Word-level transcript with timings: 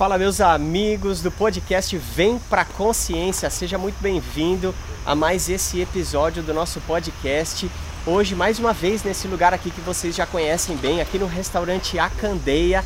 Fala 0.00 0.16
meus 0.16 0.40
amigos 0.40 1.20
do 1.20 1.30
podcast 1.30 1.94
Vem 1.98 2.38
Pra 2.48 2.64
Consciência, 2.64 3.50
seja 3.50 3.76
muito 3.76 4.00
bem-vindo 4.00 4.74
a 5.04 5.14
mais 5.14 5.50
esse 5.50 5.78
episódio 5.78 6.42
do 6.42 6.54
nosso 6.54 6.80
podcast. 6.80 7.70
Hoje, 8.06 8.34
mais 8.34 8.58
uma 8.58 8.72
vez, 8.72 9.02
nesse 9.02 9.28
lugar 9.28 9.52
aqui 9.52 9.70
que 9.70 9.82
vocês 9.82 10.16
já 10.16 10.24
conhecem 10.24 10.74
bem, 10.74 11.02
aqui 11.02 11.18
no 11.18 11.26
restaurante 11.26 11.98
A 11.98 12.08
Candeia. 12.08 12.82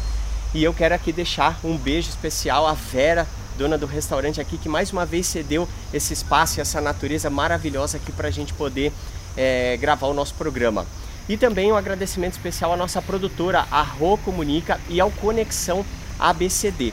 E 0.52 0.64
eu 0.64 0.74
quero 0.74 0.92
aqui 0.92 1.12
deixar 1.12 1.56
um 1.62 1.76
beijo 1.76 2.08
especial 2.08 2.66
à 2.66 2.72
Vera, 2.72 3.28
dona 3.56 3.78
do 3.78 3.86
restaurante 3.86 4.40
aqui, 4.40 4.58
que 4.58 4.68
mais 4.68 4.90
uma 4.90 5.06
vez 5.06 5.28
cedeu 5.28 5.68
esse 5.92 6.12
espaço 6.12 6.58
e 6.58 6.62
essa 6.62 6.80
natureza 6.80 7.30
maravilhosa 7.30 7.96
aqui 7.96 8.10
para 8.10 8.26
a 8.26 8.32
gente 8.32 8.52
poder 8.54 8.92
é, 9.36 9.76
gravar 9.76 10.08
o 10.08 10.14
nosso 10.14 10.34
programa. 10.34 10.84
E 11.28 11.36
também 11.36 11.70
um 11.70 11.76
agradecimento 11.76 12.32
especial 12.32 12.72
à 12.72 12.76
nossa 12.76 13.00
produtora, 13.00 13.68
a 13.70 13.82
Rô 13.82 14.18
Comunica 14.18 14.80
e 14.88 15.00
ao 15.00 15.12
Conexão 15.12 15.86
ABCD. 16.18 16.92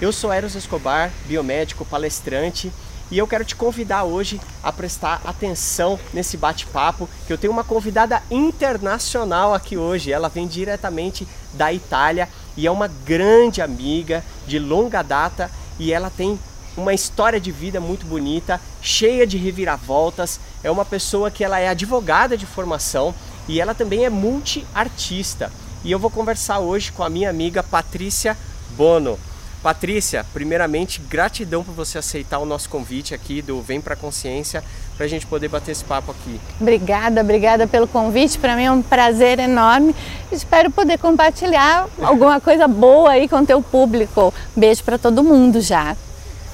Eu 0.00 0.12
sou 0.12 0.32
Eros 0.32 0.54
Escobar, 0.54 1.12
biomédico, 1.26 1.84
palestrante, 1.84 2.72
e 3.10 3.18
eu 3.18 3.26
quero 3.26 3.44
te 3.44 3.54
convidar 3.54 4.04
hoje 4.04 4.40
a 4.62 4.72
prestar 4.72 5.20
atenção 5.26 6.00
nesse 6.14 6.38
bate-papo, 6.38 7.06
que 7.26 7.32
eu 7.32 7.36
tenho 7.36 7.52
uma 7.52 7.62
convidada 7.62 8.22
internacional 8.30 9.52
aqui 9.52 9.76
hoje. 9.76 10.10
Ela 10.10 10.30
vem 10.30 10.46
diretamente 10.46 11.28
da 11.52 11.70
Itália 11.70 12.30
e 12.56 12.66
é 12.66 12.70
uma 12.70 12.88
grande 12.88 13.60
amiga 13.60 14.24
de 14.46 14.58
longa 14.58 15.02
data 15.02 15.50
e 15.78 15.92
ela 15.92 16.08
tem 16.08 16.38
uma 16.78 16.94
história 16.94 17.38
de 17.38 17.52
vida 17.52 17.78
muito 17.78 18.06
bonita, 18.06 18.58
cheia 18.80 19.26
de 19.26 19.36
reviravoltas. 19.36 20.40
É 20.64 20.70
uma 20.70 20.84
pessoa 20.86 21.30
que 21.30 21.44
ela 21.44 21.58
é 21.58 21.68
advogada 21.68 22.38
de 22.38 22.46
formação 22.46 23.14
e 23.46 23.60
ela 23.60 23.74
também 23.74 24.06
é 24.06 24.08
multi-artista. 24.08 25.52
E 25.84 25.92
eu 25.92 25.98
vou 25.98 26.10
conversar 26.10 26.60
hoje 26.60 26.90
com 26.90 27.02
a 27.02 27.10
minha 27.10 27.28
amiga 27.28 27.62
Patrícia 27.62 28.34
Bono. 28.70 29.18
Patrícia, 29.62 30.24
primeiramente, 30.32 31.02
gratidão 31.02 31.62
por 31.62 31.74
você 31.74 31.98
aceitar 31.98 32.38
o 32.38 32.46
nosso 32.46 32.70
convite 32.70 33.14
aqui 33.14 33.42
do 33.42 33.60
Vem 33.60 33.78
Pra 33.78 33.94
Consciência 33.94 34.64
para 34.96 35.04
a 35.04 35.08
gente 35.08 35.26
poder 35.26 35.48
bater 35.48 35.72
esse 35.72 35.84
papo 35.84 36.12
aqui. 36.12 36.40
Obrigada, 36.58 37.20
obrigada 37.20 37.66
pelo 37.66 37.86
convite. 37.86 38.38
Para 38.38 38.56
mim 38.56 38.64
é 38.64 38.72
um 38.72 38.80
prazer 38.80 39.38
enorme. 39.38 39.94
Espero 40.32 40.70
poder 40.70 40.98
compartilhar 40.98 41.86
alguma 42.00 42.40
coisa 42.42 42.66
boa 42.66 43.10
aí 43.10 43.28
com 43.28 43.36
o 43.36 43.46
teu 43.46 43.60
público. 43.60 44.32
Beijo 44.56 44.82
para 44.82 44.96
todo 44.96 45.22
mundo 45.22 45.60
já. 45.60 45.94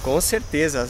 Com 0.02 0.20
certeza, 0.20 0.88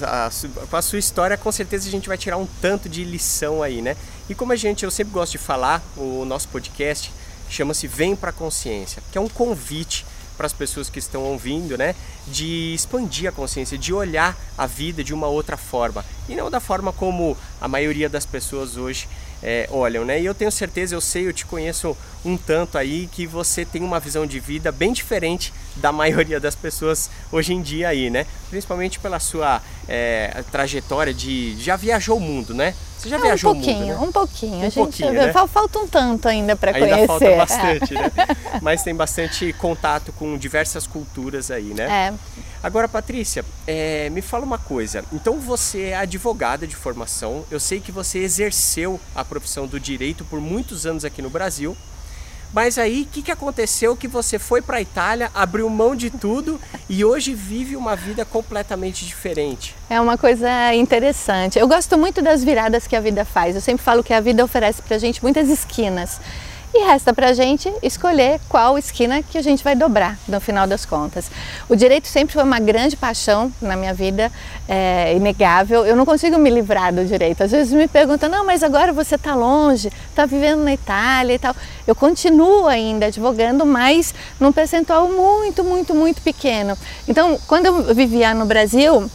com 0.68 0.76
a, 0.76 0.78
a 0.78 0.82
sua 0.82 0.98
história, 0.98 1.36
com 1.36 1.52
certeza 1.52 1.86
a 1.86 1.90
gente 1.90 2.08
vai 2.08 2.16
tirar 2.16 2.38
um 2.38 2.46
tanto 2.62 2.88
de 2.88 3.04
lição 3.04 3.62
aí, 3.62 3.82
né? 3.82 3.94
E 4.28 4.34
como 4.34 4.52
a 4.52 4.56
gente, 4.56 4.84
eu 4.84 4.90
sempre 4.90 5.12
gosto 5.12 5.32
de 5.32 5.38
falar, 5.38 5.82
o 5.96 6.24
nosso 6.24 6.48
podcast 6.48 7.12
chama-se 7.48 7.86
Vem 7.86 8.16
Pra 8.16 8.32
Consciência, 8.32 9.02
que 9.12 9.18
é 9.18 9.20
um 9.20 9.28
convite 9.28 10.04
para 10.36 10.46
as 10.46 10.52
pessoas 10.52 10.90
que 10.90 10.98
estão 10.98 11.22
ouvindo, 11.22 11.76
né? 11.76 11.94
De 12.26 12.74
expandir 12.74 13.28
a 13.28 13.32
consciência, 13.32 13.78
de 13.78 13.92
olhar 13.92 14.36
a 14.56 14.66
vida 14.66 15.02
de 15.02 15.14
uma 15.14 15.26
outra 15.26 15.56
forma 15.56 16.04
e 16.28 16.34
não 16.34 16.50
da 16.50 16.60
forma 16.60 16.92
como 16.92 17.36
a 17.60 17.68
maioria 17.68 18.08
das 18.08 18.26
pessoas 18.26 18.76
hoje 18.76 19.08
é, 19.42 19.68
olham, 19.70 20.04
né? 20.04 20.20
E 20.20 20.24
eu 20.24 20.34
tenho 20.34 20.50
certeza, 20.50 20.94
eu 20.94 21.00
sei, 21.00 21.26
eu 21.26 21.32
te 21.32 21.46
conheço 21.46 21.96
um 22.24 22.36
tanto 22.36 22.78
aí 22.78 23.08
que 23.10 23.26
você 23.26 23.64
tem 23.64 23.82
uma 23.82 24.00
visão 24.00 24.26
de 24.26 24.40
vida 24.40 24.72
bem 24.72 24.92
diferente 24.92 25.52
da 25.76 25.92
maioria 25.92 26.40
das 26.40 26.54
pessoas 26.54 27.10
hoje 27.30 27.52
em 27.52 27.62
dia 27.62 27.88
aí, 27.88 28.10
né? 28.10 28.26
Principalmente 28.50 28.98
pela 28.98 29.18
sua 29.18 29.62
é, 29.88 30.42
trajetória 30.50 31.12
de 31.12 31.56
já 31.58 31.76
viajou 31.76 32.16
o 32.16 32.20
mundo, 32.20 32.54
né? 32.54 32.74
Você 32.98 33.08
já 33.08 33.16
é, 33.16 33.20
viajou 33.20 33.52
um 33.52 33.54
pouquinho, 33.54 33.76
o 33.76 33.80
mundo, 33.80 33.88
né? 33.88 34.06
Um 34.08 34.12
pouquinho, 34.12 34.56
um 34.56 34.60
a 34.60 34.64
gente 34.64 34.74
pouquinho, 34.74 35.12
né? 35.12 35.32
falta 35.32 35.78
um 35.78 35.86
tanto 35.86 36.28
ainda 36.28 36.56
para 36.56 36.72
conhecer. 36.72 36.94
Ainda 36.94 37.06
falta 37.06 37.36
bastante, 37.36 37.94
né? 37.94 38.10
Mas 38.62 38.82
tem 38.82 38.94
bastante 38.94 39.52
contato 39.54 40.12
com 40.12 40.36
diversas 40.36 40.86
culturas 40.86 41.50
aí, 41.50 41.74
né? 41.74 42.12
É. 42.12 42.14
Agora, 42.62 42.88
Patrícia, 42.88 43.44
é, 43.66 44.10
me 44.10 44.22
fala 44.22 44.44
uma 44.44 44.58
coisa. 44.58 45.04
Então 45.12 45.38
você 45.38 45.88
é 45.90 45.96
advogada 45.96 46.66
de 46.66 46.74
formação. 46.74 47.44
Eu 47.50 47.60
sei 47.60 47.80
que 47.80 47.92
você 47.92 48.18
exerceu 48.18 48.98
a 49.14 49.24
profissão 49.24 49.66
do 49.66 49.78
direito 49.78 50.24
por 50.24 50.40
muitos 50.40 50.86
anos 50.86 51.04
aqui 51.04 51.22
no 51.22 51.30
Brasil. 51.30 51.76
Mas 52.56 52.78
aí, 52.78 53.02
o 53.02 53.12
que, 53.12 53.20
que 53.20 53.30
aconteceu 53.30 53.94
que 53.94 54.08
você 54.08 54.38
foi 54.38 54.62
para 54.62 54.78
a 54.78 54.80
Itália, 54.80 55.30
abriu 55.34 55.68
mão 55.68 55.94
de 55.94 56.08
tudo 56.08 56.58
e 56.88 57.04
hoje 57.04 57.34
vive 57.34 57.76
uma 57.76 57.94
vida 57.94 58.24
completamente 58.24 59.04
diferente? 59.04 59.74
É 59.90 60.00
uma 60.00 60.16
coisa 60.16 60.74
interessante. 60.74 61.58
Eu 61.58 61.68
gosto 61.68 61.98
muito 61.98 62.22
das 62.22 62.42
viradas 62.42 62.86
que 62.86 62.96
a 62.96 63.00
vida 63.00 63.26
faz. 63.26 63.56
Eu 63.56 63.60
sempre 63.60 63.84
falo 63.84 64.02
que 64.02 64.14
a 64.14 64.20
vida 64.20 64.42
oferece 64.42 64.80
para 64.80 64.96
gente 64.96 65.22
muitas 65.22 65.50
esquinas 65.50 66.18
e 66.76 66.84
resta 66.84 67.12
para 67.14 67.28
a 67.28 67.32
gente 67.32 67.72
escolher 67.82 68.38
qual 68.48 68.76
esquina 68.76 69.22
que 69.22 69.38
a 69.38 69.42
gente 69.42 69.64
vai 69.64 69.74
dobrar 69.74 70.18
no 70.28 70.38
final 70.40 70.66
das 70.66 70.84
contas. 70.84 71.30
O 71.68 71.74
direito 71.74 72.06
sempre 72.06 72.34
foi 72.34 72.42
uma 72.42 72.60
grande 72.60 72.96
paixão 72.96 73.50
na 73.62 73.76
minha 73.76 73.94
vida, 73.94 74.30
é 74.68 75.14
inegável. 75.16 75.86
Eu 75.86 75.96
não 75.96 76.04
consigo 76.04 76.38
me 76.38 76.50
livrar 76.50 76.92
do 76.92 77.04
direito. 77.04 77.42
Às 77.42 77.50
vezes 77.50 77.72
me 77.72 77.88
perguntam, 77.88 78.28
não, 78.28 78.44
mas 78.44 78.62
agora 78.62 78.92
você 78.92 79.14
está 79.14 79.34
longe, 79.34 79.90
está 80.10 80.26
vivendo 80.26 80.62
na 80.62 80.74
Itália 80.74 81.34
e 81.34 81.38
tal. 81.38 81.56
Eu 81.86 81.94
continuo 81.94 82.66
ainda 82.66 83.06
advogando, 83.06 83.64
mas 83.64 84.14
num 84.38 84.52
percentual 84.52 85.08
muito, 85.08 85.64
muito, 85.64 85.94
muito 85.94 86.20
pequeno. 86.20 86.76
Então, 87.08 87.38
quando 87.46 87.66
eu 87.66 87.94
vivia 87.94 88.34
no 88.34 88.44
Brasil, 88.44 89.10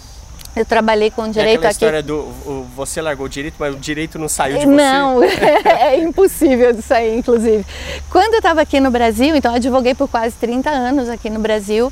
eu 0.56 0.66
trabalhei 0.66 1.09
com 1.09 1.29
direito 1.29 1.63
é 1.63 1.67
aqui. 1.67 1.73
história 1.73 2.03
do 2.03 2.28
você 2.75 3.01
largou 3.01 3.25
o 3.25 3.29
direito, 3.29 3.56
mas 3.57 3.73
o 3.73 3.78
direito 3.78 4.19
não 4.19 4.28
saiu 4.28 4.59
de 4.59 4.66
não, 4.66 5.16
você. 5.16 5.28
Não, 5.28 5.72
é 5.72 5.97
impossível 6.00 6.73
de 6.73 6.81
sair, 6.81 7.17
inclusive. 7.17 7.66
Quando 8.09 8.34
eu 8.34 8.39
estava 8.39 8.61
aqui 8.61 8.79
no 8.79 8.91
Brasil, 8.91 9.35
então 9.35 9.51
eu 9.51 9.57
advoguei 9.57 9.94
por 9.95 10.07
quase 10.07 10.35
30 10.35 10.69
anos 10.69 11.09
aqui 11.09 11.29
no 11.29 11.40
Brasil 11.40 11.91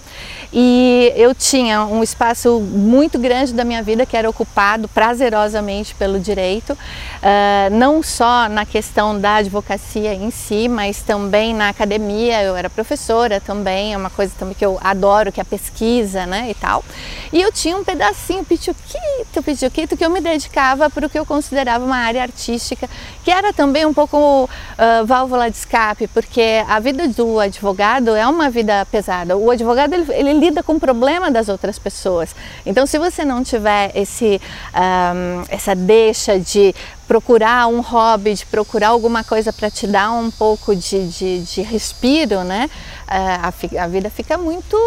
e 0.52 1.14
eu 1.16 1.34
tinha 1.34 1.86
um 1.86 2.02
espaço 2.02 2.60
muito 2.60 3.20
grande 3.20 3.54
da 3.54 3.64
minha 3.64 3.84
vida 3.84 4.06
que 4.06 4.18
era 4.18 4.30
ocupado 4.30 4.88
prazerosamente 4.88 5.94
pelo 5.96 6.20
direito, 6.20 6.74
uh, 6.74 7.70
não 7.72 8.02
só 8.02 8.50
na 8.50 8.66
questão 8.66 9.20
da 9.20 9.36
advocacia 9.36 10.14
em 10.14 10.32
si, 10.32 10.68
mas 10.68 11.02
também 11.02 11.54
na 11.54 11.70
academia. 11.70 12.42
Eu 12.44 12.56
era 12.56 12.70
professora 12.70 13.40
também, 13.40 13.94
é 13.94 13.98
uma 13.98 14.10
coisa 14.10 14.34
também 14.38 14.56
que 14.56 14.66
eu 14.66 14.80
adoro, 14.82 15.32
que 15.32 15.40
é 15.40 15.44
a 15.44 15.46
pesquisa, 15.46 16.26
né, 16.26 16.48
e 16.50 16.54
tal. 16.54 16.84
E 17.32 17.42
eu 17.42 17.52
tinha 17.52 17.78
um 17.78 17.84
pedacinho 17.84 18.44
pituquito, 18.50 19.44
pituquito, 19.44 19.96
que 19.96 20.04
eu 20.04 20.10
me 20.10 20.20
dedicava 20.20 20.90
para 20.90 21.06
o 21.06 21.10
que 21.10 21.20
eu 21.20 21.26
considerava 21.26 21.86
uma 21.86 21.98
área 21.98 22.24
artística, 22.24 22.90
que 23.24 23.30
era 23.30 23.54
também 23.54 23.86
um 23.86 23.94
pouco 23.94 24.18
uh, 24.46 25.06
válvula 25.06 25.52
de 25.52 25.56
escape, 25.56 26.08
porque 26.08 26.64
a 26.68 26.80
vida 26.80 27.08
do 27.08 27.40
advogado 27.40 28.16
é 28.16 28.26
uma 28.28 28.50
vida 28.50 28.86
pesada. 28.92 29.38
O 29.38 29.52
advogado 29.52 29.94
ele, 29.94 30.12
ele 30.12 30.34
lida 30.34 30.64
com 30.64 30.74
o 30.74 30.80
problema 30.80 31.30
das 31.30 31.48
outras 31.48 31.78
pessoas. 31.78 32.36
Então, 32.66 32.88
se 32.88 32.98
você 32.98 33.24
não 33.24 33.44
tiver 33.44 33.92
esse, 33.94 34.42
um, 34.74 35.44
essa 35.50 35.76
deixa 35.76 36.40
de 36.40 36.74
procurar 37.10 37.68
um 37.68 37.82
hobby, 37.82 38.36
de 38.36 38.46
procurar 38.46 38.90
alguma 38.90 39.24
coisa 39.24 39.52
para 39.52 39.70
te 39.72 39.88
dar 39.88 40.12
um 40.12 40.30
pouco 40.30 40.76
de, 40.76 41.08
de, 41.08 41.40
de 41.40 41.62
respiro, 41.64 42.44
né? 42.44 42.70
É, 43.10 43.18
a, 43.18 43.84
a, 43.84 43.88
vida 43.88 44.10
fica 44.10 44.38
muito 44.38 44.78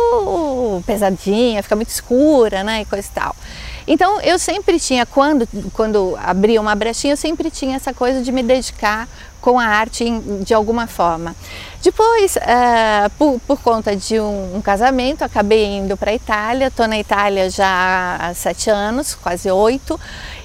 pesadinha, 0.86 1.62
fica 1.62 1.74
muito 1.74 1.88
escura, 1.88 2.62
né? 2.62 2.82
E 2.82 2.84
coisa 2.84 3.08
e 3.08 3.14
tal. 3.14 3.34
Então 3.86 4.20
eu 4.20 4.38
sempre 4.38 4.78
tinha, 4.78 5.04
quando, 5.04 5.48
quando 5.72 6.16
abria 6.22 6.60
uma 6.60 6.74
brechinha, 6.74 7.14
eu 7.14 7.16
sempre 7.16 7.50
tinha 7.50 7.76
essa 7.76 7.92
coisa 7.92 8.22
de 8.22 8.30
me 8.30 8.42
dedicar 8.42 9.08
com 9.40 9.58
a 9.58 9.66
arte 9.66 10.04
de 10.44 10.54
alguma 10.54 10.86
forma. 10.86 11.34
Depois, 11.82 12.36
uh, 12.36 13.10
por, 13.18 13.40
por, 13.40 13.60
conta 13.60 13.96
de 13.96 14.20
um, 14.20 14.56
um, 14.56 14.62
casamento, 14.62 15.24
acabei 15.24 15.64
indo 15.78 15.96
para 15.96 16.12
a 16.12 16.14
Itália. 16.14 16.68
Estou 16.68 16.86
na 16.86 16.96
Itália 16.96 17.50
já 17.50 18.18
há 18.20 18.32
sete 18.34 18.70
anos, 18.70 19.16
quase 19.16 19.50
oito. 19.50 19.98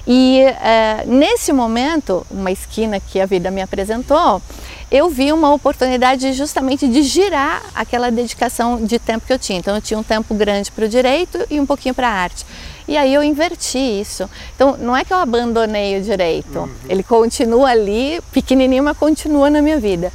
E 0.04 0.42
uh, 0.42 1.08
nesse 1.08 1.52
momento, 1.52 2.26
uma 2.28 2.50
esquina 2.50 2.98
que 2.98 3.20
a 3.20 3.26
vida 3.26 3.52
me 3.52 3.62
apresentou, 3.62 4.42
eu 4.90 5.08
vi 5.10 5.32
uma 5.32 5.52
oportunidade 5.52 6.32
justamente 6.32 6.88
de 6.88 7.02
girar 7.02 7.62
aquela 7.74 8.10
dedicação 8.10 8.84
de 8.84 8.98
tempo 8.98 9.26
que 9.26 9.32
eu 9.32 9.38
tinha. 9.38 9.58
Então, 9.58 9.74
eu 9.74 9.82
tinha 9.82 9.98
um 9.98 10.02
tempo 10.02 10.34
grande 10.34 10.72
para 10.72 10.86
o 10.86 10.88
direito 10.88 11.38
e 11.50 11.60
um 11.60 11.66
pouquinho 11.66 11.94
para 11.94 12.08
a 12.08 12.12
arte. 12.12 12.46
E 12.86 12.96
aí 12.96 13.12
eu 13.12 13.22
inverti 13.22 13.78
isso. 13.78 14.28
Então, 14.54 14.76
não 14.78 14.96
é 14.96 15.04
que 15.04 15.12
eu 15.12 15.18
abandonei 15.18 15.98
o 15.98 16.02
direito, 16.02 16.60
uhum. 16.60 16.70
ele 16.88 17.02
continua 17.02 17.68
ali, 17.68 18.18
pequenininho, 18.32 18.82
mas 18.82 18.96
continua 18.96 19.50
na 19.50 19.60
minha 19.60 19.78
vida. 19.78 20.10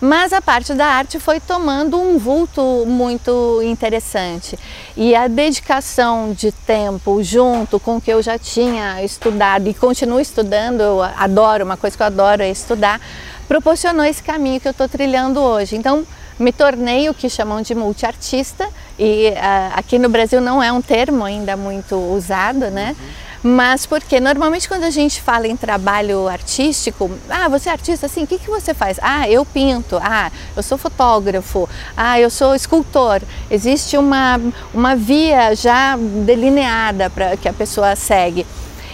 Mas 0.00 0.34
a 0.34 0.42
parte 0.42 0.74
da 0.74 0.86
arte 0.86 1.18
foi 1.18 1.40
tomando 1.40 1.98
um 1.98 2.18
vulto 2.18 2.84
muito 2.86 3.62
interessante. 3.62 4.58
E 4.94 5.14
a 5.14 5.26
dedicação 5.26 6.34
de 6.34 6.52
tempo 6.52 7.22
junto 7.22 7.80
com 7.80 7.96
o 7.96 8.00
que 8.00 8.12
eu 8.12 8.20
já 8.20 8.38
tinha 8.38 9.02
estudado 9.02 9.66
e 9.66 9.72
continuo 9.72 10.20
estudando, 10.20 10.82
eu 10.82 11.02
adoro, 11.02 11.64
uma 11.64 11.78
coisa 11.78 11.96
que 11.96 12.02
eu 12.02 12.06
adoro 12.06 12.42
é 12.42 12.50
estudar, 12.50 13.00
proporcionou 13.48 14.04
esse 14.04 14.22
caminho 14.22 14.60
que 14.60 14.68
eu 14.68 14.72
estou 14.72 14.88
trilhando 14.88 15.40
hoje. 15.40 15.76
Então, 15.76 16.06
me 16.38 16.52
tornei 16.52 17.08
o 17.08 17.14
que 17.14 17.28
chamam 17.28 17.62
de 17.62 17.74
multiartista 17.74 18.68
e 18.98 19.28
uh, 19.30 19.72
aqui 19.76 19.98
no 19.98 20.08
Brasil 20.08 20.40
não 20.40 20.62
é 20.62 20.72
um 20.72 20.82
termo 20.82 21.24
ainda 21.24 21.56
muito 21.56 21.96
usado, 21.96 22.70
né? 22.70 22.96
Uhum. 22.98 23.24
Mas 23.44 23.84
porque 23.84 24.18
normalmente 24.20 24.66
quando 24.66 24.84
a 24.84 24.90
gente 24.90 25.20
fala 25.20 25.46
em 25.46 25.54
trabalho 25.54 26.26
artístico, 26.26 27.10
ah, 27.28 27.46
você 27.46 27.68
é 27.68 27.72
artista, 27.72 28.06
assim, 28.06 28.24
o 28.24 28.26
que, 28.26 28.38
que 28.38 28.48
você 28.48 28.72
faz? 28.72 28.98
Ah, 29.02 29.28
eu 29.28 29.44
pinto, 29.44 29.98
ah, 30.02 30.32
eu 30.56 30.62
sou 30.62 30.78
fotógrafo, 30.78 31.68
ah, 31.94 32.18
eu 32.18 32.30
sou 32.30 32.54
escultor. 32.54 33.20
Existe 33.50 33.98
uma, 33.98 34.40
uma 34.72 34.96
via 34.96 35.54
já 35.54 35.94
delineada 36.24 37.10
para 37.10 37.36
que 37.36 37.46
a 37.46 37.52
pessoa 37.52 37.94
segue. 37.94 38.46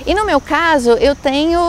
E 0.05 0.15
no 0.15 0.27
meu 0.27 0.41
caso, 0.41 0.91
eu 0.93 1.15
tenho. 1.15 1.61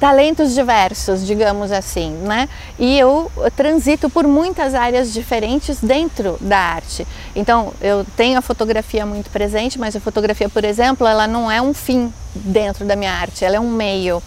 Talentos 0.00 0.54
diversos, 0.54 1.26
digamos 1.26 1.70
assim, 1.70 2.10
né? 2.10 2.48
E 2.78 2.98
eu 2.98 3.30
transito 3.56 4.10
por 4.10 4.26
muitas 4.26 4.74
áreas 4.74 5.12
diferentes 5.12 5.78
dentro 5.80 6.36
da 6.40 6.58
arte. 6.58 7.06
Então, 7.34 7.72
eu 7.80 8.04
tenho 8.16 8.38
a 8.38 8.42
fotografia 8.42 9.06
muito 9.06 9.30
presente, 9.30 9.78
mas 9.78 9.94
a 9.94 10.00
fotografia, 10.00 10.48
por 10.48 10.64
exemplo, 10.64 11.06
ela 11.06 11.26
não 11.26 11.50
é 11.50 11.62
um 11.62 11.72
fim 11.72 12.12
dentro 12.34 12.84
da 12.84 12.96
minha 12.96 13.12
arte, 13.12 13.44
ela 13.44 13.56
é 13.56 13.60
um 13.60 13.70
meio 13.70 14.22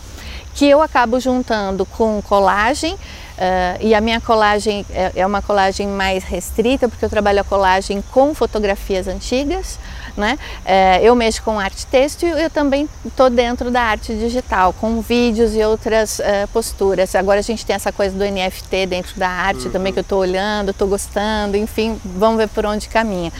que 0.53 0.65
eu 0.65 0.81
acabo 0.81 1.19
juntando 1.19 1.85
com 1.85 2.21
colagem, 2.21 2.97
Uh, 3.41 3.73
e 3.79 3.95
a 3.95 4.01
minha 4.01 4.21
colagem 4.21 4.85
é, 4.91 5.13
é, 5.15 5.25
uma 5.25 5.41
colagem 5.41 5.87
mais 5.87 6.23
restrita, 6.23 6.87
porque 6.87 7.03
eu 7.03 7.09
trabalho 7.09 7.41
a 7.41 7.43
colagem 7.43 8.03
com 8.11 8.35
fotografias 8.35 9.07
antigas, 9.07 9.79
né? 10.15 10.37
Uh, 10.65 11.03
eu 11.03 11.15
mexo 11.15 11.41
com 11.43 11.59
arte 11.59 11.85
texto 11.87 12.25
e 12.25 12.29
eu 12.29 12.49
também 12.49 12.87
estou 13.05 13.29
dentro 13.29 13.71
da 13.71 13.81
arte 13.81 14.13
digital, 14.15 14.73
com 14.73 15.01
vídeos 15.01 15.55
e 15.55 15.63
outras 15.63 16.19
uh, 16.19 16.47
posturas. 16.53 17.15
Agora 17.15 17.39
a 17.39 17.43
gente 17.43 17.65
tem 17.65 17.75
essa 17.75 17.91
coisa 17.91 18.15
do 18.17 18.23
NFT 18.23 18.85
dentro 18.87 19.19
da 19.19 19.29
arte 19.29 19.65
uhum. 19.65 19.71
também, 19.71 19.93
que 19.93 19.99
eu 19.99 20.03
estou 20.03 20.19
olhando, 20.19 20.71
estou 20.71 20.87
gostando, 20.87 21.57
enfim, 21.57 21.99
vamos 22.03 22.37
ver 22.37 22.49
por 22.49 22.65
onde 22.65 22.87
caminha. 22.87 23.31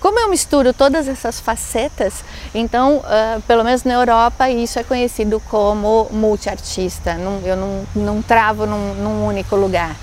Como 0.00 0.18
eu 0.20 0.30
misturo 0.30 0.72
todas 0.72 1.08
essas 1.08 1.40
facetas, 1.40 2.22
então, 2.54 2.98
uh, 2.98 3.42
pelo 3.42 3.64
menos 3.64 3.82
na 3.82 3.94
Europa, 3.94 4.48
isso 4.48 4.78
é 4.78 4.84
conhecido 4.84 5.42
como 5.50 6.06
multiartista. 6.12 7.14
Não, 7.14 7.40
eu 7.44 7.56
não, 7.56 7.86
não 7.96 8.22
travo 8.22 8.64
num, 8.64 8.94
num 8.94 9.26
único 9.26 9.56
lugar. 9.56 9.96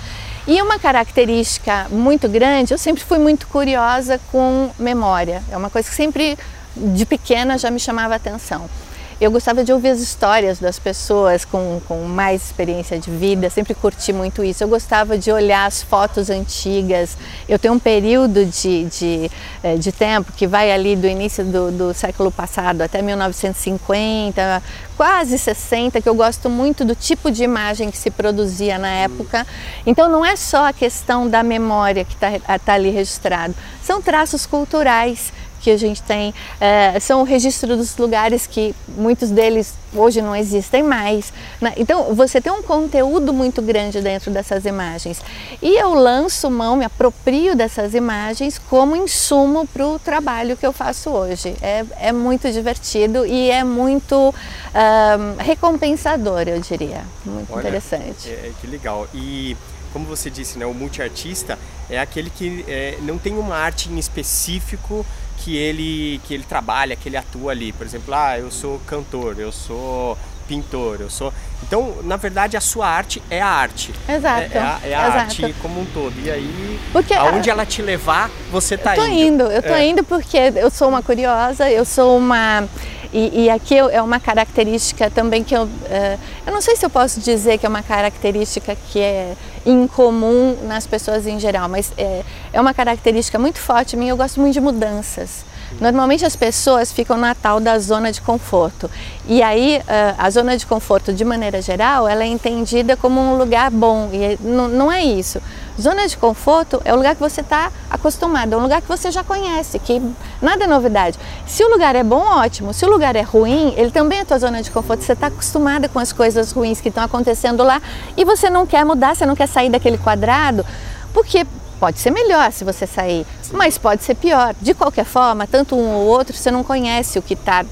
E 0.46 0.62
uma 0.62 0.78
característica 0.78 1.88
muito 1.90 2.28
grande, 2.28 2.72
eu 2.72 2.78
sempre 2.78 3.02
fui 3.02 3.18
muito 3.18 3.48
curiosa 3.48 4.20
com 4.30 4.70
memória. 4.78 5.42
É 5.50 5.56
uma 5.56 5.68
coisa 5.68 5.88
que 5.88 5.94
sempre, 5.94 6.38
de 6.76 7.04
pequena, 7.04 7.58
já 7.58 7.68
me 7.68 7.80
chamava 7.80 8.14
atenção. 8.14 8.70
Eu 9.18 9.30
gostava 9.30 9.64
de 9.64 9.72
ouvir 9.72 9.88
as 9.88 10.00
histórias 10.00 10.58
das 10.58 10.78
pessoas 10.78 11.42
com, 11.42 11.80
com 11.88 12.02
mais 12.02 12.44
experiência 12.44 12.98
de 12.98 13.10
vida, 13.10 13.48
sempre 13.48 13.74
curti 13.74 14.12
muito 14.12 14.44
isso. 14.44 14.62
Eu 14.62 14.68
gostava 14.68 15.16
de 15.16 15.32
olhar 15.32 15.64
as 15.64 15.82
fotos 15.82 16.28
antigas. 16.28 17.16
Eu 17.48 17.58
tenho 17.58 17.72
um 17.72 17.78
período 17.78 18.44
de, 18.44 18.84
de, 18.84 19.30
eh, 19.62 19.76
de 19.76 19.90
tempo 19.90 20.32
que 20.32 20.46
vai 20.46 20.70
ali 20.70 20.94
do 20.94 21.06
início 21.06 21.42
do, 21.46 21.72
do 21.72 21.94
século 21.94 22.30
passado 22.30 22.82
até 22.82 23.00
1950, 23.00 24.62
quase 24.98 25.38
60, 25.38 26.02
que 26.02 26.08
eu 26.10 26.14
gosto 26.14 26.50
muito 26.50 26.84
do 26.84 26.94
tipo 26.94 27.30
de 27.30 27.42
imagem 27.42 27.90
que 27.90 27.96
se 27.96 28.10
produzia 28.10 28.76
na 28.78 28.90
época. 28.90 29.46
Então 29.86 30.10
não 30.10 30.26
é 30.26 30.36
só 30.36 30.66
a 30.66 30.74
questão 30.74 31.26
da 31.26 31.42
memória 31.42 32.04
que 32.04 32.12
está 32.12 32.58
tá 32.58 32.74
ali 32.74 32.90
registrado, 32.90 33.54
são 33.82 34.02
traços 34.02 34.44
culturais 34.44 35.32
que 35.60 35.70
a 35.70 35.76
gente 35.76 36.02
tem 36.02 36.34
é, 36.60 36.98
são 37.00 37.20
o 37.20 37.24
registro 37.24 37.76
dos 37.76 37.96
lugares 37.96 38.46
que 38.46 38.74
muitos 38.88 39.30
deles 39.30 39.74
hoje 39.94 40.20
não 40.20 40.34
existem 40.34 40.82
mais. 40.82 41.32
Né? 41.60 41.72
Então 41.76 42.14
você 42.14 42.40
tem 42.40 42.52
um 42.52 42.62
conteúdo 42.62 43.32
muito 43.32 43.62
grande 43.62 44.00
dentro 44.00 44.30
dessas 44.30 44.64
imagens. 44.64 45.20
E 45.62 45.76
eu 45.76 45.94
lanço 45.94 46.50
mão, 46.50 46.76
me 46.76 46.84
aproprio 46.84 47.56
dessas 47.56 47.94
imagens 47.94 48.58
como 48.58 48.94
insumo 48.96 49.66
para 49.66 49.86
o 49.86 49.98
trabalho 49.98 50.56
que 50.56 50.66
eu 50.66 50.72
faço 50.72 51.10
hoje. 51.10 51.56
É, 51.62 51.84
é 52.00 52.12
muito 52.12 52.50
divertido 52.50 53.26
e 53.26 53.50
é 53.50 53.64
muito 53.64 54.34
um, 54.76 55.42
recompensador, 55.42 56.42
eu 56.46 56.60
diria. 56.60 57.04
Muito 57.24 57.52
Olha, 57.52 57.60
interessante. 57.60 58.28
É, 58.28 58.52
que 58.60 58.66
legal. 58.66 59.08
E 59.14 59.56
como 59.92 60.04
você 60.06 60.28
disse, 60.28 60.58
né, 60.58 60.66
o 60.66 60.74
multiartista 60.74 61.58
é 61.88 61.98
aquele 61.98 62.28
que 62.28 62.64
é, 62.68 62.98
não 63.02 63.16
tem 63.16 63.38
uma 63.38 63.56
arte 63.56 63.88
em 63.88 63.98
específico 63.98 65.06
que 65.38 65.56
ele 65.56 66.20
que 66.26 66.34
ele 66.34 66.44
trabalha, 66.44 66.96
que 66.96 67.08
ele 67.08 67.16
atua 67.16 67.52
ali. 67.52 67.72
Por 67.72 67.86
exemplo, 67.86 68.14
ah, 68.14 68.38
eu 68.38 68.50
sou 68.50 68.80
cantor, 68.86 69.38
eu 69.38 69.52
sou 69.52 70.16
pintor, 70.46 71.00
eu 71.00 71.10
sou. 71.10 71.32
Então, 71.62 71.96
na 72.02 72.16
verdade, 72.16 72.56
a 72.56 72.60
sua 72.60 72.88
arte 72.88 73.22
é 73.28 73.40
a 73.40 73.48
arte. 73.48 73.92
Exato. 74.08 74.52
É, 74.52 74.56
é 74.56 74.60
a, 74.60 74.80
é 74.84 74.94
a 74.94 75.12
arte 75.12 75.54
como 75.60 75.80
um 75.80 75.84
todo. 75.86 76.14
E 76.24 76.30
aí, 76.30 76.80
porque 76.92 77.14
aonde 77.14 77.50
ela 77.50 77.66
te 77.66 77.82
levar, 77.82 78.30
você 78.50 78.76
tá 78.76 78.96
eu 78.96 79.02
tô 79.02 79.08
indo. 79.08 79.20
indo. 79.20 79.42
Eu 79.44 79.62
tô 79.62 79.74
é. 79.74 79.86
indo 79.86 80.04
porque 80.04 80.38
eu 80.54 80.70
sou 80.70 80.88
uma 80.88 81.02
curiosa, 81.02 81.70
eu 81.70 81.84
sou 81.84 82.16
uma 82.16 82.68
e, 83.16 83.44
e, 83.44 83.50
aqui 83.50 83.78
é 83.78 84.02
uma 84.02 84.20
característica 84.20 85.10
também 85.10 85.42
que 85.42 85.56
eu, 85.56 85.62
uh, 85.62 86.20
eu 86.46 86.52
não 86.52 86.60
sei 86.60 86.76
se 86.76 86.84
eu 86.84 86.90
posso 86.90 87.18
dizer 87.18 87.56
que 87.56 87.64
é 87.64 87.68
uma 87.68 87.82
característica 87.82 88.76
que 88.76 89.00
é 89.00 89.34
incomum 89.64 90.54
nas 90.64 90.86
pessoas 90.86 91.26
em 91.26 91.40
geral, 91.40 91.66
mas 91.66 91.90
é, 91.96 92.22
é 92.52 92.60
uma 92.60 92.74
característica 92.74 93.38
muito 93.38 93.58
forte 93.58 93.96
mim. 93.96 94.08
Eu 94.08 94.18
gosto 94.18 94.38
muito 94.38 94.52
de 94.52 94.60
mudanças. 94.60 95.46
Normalmente 95.80 96.24
as 96.24 96.36
pessoas 96.36 96.92
ficam 96.92 97.16
na 97.16 97.34
tal 97.34 97.60
da 97.60 97.78
zona 97.78 98.10
de 98.10 98.20
conforto. 98.20 98.90
E 99.26 99.42
aí 99.42 99.82
a 100.16 100.30
zona 100.30 100.56
de 100.56 100.66
conforto, 100.66 101.12
de 101.12 101.24
maneira 101.24 101.60
geral, 101.60 102.08
ela 102.08 102.24
é 102.24 102.26
entendida 102.26 102.96
como 102.96 103.20
um 103.20 103.36
lugar 103.36 103.70
bom. 103.70 104.08
E 104.12 104.38
não 104.40 104.90
é 104.90 105.04
isso. 105.04 105.40
Zona 105.78 106.08
de 106.08 106.16
conforto 106.16 106.80
é 106.86 106.92
o 106.94 106.96
lugar 106.96 107.14
que 107.14 107.20
você 107.20 107.42
está 107.42 107.70
acostumado, 107.90 108.54
é 108.54 108.56
um 108.56 108.62
lugar 108.62 108.80
que 108.80 108.88
você 108.88 109.10
já 109.10 109.22
conhece, 109.22 109.78
que 109.78 110.00
nada 110.40 110.64
é 110.64 110.66
novidade. 110.66 111.18
Se 111.46 111.62
o 111.62 111.68
lugar 111.68 111.94
é 111.94 112.02
bom, 112.02 112.24
ótimo. 112.24 112.72
Se 112.72 112.86
o 112.86 112.88
lugar 112.88 113.14
é 113.14 113.20
ruim, 113.20 113.74
ele 113.76 113.90
também 113.90 114.20
é 114.20 114.24
tua 114.24 114.38
zona 114.38 114.62
de 114.62 114.70
conforto. 114.70 115.04
Você 115.04 115.12
está 115.12 115.26
acostumada 115.26 115.86
com 115.86 115.98
as 115.98 116.12
coisas 116.12 116.50
ruins 116.52 116.80
que 116.80 116.88
estão 116.88 117.04
acontecendo 117.04 117.62
lá 117.62 117.82
e 118.16 118.24
você 118.24 118.48
não 118.48 118.64
quer 118.66 118.84
mudar, 118.86 119.14
você 119.14 119.26
não 119.26 119.36
quer 119.36 119.48
sair 119.48 119.68
daquele 119.68 119.98
quadrado, 119.98 120.64
porque 121.12 121.46
Pode 121.78 121.98
ser 121.98 122.10
melhor 122.10 122.50
se 122.52 122.64
você 122.64 122.86
sair, 122.86 123.26
mas 123.52 123.76
pode 123.76 124.02
ser 124.02 124.14
pior. 124.14 124.54
De 124.60 124.72
qualquer 124.72 125.04
forma, 125.04 125.46
tanto 125.46 125.76
um 125.76 125.94
ou 125.94 126.06
outro, 126.06 126.36
você 126.36 126.50
não 126.50 126.64
conhece 126.64 127.18
o 127.18 127.22
que 127.22 127.34
está 127.34 127.64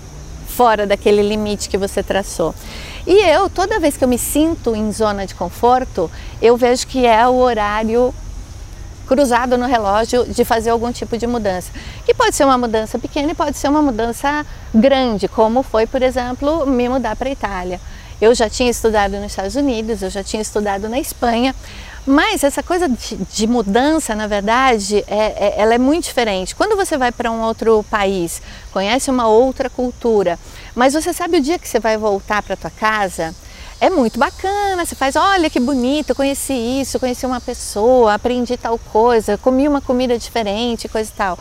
fora 0.47 0.87
daquele 0.87 1.23
limite 1.23 1.69
que 1.69 1.79
você 1.79 2.03
traçou. 2.03 2.55
E 3.07 3.21
eu, 3.29 3.51
toda 3.51 3.81
vez 3.81 3.97
que 3.97 4.05
eu 4.05 4.09
me 4.09 4.19
sinto 4.19 4.75
em 4.75 4.93
zona 4.93 5.27
de 5.27 5.35
conforto, 5.35 6.11
eu 6.41 6.57
vejo 6.57 6.87
que 6.87 7.05
é 7.05 7.27
o 7.27 7.35
horário 7.35 8.15
cruzado 9.07 9.59
no 9.59 9.67
relógio 9.67 10.25
de 10.27 10.45
fazer 10.45 10.71
algum 10.71 10.91
tipo 10.91 11.17
de 11.19 11.27
mudança. 11.27 11.71
Que 12.05 12.15
pode 12.15 12.35
ser 12.35 12.45
uma 12.45 12.57
mudança 12.57 12.99
pequena 12.99 13.33
e 13.33 13.35
pode 13.35 13.57
ser 13.57 13.69
uma 13.69 13.83
mudança 13.83 14.47
grande, 14.75 15.29
como 15.29 15.63
foi, 15.63 15.87
por 15.87 16.03
exemplo, 16.03 16.67
me 16.67 16.89
mudar 16.89 17.17
para 17.17 17.29
a 17.29 17.33
Itália. 17.33 17.81
Eu 18.21 18.35
já 18.35 18.49
tinha 18.49 18.71
estudado 18.71 19.19
nos 19.19 19.33
Estados 19.33 19.57
Unidos, 19.57 20.03
eu 20.03 20.09
já 20.09 20.23
tinha 20.23 20.41
estudado 20.41 20.89
na 20.89 20.99
Espanha, 20.99 21.55
mas 22.07 22.45
essa 22.45 22.63
coisa 22.63 22.89
de, 22.89 23.17
de 23.17 23.47
mudança, 23.47 24.15
na 24.15 24.27
verdade, 24.27 25.05
é, 25.07 25.17
é, 25.47 25.55
ela 25.57 25.75
é 25.75 25.79
muito 25.79 26.05
diferente. 26.05 26.55
Quando 26.55 26.77
você 26.77 26.99
vai 26.99 27.11
para 27.11 27.31
um 27.31 27.43
outro 27.43 27.85
país, 27.91 28.43
conhece 28.73 29.11
uma 29.11 29.27
outra 29.27 29.71
cultura, 29.71 30.39
mas 30.75 30.93
você 30.93 31.13
sabe 31.13 31.39
o 31.39 31.41
dia 31.41 31.59
que 31.59 31.69
você 31.69 31.81
vai 31.81 31.97
voltar 31.97 32.43
para 32.43 32.57
tua 32.57 32.71
casa, 32.71 33.35
é 33.81 33.89
muito 33.89 34.19
bacana. 34.19 34.85
Você 34.85 34.95
faz, 34.95 35.17
olha 35.17 35.49
que 35.49 35.59
bonito, 35.61 36.15
conheci 36.15 36.53
isso, 36.53 37.01
conheci 37.01 37.25
uma 37.25 37.41
pessoa, 37.41 38.15
aprendi 38.15 38.57
tal 38.57 38.79
coisa, 38.79 39.39
comi 39.39 39.67
uma 39.67 39.81
comida 39.81 40.19
diferente, 40.19 40.89
coisa 40.89 41.11
e 41.11 41.17
tal 41.17 41.39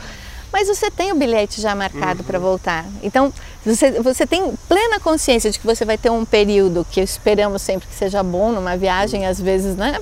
mas 0.54 0.68
você 0.68 0.92
tem 0.92 1.12
o 1.12 1.16
bilhete 1.16 1.60
já 1.60 1.74
marcado 1.74 2.20
uhum. 2.20 2.26
para 2.26 2.38
voltar. 2.38 2.86
Então, 3.02 3.34
você, 3.66 3.92
você 4.00 4.28
tem 4.28 4.54
plena 4.70 5.00
consciência 5.00 5.50
de 5.50 5.58
que 5.58 5.66
você 5.66 5.84
vai 5.84 5.98
ter 5.98 6.12
um 6.12 6.24
período 6.24 6.86
que 6.92 7.02
esperamos 7.02 7.64
sempre 7.64 7.88
que 7.88 7.96
seja 7.96 8.22
bom 8.22 8.52
numa 8.52 8.78
viagem, 8.78 9.26
às 9.26 9.42
vezes, 9.42 9.76
né? 9.76 10.00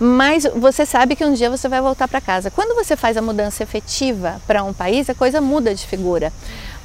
Mas 0.00 0.46
você 0.56 0.86
sabe 0.86 1.14
que 1.14 1.22
um 1.22 1.34
dia 1.34 1.50
você 1.50 1.68
vai 1.68 1.82
voltar 1.82 2.08
para 2.08 2.22
casa. 2.22 2.50
Quando 2.50 2.74
você 2.74 2.96
faz 2.96 3.18
a 3.18 3.22
mudança 3.22 3.62
efetiva 3.62 4.40
para 4.46 4.64
um 4.64 4.72
país, 4.72 5.10
a 5.10 5.14
coisa 5.14 5.42
muda 5.42 5.74
de 5.74 5.86
figura. 5.86 6.32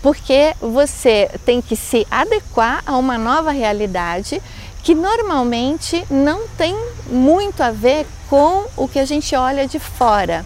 Porque 0.02 0.54
você 0.60 1.32
tem 1.46 1.62
que 1.62 1.78
se 1.78 2.06
adequar 2.12 2.84
a 2.86 2.98
uma 2.98 3.18
nova 3.18 3.52
realidade 3.52 4.42
que 4.84 4.94
normalmente 4.94 6.06
não 6.12 6.46
tem 6.58 6.76
muito 7.10 7.64
a 7.64 7.72
ver 7.72 8.06
com 8.30 8.66
o 8.76 8.86
que 8.86 9.00
a 9.00 9.06
gente 9.06 9.34
olha 9.34 9.66
de 9.66 9.80
fora. 9.80 10.46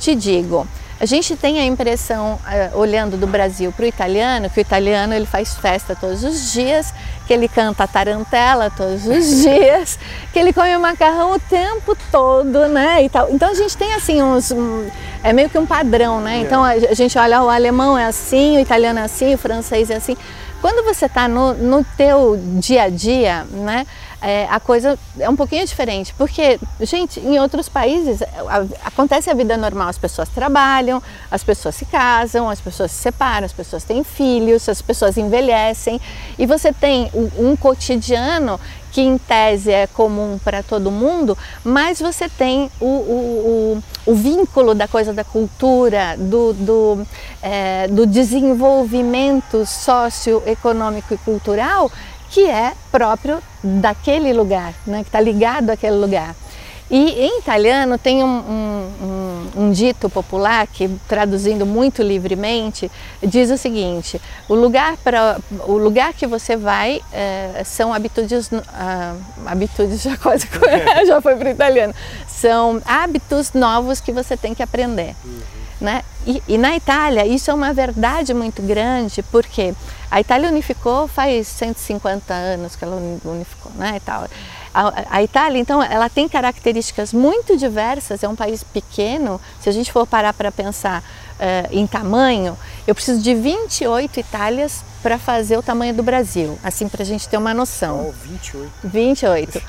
Te 0.00 0.14
digo, 0.14 0.66
a 0.98 1.04
gente 1.04 1.36
tem 1.36 1.58
a 1.60 1.64
impressão, 1.64 2.34
uh, 2.34 2.78
olhando 2.78 3.18
do 3.18 3.26
Brasil 3.26 3.70
para 3.70 3.84
o 3.84 3.86
italiano, 3.86 4.48
que 4.48 4.58
o 4.58 4.62
italiano 4.62 5.12
ele 5.12 5.26
faz 5.26 5.54
festa 5.54 5.94
todos 5.94 6.24
os 6.24 6.52
dias, 6.52 6.92
que 7.26 7.34
ele 7.34 7.48
canta 7.48 7.86
tarantela 7.86 8.70
todos 8.70 9.06
os 9.06 9.26
dias, 9.44 9.98
que 10.32 10.38
ele 10.38 10.54
come 10.54 10.76
macarrão 10.78 11.32
o 11.32 11.38
tempo 11.38 11.94
todo, 12.10 12.66
né? 12.68 13.04
E 13.04 13.10
tal. 13.10 13.28
Então 13.30 13.50
a 13.50 13.54
gente 13.54 13.76
tem 13.76 13.92
assim 13.92 14.22
uns. 14.22 14.50
Um, 14.50 14.88
é 15.22 15.34
meio 15.34 15.50
que 15.50 15.58
um 15.58 15.66
padrão, 15.66 16.20
né? 16.20 16.38
Então 16.38 16.64
a, 16.64 16.70
a 16.70 16.94
gente 16.94 17.18
olha, 17.18 17.42
o 17.42 17.50
alemão 17.50 17.98
é 17.98 18.06
assim, 18.06 18.56
o 18.56 18.60
italiano 18.60 18.98
é 18.98 19.02
assim, 19.02 19.34
o 19.34 19.38
francês 19.38 19.90
é 19.90 19.96
assim. 19.96 20.16
Quando 20.62 20.82
você 20.82 21.04
está 21.04 21.28
no, 21.28 21.52
no 21.52 21.84
teu 21.96 22.40
dia 22.58 22.84
a 22.84 22.88
dia, 22.88 23.46
né? 23.50 23.86
É, 24.20 24.46
a 24.50 24.58
coisa 24.58 24.98
é 25.18 25.28
um 25.28 25.36
pouquinho 25.36 25.64
diferente, 25.66 26.14
porque, 26.16 26.58
gente, 26.80 27.20
em 27.20 27.38
outros 27.38 27.68
países 27.68 28.22
a, 28.22 28.86
acontece 28.86 29.30
a 29.30 29.34
vida 29.34 29.56
normal, 29.56 29.88
as 29.88 29.98
pessoas 29.98 30.28
trabalham, 30.28 31.02
as 31.30 31.44
pessoas 31.44 31.74
se 31.74 31.84
casam, 31.84 32.48
as 32.48 32.60
pessoas 32.60 32.90
se 32.90 33.02
separam, 33.02 33.44
as 33.44 33.52
pessoas 33.52 33.84
têm 33.84 34.02
filhos, 34.02 34.68
as 34.68 34.80
pessoas 34.80 35.16
envelhecem 35.16 36.00
e 36.38 36.46
você 36.46 36.72
tem 36.72 37.10
um, 37.14 37.50
um 37.50 37.56
cotidiano 37.56 38.58
que 38.96 39.02
em 39.02 39.18
tese 39.18 39.70
é 39.70 39.86
comum 39.86 40.38
para 40.42 40.62
todo 40.62 40.90
mundo, 40.90 41.36
mas 41.62 42.00
você 42.00 42.30
tem 42.30 42.70
o, 42.80 42.86
o, 42.86 43.82
o, 44.06 44.12
o 44.12 44.14
vínculo 44.14 44.74
da 44.74 44.88
coisa 44.88 45.12
da 45.12 45.22
cultura, 45.22 46.16
do, 46.16 46.54
do, 46.54 47.06
é, 47.42 47.88
do 47.88 48.06
desenvolvimento 48.06 49.66
socioeconômico 49.66 51.12
e 51.12 51.18
cultural 51.18 51.92
que 52.30 52.48
é 52.48 52.72
próprio 52.90 53.38
daquele 53.62 54.32
lugar, 54.32 54.74
né, 54.86 54.98
que 55.02 55.08
está 55.08 55.20
ligado 55.20 55.70
àquele 55.70 55.96
lugar. 55.96 56.34
E 56.88 57.10
em 57.10 57.38
italiano 57.40 57.98
tem 57.98 58.22
um, 58.22 58.26
um, 58.28 58.90
um, 59.02 59.62
um, 59.62 59.72
dito 59.72 60.08
popular 60.08 60.68
que, 60.68 60.88
traduzindo 61.08 61.66
muito 61.66 62.00
livremente, 62.00 62.88
diz 63.20 63.50
o 63.50 63.58
seguinte: 63.58 64.20
o 64.48 64.54
lugar 64.54 64.96
para 64.98 65.36
o 65.66 65.72
lugar 65.72 66.12
que 66.14 66.28
você 66.28 66.56
vai 66.56 67.00
é, 67.12 67.62
são 67.64 67.92
habitudes, 67.92 68.50
ah, 68.72 69.16
habitudes 69.46 70.00
já 70.02 70.16
quase 70.16 70.46
já 71.08 71.20
foi 71.20 71.34
para 71.34 71.48
o 71.48 71.52
italiano, 71.52 71.94
são 72.28 72.80
hábitos 72.86 73.52
novos 73.52 74.00
que 74.00 74.12
você 74.12 74.36
tem 74.36 74.54
que 74.54 74.62
aprender. 74.62 75.16
Uhum. 75.24 75.40
Né? 75.80 76.02
E, 76.24 76.42
e, 76.48 76.56
na 76.56 76.74
Itália 76.74 77.26
isso 77.26 77.50
é 77.50 77.54
uma 77.54 77.72
verdade 77.72 78.32
muito 78.32 78.62
grande 78.62 79.22
porque 79.24 79.74
a 80.10 80.20
Itália 80.20 80.48
unificou 80.48 81.08
faz 81.08 81.48
150 81.48 82.32
anos 82.32 82.76
que 82.76 82.84
ela 82.84 82.96
unificou, 83.24 83.72
né? 83.74 83.94
E 83.96 84.00
tal. 84.00 84.26
A, 84.72 85.16
a, 85.16 85.22
Itália, 85.22 85.58
então, 85.58 85.82
ela 85.82 86.08
tem 86.10 86.28
características 86.28 87.12
muito 87.12 87.56
diversas, 87.56 88.22
é 88.22 88.28
um 88.28 88.36
país 88.36 88.62
pequeno. 88.62 89.40
Se 89.60 89.68
a 89.68 89.72
gente 89.72 89.90
for 89.90 90.06
parar 90.06 90.34
para 90.34 90.52
pensar 90.52 91.02
uh, 91.02 91.68
em 91.70 91.86
tamanho, 91.86 92.56
eu 92.86 92.94
preciso 92.94 93.22
de 93.22 93.34
28 93.34 94.20
Itálias 94.20 94.84
para 95.02 95.18
fazer 95.18 95.56
o 95.56 95.62
tamanho 95.62 95.94
do 95.94 96.02
Brasil, 96.02 96.58
assim 96.62 96.88
para 96.88 97.02
a 97.02 97.06
gente 97.06 97.26
ter 97.26 97.38
uma 97.38 97.54
noção. 97.54 98.08
Oh, 98.10 98.12
28. 98.28 98.70
28. 98.84 99.62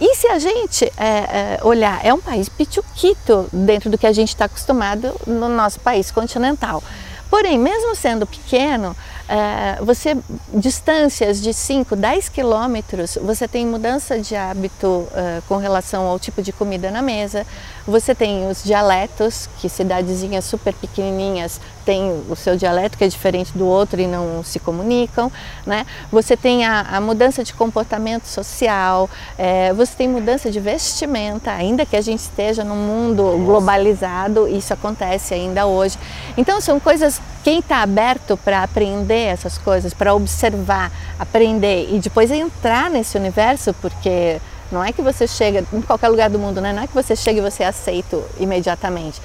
E 0.00 0.14
se 0.14 0.26
a 0.28 0.38
gente 0.38 0.84
é, 0.96 1.06
é, 1.06 1.60
olhar, 1.62 2.00
é 2.04 2.14
um 2.14 2.20
país 2.20 2.48
pituquito 2.48 3.48
dentro 3.52 3.90
do 3.90 3.98
que 3.98 4.06
a 4.06 4.12
gente 4.12 4.28
está 4.28 4.46
acostumado 4.46 5.14
no 5.26 5.48
nosso 5.48 5.80
país 5.80 6.10
continental. 6.10 6.82
Porém, 7.30 7.58
mesmo 7.58 7.96
sendo 7.96 8.26
pequeno, 8.26 8.94
é, 9.32 9.82
você 9.82 10.14
distâncias 10.52 11.40
de 11.40 11.54
5, 11.54 11.96
10 11.96 12.28
quilômetros, 12.28 13.16
você 13.22 13.48
tem 13.48 13.66
mudança 13.66 14.20
de 14.20 14.36
hábito 14.36 15.08
é, 15.14 15.40
com 15.48 15.56
relação 15.56 16.06
ao 16.06 16.18
tipo 16.18 16.42
de 16.42 16.52
comida 16.52 16.90
na 16.90 17.00
mesa, 17.00 17.46
você 17.86 18.14
tem 18.14 18.46
os 18.50 18.62
dialetos, 18.62 19.48
que 19.58 19.70
cidadezinhas 19.70 20.44
super 20.44 20.74
pequenininhas 20.74 21.58
têm 21.84 22.22
o 22.28 22.36
seu 22.36 22.56
dialeto 22.56 22.96
que 22.96 23.04
é 23.04 23.08
diferente 23.08 23.56
do 23.56 23.66
outro 23.66 24.00
e 24.00 24.06
não 24.06 24.42
se 24.42 24.58
comunicam, 24.58 25.30
né? 25.66 25.86
Você 26.10 26.36
tem 26.36 26.64
a, 26.64 26.80
a 26.80 27.00
mudança 27.00 27.44
de 27.44 27.52
comportamento 27.52 28.26
social, 28.26 29.08
é, 29.36 29.72
você 29.72 29.94
tem 29.96 30.08
mudança 30.08 30.50
de 30.50 30.60
vestimenta, 30.60 31.50
ainda 31.52 31.84
que 31.84 31.96
a 31.96 32.00
gente 32.00 32.20
esteja 32.20 32.64
num 32.64 32.76
mundo 32.76 33.22
globalizado, 33.44 34.48
isso 34.48 34.72
acontece 34.72 35.34
ainda 35.34 35.66
hoje. 35.66 35.98
Então 36.36 36.60
são 36.60 36.78
coisas 36.78 37.20
quem 37.42 37.58
está 37.58 37.82
aberto 37.82 38.36
para 38.36 38.62
aprender 38.62 39.26
essas 39.26 39.58
coisas, 39.58 39.92
para 39.92 40.14
observar, 40.14 40.92
aprender 41.18 41.88
e 41.90 41.98
depois 41.98 42.30
entrar 42.30 42.88
nesse 42.88 43.16
universo, 43.16 43.74
porque 43.80 44.40
não 44.72 44.82
é 44.82 44.90
que 44.90 45.02
você 45.02 45.26
chega 45.26 45.64
em 45.72 45.82
qualquer 45.82 46.08
lugar 46.08 46.30
do 46.30 46.38
mundo, 46.38 46.60
né? 46.60 46.72
não 46.72 46.82
é 46.82 46.86
que 46.86 46.94
você 46.94 47.14
chega 47.14 47.38
e 47.38 47.42
você 47.42 47.62
aceita 47.62 48.18
imediatamente. 48.40 49.20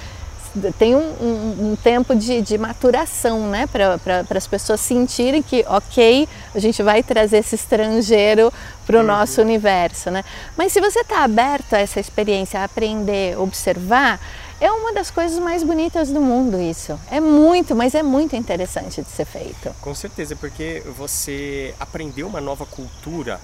Tem 0.78 0.94
um, 0.94 1.00
um, 1.00 1.70
um 1.70 1.76
tempo 1.76 2.14
de, 2.14 2.40
de, 2.40 2.58
maturação, 2.58 3.48
né? 3.48 3.66
Para 3.66 3.98
pra, 3.98 4.24
as 4.36 4.46
pessoas 4.46 4.80
sentirem 4.80 5.42
que, 5.42 5.64
ok, 5.68 6.28
a 6.54 6.58
gente 6.58 6.82
vai 6.82 7.02
trazer 7.02 7.38
esse 7.38 7.54
estrangeiro 7.54 8.52
para 8.86 8.96
o 8.96 9.00
uhum. 9.00 9.06
nosso 9.06 9.40
universo, 9.40 10.10
né? 10.10 10.24
Mas 10.56 10.72
se 10.72 10.80
você 10.80 11.00
está 11.00 11.22
aberto 11.24 11.74
a 11.74 11.78
essa 11.78 12.00
experiência, 12.00 12.60
a 12.60 12.64
aprender, 12.64 13.38
observar, 13.38 14.20
é 14.60 14.70
uma 14.70 14.92
das 14.92 15.10
coisas 15.10 15.38
mais 15.38 15.62
bonitas 15.62 16.10
do 16.10 16.20
mundo 16.20 16.60
isso. 16.60 16.98
É 17.10 17.20
muito, 17.20 17.76
mas 17.76 17.94
é 17.94 18.02
muito 18.02 18.34
interessante 18.34 19.02
de 19.02 19.08
ser 19.08 19.24
feito. 19.24 19.74
Com 19.80 19.94
certeza, 19.94 20.34
porque 20.34 20.82
você 20.96 21.74
aprendeu 21.78 22.26
uma 22.26 22.40
nova 22.40 22.66
cultura 22.66 23.40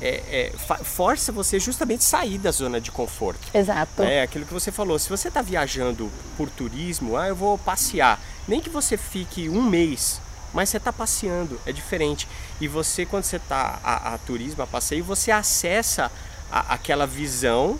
é, 0.00 0.52
é, 0.56 0.84
força 0.84 1.32
você 1.32 1.58
justamente 1.58 2.04
sair 2.04 2.38
da 2.38 2.50
zona 2.50 2.80
de 2.80 2.90
conforto. 2.90 3.48
Exato. 3.52 4.02
É 4.02 4.22
aquilo 4.22 4.46
que 4.46 4.54
você 4.54 4.70
falou. 4.70 4.98
Se 4.98 5.08
você 5.08 5.28
está 5.28 5.42
viajando 5.42 6.10
por 6.36 6.48
turismo, 6.50 7.16
ah, 7.16 7.28
eu 7.28 7.36
vou 7.36 7.58
passear. 7.58 8.20
Nem 8.46 8.60
que 8.60 8.70
você 8.70 8.96
fique 8.96 9.48
um 9.48 9.62
mês, 9.62 10.20
mas 10.54 10.68
você 10.68 10.76
está 10.76 10.92
passeando, 10.92 11.60
é 11.66 11.72
diferente. 11.72 12.28
E 12.60 12.68
você, 12.68 13.04
quando 13.04 13.24
você 13.24 13.36
está 13.36 13.80
a, 13.82 14.14
a, 14.14 14.18
turismo, 14.18 14.62
a 14.62 14.66
passeio, 14.66 15.04
você 15.04 15.30
acessa 15.30 16.10
a, 16.50 16.74
aquela 16.74 17.06
visão 17.06 17.78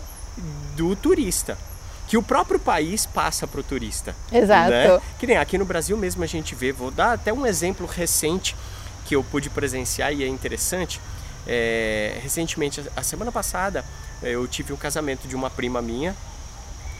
do 0.75 0.95
turista 0.95 1.57
que 2.07 2.17
o 2.17 2.23
próprio 2.23 2.59
país 2.59 3.05
passa 3.05 3.45
para 3.45 3.59
o 3.59 3.63
turista. 3.63 4.15
Exato. 4.31 4.71
Né? 4.71 4.99
Que 5.19 5.27
nem 5.27 5.37
aqui 5.37 5.59
no 5.59 5.65
Brasil 5.65 5.95
mesmo 5.95 6.23
a 6.23 6.27
gente 6.27 6.55
vê, 6.55 6.71
vou 6.71 6.89
dar 6.89 7.13
até 7.13 7.31
um 7.31 7.45
exemplo 7.45 7.85
recente 7.85 8.55
que 9.05 9.15
eu 9.15 9.23
pude 9.23 9.47
presenciar 9.47 10.11
e 10.11 10.23
é 10.23 10.27
interessante. 10.27 10.99
É, 11.47 12.19
recentemente, 12.21 12.83
a 12.95 13.03
semana 13.03 13.31
passada, 13.31 13.83
eu 14.21 14.47
tive 14.47 14.73
o 14.73 14.77
casamento 14.77 15.27
de 15.27 15.35
uma 15.35 15.49
prima 15.49 15.81
minha, 15.81 16.15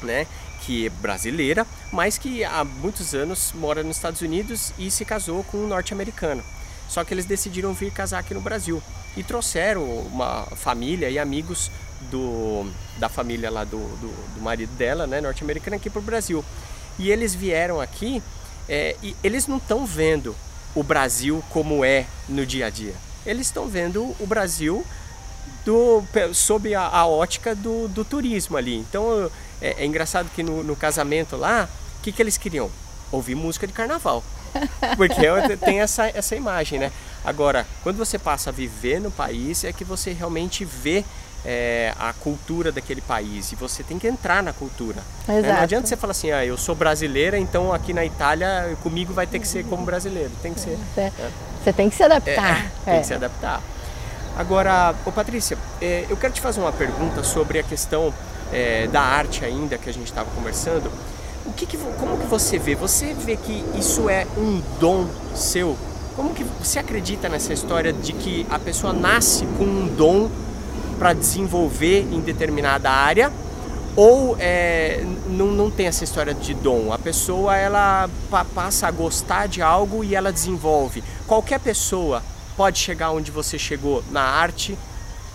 né, 0.01 0.25
que 0.62 0.88
é 0.88 0.89
brasileira, 0.89 1.65
mas 1.91 2.17
que 2.17 2.43
há 2.43 2.63
muitos 2.63 3.13
anos 3.13 3.51
mora 3.53 3.84
nos 3.84 3.98
Estados 3.98 4.22
Unidos 4.22 4.74
e 4.77 4.89
se 4.89 5.05
casou 5.05 5.43
com 5.43 5.58
um 5.58 5.67
norte-americano. 5.67 6.43
Só 6.88 7.03
que 7.03 7.13
eles 7.13 7.25
decidiram 7.25 7.74
vir 7.74 7.91
casar 7.91 8.19
aqui 8.19 8.34
no 8.34 8.41
Brasil 8.41 8.81
e 9.15 9.24
trouxeram 9.24 9.84
uma 9.84 10.43
família 10.55 11.10
e 11.10 11.19
amigos 11.19 11.69
do, 12.10 12.69
da 12.98 13.10
família 13.10 13.51
lá 13.51 13.63
do, 13.63 13.77
do, 13.77 14.34
do 14.36 14.41
marido 14.41 14.74
dela, 14.75 15.05
né, 15.05 15.22
norte-americana, 15.22 15.75
aqui 15.75 15.89
para 15.89 16.00
o 16.00 16.03
Brasil. 16.03 16.43
E 16.98 17.12
eles 17.12 17.36
vieram 17.36 17.79
aqui 17.79 18.24
é, 18.67 18.96
e 19.03 19.15
eles 19.24 19.48
não 19.48 19.58
estão 19.58 19.86
vendo 19.86 20.36
o 20.75 20.84
Brasil 20.84 21.43
como 21.50 21.84
é 21.84 22.05
no 22.27 22.46
dia 22.46 22.67
a 22.67 22.69
dia. 22.69 22.93
Eles 23.26 23.48
estão 23.48 23.68
vendo 23.68 24.16
o 24.20 24.26
Brasil 24.26 24.86
do, 25.66 26.04
sob 26.34 26.74
a, 26.74 26.88
a 26.88 27.06
ótica 27.06 27.54
do, 27.54 27.88
do, 27.88 28.04
turismo 28.04 28.58
ali. 28.58 28.78
Então 28.78 29.30
é, 29.62 29.84
é 29.84 29.86
engraçado 29.86 30.30
que 30.34 30.42
no, 30.44 30.64
no 30.64 30.76
casamento 30.76 31.36
lá, 31.36 31.70
o 32.00 32.02
que, 32.02 32.12
que 32.12 32.22
eles 32.22 32.38
queriam? 32.38 32.70
Ouvir 33.12 33.36
música 33.36 33.66
de 33.66 33.74
carnaval. 33.74 34.24
Porque 34.98 35.22
tem 35.58 35.82
essa, 35.82 36.08
essa 36.08 36.36
imagem, 36.36 36.80
né? 36.80 36.92
Agora, 37.24 37.68
quando 37.84 37.98
você 37.98 38.18
passa 38.18 38.50
a 38.50 38.54
viver 38.54 39.00
no 39.00 39.12
país, 39.12 39.64
é 39.64 39.74
que 39.74 39.84
você 39.84 40.12
realmente 40.12 40.64
vê 40.64 41.04
é, 41.46 41.94
a 41.98 42.14
cultura 42.14 42.72
daquele 42.72 43.02
país 43.02 43.52
e 43.52 43.56
você 43.56 43.84
tem 43.84 43.98
que 44.00 44.08
entrar 44.08 44.44
na 44.44 44.54
cultura. 44.54 45.02
Exato. 45.28 45.46
É, 45.46 45.54
não 45.54 45.62
adianta 45.62 45.88
você 45.88 45.98
falar 45.98 46.12
assim, 46.12 46.32
ah, 46.32 46.46
eu 46.46 46.58
sou 46.58 46.76
brasileira, 46.76 47.38
então 47.38 47.74
aqui 47.74 47.94
na 47.94 48.06
Itália 48.06 48.78
comigo 48.82 49.14
vai 49.14 49.28
ter 49.28 49.40
que 49.40 49.48
ser 49.48 49.66
como 49.66 49.86
brasileiro. 49.86 50.32
Tem 50.42 50.54
que 50.54 50.60
ser. 50.60 50.78
É. 50.98 51.12
você 51.70 51.74
tem 51.74 51.90
que 51.90 51.96
se 51.96 52.04
adaptar. 52.04 52.66
É, 52.86 52.92
tem 52.92 53.02
que 53.02 53.08
se 53.08 53.14
adaptar. 53.14 53.62
Agora, 54.36 54.96
ô 55.06 55.12
Patrícia, 55.12 55.58
é, 55.82 56.06
eu 56.10 56.18
quero 56.18 56.34
te 56.34 56.42
fazer 56.42 56.60
uma 56.60 56.72
pergunta 56.72 57.24
sobre 57.24 57.60
a 57.60 57.64
questão 57.64 58.14
é, 58.52 58.88
da 58.88 59.02
arte 59.02 59.46
ainda 59.46 59.78
que 59.78 59.90
a 59.90 59.94
gente 59.94 60.08
estava 60.08 60.30
conversando. 60.32 60.92
O 61.46 61.54
que, 61.54 61.66
que 61.66 61.78
como 61.78 62.18
que 62.18 62.26
você 62.26 62.58
vê? 62.58 62.76
Você 62.76 63.14
vê 63.14 63.36
que 63.36 63.64
isso 63.76 64.10
é 64.10 64.26
um 64.38 64.62
dom 64.80 65.08
seu? 65.36 65.78
Como 66.16 66.34
que 66.34 66.44
você 66.44 66.80
acredita 66.80 67.30
nessa 67.30 67.54
história 67.54 67.94
de 67.94 68.14
que 68.14 68.46
a 68.50 68.60
pessoa 68.60 68.94
nasce 68.94 69.46
com 69.58 69.64
um 69.64 69.88
dom 69.88 70.30
para 70.98 71.14
desenvolver 71.14 72.02
em 72.12 72.20
determinada 72.20 72.90
área 72.90 73.32
ou 74.00 74.38
é, 74.39 75.03
não, 75.27 75.48
não 75.48 75.70
tem 75.70 75.88
essa 75.88 76.06
história 76.06 76.34
de 76.34 76.53
dom. 76.53 76.94
A 76.94 76.98
pessoa 76.98 77.58
ela 77.58 78.10
pa 78.32 78.46
passa 78.46 78.88
a 78.88 78.91
gostar 78.91 79.50
de 79.50 79.62
algo 79.62 80.06
e 80.06 80.15
ela 80.15 80.32
desenvolve. 80.32 81.03
Qualquer 81.27 81.60
pessoa 81.60 82.24
pode 82.56 82.79
chegar 82.79 83.12
onde 83.12 83.29
você 83.29 83.60
chegou 83.60 84.01
na 84.10 84.22
arte 84.22 84.77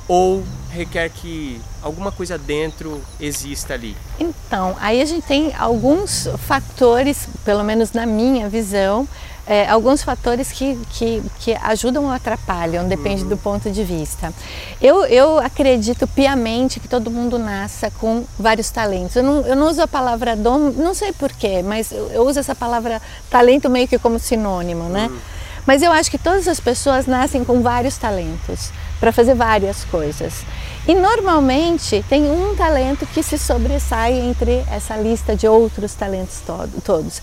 ou 0.09 0.43
requer 0.71 1.11
que 1.11 1.61
alguma 1.83 2.11
coisa 2.11 2.39
dentro 2.39 3.03
exista 3.21 3.75
ali? 3.75 3.95
Então, 4.19 4.75
aí 4.81 5.03
a 5.03 5.05
gente 5.05 5.27
tem 5.27 5.55
alguns 5.59 6.27
fatores, 6.39 7.29
pelo 7.45 7.63
menos 7.63 7.93
na 7.93 8.07
minha 8.07 8.49
visão, 8.49 9.07
é, 9.47 9.69
alguns 9.69 10.03
fatores 10.03 10.51
que, 10.51 10.79
que, 10.91 11.23
que, 11.39 11.55
ajudam 11.55 12.05
ou 12.05 12.11
atrapalham, 12.11 12.89
depende 12.89 13.23
uhum. 13.23 13.29
do 13.29 13.37
ponto 13.37 13.71
de 13.71 13.85
vista. 13.85 14.33
Eu, 14.81 15.05
eu 15.05 15.39
acredito 15.39 16.07
piamente 16.07 16.81
que 16.81 16.89
todo 16.89 17.11
mundo 17.11 17.39
nasça 17.39 17.91
com 18.01 18.25
vários 18.39 18.71
talentos. 18.71 19.17
Eu 19.17 19.23
não, 19.23 19.41
eu 19.43 19.55
não 19.57 19.69
uso 19.69 19.83
a 19.83 19.89
palavra 19.89 20.35
dom, 20.35 20.71
não 20.71 20.95
sei 20.95 21.13
porquê, 21.13 21.63
mas 21.63 21.93
eu, 21.93 22.11
eu, 22.11 22.27
uso 22.27 22.41
essa 22.41 22.55
palavra 22.55 23.03
talento 23.31 23.69
meio 23.69 23.87
que 23.87 23.99
como 23.99 24.19
sinônimo, 24.19 24.85
né? 24.89 25.09
Uhum. 25.11 25.19
Mas 25.67 25.83
eu 25.83 25.93
acho 25.93 26.11
que 26.11 26.19
todas 26.19 26.47
as 26.47 26.61
pessoas 26.61 27.07
nascem 27.07 27.43
com 27.43 27.63
vários 27.63 27.97
talentos 27.97 28.71
para 29.01 29.13
fazer 29.13 29.35
várias 29.35 29.85
coisas. 29.85 30.43
E 30.87 30.95
normalmente 30.95 32.05
tem 32.09 32.31
um 32.31 32.55
talento 32.55 33.07
que 33.07 33.23
se 33.23 33.39
sobressai 33.39 34.13
entre 34.21 34.65
essa 34.71 34.97
lista 34.97 35.35
de 35.35 35.49
outros 35.49 35.95
talentos 35.95 36.41
todo, 36.47 36.81
todos. 36.83 37.23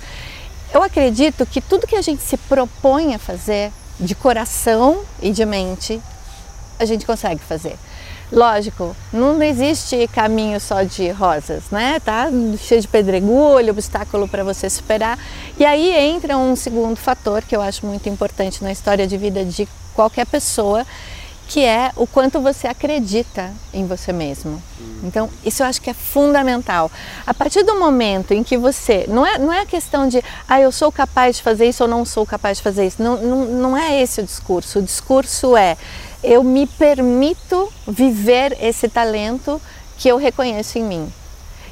Eu 0.73 0.81
acredito 0.81 1.45
que 1.45 1.59
tudo 1.59 1.85
que 1.85 1.95
a 1.95 2.01
gente 2.01 2.21
se 2.23 2.37
propõe 2.37 3.13
a 3.13 3.19
fazer 3.19 3.71
de 3.99 4.15
coração 4.15 5.03
e 5.21 5.31
de 5.31 5.45
mente, 5.45 6.01
a 6.79 6.85
gente 6.85 7.05
consegue 7.05 7.41
fazer. 7.41 7.77
Lógico, 8.31 8.95
não 9.11 9.43
existe 9.43 10.07
caminho 10.07 10.57
só 10.61 10.83
de 10.83 11.09
rosas, 11.09 11.63
né? 11.69 11.99
Tá 11.99 12.29
cheio 12.57 12.79
de 12.79 12.87
pedregulho, 12.87 13.71
obstáculo 13.71 14.25
para 14.25 14.41
você 14.41 14.69
superar. 14.69 15.19
E 15.59 15.65
aí 15.65 15.93
entra 15.93 16.37
um 16.37 16.55
segundo 16.55 16.95
fator 16.95 17.41
que 17.41 17.53
eu 17.53 17.61
acho 17.61 17.85
muito 17.85 18.07
importante 18.07 18.63
na 18.63 18.71
história 18.71 19.05
de 19.05 19.17
vida 19.17 19.43
de 19.43 19.67
qualquer 19.93 20.25
pessoa, 20.25 20.87
que 21.51 21.65
é 21.65 21.91
o 21.97 22.07
quanto 22.07 22.39
você 22.39 22.65
acredita 22.65 23.51
em 23.73 23.85
você 23.85 24.13
mesmo. 24.13 24.63
Então, 25.03 25.29
isso 25.43 25.61
eu 25.61 25.67
acho 25.67 25.81
que 25.81 25.89
é 25.89 25.93
fundamental. 25.93 26.89
A 27.27 27.33
partir 27.33 27.61
do 27.63 27.77
momento 27.77 28.33
em 28.33 28.41
que 28.41 28.57
você. 28.57 29.03
Não 29.09 29.25
é, 29.25 29.37
não 29.37 29.51
é 29.51 29.59
a 29.59 29.65
questão 29.65 30.07
de, 30.07 30.23
ah, 30.47 30.61
eu 30.61 30.71
sou 30.71 30.89
capaz 30.93 31.35
de 31.35 31.43
fazer 31.43 31.67
isso 31.67 31.83
ou 31.83 31.89
não 31.89 32.05
sou 32.05 32.25
capaz 32.25 32.59
de 32.59 32.63
fazer 32.63 32.87
isso. 32.87 33.03
Não, 33.03 33.17
não, 33.17 33.45
não 33.45 33.77
é 33.77 34.01
esse 34.01 34.21
o 34.21 34.23
discurso. 34.23 34.79
O 34.79 34.81
discurso 34.81 35.57
é, 35.57 35.75
eu 36.23 36.41
me 36.41 36.65
permito 36.65 37.67
viver 37.85 38.57
esse 38.61 38.87
talento 38.87 39.61
que 39.97 40.07
eu 40.07 40.15
reconheço 40.15 40.77
em 40.77 40.83
mim. 40.83 41.13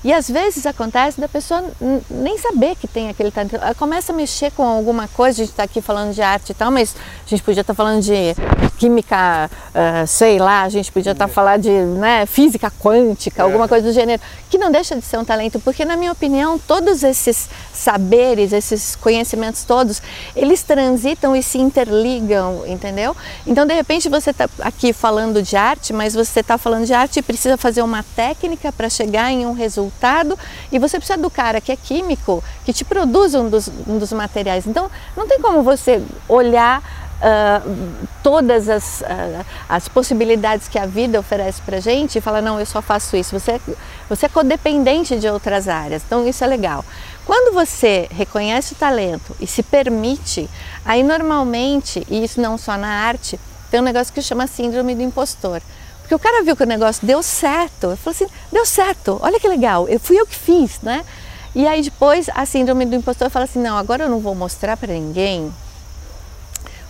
E 0.04 0.14
às 0.14 0.30
vezes 0.30 0.66
acontece 0.66 1.20
da 1.20 1.28
pessoa 1.28 1.64
nem 2.10 2.38
saber 2.38 2.76
que 2.76 2.88
tem 2.88 3.10
aquele 3.10 3.32
talento. 3.32 3.56
Ela 3.56 3.76
começa 3.76 4.14
a 4.14 4.16
mexer 4.16 4.52
com 4.52 4.64
alguma 4.64 5.08
coisa, 5.10 5.42
a 5.42 5.44
gente 5.44 5.52
está 5.52 5.64
aqui 5.64 5.82
falando 5.82 6.14
de 6.14 6.22
arte 6.22 6.52
e 6.52 6.54
tal, 6.54 6.72
mas 6.72 6.96
a 7.26 7.30
gente 7.30 7.44
podia 7.44 7.62
estar 7.62 7.74
tá 7.74 7.78
falando 7.78 8.02
de 8.02 8.34
química, 8.78 9.52
uh, 9.52 10.08
sei 10.08 10.40
lá, 10.40 10.64
a 10.64 10.70
gente 10.70 10.90
podia 10.90 11.12
estar 11.12 11.28
tá 11.28 11.34
falando 11.34 11.64
de 11.64 11.70
né, 11.70 12.26
física 12.26 12.72
quântica, 12.80 13.42
é. 13.42 13.44
alguma 13.44 13.68
coisa 13.68 13.86
do 13.86 13.94
gênero, 13.94 14.22
que 14.50 14.58
não 14.58 14.72
deixa 14.72 14.96
de 14.96 15.02
ser 15.02 15.18
um 15.18 15.26
talento, 15.26 15.60
porque 15.60 15.84
na 15.84 15.98
minha 15.98 16.14
opinião, 16.14 16.58
todos 16.58 17.04
esses 17.04 17.50
saberes, 17.74 18.54
esses 18.54 18.96
conhecimentos 18.96 19.66
todos, 19.66 20.02
eles 20.34 20.64
transitam 20.64 21.36
e 21.36 21.44
se 21.44 21.58
interligam, 21.58 22.64
entendeu? 22.66 23.16
Então, 23.46 23.66
de 23.66 23.74
repente, 23.74 24.08
você 24.08 24.30
está 24.30 24.50
aqui 24.62 24.94
falando 24.94 25.44
de 25.44 25.58
arte, 25.58 25.92
mas 25.92 26.14
você 26.14 26.40
está 26.40 26.58
falando 26.58 26.86
de 26.86 26.94
arte 26.94 27.20
e 27.20 27.22
precisa 27.22 27.58
fazer 27.58 27.82
uma 27.82 28.02
técnica 28.16 28.72
para 28.72 28.90
chegar 28.90 29.30
em 29.30 29.46
um 29.46 29.52
resultado 29.52 29.89
resultado 29.90 30.38
e 30.72 30.80
você 30.80 30.98
precisa 30.98 31.18
do 31.18 31.30
cara 31.30 31.60
que 31.60 31.72
é 31.72 31.76
químico, 31.76 32.44
que 32.64 32.72
te 32.72 32.86
produz 32.86 33.34
um 33.34 33.50
dos, 33.50 33.70
um 33.88 33.98
dos 33.98 34.14
materiais. 34.14 34.68
Então, 34.68 34.90
não 35.18 35.28
tem 35.28 35.40
como 35.40 35.64
você 35.64 36.02
olhar 36.28 37.10
Uh, 37.20 38.08
todas 38.24 38.70
as, 38.70 39.02
uh, 39.02 39.46
as 39.68 39.90
possibilidades 39.90 40.70
que 40.70 40.80
a 40.80 40.86
vida 40.86 41.20
oferece 41.20 41.62
para 41.62 41.82
gente 41.82 42.18
e 42.18 42.22
falar, 42.22 42.42
não, 42.42 42.58
eu 42.58 42.66
só 42.66 42.82
faço 42.82 43.18
isso. 43.18 43.38
Você, 43.38 43.60
você 44.08 44.28
é 44.28 44.30
codependente 44.30 45.20
de 45.20 45.28
outras 45.28 45.68
áreas, 45.68 46.02
então 46.06 46.26
isso 46.26 46.46
é 46.46 46.48
legal. 46.48 46.86
Quando 47.26 47.54
você 47.54 48.08
reconhece 48.10 48.72
o 48.72 48.78
talento 48.78 49.36
e 49.38 49.46
se 49.46 49.62
permite, 49.62 50.50
aí 50.86 51.04
normalmente, 51.04 52.08
e 52.10 52.24
isso 52.24 52.40
não 52.40 52.58
só 52.58 52.78
na 52.78 52.88
arte, 52.88 53.38
tem 53.70 53.82
um 53.82 53.84
negócio 53.84 54.14
que 54.14 54.22
chama 54.22 54.48
síndrome 54.48 54.96
do 54.96 55.02
impostor. 55.02 55.62
Porque 56.10 56.16
o 56.16 56.20
cara 56.20 56.44
viu 56.44 56.56
que 56.56 56.64
o 56.64 56.66
negócio 56.66 57.06
deu 57.06 57.22
certo. 57.22 57.90
Ele 57.90 57.96
falou 57.98 58.16
assim: 58.16 58.26
deu 58.52 58.66
certo, 58.66 59.20
olha 59.22 59.40
que 59.40 59.48
legal, 59.48 59.88
eu 59.88 60.00
fui 60.00 60.20
eu 60.20 60.26
que 60.26 60.36
fiz, 60.36 60.82
né? 60.82 61.06
E 61.54 61.68
aí 61.68 61.84
depois 61.84 62.32
a 62.34 62.48
síndrome 62.48 62.84
do 62.84 62.96
impostor 62.96 63.30
fala 63.30 63.46
assim: 63.46 63.60
não, 63.60 63.78
agora 63.78 64.06
eu 64.06 64.10
não 64.10 64.20
vou 64.20 64.34
mostrar 64.34 64.76
para 64.76 64.92
ninguém. 64.92 65.54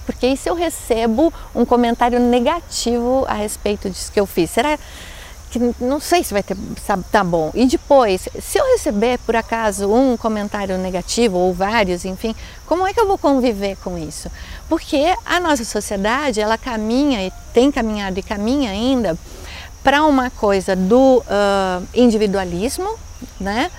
Porque 0.06 0.26
e 0.26 0.38
se 0.38 0.50
eu 0.50 0.56
recebo 0.56 1.34
um 1.54 1.66
comentário 1.66 2.18
negativo 2.18 3.26
a 3.28 3.34
respeito 3.34 3.90
disso 3.90 4.10
que 4.10 4.22
eu 4.22 4.26
fiz? 4.26 4.52
Será 4.52 4.80
que 5.50 5.60
não 5.80 6.00
sei 6.00 6.24
se 6.24 6.32
vai 6.34 6.44
ter 6.44 6.56
tá 7.12 7.24
bom. 7.24 7.52
E 7.54 7.66
depois, 7.66 8.30
se 8.40 8.58
eu 8.60 8.66
receber 8.72 9.18
por 9.26 9.36
acaso 9.36 9.92
um 9.92 10.16
comentário 10.16 10.78
negativo 10.78 11.38
ou 11.38 11.54
vários, 11.54 12.06
enfim, 12.06 12.36
como 12.68 12.86
é 12.86 12.94
que 12.94 13.00
eu 13.00 13.08
vou 13.08 13.18
conviver 13.18 13.76
com 13.78 13.98
isso? 13.98 14.30
Porque 14.68 15.14
a 15.26 15.40
nossa 15.40 15.66
sociedade, 15.66 16.40
ela 16.40 16.58
caminha 16.58 17.26
e 17.26 17.32
tem 17.54 17.72
caminhado 17.72 18.20
e 18.20 18.24
caminha 18.24 18.70
ainda 18.70 19.18
para 19.84 20.04
uma 20.04 20.30
coisa 20.30 20.76
do 20.76 21.18
uh, 21.18 21.88
individualismo, 21.94 22.96
né? 23.40 23.72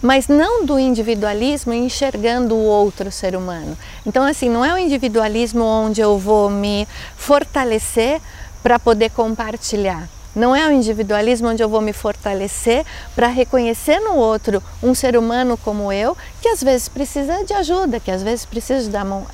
Mas 0.00 0.28
não 0.28 0.64
do 0.64 0.78
individualismo 0.78 1.74
enxergando 1.74 2.54
o 2.54 2.64
outro 2.64 3.10
ser 3.10 3.34
humano. 3.34 3.76
Então, 4.06 4.22
assim, 4.22 4.48
não 4.48 4.64
é 4.64 4.72
o 4.72 4.78
individualismo 4.78 5.64
onde 5.64 6.00
eu 6.00 6.16
vou 6.16 6.48
me 6.48 6.86
fortalecer 7.16 8.20
para 8.62 8.78
poder 8.78 9.10
compartilhar 9.10 10.08
não 10.38 10.54
é 10.54 10.66
o 10.66 10.72
individualismo 10.72 11.48
onde 11.48 11.62
eu 11.62 11.68
vou 11.68 11.80
me 11.80 11.92
fortalecer 11.92 12.86
para 13.14 13.26
reconhecer 13.26 14.00
no 14.00 14.14
outro 14.14 14.62
um 14.82 14.94
ser 14.94 15.16
humano 15.16 15.58
como 15.58 15.92
eu, 15.92 16.16
que 16.40 16.48
às 16.48 16.62
vezes 16.62 16.88
precisa 16.88 17.44
de 17.44 17.52
ajuda, 17.52 18.00
que 18.00 18.10
às 18.10 18.22
vezes 18.22 18.44
precisa 18.44 18.88
da 18.88 19.04
mão. 19.04 19.26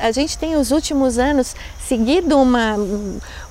A 0.00 0.12
gente 0.12 0.38
tem 0.38 0.54
os 0.54 0.70
últimos 0.70 1.18
anos 1.18 1.56
seguido 1.88 2.38
uma, 2.38 2.76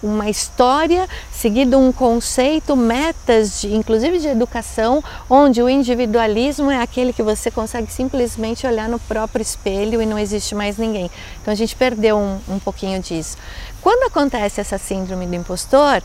uma 0.02 0.30
história, 0.30 1.06
seguido 1.30 1.78
um 1.78 1.91
conceito, 1.91 2.74
metas, 2.74 3.60
de, 3.60 3.76
inclusive 3.76 4.17
de 4.17 4.30
educação, 4.30 5.04
onde 5.30 5.62
o 5.62 5.70
individualismo 5.70 6.72
é 6.72 6.82
aquele 6.82 7.12
que 7.12 7.22
você 7.22 7.52
consegue 7.52 7.91
simplesmente 7.91 8.65
olhar 8.65 8.88
no 8.88 8.98
próprio 8.98 9.44
espelho 9.44 10.02
e 10.02 10.06
não 10.06 10.17
existe 10.17 10.56
mais 10.56 10.78
ninguém. 10.78 11.12
Então 11.41 11.52
a 11.52 11.56
gente 11.56 11.76
perdeu 11.76 12.17
um, 12.17 12.39
um 12.48 12.60
pouquinho 12.60 13.02
disso. 13.02 13.38
Quando 13.82 14.04
acontece 14.04 14.62
essa 14.62 14.78
síndrome 14.78 15.26
do 15.28 15.36
impostor, 15.36 16.02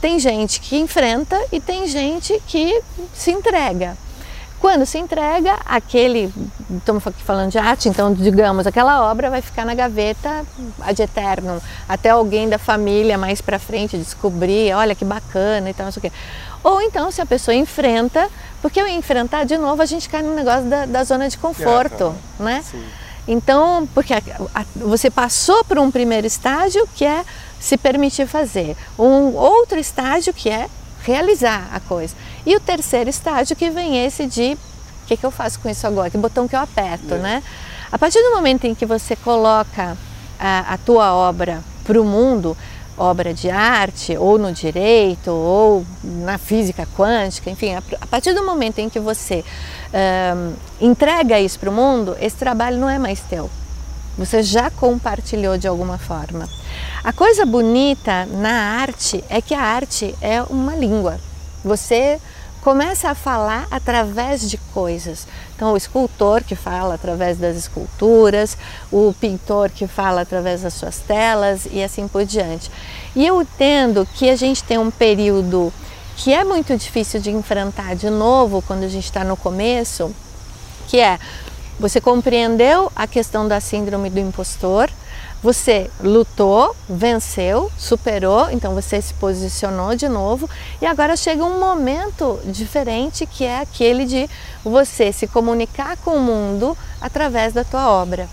tem 0.00 0.18
gente 0.18 0.60
que 0.60 0.76
enfrenta 0.76 1.38
e 1.52 1.60
tem 1.60 1.86
gente 1.86 2.40
que 2.46 2.80
se 3.12 3.30
entrega. 3.30 3.96
Quando 4.60 4.84
se 4.84 4.98
entrega, 4.98 5.58
aquele, 5.64 6.30
estamos 6.76 7.06
aqui 7.06 7.22
falando 7.22 7.50
de 7.50 7.56
arte, 7.56 7.88
então 7.88 8.12
digamos, 8.12 8.66
aquela 8.66 9.10
obra 9.10 9.30
vai 9.30 9.40
ficar 9.40 9.64
na 9.64 9.74
gaveta 9.74 10.44
ad 10.82 11.02
eterno, 11.02 11.62
até 11.88 12.10
alguém 12.10 12.46
da 12.46 12.58
família 12.58 13.16
mais 13.16 13.40
para 13.40 13.58
frente 13.58 13.96
descobrir, 13.96 14.74
olha 14.74 14.94
que 14.94 15.04
bacana 15.04 15.70
e 15.70 15.72
tal, 15.72 15.86
não 15.86 15.92
sei 15.92 16.00
o 16.00 16.02
quê. 16.02 16.12
Ou 16.62 16.82
então, 16.82 17.10
se 17.10 17.22
a 17.22 17.26
pessoa 17.26 17.54
enfrenta, 17.54 18.28
porque 18.60 18.86
enfrentar 18.90 19.44
de 19.44 19.56
novo, 19.56 19.80
a 19.80 19.86
gente 19.86 20.06
cai 20.10 20.20
no 20.20 20.34
negócio 20.34 20.64
da, 20.64 20.84
da 20.84 21.04
zona 21.04 21.26
de 21.26 21.38
conforto, 21.38 22.14
é, 22.38 22.42
né? 22.42 22.62
Sim. 22.62 22.84
Então, 23.26 23.88
porque 23.94 24.12
a, 24.12 24.20
a, 24.54 24.64
você 24.76 25.10
passou 25.10 25.64
por 25.64 25.78
um 25.78 25.90
primeiro 25.90 26.26
estágio 26.26 26.86
que 26.94 27.04
é 27.04 27.24
se 27.60 27.76
permitir 27.76 28.26
fazer. 28.26 28.76
Um 28.98 29.36
outro 29.36 29.78
estágio 29.78 30.32
que 30.32 30.48
é 30.48 30.68
realizar 31.02 31.68
a 31.72 31.78
coisa. 31.78 32.14
E 32.44 32.56
o 32.56 32.60
terceiro 32.60 33.08
estágio 33.08 33.54
que 33.54 33.70
vem 33.70 34.04
esse 34.04 34.26
de 34.26 34.56
o 35.04 35.06
que, 35.06 35.16
que 35.16 35.26
eu 35.26 35.30
faço 35.30 35.60
com 35.60 35.68
isso 35.68 35.86
agora? 35.86 36.08
Que 36.08 36.16
botão 36.16 36.48
que 36.48 36.56
eu 36.56 36.60
aperto, 36.60 37.14
é. 37.14 37.18
né? 37.18 37.42
A 37.92 37.98
partir 37.98 38.22
do 38.22 38.30
momento 38.30 38.64
em 38.64 38.74
que 38.74 38.86
você 38.86 39.14
coloca 39.16 39.96
a, 40.38 40.74
a 40.74 40.78
tua 40.78 41.12
obra 41.12 41.62
para 41.84 42.00
o 42.00 42.04
mundo, 42.04 42.56
obra 42.96 43.34
de 43.34 43.50
arte, 43.50 44.16
ou 44.16 44.38
no 44.38 44.52
direito, 44.52 45.30
ou 45.32 45.84
na 46.04 46.38
física 46.38 46.86
quântica, 46.96 47.50
enfim, 47.50 47.74
a, 47.74 47.82
a 48.00 48.06
partir 48.06 48.32
do 48.32 48.44
momento 48.44 48.78
em 48.78 48.88
que 48.88 49.00
você 49.00 49.44
um, 49.92 50.54
entrega 50.80 51.40
isso 51.40 51.58
para 51.58 51.70
o 51.70 51.72
mundo, 51.72 52.16
esse 52.20 52.36
trabalho 52.36 52.78
não 52.78 52.88
é 52.88 52.98
mais 52.98 53.20
teu. 53.20 53.50
Você 54.20 54.42
já 54.42 54.70
compartilhou 54.70 55.56
de 55.56 55.66
alguma 55.66 55.96
forma. 55.96 56.46
A 57.02 57.10
coisa 57.10 57.46
bonita 57.46 58.26
na 58.26 58.52
arte 58.52 59.24
é 59.30 59.40
que 59.40 59.54
a 59.54 59.62
arte 59.62 60.14
é 60.20 60.42
uma 60.42 60.76
língua. 60.76 61.18
Você 61.64 62.20
começa 62.60 63.08
a 63.08 63.14
falar 63.14 63.66
através 63.70 64.50
de 64.50 64.58
coisas. 64.74 65.26
Então, 65.56 65.72
o 65.72 65.76
escultor 65.76 66.44
que 66.44 66.54
fala 66.54 66.96
através 66.96 67.38
das 67.38 67.56
esculturas, 67.56 68.58
o 68.92 69.14
pintor 69.18 69.70
que 69.70 69.86
fala 69.86 70.20
através 70.20 70.60
das 70.60 70.74
suas 70.74 70.98
telas 70.98 71.66
e 71.72 71.82
assim 71.82 72.06
por 72.06 72.26
diante. 72.26 72.70
E 73.16 73.26
eu 73.26 73.40
entendo 73.40 74.06
que 74.16 74.28
a 74.28 74.36
gente 74.36 74.62
tem 74.62 74.76
um 74.76 74.90
período 74.90 75.72
que 76.18 76.30
é 76.30 76.44
muito 76.44 76.76
difícil 76.76 77.20
de 77.20 77.30
enfrentar 77.30 77.96
de 77.96 78.10
novo 78.10 78.60
quando 78.66 78.82
a 78.82 78.88
gente 78.88 79.06
está 79.06 79.24
no 79.24 79.38
começo, 79.38 80.14
que 80.88 81.00
é 81.00 81.18
você 81.80 81.98
compreendeu 81.98 82.92
a 82.94 83.06
questão 83.06 83.48
da 83.48 83.58
síndrome 83.58 84.10
do 84.10 84.20
impostor, 84.20 84.90
você 85.42 85.90
lutou, 85.98 86.76
venceu, 86.86 87.72
superou, 87.78 88.50
então 88.50 88.74
você 88.74 89.00
se 89.00 89.14
posicionou 89.14 89.96
de 89.96 90.06
novo 90.06 90.48
e 90.82 90.84
agora 90.84 91.16
chega 91.16 91.42
um 91.42 91.58
momento 91.58 92.38
diferente 92.44 93.24
que 93.24 93.46
é 93.46 93.60
aquele 93.60 94.04
de 94.04 94.28
você 94.62 95.10
se 95.10 95.26
comunicar 95.26 95.96
com 95.96 96.16
o 96.16 96.20
mundo 96.20 96.76
através 97.00 97.54
da 97.54 97.64
tua 97.64 97.90
obra. 97.90 98.28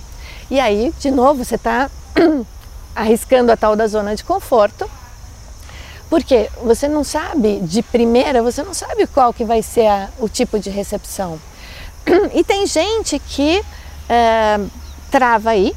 E 0.52 0.60
aí, 0.60 0.94
de 1.00 1.10
novo, 1.10 1.46
você 1.46 1.56
está 1.56 1.90
arriscando 2.94 3.50
a 3.50 3.56
tal 3.56 3.78
da 3.78 3.88
zona 3.88 4.14
de 4.14 4.26
conforto, 4.26 4.90
porque 6.10 6.50
você 6.62 6.90
não 6.90 7.06
sabe 7.06 7.62
de 7.62 7.82
primeira, 7.82 8.44
você 8.44 8.62
não 8.62 8.74
sabe 8.74 9.08
qual 9.08 9.34
que 9.34 9.46
vai 9.46 9.64
ser 9.64 9.88
a, 9.88 10.10
o 10.20 10.28
tipo 10.28 10.60
de 10.60 10.70
recepção. 10.70 11.40
E 12.34 12.44
tem 12.44 12.66
gente 12.66 13.20
que 13.20 13.62
é, 14.10 14.60
trava 15.12 15.52
aí, 15.52 15.76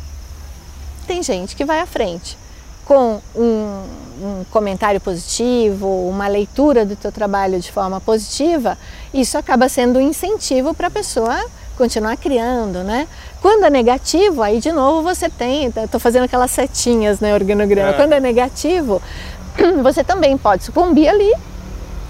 tem 1.07 1.23
gente 1.23 1.57
que 1.57 1.65
vai 1.65 1.81
à 1.81 1.87
frente 1.87 2.39
com 2.85 3.21
um, 3.37 3.85
um, 4.21 4.45
comentário 4.51 5.01
positivo, 5.01 5.87
uma 6.09 6.27
leitura 6.27 6.85
do 6.85 6.97
teu 6.97 7.13
trabalho 7.13 7.61
de 7.61 7.71
forma 7.71 8.01
positiva, 8.01 8.77
isso 9.15 9.39
acaba 9.39 9.69
sendo 9.69 10.01
um 10.01 10.03
incentivo 10.03 10.75
para 10.75 10.89
a 10.89 10.91
pessoa 10.91 11.41
continuar 11.77 12.17
criando, 12.17 12.83
né? 12.83 13.07
Quando 13.41 13.65
é 13.65 13.71
negativo, 13.71 14.43
aí 14.43 14.61
de 14.61 14.73
novo 14.73 15.03
você 15.03 15.29
tem, 15.29 15.67
estou 15.67 16.01
fazendo 16.01 16.25
aquelas 16.25 16.51
setinhas, 16.51 17.21
né, 17.21 17.33
organograma. 17.33 17.91
É. 17.91 17.93
Quando 17.93 18.13
é 18.13 18.21
negativo, 18.21 19.01
você 19.83 20.03
também 20.03 20.37
pode 20.37 20.65
sucumbir 20.65 21.09
ali 21.09 21.33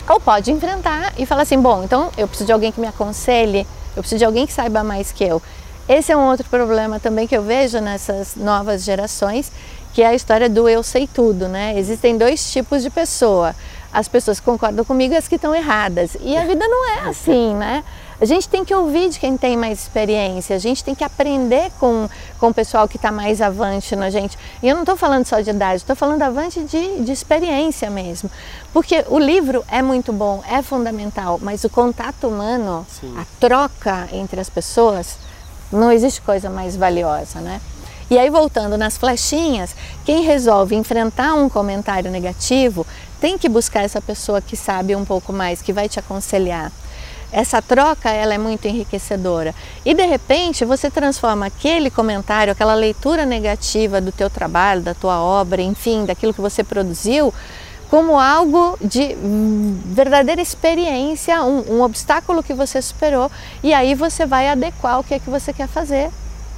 ou 0.09 0.19
pode 0.19 0.51
enfrentar 0.51 1.13
e 1.19 1.27
falar 1.27 1.43
assim, 1.43 1.61
bom, 1.61 1.85
então 1.85 2.11
eu 2.17 2.27
preciso 2.27 2.47
de 2.47 2.53
alguém 2.53 2.73
que 2.73 2.81
me 2.81 2.87
aconselhe, 2.87 3.67
eu 3.97 4.03
preciso 4.03 4.19
de 4.19 4.25
alguém 4.25 4.47
que 4.47 4.53
saiba 4.53 4.83
mais 4.85 5.13
que 5.13 5.25
eu. 5.25 5.43
Esse 5.89 6.13
é 6.13 6.17
um 6.17 6.29
outro 6.29 6.49
problema 6.49 7.01
também 7.01 7.27
que 7.27 7.37
eu 7.37 7.43
vejo 7.43 7.81
nessas 7.81 8.37
novas 8.37 8.85
gerações, 8.85 9.51
que 9.93 10.03
é 10.03 10.07
a 10.07 10.15
história 10.15 10.49
do 10.49 10.69
eu 10.69 10.83
sei 10.83 11.09
tudo, 11.13 11.49
né? 11.49 11.77
Existem 11.77 12.17
dois 12.17 12.53
tipos 12.53 12.83
de 12.83 12.91
pessoa. 12.91 13.57
As 13.93 14.07
pessoas 14.07 14.39
que 14.39 14.47
concordam 14.47 14.85
comigo 14.85 15.15
e 15.15 15.17
as 15.17 15.27
que 15.27 15.35
estão 15.35 15.53
erradas. 15.55 16.17
E 16.21 16.37
a 16.37 16.45
vida 16.45 16.67
não 16.69 16.89
é 16.91 17.09
assim, 17.09 17.55
né? 17.57 17.83
A 18.21 18.27
gente 18.27 18.49
tem 18.49 18.65
que 18.65 18.75
ouvir 18.75 19.09
de 19.09 19.19
quem 19.19 19.39
tem 19.39 19.57
mais 19.57 19.81
experiência, 19.81 20.55
a 20.55 20.59
gente 20.59 20.85
tem 20.85 20.95
que 20.95 21.03
aprender 21.03 21.73
com, 21.81 22.07
com 22.39 22.49
o 22.49 22.55
pessoal 22.55 22.87
que 22.87 22.97
está 22.97 23.11
mais 23.11 23.41
avante 23.41 23.97
na 23.97 24.11
gente. 24.11 24.37
E 24.63 24.69
eu 24.69 24.75
não 24.75 24.83
estou 24.83 24.97
falando 24.97 25.25
só 25.25 25.41
de 25.41 25.49
idade, 25.49 25.77
estou 25.77 25.97
falando 25.97 26.21
avante 26.21 26.61
de, 26.61 27.01
de 27.01 27.13
experiência 27.13 27.89
mesmo. 27.89 28.31
Porque 28.75 29.05
o 29.09 29.19
livro 29.19 29.65
é 29.69 29.81
muito 29.81 30.13
bom, 30.13 30.43
é 30.47 30.61
fundamental, 30.61 31.41
mas 31.43 31.65
o 31.65 31.71
contato 31.71 32.29
humano, 32.29 32.87
Sim. 33.01 33.15
a 33.17 33.25
troca 33.41 34.07
entre 34.13 34.39
as 34.39 34.51
pessoas, 34.51 35.17
não 35.73 35.91
existe 35.91 36.21
coisa 36.21 36.51
mais 36.51 36.77
valiosa, 36.77 37.41
né? 37.41 37.59
E 38.11 38.19
aí, 38.19 38.29
voltando 38.29 38.77
nas 38.77 38.99
flechinhas, 38.99 39.75
quem 40.05 40.25
resolve 40.25 40.75
enfrentar 40.75 41.35
um 41.35 41.49
comentário 41.49 42.11
negativo 42.11 42.85
tem 43.21 43.39
que 43.39 43.49
buscar 43.49 43.85
essa 43.85 44.03
pessoa 44.03 44.43
que 44.43 44.57
sabe 44.57 44.97
um 44.97 45.05
pouco 45.05 45.33
mais, 45.33 45.63
que 45.63 45.73
vai 45.73 45.89
te 45.89 46.01
aconselhar. 46.01 46.73
Essa 47.33 47.63
troca 47.63 48.11
ela 48.11 48.35
é 48.35 48.39
muito 48.39 48.67
enriquecedora. 48.67 49.55
E 49.85 49.95
de 49.95 50.05
repente 50.05 50.65
você 50.65 50.91
transforma 50.91 51.47
aquele 51.47 51.91
comentário, 51.91 52.53
aquela 52.53 52.75
leitura 52.75 53.25
negativa 53.25 54.01
do 54.01 54.11
teu 54.11 54.29
trabalho, 54.29 54.83
da 54.83 54.95
tua 54.95 55.21
obra, 55.21 55.63
enfim, 55.63 56.05
daquilo 56.05 56.35
que 56.35 56.41
você 56.41 56.65
produziu, 56.65 57.33
como 57.89 58.19
algo 58.19 58.79
de 58.81 59.17
verdadeira 59.87 60.41
experiência, 60.41 61.43
um, 61.43 61.79
um 61.79 61.83
obstáculo 61.83 62.43
que 62.43 62.55
você 62.55 62.81
superou, 62.81 63.31
e 63.63 63.75
aí 63.75 63.95
você 63.95 64.25
vai 64.25 64.49
adequar 64.49 65.01
o 65.01 65.05
que 65.05 65.15
é 65.15 65.19
que 65.19 65.29
você 65.29 65.53
quer 65.53 65.67
fazer 65.67 66.11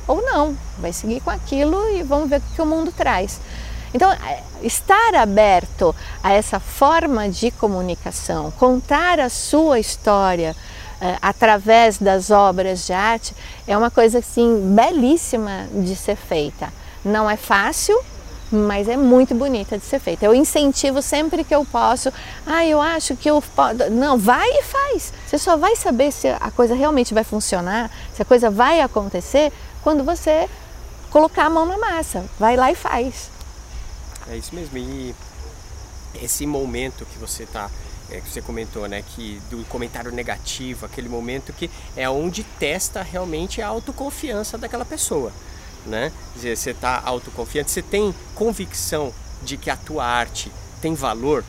ou 0.07 0.21
não, 0.21 0.57
vai 0.79 0.93
seguir 0.93 1.21
com 1.21 1.31
aquilo 1.31 1.79
e 1.91 2.03
vamos 2.03 2.29
ver 2.29 2.39
o 2.39 2.55
que 2.55 2.61
o 2.61 2.67
mundo 2.67 2.93
traz. 2.93 3.41
Então, 3.95 4.11
é, 4.11 4.43
estar 4.63 5.15
aberto 5.15 5.95
a 6.23 6.33
essa 6.33 6.59
forma 6.59 7.29
de 7.29 7.51
comunicação, 7.51 8.51
contar 8.53 9.21
a 9.21 9.29
sua 9.29 9.79
história 9.79 10.57
uh, 11.01 11.19
através 11.21 11.99
das 11.99 12.31
obras 12.31 12.87
de 12.87 12.93
arte, 12.93 13.35
é 13.67 13.77
uma 13.77 13.91
coisa 13.91 14.21
assim 14.21 14.75
belíssima 14.75 15.67
de 15.73 15.95
ser 15.95 16.17
feita. 16.17 16.73
Não 17.05 17.29
é 17.29 17.37
fácil, 17.37 17.99
mas 18.53 18.89
é 18.89 18.97
muito 18.97 19.35
bonita 19.35 19.79
de 19.79 19.85
ser 19.85 19.99
feita. 19.99 20.25
Eu 20.25 20.35
incentivo 20.35 21.01
sempre 21.01 21.43
que 21.43 21.55
eu 21.55 21.65
posso. 21.65 22.13
Ah, 22.47 22.65
eu 22.67 22.81
acho 22.81 23.17
que 23.17 23.29
eu 23.29 23.43
posso. 23.57 23.91
Não, 23.91 24.19
vai 24.19 24.49
e 24.49 24.63
faz. 24.63 25.13
Você 25.27 25.39
só 25.39 25.57
vai 25.57 25.75
saber 25.75 26.13
se 26.13 26.29
a 26.29 26.51
coisa 26.51 26.75
realmente 26.75 27.15
vai 27.15 27.25
funcionar, 27.25 27.91
se 28.15 28.21
a 28.23 28.25
coisa 28.25 28.51
vai 28.51 28.81
acontecer, 28.81 29.53
quando 29.83 30.05
você 30.05 30.49
colocar 31.11 31.47
a 31.47 31.51
mão 31.51 31.67
na 31.67 31.79
massa. 31.79 32.25
Vai 32.39 32.57
lá 32.57 32.71
e 32.71 32.75
faz. 32.75 33.32
É 34.31 34.37
isso 34.37 34.55
mesmo. 34.55 34.77
E 34.79 35.15
esse 36.23 36.47
momento 36.47 37.07
que 37.07 37.19
você 37.19 37.45
está 37.45 37.71
é, 38.11 38.21
que 38.21 38.29
você 38.29 38.43
comentou, 38.43 38.87
né, 38.87 39.03
que 39.03 39.41
do 39.51 39.65
comentário 39.69 40.13
negativo, 40.13 40.85
aquele 40.85 41.09
momento 41.09 41.53
que 41.53 41.71
é 41.97 42.09
onde 42.09 42.45
testa 42.45 43.03
realmente 43.03 43.63
a 43.63 43.69
autoconfiança 43.69 44.59
daquela 44.59 44.85
pessoa, 44.85 45.33
né? 45.87 46.13
Dizer, 46.35 46.57
você 46.57 46.71
está 46.71 47.01
autoconfiante, 47.05 47.71
você 47.71 47.81
tem 47.81 48.15
convicção 48.35 49.15
de 49.43 49.57
que 49.57 49.71
a 49.71 49.77
tua 49.77 50.05
arte 50.05 50.53
tem 50.81 50.95
valor, 50.95 51.43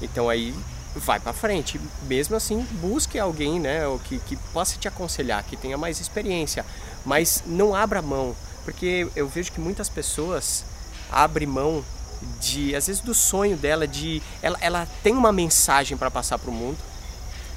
então 0.00 0.28
aí 0.28 0.54
vai 0.94 1.20
para 1.20 1.32
frente. 1.32 1.78
Mesmo 2.04 2.36
assim, 2.36 2.66
busque 2.80 3.18
alguém, 3.18 3.60
né, 3.60 3.80
que, 4.04 4.18
que 4.20 4.36
possa 4.52 4.78
te 4.78 4.88
aconselhar, 4.88 5.44
que 5.44 5.56
tenha 5.56 5.76
mais 5.76 6.00
experiência, 6.00 6.64
mas 7.04 7.42
não 7.46 7.74
abra 7.74 8.00
mão, 8.00 8.34
porque 8.64 9.06
eu 9.14 9.28
vejo 9.28 9.52
que 9.52 9.60
muitas 9.60 9.88
pessoas 9.88 10.64
abrem 11.14 11.46
mão 11.46 11.84
de, 12.40 12.74
às 12.74 12.86
vezes, 12.86 13.02
do 13.02 13.14
sonho 13.14 13.56
dela 13.56 13.86
de, 13.86 14.22
ela, 14.42 14.58
ela 14.60 14.88
tem 15.02 15.14
uma 15.14 15.32
mensagem 15.32 15.96
para 15.96 16.10
passar 16.10 16.38
para 16.38 16.50
o 16.50 16.54
mundo 16.54 16.78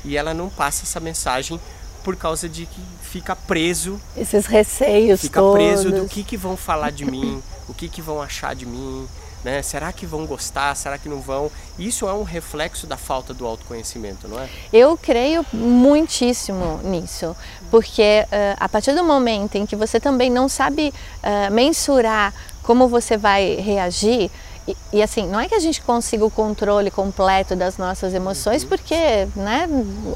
e 0.04 0.18
ela 0.18 0.34
não 0.34 0.50
passa 0.50 0.84
essa 0.84 1.00
mensagem 1.00 1.60
por 2.04 2.16
causa 2.16 2.48
de 2.48 2.66
que 2.66 2.82
fica 3.02 3.36
preso. 3.36 4.00
Esses 4.16 4.46
receios 4.46 5.22
Fica 5.22 5.40
todos. 5.40 5.56
preso 5.56 5.92
do 5.92 6.08
que, 6.08 6.24
que 6.24 6.38
vão 6.38 6.56
falar 6.56 6.92
de 6.92 7.06
mim, 7.06 7.42
o 7.68 7.74
que, 7.74 7.90
que 7.90 8.02
vão 8.02 8.22
achar 8.22 8.56
de 8.56 8.66
mim, 8.66 9.08
né? 9.44 9.62
Será 9.62 9.92
que 9.92 10.06
vão 10.06 10.26
gostar? 10.26 10.76
Será 10.76 10.98
que 10.98 11.10
não 11.10 11.20
vão? 11.20 11.52
Isso 11.78 12.08
é 12.08 12.14
um 12.14 12.24
reflexo 12.24 12.88
da 12.88 12.98
falta 12.98 13.34
do 13.34 13.46
autoconhecimento, 13.46 14.28
não 14.28 14.40
é? 14.40 14.50
Eu 14.72 14.98
creio 14.98 15.46
muitíssimo 15.54 16.80
nisso, 16.84 17.36
porque 17.70 18.26
uh, 18.26 18.58
a 18.58 18.70
partir 18.70 18.94
do 18.94 19.04
momento 19.04 19.56
em 19.56 19.66
que 19.66 19.76
você 19.76 20.00
também 20.00 20.30
não 20.30 20.48
sabe 20.48 20.94
uh, 21.24 21.52
mensurar 21.54 22.34
como 22.68 22.90
você 22.90 23.16
vai 23.16 23.56
reagir, 23.56 24.30
e, 24.68 24.76
e, 24.92 25.02
assim, 25.02 25.26
não 25.26 25.40
é 25.40 25.48
que 25.48 25.56
a 25.56 25.60
gente 25.60 25.82
consiga 25.82 26.26
o 26.26 26.30
controle 26.30 26.92
completo 26.92 27.56
das 27.56 27.78
nossas 27.78 28.14
emoções, 28.14 28.64
uhum. 28.64 28.70
porque 28.70 29.26
né, 29.34 29.70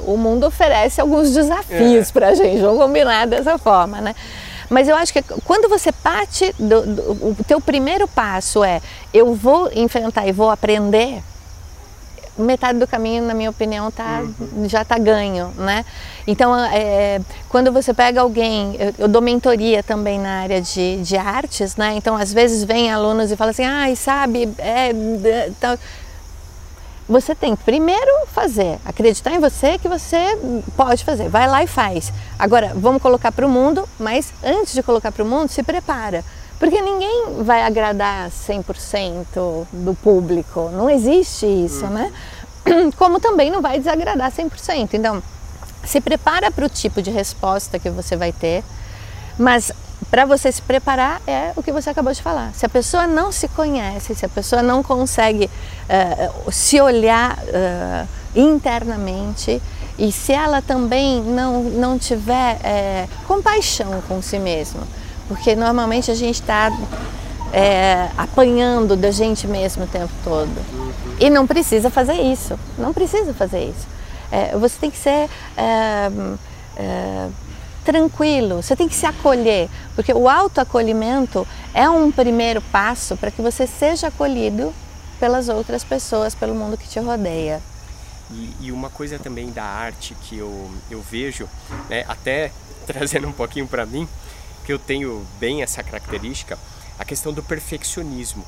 o 0.05 0.17
mundo 0.17 0.45
oferece 0.45 0.99
alguns 0.99 1.31
desafios 1.31 2.09
é. 2.09 2.11
para 2.11 2.27
a 2.27 2.35
gente, 2.35 2.59
vamos 2.61 2.77
combinar 2.77 3.25
dessa 3.25 3.57
forma, 3.57 4.01
né? 4.01 4.13
Mas 4.69 4.89
eu 4.89 4.95
acho 4.97 5.13
que 5.13 5.21
quando 5.45 5.69
você 5.69 5.93
parte, 5.93 6.53
do, 6.59 6.81
do, 6.81 7.11
o 7.29 7.37
teu 7.47 7.61
primeiro 7.61 8.05
passo 8.07 8.63
é 8.63 8.81
eu 9.13 9.33
vou 9.33 9.71
enfrentar 9.73 10.27
e 10.27 10.33
vou 10.33 10.49
aprender, 10.49 11.23
metade 12.41 12.79
do 12.79 12.87
caminho, 12.87 13.23
na 13.23 13.33
minha 13.33 13.49
opinião, 13.49 13.91
tá, 13.91 14.21
uhum. 14.21 14.67
já 14.67 14.81
está 14.81 14.97
ganho, 14.97 15.51
né? 15.57 15.85
Então, 16.25 16.55
é, 16.55 17.21
quando 17.49 17.71
você 17.71 17.93
pega 17.93 18.21
alguém, 18.21 18.75
eu, 18.79 18.93
eu, 18.99 19.07
dou 19.07 19.21
mentoria 19.21 19.81
também 19.81 20.19
na 20.19 20.41
área 20.41 20.61
de, 20.61 21.01
de 21.01 21.17
artes, 21.17 21.75
né? 21.75 21.93
Então, 21.95 22.15
às 22.15 22.31
vezes 22.31 22.63
vem 22.63 22.91
alunos 22.91 23.31
e 23.31 23.35
falam 23.35 23.51
assim, 23.51 23.65
ai, 23.65 23.95
sabe, 23.95 24.49
é, 24.57 24.91
tá, 25.59 25.77
você 27.11 27.35
tem 27.35 27.55
que 27.55 27.63
primeiro 27.63 28.25
fazer, 28.27 28.79
acreditar 28.85 29.33
em 29.33 29.39
você 29.39 29.77
que 29.77 29.89
você 29.89 30.17
pode 30.77 31.03
fazer, 31.03 31.27
vai 31.27 31.47
lá 31.47 31.61
e 31.61 31.67
faz. 31.67 32.13
Agora, 32.39 32.71
vamos 32.73 33.01
colocar 33.01 33.31
para 33.31 33.45
o 33.45 33.49
mundo, 33.49 33.87
mas 33.99 34.33
antes 34.43 34.73
de 34.73 34.81
colocar 34.81 35.11
para 35.11 35.23
o 35.23 35.27
mundo, 35.27 35.49
se 35.49 35.61
prepara. 35.61 36.23
Porque 36.57 36.79
ninguém 36.79 37.43
vai 37.43 37.63
agradar 37.63 38.29
100% 38.29 39.65
do 39.73 39.93
público, 39.95 40.69
não 40.71 40.89
existe 40.89 41.45
isso, 41.45 41.87
né? 41.87 42.13
Como 42.97 43.19
também 43.19 43.49
não 43.49 43.61
vai 43.61 43.77
desagradar 43.77 44.31
100%. 44.31 44.93
Então, 44.93 45.21
se 45.83 45.99
prepara 45.99 46.51
para 46.51 46.65
o 46.65 46.69
tipo 46.69 47.01
de 47.01 47.11
resposta 47.11 47.79
que 47.79 47.89
você 47.89 48.15
vai 48.15 48.31
ter, 48.31 48.63
mas 49.37 49.71
para 50.09 50.25
você 50.25 50.51
se 50.51 50.61
preparar 50.61 51.21
é 51.25 51.53
o 51.55 51.63
que 51.63 51.71
você 51.71 51.89
acabou 51.89 52.13
de 52.13 52.21
falar. 52.21 52.53
Se 52.53 52.65
a 52.65 52.69
pessoa 52.69 53.07
não 53.07 53.31
se 53.31 53.47
conhece, 53.47 54.15
se 54.15 54.25
a 54.25 54.29
pessoa 54.29 54.61
não 54.61 54.83
consegue 54.83 55.45
uh, 55.45 56.51
se 56.51 56.81
olhar 56.81 57.37
uh, 57.37 58.07
internamente 58.35 59.61
e 59.97 60.11
se 60.11 60.33
ela 60.33 60.61
também 60.61 61.21
não, 61.21 61.63
não 61.63 61.99
tiver 61.99 62.55
uh, 62.55 63.25
compaixão 63.27 64.01
com 64.07 64.21
si 64.21 64.39
mesma, 64.39 64.81
porque 65.27 65.55
normalmente 65.55 66.11
a 66.11 66.15
gente 66.15 66.41
está 66.41 66.71
apanhando 68.17 68.95
da 68.95 69.11
gente 69.11 69.45
mesmo 69.45 69.83
o 69.83 69.87
tempo 69.87 70.11
todo 70.23 70.49
e 71.21 71.29
não 71.29 71.45
precisa 71.45 71.91
fazer 71.91 72.19
isso, 72.19 72.59
não 72.79 72.91
precisa 72.91 73.31
fazer 73.31 73.65
isso. 73.65 73.87
você 74.59 74.77
tem 74.79 74.89
que 74.89 74.97
ser 74.97 75.29
tranquilo, 77.85 78.61
você 78.61 78.75
tem 78.75 78.89
que 78.89 78.95
se 78.95 79.05
acolher, 79.05 79.69
porque 79.95 80.11
o 80.11 80.27
autoacolhimento 80.27 81.47
é 81.73 81.87
um 81.87 82.11
primeiro 82.11 82.59
passo 82.59 83.15
para 83.15 83.29
que 83.29 83.41
você 83.41 83.67
seja 83.67 84.07
acolhido 84.07 84.73
pelas 85.19 85.47
outras 85.47 85.83
pessoas, 85.83 86.33
pelo 86.33 86.55
mundo 86.55 86.75
que 86.75 86.89
te 86.89 86.99
rodeia. 86.99 87.61
E, 88.31 88.53
e 88.61 88.71
uma 88.71 88.89
coisa 88.89 89.19
também 89.19 89.51
da 89.51 89.63
arte 89.63 90.15
que 90.23 90.37
eu, 90.37 90.71
eu 90.89 91.01
vejo, 91.01 91.47
né, 91.87 92.03
até 92.07 92.51
trazendo 92.87 93.27
um 93.27 93.31
pouquinho 93.31 93.67
para 93.67 93.85
mim, 93.85 94.07
que 94.65 94.73
eu 94.73 94.79
tenho 94.79 95.23
bem 95.39 95.61
essa 95.61 95.83
característica, 95.83 96.57
a 96.97 97.05
questão 97.05 97.31
do 97.31 97.43
perfeccionismo. 97.43 98.43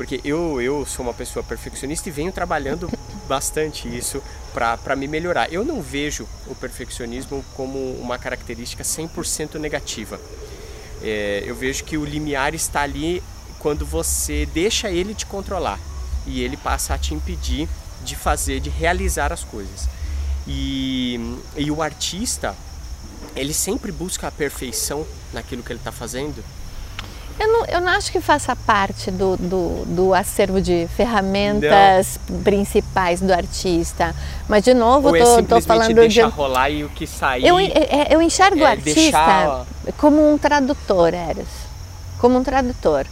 Porque 0.00 0.18
eu, 0.24 0.62
eu 0.62 0.86
sou 0.86 1.04
uma 1.04 1.12
pessoa 1.12 1.44
perfeccionista 1.44 2.08
e 2.08 2.12
venho 2.12 2.32
trabalhando 2.32 2.90
bastante 3.28 3.86
isso 3.86 4.22
para 4.54 4.96
me 4.96 5.06
melhorar. 5.06 5.52
Eu 5.52 5.62
não 5.62 5.82
vejo 5.82 6.26
o 6.46 6.54
perfeccionismo 6.54 7.44
como 7.54 7.78
uma 8.00 8.18
característica 8.18 8.82
100% 8.82 9.56
negativa. 9.56 10.18
É, 11.02 11.42
eu 11.44 11.54
vejo 11.54 11.84
que 11.84 11.98
o 11.98 12.04
limiar 12.06 12.54
está 12.54 12.80
ali 12.80 13.22
quando 13.58 13.84
você 13.84 14.46
deixa 14.46 14.90
ele 14.90 15.14
te 15.14 15.26
controlar 15.26 15.78
e 16.26 16.40
ele 16.40 16.56
passa 16.56 16.94
a 16.94 16.98
te 16.98 17.12
impedir 17.12 17.68
de 18.02 18.16
fazer, 18.16 18.58
de 18.58 18.70
realizar 18.70 19.34
as 19.34 19.44
coisas. 19.44 19.86
E, 20.48 21.36
e 21.58 21.70
o 21.70 21.82
artista, 21.82 22.56
ele 23.36 23.52
sempre 23.52 23.92
busca 23.92 24.28
a 24.28 24.30
perfeição 24.30 25.06
naquilo 25.30 25.62
que 25.62 25.70
ele 25.70 25.78
está 25.78 25.92
fazendo. 25.92 26.42
Eu 27.38 27.48
não, 27.48 27.66
eu 27.66 27.80
não 27.80 27.88
acho 27.88 28.12
que 28.12 28.20
faça 28.20 28.54
parte 28.54 29.10
do, 29.10 29.36
do, 29.36 29.84
do 29.86 30.14
acervo 30.14 30.60
de 30.60 30.86
ferramentas 30.94 32.18
não. 32.28 32.42
principais 32.42 33.20
do 33.20 33.32
artista. 33.32 34.14
Mas, 34.48 34.64
de 34.64 34.74
novo, 34.74 35.08
Ou 35.08 35.16
tô, 35.16 35.38
é 35.38 35.42
tô 35.42 35.60
falando 35.60 35.94
deixar 35.94 36.28
de. 36.28 36.34
rolar 36.34 36.70
e 36.70 36.84
o 36.84 36.90
que 36.90 37.06
sair. 37.06 37.46
Eu, 37.46 37.58
é, 37.58 38.08
eu 38.10 38.20
enxergo 38.20 38.60
é, 38.60 38.62
o 38.62 38.66
artista 38.66 38.92
deixar... 38.92 39.66
como 39.96 40.32
um 40.32 40.36
tradutor, 40.36 41.14
Eros. 41.14 41.48
Como 42.18 42.38
um 42.38 42.42
tradutor. 42.42 43.06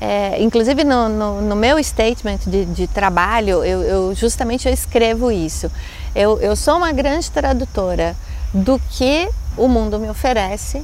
É, 0.00 0.40
inclusive 0.40 0.84
no, 0.84 1.08
no, 1.08 1.40
no, 1.40 1.56
meu 1.56 1.82
statement 1.82 2.38
de, 2.46 2.64
de 2.66 2.86
trabalho, 2.86 3.64
eu, 3.64 3.82
eu, 3.82 4.14
justamente 4.14 4.68
eu 4.68 4.72
escrevo 4.72 5.30
isso. 5.30 5.70
Eu, 6.14 6.38
eu 6.40 6.54
sou 6.54 6.76
uma 6.76 6.92
grande 6.92 7.30
tradutora 7.30 8.16
do 8.54 8.80
que 8.90 9.28
o 9.56 9.66
mundo 9.66 9.98
me 9.98 10.08
oferece 10.08 10.82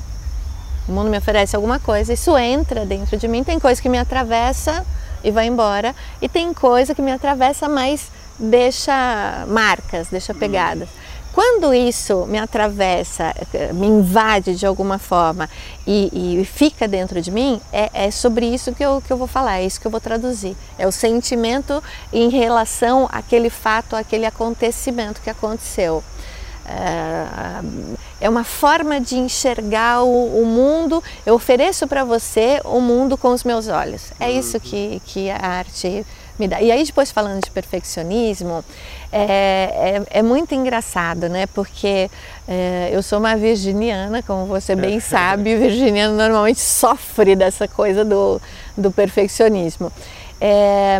o 0.88 0.92
mundo 0.92 1.10
me 1.10 1.18
oferece 1.18 1.56
alguma 1.56 1.78
coisa, 1.78 2.12
isso 2.12 2.36
entra 2.36 2.84
dentro 2.84 3.16
de 3.16 3.26
mim. 3.26 3.42
Tem 3.42 3.58
coisa 3.58 3.80
que 3.80 3.88
me 3.88 3.98
atravessa 3.98 4.84
e 5.22 5.30
vai 5.30 5.46
embora, 5.46 5.94
e 6.20 6.28
tem 6.28 6.52
coisa 6.52 6.94
que 6.94 7.00
me 7.00 7.10
atravessa, 7.10 7.68
mas 7.68 8.10
deixa 8.38 9.44
marcas, 9.48 10.08
deixa 10.08 10.34
pegadas. 10.34 10.88
Quando 11.34 11.74
isso 11.74 12.26
me 12.26 12.38
atravessa, 12.38 13.34
me 13.72 13.88
invade 13.88 14.54
de 14.54 14.64
alguma 14.64 15.00
forma 15.00 15.50
e, 15.84 16.40
e 16.40 16.44
fica 16.44 16.86
dentro 16.86 17.20
de 17.20 17.28
mim, 17.32 17.60
é, 17.72 17.90
é, 17.92 18.10
sobre 18.12 18.46
isso 18.46 18.72
que 18.72 18.84
eu, 18.84 19.02
que 19.04 19.12
eu 19.12 19.16
vou 19.16 19.26
falar, 19.26 19.58
é 19.58 19.66
isso 19.66 19.80
que 19.80 19.86
eu 19.86 19.90
vou 19.90 20.00
traduzir. 20.00 20.56
É 20.78 20.86
o 20.86 20.92
sentimento 20.92 21.82
em 22.12 22.28
relação 22.28 23.08
àquele 23.10 23.50
fato, 23.50 23.96
àquele 23.96 24.26
acontecimento 24.26 25.20
que 25.20 25.28
aconteceu. 25.28 26.04
É, 26.66 28.24
é 28.24 28.28
uma 28.28 28.44
forma 28.44 29.00
de 29.00 29.16
enxergar 29.16 30.02
o, 30.02 30.42
o 30.42 30.46
mundo. 30.46 31.02
Eu 31.26 31.34
ofereço 31.34 31.86
para 31.86 32.04
você 32.04 32.60
o 32.64 32.80
mundo 32.80 33.18
com 33.18 33.28
os 33.28 33.44
meus 33.44 33.68
olhos. 33.68 34.12
É 34.18 34.30
isso 34.30 34.58
que, 34.58 35.00
que 35.04 35.30
a 35.30 35.38
arte 35.38 36.06
me 36.38 36.48
dá. 36.48 36.60
E 36.60 36.72
aí, 36.72 36.82
depois 36.82 37.12
falando 37.12 37.44
de 37.44 37.50
perfeccionismo, 37.50 38.64
é, 39.12 40.02
é, 40.10 40.18
é 40.18 40.22
muito 40.22 40.54
engraçado, 40.54 41.28
né? 41.28 41.46
Porque 41.46 42.10
é, 42.48 42.90
eu 42.92 43.02
sou 43.02 43.18
uma 43.18 43.36
virginiana, 43.36 44.22
como 44.22 44.46
você 44.46 44.74
bem 44.74 44.98
sabe, 45.00 45.54
o 45.54 45.58
virginiano 45.58 46.16
normalmente 46.16 46.60
sofre 46.60 47.36
dessa 47.36 47.68
coisa 47.68 48.04
do, 48.04 48.40
do 48.76 48.90
perfeccionismo. 48.90 49.92
É, 50.40 50.98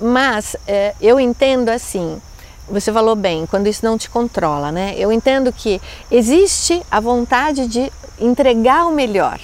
mas 0.00 0.56
é, 0.68 0.94
eu 1.00 1.18
entendo 1.18 1.70
assim 1.70 2.20
você 2.68 2.92
falou 2.92 3.14
bem, 3.14 3.46
quando 3.46 3.66
isso 3.66 3.84
não 3.84 3.96
te 3.96 4.10
controla, 4.10 4.72
né? 4.72 4.94
Eu 4.96 5.12
entendo 5.12 5.52
que 5.52 5.80
existe 6.10 6.82
a 6.90 7.00
vontade 7.00 7.66
de 7.66 7.92
entregar 8.18 8.86
o 8.86 8.92
melhor. 8.92 9.40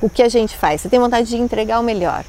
O 0.00 0.08
que 0.08 0.22
a 0.22 0.28
gente 0.28 0.56
faz? 0.56 0.80
Você 0.80 0.88
tem 0.88 0.98
vontade 0.98 1.28
de 1.28 1.36
entregar 1.36 1.80
o 1.80 1.82
melhor. 1.82 2.24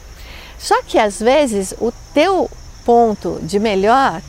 Só 0.58 0.82
que 0.84 0.98
às 0.98 1.20
vezes 1.20 1.74
o 1.80 1.92
teu 2.14 2.50
ponto 2.86 3.40
de 3.44 3.60
melhor 3.60 4.22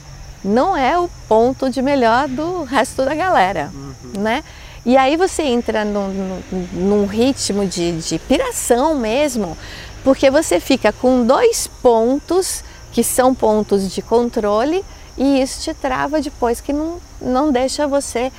não 0.44 0.76
é 0.76 0.98
o 0.98 1.08
ponto 1.28 1.70
de 1.70 1.80
melhor 1.80 2.28
do 2.28 2.64
resto 2.64 3.04
da 3.04 3.14
galera, 3.14 3.70
uhum. 3.72 4.20
né? 4.20 4.44
E 4.84 4.96
aí 4.96 5.16
você 5.16 5.42
entra 5.42 5.84
num, 5.84 6.42
num, 6.72 7.06
ritmo 7.06 7.64
de, 7.64 7.98
de 7.98 8.18
piração 8.18 8.96
mesmo, 8.96 9.56
porque 10.02 10.28
você 10.28 10.58
fica 10.58 10.92
com 10.92 11.24
dois 11.24 11.68
pontos 11.80 12.64
que 12.90 13.04
são 13.04 13.32
pontos 13.32 13.92
de 13.92 14.02
controle 14.02 14.84
e 15.16 15.42
isso 15.42 15.60
te 15.60 15.74
trava 15.74 16.20
depois 16.20 16.60
que 16.60 16.72
não, 16.72 16.98
não 17.20 17.52
deixa 17.52 17.86
você 17.86 18.32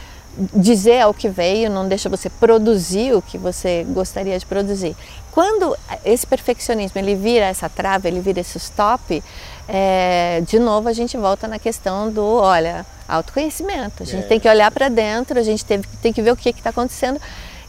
dizer 0.56 1.02
ao 1.02 1.14
que 1.14 1.30
veio, 1.30 1.70
não 1.70 1.88
deixa 1.88 2.10
você 2.10 2.30
produzir 2.30 3.14
o 3.14 3.22
que 3.22 3.38
você 3.38 3.86
gostaria 3.90 4.38
de 4.38 4.46
produzir. 4.46 4.96
Quando 5.32 5.78
esse 6.04 6.26
perfeccionismo 6.26 7.00
ele 7.00 7.16
vira 7.16 7.46
essa 7.46 7.70
trava, 7.70 8.08
ele 8.08 8.20
vira 8.20 8.40
esse 8.40 8.58
stop, 8.58 9.24
é, 9.68 10.42
de 10.46 10.60
novo 10.60 10.90
a 10.90 10.94
gente 10.94 11.18
volta 11.18 11.48
na 11.48 11.60
questão 11.60 12.12
do, 12.12 12.24
olha, 12.24 12.86
autoconhecimento. 13.08 14.04
A 14.04 14.06
gente 14.06 14.26
é. 14.26 14.28
tem 14.28 14.40
que 14.40 14.50
olhar 14.50 14.72
para 14.72 14.90
dentro, 14.90 15.40
a 15.40 15.44
gente 15.44 15.64
tem, 15.64 15.82
tem 16.02 16.12
que 16.12 16.22
ver 16.22 16.32
o 16.32 16.36
que 16.36 16.50
está 16.50 16.72
acontecendo 16.72 17.20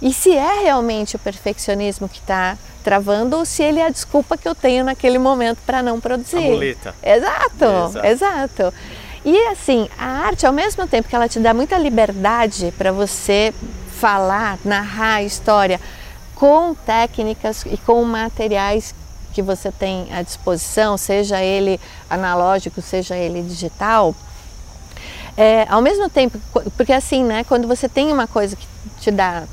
e 0.04 0.12
se 0.12 0.36
é 0.36 0.60
realmente 0.64 1.16
o 1.16 1.18
perfeccionismo 1.18 2.10
que 2.10 2.18
está 2.18 2.58
travando 2.84 3.38
ou 3.38 3.46
se 3.46 3.62
ele 3.62 3.80
é 3.80 3.86
a 3.86 3.88
desculpa 3.88 4.36
que 4.36 4.46
eu 4.46 4.54
tenho 4.54 4.84
naquele 4.84 5.18
momento 5.18 5.60
para 5.64 5.82
não 5.82 5.98
produzir. 5.98 6.36
A 6.36 6.40
muleta. 6.42 6.94
Exato, 7.02 7.64
exato, 7.64 8.06
exato. 8.06 8.74
E 9.24 9.34
assim, 9.46 9.88
a 9.98 10.26
arte, 10.26 10.44
ao 10.46 10.52
mesmo 10.52 10.86
tempo 10.86 11.08
que 11.08 11.16
ela 11.16 11.26
te 11.26 11.40
dá 11.40 11.54
muita 11.54 11.78
liberdade 11.78 12.70
para 12.76 12.92
você 12.92 13.54
falar, 13.98 14.58
narrar 14.62 15.14
a 15.14 15.22
história 15.22 15.80
com 16.34 16.74
técnicas 16.74 17.64
e 17.64 17.78
com 17.78 18.04
materiais 18.04 18.94
que 19.32 19.40
você 19.40 19.72
tem 19.72 20.12
à 20.12 20.20
disposição, 20.20 20.98
seja 20.98 21.40
ele 21.40 21.80
analógico, 22.10 22.82
seja 22.82 23.16
ele 23.16 23.40
digital, 23.40 24.14
é, 25.34 25.66
ao 25.68 25.80
mesmo 25.80 26.10
tempo, 26.10 26.38
porque 26.76 26.92
assim, 26.92 27.24
né, 27.24 27.42
quando 27.44 27.66
você 27.66 27.88
tem 27.88 28.12
uma 28.12 28.26
coisa 28.26 28.54
que 28.54 28.66
te 29.00 29.10
dá 29.10 29.44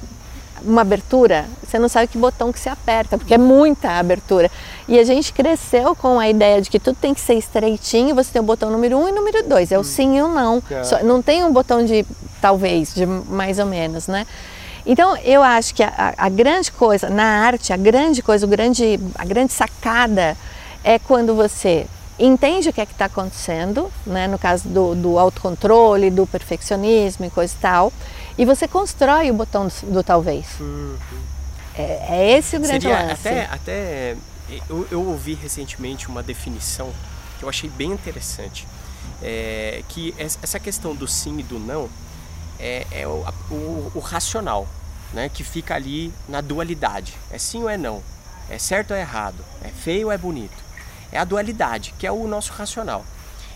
uma 0.65 0.81
abertura, 0.81 1.45
você 1.65 1.79
não 1.79 1.89
sabe 1.89 2.07
que 2.07 2.17
botão 2.17 2.51
que 2.51 2.59
se 2.59 2.69
aperta, 2.69 3.17
porque 3.17 3.33
é 3.33 3.37
muita 3.37 3.91
abertura. 3.91 4.49
E 4.87 4.99
a 4.99 5.03
gente 5.03 5.33
cresceu 5.33 5.95
com 5.95 6.19
a 6.19 6.29
ideia 6.29 6.61
de 6.61 6.69
que 6.69 6.79
tudo 6.79 6.97
tem 6.99 7.13
que 7.13 7.21
ser 7.21 7.35
estreitinho, 7.35 8.15
você 8.15 8.31
tem 8.31 8.41
o 8.41 8.45
botão 8.45 8.69
número 8.69 8.97
um 8.97 9.07
e 9.07 9.11
número 9.11 9.47
dois, 9.47 9.71
é 9.71 9.77
o 9.77 9.81
hum. 9.81 9.83
sim 9.83 10.17
e 10.17 10.21
o 10.21 10.27
não. 10.27 10.61
É. 10.69 10.83
Só, 10.83 11.03
não 11.03 11.21
tem 11.21 11.43
um 11.43 11.51
botão 11.51 11.83
de 11.85 12.05
talvez, 12.41 12.93
de 12.93 13.05
mais 13.05 13.59
ou 13.59 13.65
menos, 13.65 14.07
né? 14.07 14.25
Então 14.85 15.15
eu 15.17 15.43
acho 15.43 15.75
que 15.75 15.83
a, 15.83 16.13
a 16.17 16.29
grande 16.29 16.71
coisa 16.71 17.09
na 17.09 17.45
arte, 17.45 17.71
a 17.71 17.77
grande 17.77 18.21
coisa, 18.21 18.45
o 18.45 18.49
grande, 18.49 18.99
a 19.15 19.25
grande 19.25 19.53
sacada 19.53 20.35
é 20.83 20.97
quando 20.97 21.35
você 21.35 21.85
entende 22.19 22.69
o 22.69 22.73
que 22.73 22.81
é 22.81 22.85
que 22.85 22.91
está 22.91 23.05
acontecendo, 23.05 23.91
né? 24.05 24.27
no 24.27 24.37
caso 24.37 24.67
do, 24.67 24.95
do 24.95 25.17
autocontrole, 25.17 26.09
do 26.11 26.27
perfeccionismo 26.27 27.25
e 27.25 27.29
coisa 27.29 27.53
e 27.57 27.61
tal, 27.61 27.93
e 28.41 28.45
você 28.45 28.67
constrói 28.67 29.29
o 29.29 29.35
botão 29.35 29.67
do, 29.67 29.93
do 29.93 30.03
talvez. 30.03 30.59
Uhum. 30.59 30.97
É, 31.75 32.07
é, 32.09 32.37
esse 32.39 32.57
o 32.57 32.59
grande 32.59 32.87
Seria 32.87 33.03
lance. 33.03 33.27
Até, 33.27 33.45
até 33.45 34.17
eu, 34.67 34.87
eu, 34.89 35.07
ouvi 35.07 35.35
recentemente 35.35 36.07
uma 36.07 36.23
definição 36.23 36.91
que 37.37 37.45
eu 37.45 37.49
achei 37.49 37.69
bem 37.69 37.91
interessante. 37.91 38.67
É, 39.21 39.83
que 39.87 40.15
essa 40.17 40.59
questão 40.59 40.95
do 40.95 41.07
sim 41.07 41.37
e 41.37 41.43
do 41.43 41.59
não 41.59 41.87
é, 42.59 42.87
é 42.89 43.07
o, 43.07 43.23
o, 43.51 43.91
o, 43.93 43.99
racional, 43.99 44.67
né? 45.13 45.29
que 45.29 45.43
fica 45.43 45.75
ali 45.75 46.11
na 46.27 46.41
dualidade. 46.41 47.13
É 47.29 47.37
sim 47.37 47.61
ou 47.61 47.69
é 47.69 47.77
não? 47.77 48.01
É 48.49 48.57
certo 48.57 48.89
ou 48.89 48.97
é 48.97 49.01
errado? 49.01 49.45
É 49.63 49.67
feio 49.67 50.07
ou 50.07 50.11
é 50.11 50.17
bonito? 50.17 50.57
É 51.11 51.19
a 51.19 51.23
dualidade, 51.23 51.93
que 51.99 52.07
é 52.07 52.11
o 52.11 52.25
nosso 52.25 52.51
racional. 52.53 53.05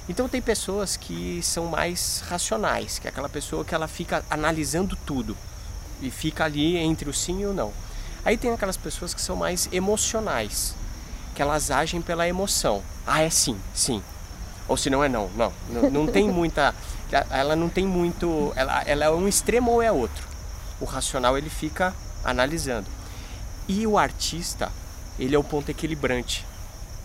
Então 0.08 0.30
tem 0.30 0.42
pessoas 0.42 0.96
que 0.96 1.42
são 1.42 1.66
mais 1.66 2.24
racionais, 2.28 3.00
que 3.00 3.08
é 3.08 3.10
aquela 3.10 3.28
pessoa 3.28 3.66
que 3.66 3.74
ela 3.74 3.88
fica 3.88 4.24
analisando 4.30 4.96
tudo 5.06 5.36
e 6.02 6.12
fica 6.12 6.46
ali 6.46 6.78
entre 6.78 7.10
o 7.10 7.14
sim 7.14 7.42
e 7.42 7.46
o 7.46 7.54
não. 7.54 7.74
Aí 8.24 8.38
tem 8.38 8.52
aquelas 8.52 8.78
pessoas 8.78 9.14
que 9.14 9.22
são 9.22 9.36
mais 9.36 9.68
emocionais, 9.72 10.76
que 11.34 11.42
elas 11.42 11.72
agem 11.72 12.02
pela 12.02 12.28
emoção. 12.28 12.84
Ah, 13.06 13.22
é 13.22 13.30
sim, 13.30 13.58
sim. 13.74 14.02
Ou 14.68 14.78
se 14.78 14.90
não 14.90 15.04
é 15.04 15.10
não, 15.10 15.30
não. 15.36 15.54
Não, 15.70 15.90
não 15.90 16.08
tem 16.12 16.30
muita. 16.30 16.74
Ela 17.30 17.56
não 17.56 17.70
tem 17.70 17.86
muito. 17.86 18.52
Ela, 18.56 18.84
ela 18.84 19.06
é 19.06 19.10
um 19.10 19.28
extremo 19.28 19.72
ou 19.72 19.82
é 19.82 19.92
outro. 19.92 20.28
O 20.80 20.86
racional 20.86 21.38
ele 21.38 21.50
fica 21.50 21.94
analisando. 22.24 22.88
E 23.68 23.88
o 23.88 23.98
artista, 23.98 24.72
ele 25.18 25.36
é 25.36 25.40
o 25.40 25.44
ponto 25.44 25.70
equilibrante 25.70 26.46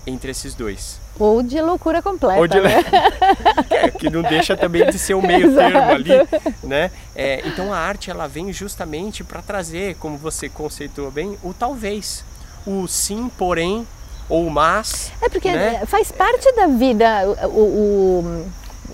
entre 0.07 0.31
esses 0.31 0.55
dois. 0.55 1.01
Ou 1.19 1.43
de 1.43 1.61
loucura 1.61 2.01
completa, 2.01 2.41
Ou 2.41 2.49
de... 2.49 2.61
né? 2.61 2.83
é, 3.71 3.91
que 3.91 4.09
não 4.09 4.23
deixa 4.23 4.57
também 4.57 4.87
de 4.87 4.99
ser 4.99 5.15
o 5.15 5.23
meio 5.23 5.53
termo 5.55 5.91
ali, 5.91 6.11
né? 6.63 6.91
É, 7.15 7.47
então 7.47 7.73
a 7.73 7.77
arte 7.77 8.11
ela 8.11 8.27
vem 8.27 8.53
justamente 8.53 9.23
para 9.23 9.43
trazer, 9.43 9.97
como 9.97 10.17
você 10.17 10.49
conceitou 10.49 11.11
bem, 11.11 11.37
o 11.43 11.53
talvez, 11.53 12.25
o 12.67 12.87
sim, 12.87 13.31
porém, 13.37 13.87
ou 14.29 14.49
mas. 14.49 15.13
É 15.21 15.29
porque 15.29 15.53
né? 15.53 15.83
faz 15.87 16.11
parte 16.11 16.51
da 16.55 16.67
vida 16.69 17.27
o, 17.49 17.61
o 17.61 18.47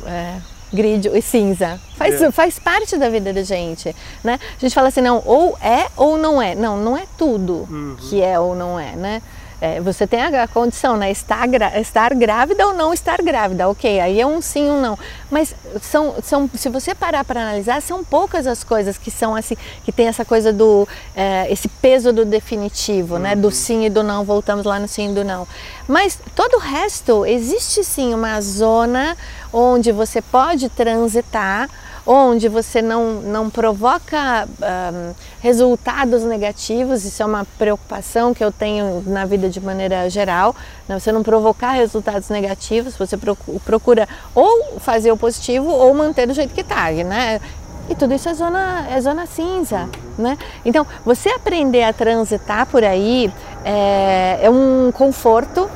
é, 0.06 0.40
grid 0.72 1.08
e 1.08 1.22
cinza. 1.22 1.78
Faz, 1.96 2.20
é. 2.20 2.30
faz 2.32 2.58
parte 2.58 2.96
da 2.96 3.08
vida 3.08 3.32
da 3.32 3.42
gente, 3.42 3.94
né? 4.24 4.38
A 4.56 4.60
gente 4.60 4.74
fala 4.74 4.88
assim, 4.88 5.00
não, 5.00 5.22
ou 5.24 5.56
é 5.60 5.86
ou 5.96 6.18
não 6.18 6.40
é. 6.40 6.54
Não, 6.54 6.76
não 6.76 6.96
é 6.96 7.04
tudo 7.16 7.66
uhum. 7.70 7.96
que 8.00 8.22
é 8.22 8.38
ou 8.38 8.54
não 8.56 8.78
é, 8.80 8.96
né? 8.96 9.22
É, 9.66 9.80
você 9.80 10.06
tem 10.06 10.22
a, 10.22 10.46
condição, 10.46 10.96
né? 10.96 11.10
Estar, 11.10 11.48
estar 11.78 12.14
grávida 12.14 12.66
ou 12.66 12.72
não 12.72 12.94
estar 12.94 13.20
grávida, 13.20 13.68
ok, 13.68 14.00
aí 14.00 14.20
é 14.20 14.26
um 14.26 14.40
sim 14.40 14.70
ou 14.70 14.76
um 14.76 14.80
não. 14.80 14.98
Mas 15.30 15.54
são, 15.82 16.14
são, 16.22 16.48
se 16.54 16.68
você 16.68 16.94
parar 16.94 17.24
para 17.24 17.40
analisar, 17.40 17.82
são 17.82 18.04
poucas 18.04 18.46
as 18.46 18.62
coisas 18.62 18.96
que 18.96 19.10
são 19.10 19.34
assim, 19.34 19.56
que 19.84 19.90
tem 19.90 20.06
essa 20.06 20.24
coisa 20.24 20.52
do, 20.52 20.86
é, 21.16 21.50
esse 21.50 21.68
peso 21.68 22.12
do 22.12 22.24
definitivo, 22.24 23.18
né? 23.18 23.34
Do 23.34 23.50
sim 23.50 23.84
e 23.84 23.90
do 23.90 24.02
não, 24.02 24.24
voltamos 24.24 24.64
lá 24.64 24.78
no 24.78 24.86
sim 24.86 25.10
e 25.10 25.14
do 25.14 25.24
não. 25.24 25.48
Mas 25.88 26.18
todo 26.34 26.54
o 26.54 26.60
resto, 26.60 27.26
existe 27.26 27.82
sim 27.82 28.14
uma 28.14 28.40
zona 28.40 29.16
onde 29.52 29.90
você 29.90 30.22
pode 30.22 30.68
transitar 30.68 31.68
onde 32.06 32.48
você 32.48 32.80
não, 32.80 33.14
não 33.14 33.50
provoca 33.50 34.46
um, 34.46 35.12
resultados 35.40 36.22
negativos, 36.22 37.04
isso 37.04 37.22
é 37.22 37.26
uma 37.26 37.44
preocupação 37.58 38.32
que 38.32 38.44
eu 38.44 38.52
tenho 38.52 39.02
na 39.06 39.24
vida 39.24 39.48
de 39.48 39.60
maneira 39.60 40.08
geral, 40.08 40.54
né? 40.88 40.98
você 40.98 41.10
não 41.10 41.22
provocar 41.22 41.72
resultados 41.72 42.28
negativos, 42.28 42.96
você 42.96 43.18
procura 43.64 44.08
ou 44.34 44.78
fazer 44.78 45.10
o 45.10 45.16
positivo 45.16 45.68
ou 45.68 45.92
manter 45.92 46.26
do 46.26 46.32
jeito 46.32 46.54
que 46.54 46.60
está, 46.60 46.90
né? 46.92 47.40
E 47.88 47.94
tudo 47.94 48.14
isso 48.14 48.28
é 48.28 48.34
zona, 48.34 48.86
é 48.90 49.00
zona 49.00 49.26
cinza, 49.26 49.88
né? 50.18 50.36
Então, 50.64 50.84
você 51.04 51.28
aprender 51.28 51.84
a 51.84 51.92
transitar 51.92 52.66
por 52.66 52.82
aí 52.82 53.32
é, 53.64 54.40
é 54.42 54.50
um 54.50 54.90
conforto 54.92 55.70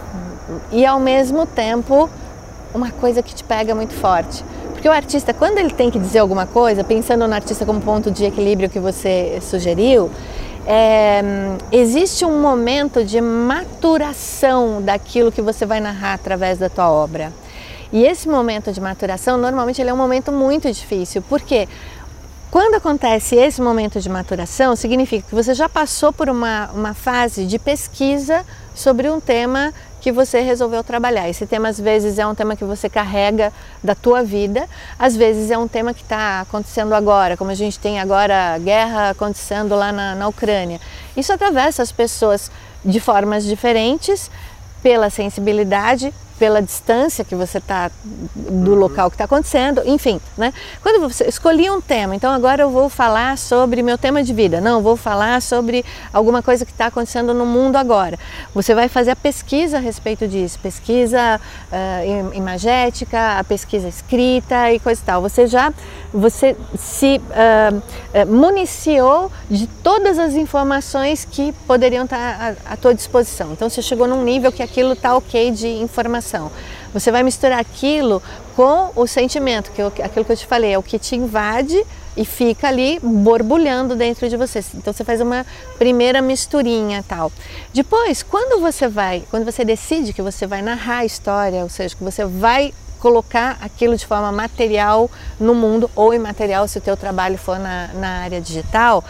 e 0.72 0.84
ao 0.84 0.98
mesmo 0.98 1.46
tempo 1.46 2.10
uma 2.74 2.90
coisa 2.90 3.22
que 3.22 3.34
te 3.34 3.44
pega 3.44 3.74
muito 3.74 3.94
forte. 3.94 4.44
Porque 4.80 4.88
o 4.88 4.92
artista, 4.92 5.34
quando 5.34 5.58
ele 5.58 5.68
tem 5.68 5.90
que 5.90 5.98
dizer 5.98 6.20
alguma 6.20 6.46
coisa, 6.46 6.82
pensando 6.82 7.28
no 7.28 7.34
artista 7.34 7.66
como 7.66 7.82
ponto 7.82 8.10
de 8.10 8.24
equilíbrio 8.24 8.70
que 8.70 8.80
você 8.80 9.38
sugeriu, 9.42 10.10
é, 10.66 11.20
existe 11.70 12.24
um 12.24 12.40
momento 12.40 13.04
de 13.04 13.20
maturação 13.20 14.80
daquilo 14.80 15.30
que 15.30 15.42
você 15.42 15.66
vai 15.66 15.80
narrar 15.80 16.14
através 16.14 16.56
da 16.56 16.70
tua 16.70 16.90
obra. 16.90 17.30
E 17.92 18.06
esse 18.06 18.26
momento 18.26 18.72
de 18.72 18.80
maturação, 18.80 19.36
normalmente, 19.36 19.82
ele 19.82 19.90
é 19.90 19.92
um 19.92 19.98
momento 19.98 20.32
muito 20.32 20.72
difícil. 20.72 21.20
Por 21.20 21.42
quê? 21.42 21.68
Quando 22.50 22.76
acontece 22.76 23.36
esse 23.36 23.60
momento 23.60 24.00
de 24.00 24.08
maturação, 24.08 24.74
significa 24.74 25.28
que 25.28 25.34
você 25.34 25.52
já 25.52 25.68
passou 25.68 26.10
por 26.10 26.30
uma, 26.30 26.70
uma 26.72 26.94
fase 26.94 27.44
de 27.44 27.58
pesquisa 27.58 28.46
sobre 28.74 29.10
um 29.10 29.20
tema 29.20 29.74
que 30.00 30.10
você 30.10 30.40
resolveu 30.40 30.82
trabalhar. 30.82 31.28
Esse 31.28 31.46
tema 31.46 31.68
às 31.68 31.78
vezes 31.78 32.18
é 32.18 32.26
um 32.26 32.34
tema 32.34 32.56
que 32.56 32.64
você 32.64 32.88
carrega 32.88 33.52
da 33.84 33.94
tua 33.94 34.22
vida, 34.22 34.68
às 34.98 35.16
vezes 35.16 35.50
é 35.50 35.58
um 35.58 35.68
tema 35.68 35.92
que 35.92 36.02
está 36.02 36.40
acontecendo 36.40 36.94
agora, 36.94 37.36
como 37.36 37.50
a 37.50 37.54
gente 37.54 37.78
tem 37.78 38.00
agora 38.00 38.54
a 38.54 38.58
guerra 38.58 39.10
acontecendo 39.10 39.74
lá 39.74 39.92
na, 39.92 40.14
na 40.14 40.28
Ucrânia. 40.28 40.80
Isso 41.16 41.32
atravessa 41.32 41.82
as 41.82 41.92
pessoas 41.92 42.50
de 42.84 42.98
formas 42.98 43.44
diferentes, 43.44 44.30
pela 44.82 45.10
sensibilidade, 45.10 46.12
pela 46.40 46.62
distância 46.62 47.22
que 47.22 47.34
você 47.34 47.58
está 47.58 47.90
do 48.34 48.72
uhum. 48.72 48.78
local 48.78 49.10
que 49.10 49.14
está 49.14 49.26
acontecendo, 49.26 49.82
enfim, 49.84 50.18
né? 50.38 50.54
Quando 50.82 51.06
você 51.06 51.28
escolhi 51.28 51.68
um 51.70 51.82
tema, 51.82 52.16
então 52.16 52.32
agora 52.32 52.62
eu 52.62 52.70
vou 52.70 52.88
falar 52.88 53.36
sobre 53.36 53.82
meu 53.82 53.98
tema 53.98 54.22
de 54.22 54.32
vida, 54.32 54.58
não, 54.58 54.80
vou 54.80 54.96
falar 54.96 55.42
sobre 55.42 55.84
alguma 56.10 56.42
coisa 56.42 56.64
que 56.64 56.72
está 56.72 56.86
acontecendo 56.86 57.34
no 57.34 57.44
mundo 57.44 57.76
agora. 57.76 58.18
Você 58.54 58.74
vai 58.74 58.88
fazer 58.88 59.10
a 59.10 59.16
pesquisa 59.16 59.76
a 59.76 59.80
respeito 59.80 60.26
disso, 60.26 60.58
pesquisa 60.60 61.38
uh, 61.38 62.34
imagética, 62.34 63.38
a 63.38 63.44
pesquisa 63.44 63.86
escrita 63.86 64.72
e 64.72 64.80
coisa 64.80 64.98
e 64.98 65.04
tal. 65.04 65.20
Você 65.20 65.46
já 65.46 65.70
você 66.12 66.56
se 66.76 67.20
uh, 67.20 68.26
municiou 68.26 69.30
de 69.50 69.66
todas 69.66 70.18
as 70.18 70.34
informações 70.34 71.24
que 71.24 71.52
poderiam 71.66 72.04
estar 72.04 72.56
à, 72.66 72.72
à 72.72 72.76
tua 72.78 72.94
disposição. 72.94 73.52
Então 73.52 73.68
você 73.68 73.82
chegou 73.82 74.08
num 74.08 74.24
nível 74.24 74.50
que 74.50 74.62
aquilo 74.62 74.94
está 74.94 75.14
ok 75.14 75.50
de 75.50 75.68
informação. 75.68 76.29
Você 76.92 77.10
vai 77.10 77.22
misturar 77.22 77.58
aquilo 77.58 78.22
com 78.56 78.90
o 78.94 79.06
sentimento, 79.06 79.70
que 79.70 79.80
eu, 79.80 79.88
aquilo 79.88 80.24
que 80.24 80.32
eu 80.32 80.36
te 80.36 80.46
falei, 80.46 80.72
é 80.72 80.78
o 80.78 80.82
que 80.82 80.98
te 80.98 81.16
invade 81.16 81.84
e 82.16 82.24
fica 82.24 82.68
ali 82.68 82.98
borbulhando 83.02 83.94
dentro 83.96 84.28
de 84.28 84.36
você. 84.36 84.64
Então 84.74 84.92
você 84.92 85.04
faz 85.04 85.20
uma 85.20 85.46
primeira 85.78 86.20
misturinha 86.20 87.04
tal. 87.06 87.32
Depois, 87.72 88.22
quando 88.22 88.60
você 88.60 88.88
vai, 88.88 89.24
quando 89.30 89.44
você 89.44 89.64
decide 89.64 90.12
que 90.12 90.22
você 90.22 90.46
vai 90.46 90.60
narrar 90.60 90.98
a 90.98 91.04
história, 91.04 91.62
ou 91.62 91.68
seja, 91.68 91.94
que 91.94 92.04
você 92.04 92.24
vai 92.24 92.74
colocar 92.98 93.56
aquilo 93.62 93.96
de 93.96 94.06
forma 94.06 94.30
material 94.30 95.10
no 95.38 95.54
mundo 95.54 95.90
ou 95.96 96.12
imaterial 96.12 96.68
se 96.68 96.78
o 96.78 96.80
teu 96.80 96.96
trabalho 96.96 97.38
for 97.38 97.58
na, 97.58 97.88
na 97.94 98.08
área 98.22 98.40
digital, 98.40 99.02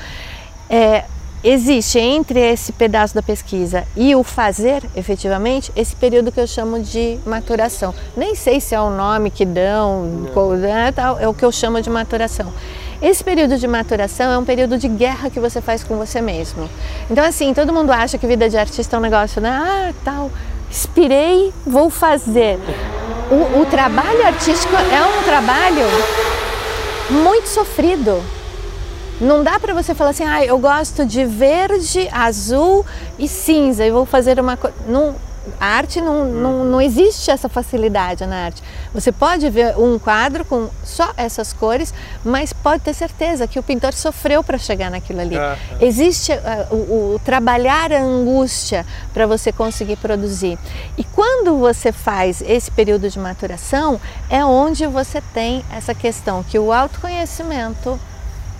é, 0.68 1.04
existe 1.42 1.98
entre 1.98 2.38
esse 2.40 2.72
pedaço 2.72 3.14
da 3.14 3.22
pesquisa 3.22 3.84
e 3.96 4.14
o 4.14 4.22
fazer 4.22 4.82
efetivamente 4.94 5.72
esse 5.74 5.96
período 5.96 6.30
que 6.30 6.40
eu 6.40 6.46
chamo 6.46 6.80
de 6.80 7.18
maturação. 7.24 7.94
Nem 8.16 8.34
sei 8.34 8.60
se 8.60 8.74
é 8.74 8.80
o 8.80 8.90
nome 8.90 9.30
que 9.30 9.44
dão, 9.44 10.26
é, 10.64 10.92
tal, 10.92 11.18
é 11.18 11.26
o 11.26 11.34
que 11.34 11.44
eu 11.44 11.52
chamo 11.52 11.80
de 11.80 11.88
maturação. 11.88 12.52
Esse 13.00 13.24
período 13.24 13.56
de 13.56 13.66
maturação 13.66 14.30
é 14.30 14.36
um 14.36 14.44
período 14.44 14.76
de 14.76 14.86
guerra 14.86 15.30
que 15.30 15.40
você 15.40 15.60
faz 15.60 15.82
com 15.82 15.96
você 15.96 16.20
mesmo. 16.20 16.68
Então, 17.10 17.24
assim, 17.24 17.54
todo 17.54 17.72
mundo 17.72 17.90
acha 17.90 18.18
que 18.18 18.26
vida 18.26 18.48
de 18.48 18.58
artista 18.58 18.96
é 18.96 18.98
um 18.98 19.02
negócio, 19.02 19.40
né? 19.40 19.50
Ah, 19.50 19.94
tal, 20.04 20.30
inspirei, 20.70 21.52
vou 21.66 21.88
fazer 21.88 22.58
o, 23.30 23.60
o 23.60 23.66
trabalho 23.66 24.26
artístico 24.26 24.74
é 24.74 25.02
um 25.02 25.22
trabalho 25.22 25.86
muito 27.10 27.48
sofrido. 27.48 28.20
Não 29.20 29.44
dá 29.44 29.60
para 29.60 29.74
você 29.74 29.94
falar 29.94 30.10
assim, 30.10 30.24
ah, 30.24 30.44
eu 30.44 30.58
gosto 30.58 31.04
de 31.04 31.24
verde, 31.24 32.08
azul 32.10 32.86
e 33.18 33.28
cinza 33.28 33.84
e 33.84 33.90
vou 33.90 34.06
fazer 34.06 34.40
uma 34.40 34.56
coisa. 34.56 34.74
A 35.58 35.66
arte 35.66 36.00
não, 36.00 36.26
não, 36.26 36.64
não 36.64 36.80
existe 36.80 37.30
essa 37.30 37.48
facilidade 37.48 38.26
na 38.26 38.44
arte. 38.44 38.62
Você 38.92 39.10
pode 39.10 39.48
ver 39.48 39.76
um 39.78 39.98
quadro 39.98 40.44
com 40.44 40.68
só 40.84 41.12
essas 41.16 41.52
cores, 41.52 41.94
mas 42.24 42.52
pode 42.52 42.82
ter 42.82 42.94
certeza 42.94 43.46
que 43.46 43.58
o 43.58 43.62
pintor 43.62 43.94
sofreu 43.94 44.44
para 44.44 44.58
chegar 44.58 44.90
naquilo 44.90 45.20
ali. 45.20 45.36
Uhum. 45.36 45.56
Existe 45.80 46.32
uh, 46.32 46.74
o, 46.74 47.14
o, 47.14 47.20
trabalhar 47.24 47.92
a 47.92 48.02
angústia 48.02 48.86
para 49.14 49.26
você 49.26 49.50
conseguir 49.50 49.96
produzir. 49.96 50.58
E 50.96 51.04
quando 51.04 51.56
você 51.58 51.90
faz 51.90 52.42
esse 52.42 52.70
período 52.70 53.08
de 53.08 53.18
maturação, 53.18 54.00
é 54.28 54.44
onde 54.44 54.86
você 54.86 55.22
tem 55.32 55.64
essa 55.74 55.94
questão 55.94 56.42
que 56.42 56.58
o 56.58 56.70
autoconhecimento 56.70 57.98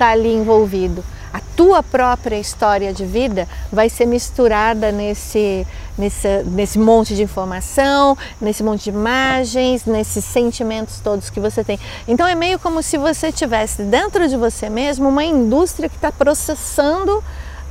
está 0.00 0.10
ali 0.10 0.32
envolvido 0.32 1.04
a 1.32 1.40
tua 1.56 1.82
própria 1.82 2.38
história 2.38 2.92
de 2.92 3.04
vida 3.04 3.46
vai 3.70 3.88
ser 3.88 4.04
misturada 4.06 4.90
nesse, 4.90 5.66
nesse, 5.96 6.42
nesse 6.44 6.78
monte 6.78 7.14
de 7.14 7.22
informação, 7.22 8.18
nesse 8.40 8.62
monte 8.62 8.84
de 8.84 8.90
imagens, 8.90 9.84
nesses 9.84 10.24
sentimentos 10.24 10.98
todos 10.98 11.30
que 11.30 11.38
você 11.38 11.62
tem. 11.62 11.78
Então 12.08 12.26
é 12.26 12.34
meio 12.34 12.58
como 12.58 12.82
se 12.82 12.98
você 12.98 13.30
tivesse 13.30 13.82
dentro 13.82 14.28
de 14.28 14.36
você 14.36 14.68
mesmo 14.68 15.08
uma 15.08 15.24
indústria 15.24 15.88
que 15.88 15.96
está 15.96 16.10
processando 16.10 17.22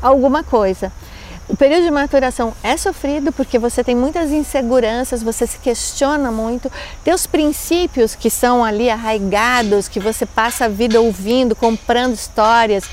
alguma 0.01 0.41
coisa. 0.41 0.91
O 1.49 1.57
período 1.57 1.83
de 1.83 1.89
maturação 1.89 2.53
é 2.61 2.77
sofrido 2.77 3.31
porque 3.31 3.57
você 3.57 3.83
tem 3.83 3.95
muitas 3.95 4.29
inseguranças, 4.31 5.23
você 5.23 5.47
se 5.47 5.57
questiona 5.57 6.31
muito, 6.31 6.71
teus 7.03 7.25
princípios 7.25 8.13
que 8.13 8.29
são 8.29 8.63
ali 8.63 8.87
arraigados, 8.87 9.87
que 9.87 9.99
você 9.99 10.27
passa 10.27 10.65
a 10.65 10.67
vida 10.67 11.01
ouvindo, 11.01 11.55
comprando 11.55 12.13
histórias, 12.13 12.83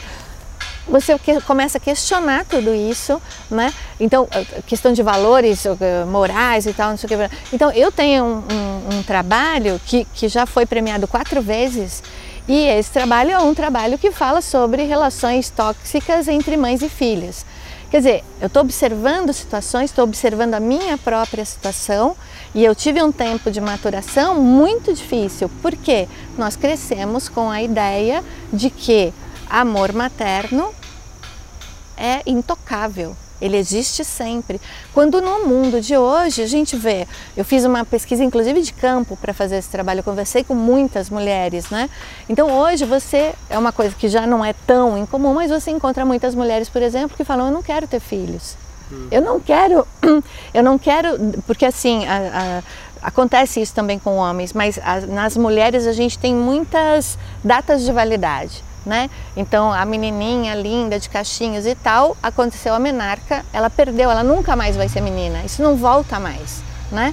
você 0.89 1.19
começa 1.47 1.77
a 1.77 1.81
questionar 1.81 2.47
tudo 2.47 2.75
isso, 2.75 3.21
né? 3.51 3.75
Então, 4.01 4.27
questão 4.67 4.91
de 4.91 5.03
valores 5.03 5.65
morais 6.09 6.65
e 6.65 6.73
tal, 6.73 6.91
não 6.91 6.97
sei 6.97 7.15
o 7.15 7.29
que. 7.29 7.37
Então, 7.53 7.71
eu 7.73 7.93
tenho 7.93 8.25
um, 8.25 8.37
um, 8.39 8.99
um 8.99 9.03
trabalho 9.03 9.79
que, 9.85 10.07
que 10.15 10.29
já 10.29 10.47
foi 10.47 10.65
premiado 10.65 11.07
quatro 11.07 11.43
vezes 11.43 12.03
e 12.49 12.67
esse 12.69 12.91
trabalho 12.91 13.33
é 13.33 13.39
um 13.39 13.53
trabalho 13.53 13.99
que 13.99 14.13
fala 14.13 14.41
sobre 14.41 14.85
relações 14.85 15.51
tóxicas 15.51 16.27
entre 16.27 16.57
mães 16.57 16.81
e 16.81 16.89
filhas. 16.89 17.45
Quer 17.91 17.99
dizer, 17.99 18.25
eu 18.41 18.49
estou 18.49 18.63
observando 18.63 19.33
situações, 19.33 19.91
estou 19.91 20.05
observando 20.05 20.55
a 20.55 20.61
minha 20.61 20.99
própria 20.99 21.45
situação 21.45 22.17
e 22.55 22.65
eu 22.65 22.75
tive 22.75 23.01
um 23.03 23.13
tempo 23.13 23.51
de 23.51 23.61
maturação 23.61 24.43
muito 24.43 24.93
difícil, 24.93 25.49
porque 25.63 26.09
nós 26.37 26.57
crescemos 26.57 27.29
com 27.29 27.49
a 27.49 27.63
ideia 27.63 28.25
de 28.53 28.71
que 28.71 29.13
amor 29.49 29.93
materno 29.93 30.75
é 31.97 32.23
intocável. 32.27 33.17
Ele 33.41 33.57
existe 33.57 34.05
sempre. 34.05 34.61
Quando 34.93 35.21
no 35.21 35.47
mundo 35.47 35.81
de 35.81 35.97
hoje 35.97 36.43
a 36.43 36.47
gente 36.47 36.77
vê, 36.77 37.07
eu 37.37 37.45
fiz 37.45 37.65
uma 37.65 37.85
pesquisa 37.85 38.25
inclusive 38.25 38.63
de 38.63 38.73
campo 38.73 39.17
para 39.17 39.35
fazer 39.35 39.57
esse 39.57 39.69
trabalho, 39.69 40.01
eu 40.01 40.05
conversei 40.05 40.43
com 40.43 40.55
muitas 40.55 41.11
mulheres, 41.11 41.69
né? 41.71 41.91
Então 42.29 42.51
hoje 42.51 42.85
você 42.85 43.35
é 43.51 43.59
uma 43.59 43.73
coisa 43.73 43.95
que 43.95 44.09
já 44.09 44.27
não 44.27 44.45
é 44.45 44.55
tão 44.67 44.97
incomum, 44.97 45.35
mas 45.35 45.51
você 45.51 45.71
encontra 45.71 46.05
muitas 46.05 46.35
mulheres, 46.35 46.69
por 46.69 46.83
exemplo, 46.83 47.17
que 47.17 47.25
falam: 47.25 47.47
"Eu 47.47 47.53
não 47.53 47.63
quero 47.63 47.87
ter 47.87 48.01
filhos". 48.01 48.57
Hum. 48.91 49.09
Eu 49.11 49.21
não 49.21 49.41
quero, 49.41 49.87
eu 50.55 50.63
não 50.63 50.79
quero, 50.79 51.19
porque 51.47 51.65
assim, 51.65 52.07
a, 52.07 52.63
a, 53.03 53.09
acontece 53.09 53.61
isso 53.61 53.75
também 53.75 53.99
com 53.99 54.17
homens, 54.17 54.53
mas 54.53 54.79
a, 54.83 55.01
nas 55.01 55.37
mulheres 55.37 55.87
a 55.87 55.93
gente 55.93 56.19
tem 56.19 56.35
muitas 56.35 57.19
datas 57.43 57.83
de 57.83 57.93
validade. 57.93 58.65
Né? 58.87 59.11
Então 59.37 59.73
a 59.73 59.85
menininha 59.85 60.55
linda 60.55 60.99
de 60.99 61.09
cachinhos 61.09 61.67
e 61.67 61.75
tal, 61.75 62.17
aconteceu 62.23 62.73
a 62.73 62.79
menarca, 62.79 63.45
ela 63.53 63.69
perdeu, 63.69 64.11
ela 64.11 64.23
nunca 64.23 64.55
mais 64.55 64.77
vai 64.77 64.89
ser 64.89 65.01
menina, 65.01 65.43
isso 65.45 65.61
não 65.61 65.77
volta 65.77 66.21
mais, 66.21 66.63
né? 66.93 67.13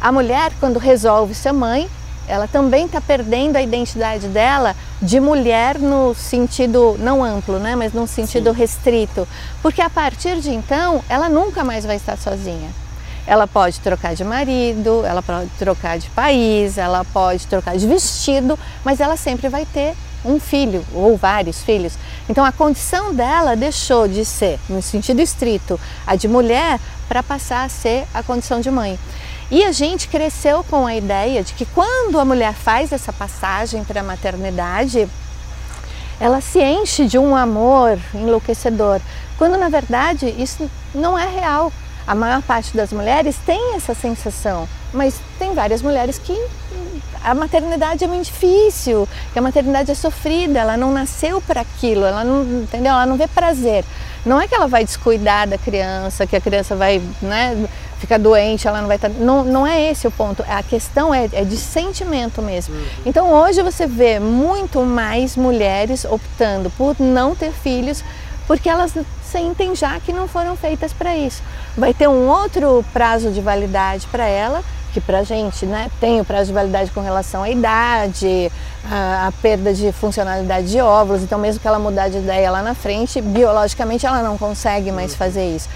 A 0.00 0.12
mulher, 0.12 0.52
quando 0.60 0.78
resolve 0.78 1.34
ser 1.34 1.52
mãe, 1.52 1.90
ela 2.28 2.46
também 2.46 2.86
está 2.86 3.00
perdendo 3.00 3.56
a 3.56 3.62
identidade 3.62 4.28
dela 4.28 4.76
de 5.02 5.18
mulher 5.18 5.78
no 5.78 6.14
sentido 6.14 6.94
não 7.00 7.24
amplo, 7.24 7.58
né, 7.58 7.74
mas 7.74 7.92
num 7.92 8.06
sentido 8.06 8.50
Sim. 8.52 8.56
restrito, 8.58 9.26
porque 9.62 9.80
a 9.80 9.90
partir 9.90 10.40
de 10.40 10.50
então 10.50 11.02
ela 11.08 11.28
nunca 11.28 11.64
mais 11.64 11.84
vai 11.84 11.96
estar 11.96 12.16
sozinha. 12.16 12.70
Ela 13.26 13.46
pode 13.46 13.80
trocar 13.80 14.14
de 14.14 14.24
marido, 14.24 15.04
ela 15.04 15.20
pode 15.20 15.50
trocar 15.58 15.98
de 15.98 16.08
país, 16.10 16.78
ela 16.78 17.04
pode 17.04 17.46
trocar 17.46 17.76
de 17.76 17.86
vestido, 17.86 18.58
mas 18.82 19.00
ela 19.00 19.16
sempre 19.16 19.48
vai 19.48 19.66
ter 19.66 19.94
um 20.24 20.38
filho 20.40 20.84
ou 20.92 21.16
vários 21.16 21.62
filhos. 21.62 21.94
Então 22.28 22.44
a 22.44 22.52
condição 22.52 23.14
dela 23.14 23.56
deixou 23.56 24.08
de 24.08 24.24
ser, 24.24 24.58
no 24.68 24.82
sentido 24.82 25.20
estrito, 25.20 25.78
a 26.06 26.16
de 26.16 26.28
mulher 26.28 26.78
para 27.08 27.22
passar 27.22 27.64
a 27.64 27.68
ser 27.68 28.06
a 28.12 28.22
condição 28.22 28.60
de 28.60 28.70
mãe. 28.70 28.98
E 29.50 29.64
a 29.64 29.72
gente 29.72 30.08
cresceu 30.08 30.62
com 30.64 30.86
a 30.86 30.94
ideia 30.94 31.42
de 31.42 31.54
que 31.54 31.64
quando 31.64 32.20
a 32.20 32.24
mulher 32.24 32.52
faz 32.52 32.92
essa 32.92 33.12
passagem 33.12 33.82
para 33.82 34.00
a 34.00 34.04
maternidade, 34.04 35.08
ela 36.20 36.40
se 36.40 36.60
enche 36.60 37.06
de 37.06 37.16
um 37.16 37.34
amor 37.34 37.98
enlouquecedor, 38.12 39.00
quando 39.38 39.56
na 39.56 39.68
verdade 39.68 40.34
isso 40.38 40.70
não 40.94 41.18
é 41.18 41.26
real. 41.26 41.72
A 42.06 42.14
maior 42.14 42.42
parte 42.42 42.76
das 42.76 42.92
mulheres 42.92 43.36
tem 43.46 43.74
essa 43.74 43.94
sensação, 43.94 44.68
mas 44.92 45.20
tem 45.38 45.54
várias 45.54 45.82
mulheres 45.82 46.18
que 46.18 46.36
a 47.22 47.34
maternidade 47.34 48.04
é 48.04 48.06
muito 48.06 48.26
difícil, 48.26 49.08
que 49.32 49.38
a 49.38 49.42
maternidade 49.42 49.90
é 49.90 49.94
sofrida, 49.94 50.60
ela 50.60 50.76
não 50.76 50.92
nasceu 50.92 51.40
para 51.40 51.60
aquilo, 51.60 52.04
ela 52.04 52.24
não, 52.24 52.42
entendeu? 52.62 52.92
Ela 52.92 53.06
não 53.06 53.16
vê 53.16 53.26
prazer. 53.26 53.84
Não 54.24 54.40
é 54.40 54.46
que 54.46 54.54
ela 54.54 54.66
vai 54.66 54.84
descuidar 54.84 55.48
da 55.48 55.58
criança, 55.58 56.26
que 56.26 56.36
a 56.36 56.40
criança 56.40 56.74
vai, 56.74 57.02
né, 57.20 57.68
ficar 57.98 58.18
doente, 58.18 58.66
ela 58.66 58.80
não 58.80 58.88
vai 58.88 58.96
estar. 58.96 59.08
Tá, 59.08 59.14
não, 59.18 59.44
não 59.44 59.66
é 59.66 59.90
esse 59.90 60.06
o 60.06 60.10
ponto. 60.10 60.44
A 60.48 60.62
questão 60.62 61.14
é, 61.14 61.28
é 61.32 61.44
de 61.44 61.56
sentimento 61.56 62.40
mesmo. 62.40 62.74
Uhum. 62.74 62.86
Então 63.06 63.32
hoje 63.32 63.62
você 63.62 63.86
vê 63.86 64.18
muito 64.18 64.82
mais 64.82 65.36
mulheres 65.36 66.04
optando 66.04 66.70
por 66.70 66.96
não 67.00 67.34
ter 67.34 67.52
filhos 67.52 68.02
porque 68.48 68.68
elas 68.68 68.94
sentem 69.22 69.76
já 69.76 70.00
que 70.00 70.10
não 70.10 70.26
foram 70.26 70.56
feitas 70.56 70.92
para 70.92 71.14
isso. 71.14 71.42
Vai 71.76 71.92
ter 71.92 72.08
um 72.08 72.26
outro 72.26 72.82
prazo 72.94 73.30
de 73.30 73.42
validade 73.42 74.06
para 74.06 74.26
ela, 74.26 74.64
que 74.92 75.00
para 75.00 75.18
a 75.18 75.22
gente 75.22 75.66
né, 75.66 75.90
tem 76.00 76.20
o 76.20 76.24
prazo 76.24 76.46
de 76.46 76.52
validade 76.52 76.90
com 76.90 77.00
relação 77.00 77.42
à 77.42 77.50
idade, 77.50 78.50
a, 78.90 79.28
a, 79.28 79.32
perda 79.32 79.72
de 79.72 79.92
funcionalidade 79.92 80.70
de 80.70 80.80
óvulos, 80.80 81.22
então 81.22 81.38
mesmo 81.38 81.60
que 81.60 81.68
ela 81.68 81.78
mudar 81.78 82.08
de 82.08 82.18
ideia 82.18 82.50
lá 82.50 82.62
na 82.62 82.74
frente, 82.74 83.20
biologicamente 83.20 84.06
ela 84.06 84.22
não 84.22 84.38
consegue 84.38 84.90
mais 84.90 85.12
uhum. 85.12 85.18
fazer 85.18 85.54
isso. 85.54 85.68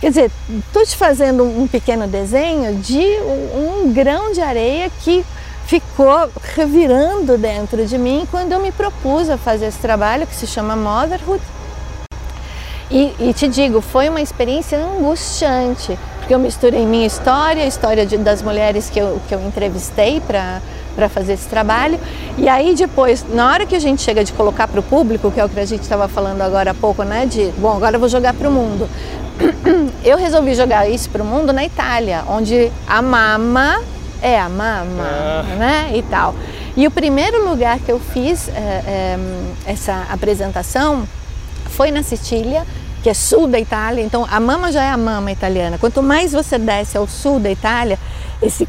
Quer 0.00 0.10
dizer, 0.10 0.30
estou 0.58 0.84
te 0.84 0.96
fazendo 0.96 1.42
um 1.44 1.66
pequeno 1.66 2.06
desenho 2.06 2.74
de 2.76 2.98
um, 2.98 3.86
um 3.86 3.92
grão 3.92 4.32
de 4.32 4.40
areia 4.40 4.90
que 5.00 5.24
ficou 5.66 6.30
revirando 6.54 7.36
dentro 7.36 7.84
de 7.86 7.98
mim 7.98 8.26
quando 8.30 8.52
eu 8.52 8.60
me 8.60 8.70
propus 8.70 9.28
a 9.28 9.36
fazer 9.36 9.66
esse 9.66 9.78
trabalho 9.78 10.26
que 10.26 10.34
se 10.34 10.46
chama 10.46 10.76
Motherhood. 10.76 11.42
E, 12.90 13.14
e 13.18 13.32
te 13.32 13.48
digo, 13.48 13.80
foi 13.80 14.08
uma 14.08 14.20
experiência 14.20 14.78
angustiante, 14.78 15.98
porque 16.18 16.32
eu 16.32 16.38
misturei 16.38 16.86
minha 16.86 17.06
história, 17.06 17.64
a 17.64 17.66
história 17.66 18.06
de, 18.06 18.16
das 18.16 18.42
mulheres 18.42 18.88
que 18.88 18.98
eu, 18.98 19.20
que 19.28 19.34
eu 19.34 19.44
entrevistei 19.44 20.20
para 20.20 21.08
fazer 21.08 21.32
esse 21.32 21.48
trabalho. 21.48 21.98
E 22.38 22.48
aí 22.48 22.74
depois, 22.74 23.24
na 23.28 23.50
hora 23.50 23.66
que 23.66 23.74
a 23.74 23.80
gente 23.80 24.02
chega 24.02 24.22
de 24.22 24.32
colocar 24.32 24.68
para 24.68 24.78
o 24.78 24.82
público, 24.82 25.30
que 25.32 25.40
é 25.40 25.44
o 25.44 25.48
que 25.48 25.58
a 25.58 25.64
gente 25.64 25.82
estava 25.82 26.06
falando 26.06 26.42
agora 26.42 26.70
há 26.70 26.74
pouco, 26.74 27.02
né? 27.02 27.26
De, 27.26 27.52
bom, 27.58 27.76
agora 27.76 27.96
eu 27.96 28.00
vou 28.00 28.08
jogar 28.08 28.34
para 28.34 28.48
o 28.48 28.52
mundo. 28.52 28.88
eu 30.04 30.16
resolvi 30.16 30.54
jogar 30.54 30.88
isso 30.88 31.10
para 31.10 31.22
o 31.22 31.26
mundo 31.26 31.52
na 31.52 31.64
Itália, 31.64 32.22
onde 32.28 32.70
a 32.86 33.02
mama 33.02 33.80
é 34.22 34.38
a 34.38 34.48
mama, 34.48 35.02
ah. 35.02 35.42
né? 35.58 35.90
E 35.92 36.02
tal. 36.02 36.34
E 36.76 36.86
o 36.86 36.90
primeiro 36.90 37.48
lugar 37.48 37.78
que 37.80 37.90
eu 37.90 37.98
fiz 37.98 38.48
é, 38.48 38.52
é, 38.54 39.18
essa 39.66 40.06
apresentação 40.10 41.06
foi 41.76 41.90
na 41.90 42.02
Sicília, 42.02 42.66
que 43.02 43.10
é 43.10 43.14
sul 43.14 43.46
da 43.46 43.60
Itália. 43.60 44.02
Então 44.02 44.26
a 44.28 44.40
mama 44.40 44.72
já 44.72 44.82
é 44.82 44.90
a 44.90 44.96
mama 44.96 45.30
italiana. 45.30 45.76
Quanto 45.78 46.02
mais 46.02 46.32
você 46.32 46.58
desce 46.58 46.96
ao 46.96 47.06
sul 47.06 47.38
da 47.38 47.50
Itália, 47.50 47.98
esse, 48.42 48.66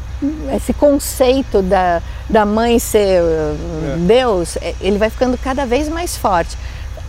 esse 0.54 0.72
conceito 0.74 1.62
da, 1.62 2.02
da 2.28 2.44
mãe 2.44 2.78
ser 2.78 3.22
é. 3.22 3.96
Deus, 3.96 4.58
ele 4.80 4.98
vai 4.98 5.08
ficando 5.08 5.38
cada 5.38 5.64
vez 5.64 5.88
mais 5.88 6.16
forte. 6.16 6.56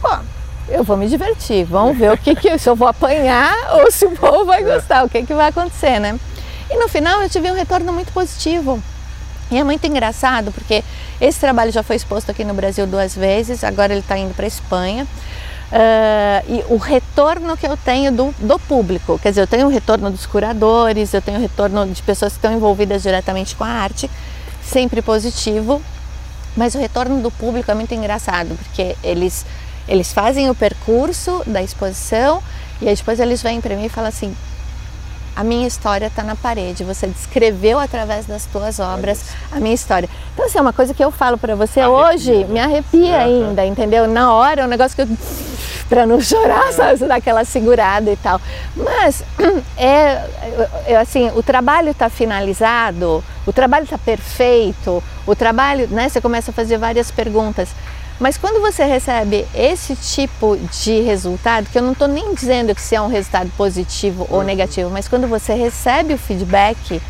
Bom, 0.01 0.19
eu 0.69 0.83
vou 0.83 0.95
me 0.95 1.07
divertir, 1.07 1.65
vamos 1.65 1.97
ver 1.97 2.11
o 2.13 2.17
que, 2.17 2.33
que 2.33 2.57
se 2.57 2.69
eu 2.69 2.75
vou 2.75 2.87
apanhar 2.87 3.53
ou 3.75 3.91
se 3.91 4.05
o 4.05 4.11
povo 4.11 4.45
vai 4.45 4.63
gostar, 4.63 5.03
o 5.03 5.09
que, 5.09 5.23
que 5.23 5.33
vai 5.33 5.49
acontecer, 5.49 5.99
né? 5.99 6.17
E 6.71 6.77
no 6.77 6.87
final 6.87 7.21
eu 7.21 7.29
tive 7.29 7.51
um 7.51 7.55
retorno 7.55 7.91
muito 7.91 8.13
positivo. 8.13 8.81
E 9.51 9.57
é 9.57 9.63
muito 9.63 9.85
engraçado 9.87 10.51
porque 10.51 10.83
esse 11.19 11.39
trabalho 11.39 11.71
já 11.71 11.81
foi 11.81 11.95
exposto 11.95 12.29
aqui 12.29 12.43
no 12.43 12.53
Brasil 12.53 12.85
duas 12.85 13.15
vezes, 13.15 13.63
agora 13.63 13.91
ele 13.91 14.01
está 14.01 14.15
indo 14.15 14.33
para 14.35 14.45
a 14.45 14.47
Espanha. 14.47 15.07
Uh, 15.71 16.51
e 16.51 16.73
o 16.73 16.77
retorno 16.77 17.55
que 17.55 17.67
eu 17.67 17.77
tenho 17.77 18.11
do, 18.11 18.33
do 18.39 18.57
público, 18.57 19.19
quer 19.19 19.29
dizer, 19.29 19.41
eu 19.41 19.47
tenho 19.47 19.67
o 19.67 19.69
retorno 19.69 20.09
dos 20.09 20.25
curadores, 20.25 21.13
eu 21.13 21.21
tenho 21.21 21.37
o 21.37 21.41
retorno 21.41 21.85
de 21.87 22.01
pessoas 22.01 22.33
que 22.33 22.39
estão 22.39 22.51
envolvidas 22.51 23.03
diretamente 23.03 23.55
com 23.55 23.63
a 23.63 23.67
arte, 23.67 24.09
sempre 24.63 25.01
positivo, 25.01 25.79
mas 26.57 26.73
o 26.73 26.79
retorno 26.79 27.21
do 27.21 27.29
público 27.29 27.69
é 27.69 27.75
muito 27.75 27.93
engraçado, 27.93 28.57
porque 28.63 28.95
eles 29.03 29.45
eles 29.87 30.13
fazem 30.13 30.49
o 30.51 30.55
percurso 30.55 31.41
da 31.47 31.63
exposição 31.63 32.43
e 32.79 32.87
aí 32.87 32.95
depois 32.95 33.19
eles 33.19 33.41
vêm 33.41 33.59
para 33.59 33.75
mim 33.75 33.85
e 33.85 33.89
falam 33.89 34.09
assim: 34.09 34.35
a 35.35 35.43
minha 35.43 35.67
história 35.67 36.07
está 36.07 36.23
na 36.23 36.35
parede. 36.35 36.83
Você 36.83 37.07
descreveu 37.07 37.79
através 37.79 38.25
das 38.25 38.45
tuas 38.45 38.79
obras 38.79 39.21
a 39.51 39.59
minha 39.59 39.73
história. 39.73 40.09
Então, 40.33 40.45
assim, 40.45 40.57
é 40.57 40.61
uma 40.61 40.73
coisa 40.73 40.93
que 40.93 41.03
eu 41.03 41.11
falo 41.11 41.37
para 41.37 41.55
você 41.55 41.79
arrepia, 41.79 41.97
hoje, 41.97 42.45
me 42.45 42.59
arrepia 42.59 43.17
ainda, 43.17 43.65
entendeu? 43.65 44.07
Na 44.07 44.33
hora 44.33 44.61
é 44.61 44.65
um 44.65 44.67
negócio 44.67 44.95
que 44.95 45.01
eu. 45.01 45.17
Para 45.89 46.05
não 46.05 46.21
chorar, 46.21 46.71
sabe? 46.71 46.99
Dar 46.99 47.15
aquela 47.15 47.43
segurada 47.43 48.11
e 48.11 48.15
tal. 48.15 48.39
Mas, 48.75 49.23
é, 49.75 50.23
é 50.85 50.95
assim, 50.97 51.31
o 51.35 51.41
trabalho 51.41 51.89
está 51.89 52.09
finalizado, 52.09 53.23
o 53.45 53.51
trabalho 53.51 53.83
está 53.83 53.97
perfeito, 53.97 55.03
o 55.25 55.35
trabalho, 55.35 55.87
né? 55.87 56.07
Você 56.07 56.21
começa 56.21 56.51
a 56.51 56.53
fazer 56.53 56.77
várias 56.77 57.09
perguntas. 57.09 57.69
Mas 58.19 58.37
quando 58.37 58.59
você 58.59 58.83
recebe 58.83 59.47
esse 59.55 59.95
tipo 59.95 60.57
de 60.83 60.99
resultado, 61.01 61.69
que 61.69 61.77
eu 61.77 61.81
não 61.81 61.93
estou 61.93 62.07
nem 62.07 62.33
dizendo 62.33 62.75
que 62.75 62.81
se 62.81 62.93
é 62.93 63.01
um 63.01 63.07
resultado 63.07 63.49
positivo 63.55 64.27
ou 64.29 64.39
uhum. 64.39 64.43
negativo, 64.43 64.89
mas 64.89 65.07
quando 65.07 65.25
você 65.25 65.53
recebe 65.53 66.13
o 66.13 66.17
feedback, 66.17 67.01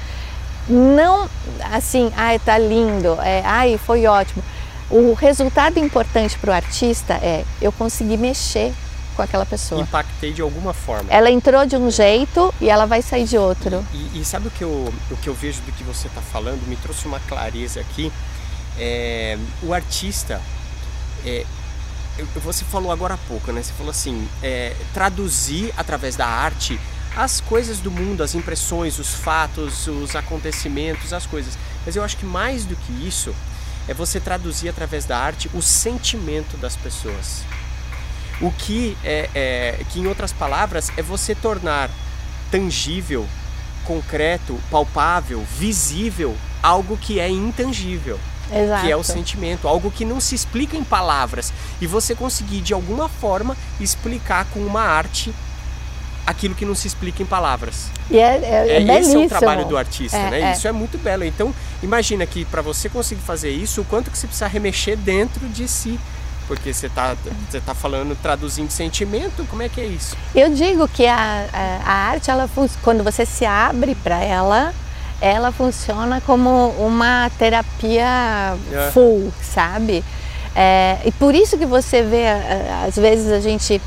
não 0.70 1.28
assim, 1.72 2.12
ai, 2.16 2.38
tá 2.38 2.60
lindo, 2.60 3.18
é, 3.24 3.42
ai, 3.44 3.80
foi 3.84 4.06
ótimo. 4.06 4.44
O 4.90 5.14
resultado 5.14 5.78
importante 5.78 6.38
para 6.40 6.50
o 6.50 6.54
artista 6.54 7.14
é 7.16 7.46
eu 7.62 7.72
consegui 7.72 8.18
mexer 8.18 8.74
com 9.16 9.22
aquela 9.22 9.46
pessoa. 9.46 9.82
Impactei 9.82 10.34
de 10.34 10.42
alguma 10.42 10.74
forma. 10.74 11.12
Ela 11.12 11.30
entrou 11.30 11.66
de 11.66 11.76
um 11.76 11.92
jeito 11.92 12.54
e 12.60 12.70
ela 12.70 12.86
vai 12.86 13.02
sair 13.02 13.26
de 13.26 13.38
outro. 13.38 13.86
E, 13.94 14.22
e 14.22 14.26
sabe 14.26 14.48
o 14.48 14.52
que, 14.52 14.64
eu, 14.64 14.94
o 15.12 15.18
que 15.18 15.28
eu 15.28 15.34
vejo 15.34 15.62
do 15.62 15.72
que 15.74 15.84
você 15.84 16.08
está 16.08 16.22
falando? 16.22 16.66
Me 16.68 16.76
trouxe 16.78 17.06
uma 17.06 17.20
clareza 17.20 17.82
aqui. 17.82 18.12
É, 18.80 19.38
o 19.62 19.74
artista, 19.74 20.42
é, 21.26 21.46
você 22.36 22.64
falou 22.66 22.92
agora 22.92 23.14
há 23.14 23.18
pouco, 23.18 23.52
né? 23.52 23.62
Você 23.62 23.74
falou 23.74 23.92
assim, 23.92 24.28
é, 24.42 24.74
traduzir 24.94 25.74
através 25.78 26.16
da 26.16 26.26
arte 26.26 26.80
as 27.16 27.42
coisas 27.42 27.80
do 27.80 27.92
mundo, 27.92 28.24
as 28.24 28.36
impressões, 28.36 28.98
os 29.00 29.14
fatos, 29.14 29.88
os 29.88 30.16
acontecimentos, 30.16 31.12
as 31.12 31.26
coisas. 31.26 31.58
Mas 31.86 31.96
eu 31.96 32.04
acho 32.04 32.16
que 32.18 32.26
mais 32.26 32.66
do 32.66 32.76
que 32.76 33.06
isso 33.06 33.36
é 33.90 33.94
você 33.94 34.20
traduzir 34.20 34.70
através 34.70 35.04
da 35.04 35.18
arte 35.18 35.50
o 35.52 35.64
sentimento 35.64 36.56
das 36.58 36.76
pessoas. 36.76 37.42
O 38.40 38.52
que 38.52 38.96
é, 39.04 39.30
é 39.34 39.86
que 39.90 40.00
em 40.00 40.06
outras 40.06 40.32
palavras 40.32 40.92
é 40.96 41.02
você 41.02 41.34
tornar 41.34 41.90
tangível, 42.52 43.28
concreto, 43.84 44.60
palpável, 44.70 45.44
visível 45.58 46.38
algo 46.62 46.98
que 46.98 47.20
é 47.20 47.28
intangível. 47.28 48.20
Exato. 48.52 48.84
que 48.84 48.92
é 48.92 48.96
o 48.96 49.04
sentimento, 49.04 49.68
algo 49.68 49.92
que 49.92 50.04
não 50.04 50.20
se 50.20 50.34
explica 50.34 50.76
em 50.76 50.84
palavras 50.84 51.54
e 51.80 51.86
você 51.86 52.16
conseguir 52.16 52.62
de 52.62 52.74
alguma 52.74 53.08
forma 53.08 53.56
explicar 53.80 54.46
com 54.46 54.60
uma 54.60 54.82
arte 54.82 55.32
aquilo 56.30 56.54
que 56.54 56.64
não 56.64 56.76
se 56.76 56.88
explica 56.88 57.24
em 57.24 57.26
palavras. 57.26 57.90
E 58.10 58.20
é, 58.20 58.38
é, 58.38 58.84
é 58.84 59.00
esse 59.00 59.16
é 59.16 59.18
o 59.18 59.28
trabalho 59.28 59.66
do 59.66 59.76
artista, 59.76 60.16
é, 60.16 60.30
né? 60.30 60.42
É. 60.42 60.52
Isso 60.52 60.68
é 60.68 60.72
muito 60.72 60.96
belo. 61.00 61.24
Então, 61.24 61.54
imagina 61.82 62.24
que 62.28 62.46
para 62.46 62.62
você 62.62 62.88
conseguir 62.88 63.22
fazer 63.22 63.50
isso, 63.50 63.82
o 63.82 63.86
quanto 63.86 64.12
que 64.12 64.18
você 64.18 64.28
precisa 64.28 64.48
remexer 64.48 64.96
dentro 64.96 65.48
de 65.50 65.68
si. 65.68 66.00
Porque 66.48 66.74
você 66.74 66.88
está 66.88 67.16
você 67.48 67.60
tá 67.62 67.76
falando, 67.76 68.16
traduzindo 68.20 68.72
sentimento, 68.72 69.46
como 69.50 69.62
é 69.62 69.70
que 69.70 69.82
é 69.82 69.86
isso? 69.86 70.18
Eu 70.34 70.50
digo 70.50 70.88
que 70.88 71.06
a, 71.06 71.46
a, 71.54 71.92
a 71.92 71.94
arte, 71.94 72.32
ela, 72.32 72.50
quando 72.82 73.04
você 73.04 73.24
se 73.24 73.46
abre 73.46 73.94
para 73.94 74.24
ela, 74.24 74.74
ela 75.22 75.52
funciona 75.52 76.20
como 76.22 76.70
uma 76.80 77.30
terapia 77.38 78.56
é. 78.72 78.92
full, 78.92 79.32
sabe? 79.44 80.04
É, 80.56 80.98
e 81.06 81.12
por 81.12 81.36
isso 81.36 81.56
que 81.56 81.68
você 81.68 82.02
vê, 82.02 82.26
às 82.84 82.96
vezes 82.96 83.32
a 83.32 83.40
gente 83.40 83.76
é, 83.76 83.80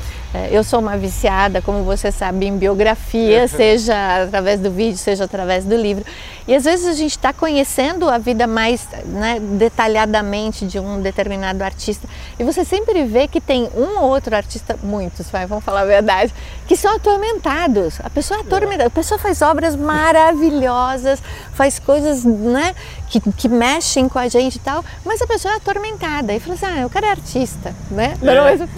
eu 0.51 0.63
sou 0.63 0.79
uma 0.79 0.97
viciada, 0.97 1.61
como 1.61 1.83
você 1.83 2.11
sabe, 2.11 2.45
em 2.45 2.57
biografia, 2.57 3.47
seja 3.47 4.23
através 4.23 4.59
do 4.59 4.71
vídeo, 4.71 4.97
seja 4.97 5.25
através 5.25 5.65
do 5.65 5.75
livro. 5.75 6.03
E 6.47 6.55
às 6.55 6.65
vezes 6.65 6.87
a 6.87 6.93
gente 6.93 7.11
está 7.11 7.31
conhecendo 7.31 8.09
a 8.09 8.17
vida 8.17 8.45
mais 8.45 8.87
né, 9.05 9.39
detalhadamente 9.39 10.65
de 10.65 10.77
um 10.79 11.01
determinado 11.01 11.63
artista 11.63 12.07
e 12.37 12.43
você 12.43 12.65
sempre 12.65 13.03
vê 13.05 13.27
que 13.27 13.39
tem 13.39 13.69
um 13.75 13.99
ou 13.99 14.09
outro 14.09 14.35
artista, 14.35 14.77
muitos, 14.81 15.29
vai, 15.29 15.45
vamos 15.45 15.63
falar 15.63 15.81
a 15.81 15.85
verdade, 15.85 16.33
que 16.67 16.75
são 16.75 16.95
atormentados. 16.95 17.99
A 18.03 18.09
pessoa 18.09 18.39
é 18.39 18.41
atormentada, 18.41 18.87
a 18.87 18.89
pessoa 18.89 19.19
faz 19.19 19.41
obras 19.41 19.75
maravilhosas, 19.75 21.21
faz 21.53 21.79
coisas 21.79 22.25
né, 22.25 22.75
que, 23.09 23.19
que 23.31 23.47
mexem 23.47 24.09
com 24.09 24.17
a 24.17 24.27
gente 24.27 24.55
e 24.55 24.59
tal, 24.59 24.83
mas 25.05 25.21
a 25.21 25.27
pessoa 25.27 25.53
é 25.53 25.57
atormentada 25.57 26.33
e 26.33 26.39
fala 26.39 26.55
assim: 26.55 26.65
ah, 26.65 26.85
o 26.85 26.89
cara 26.89 27.07
é 27.07 27.09
artista, 27.11 27.73
né? 27.91 28.15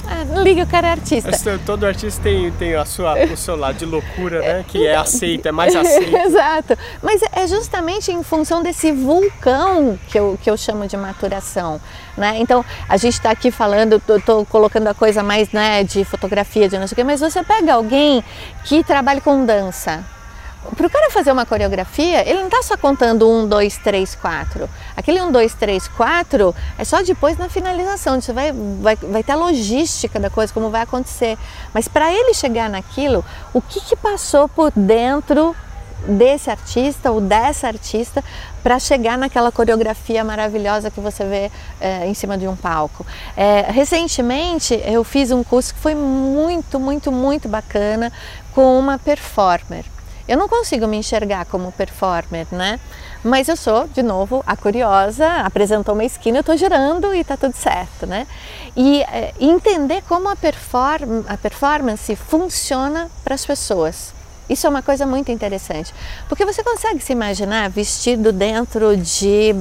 É. 0.08 0.12
Ah, 0.12 0.26
não 0.26 0.44
liga, 0.44 0.64
o 0.64 0.68
cara 0.68 0.88
é 0.88 0.92
artista. 0.92 1.30
Mas 1.46 1.62
todo 1.62 1.86
artista 1.86 2.24
tem, 2.24 2.52
tem 2.54 2.76
a 2.76 2.86
sua, 2.86 3.16
o 3.26 3.38
seu 3.38 3.56
lado 3.56 3.78
de 3.78 3.86
loucura, 3.86 4.40
né? 4.40 4.66
Que 4.68 4.86
é 4.86 4.96
aceito, 4.96 5.46
é 5.48 5.52
mais 5.52 5.74
aceito. 5.76 6.16
Exato. 6.16 6.78
Mas 7.02 7.22
é 7.32 7.48
justamente 7.48 8.12
em 8.12 8.24
função 8.24 8.64
desse 8.64 8.92
vulcão 8.92 9.98
que 10.08 10.18
eu, 10.18 10.38
que 10.42 10.50
eu 10.50 10.58
chamo 10.58 10.88
de 10.88 10.98
maturação. 10.98 11.80
Né? 12.18 12.38
Então, 12.40 12.64
a 12.90 12.98
gente 12.98 13.14
está 13.14 13.30
aqui 13.30 13.52
falando, 13.52 14.02
estou 14.08 14.46
colocando 14.46 14.88
a 14.88 14.94
coisa 14.94 15.22
mais 15.22 15.52
né, 15.52 15.84
de 15.84 16.04
fotografia, 16.04 16.68
de 16.68 16.78
não 16.78 16.88
sei 16.88 16.94
o 16.94 16.96
quê, 16.96 17.04
mas 17.04 17.20
você 17.20 17.44
pega 17.44 17.74
alguém 17.74 18.24
que 18.64 18.84
trabalha 18.84 19.22
com 19.22 19.46
dança, 19.46 20.04
para 20.76 20.88
o 20.88 20.90
cara 20.90 21.12
fazer 21.12 21.32
uma 21.32 21.46
coreografia, 21.46 22.28
ele 22.28 22.40
não 22.40 22.48
está 22.48 22.62
só 22.64 22.78
contando 22.78 23.30
um, 23.30 23.48
dois, 23.48 23.78
três, 23.78 24.16
quatro. 24.16 24.70
Aquele 24.96 25.22
um, 25.22 25.32
dois, 25.32 25.54
três, 25.54 25.88
quatro 25.88 26.56
é 26.78 26.84
só 26.84 27.02
depois 27.04 27.38
na 27.38 27.50
finalização. 27.50 28.20
Você 28.20 28.34
vai, 28.34 28.52
vai, 28.52 28.96
vai 28.96 29.24
ter 29.24 29.34
a 29.34 29.36
logística 29.36 30.20
da 30.20 30.30
coisa, 30.30 30.54
como 30.54 30.70
vai 30.70 30.82
acontecer. 30.82 31.38
Mas 31.74 31.88
para 31.88 32.12
ele 32.12 32.34
chegar 32.34 32.70
naquilo, 32.70 33.24
o 33.54 33.62
que, 33.62 33.80
que 33.82 33.96
passou 33.96 34.48
por 34.48 34.72
dentro 34.72 35.56
desse 36.08 36.50
artista 36.50 37.12
ou 37.12 37.20
dessa 37.20 37.68
artista 37.68 38.24
para 38.62 38.78
chegar 38.80 39.18
naquela 39.18 39.52
coreografia 39.52 40.24
maravilhosa 40.24 40.92
que 40.92 41.00
você 41.00 41.24
vê 41.24 41.52
é, 41.80 42.08
em 42.08 42.14
cima 42.14 42.38
de 42.38 42.48
um 42.48 42.56
palco. 42.56 43.06
É, 43.36 43.66
recentemente 43.72 44.80
eu 44.86 45.04
fiz 45.04 45.32
um 45.32 45.44
curso 45.44 45.74
que 45.74 45.80
foi 45.80 45.96
muito, 45.96 46.80
muito, 46.80 47.12
muito 47.12 47.48
bacana 47.48 48.12
com 48.54 48.78
uma 48.78 49.00
performer. 49.00 49.95
Eu 50.28 50.38
não 50.38 50.48
consigo 50.48 50.88
me 50.88 50.98
enxergar 50.98 51.46
como 51.46 51.72
performer, 51.72 52.48
né? 52.52 52.80
Mas 53.24 53.48
eu 53.48 53.56
sou, 53.56 53.88
de 53.88 54.02
novo, 54.02 54.44
a 54.46 54.56
curiosa, 54.56 55.28
apresentou 55.42 55.94
uma 55.94 56.04
esquina, 56.04 56.38
eu 56.38 56.42
estou 56.42 56.58
girando 56.58 57.14
e 57.14 57.20
está 57.20 57.38
tudo 57.38 57.56
certo, 57.56 58.08
né? 58.08 58.26
E 58.76 59.04
é, 59.04 59.34
entender 59.40 60.02
como 60.08 60.28
a, 60.28 60.36
perform 60.36 61.24
a 61.28 61.38
performance 61.38 62.16
funciona 62.16 63.10
para 63.24 63.36
as 63.36 63.46
pessoas. 63.46 64.14
Isso 64.50 64.66
é 64.66 64.70
uma 64.70 64.82
coisa 64.82 65.06
muito 65.06 65.32
interessante, 65.32 65.94
porque 66.28 66.46
você 66.46 66.64
consegue 66.64 67.00
se 67.00 67.12
imaginar 67.12 67.70
vestido 67.70 68.32
dentro 68.32 68.96
de 68.98 69.56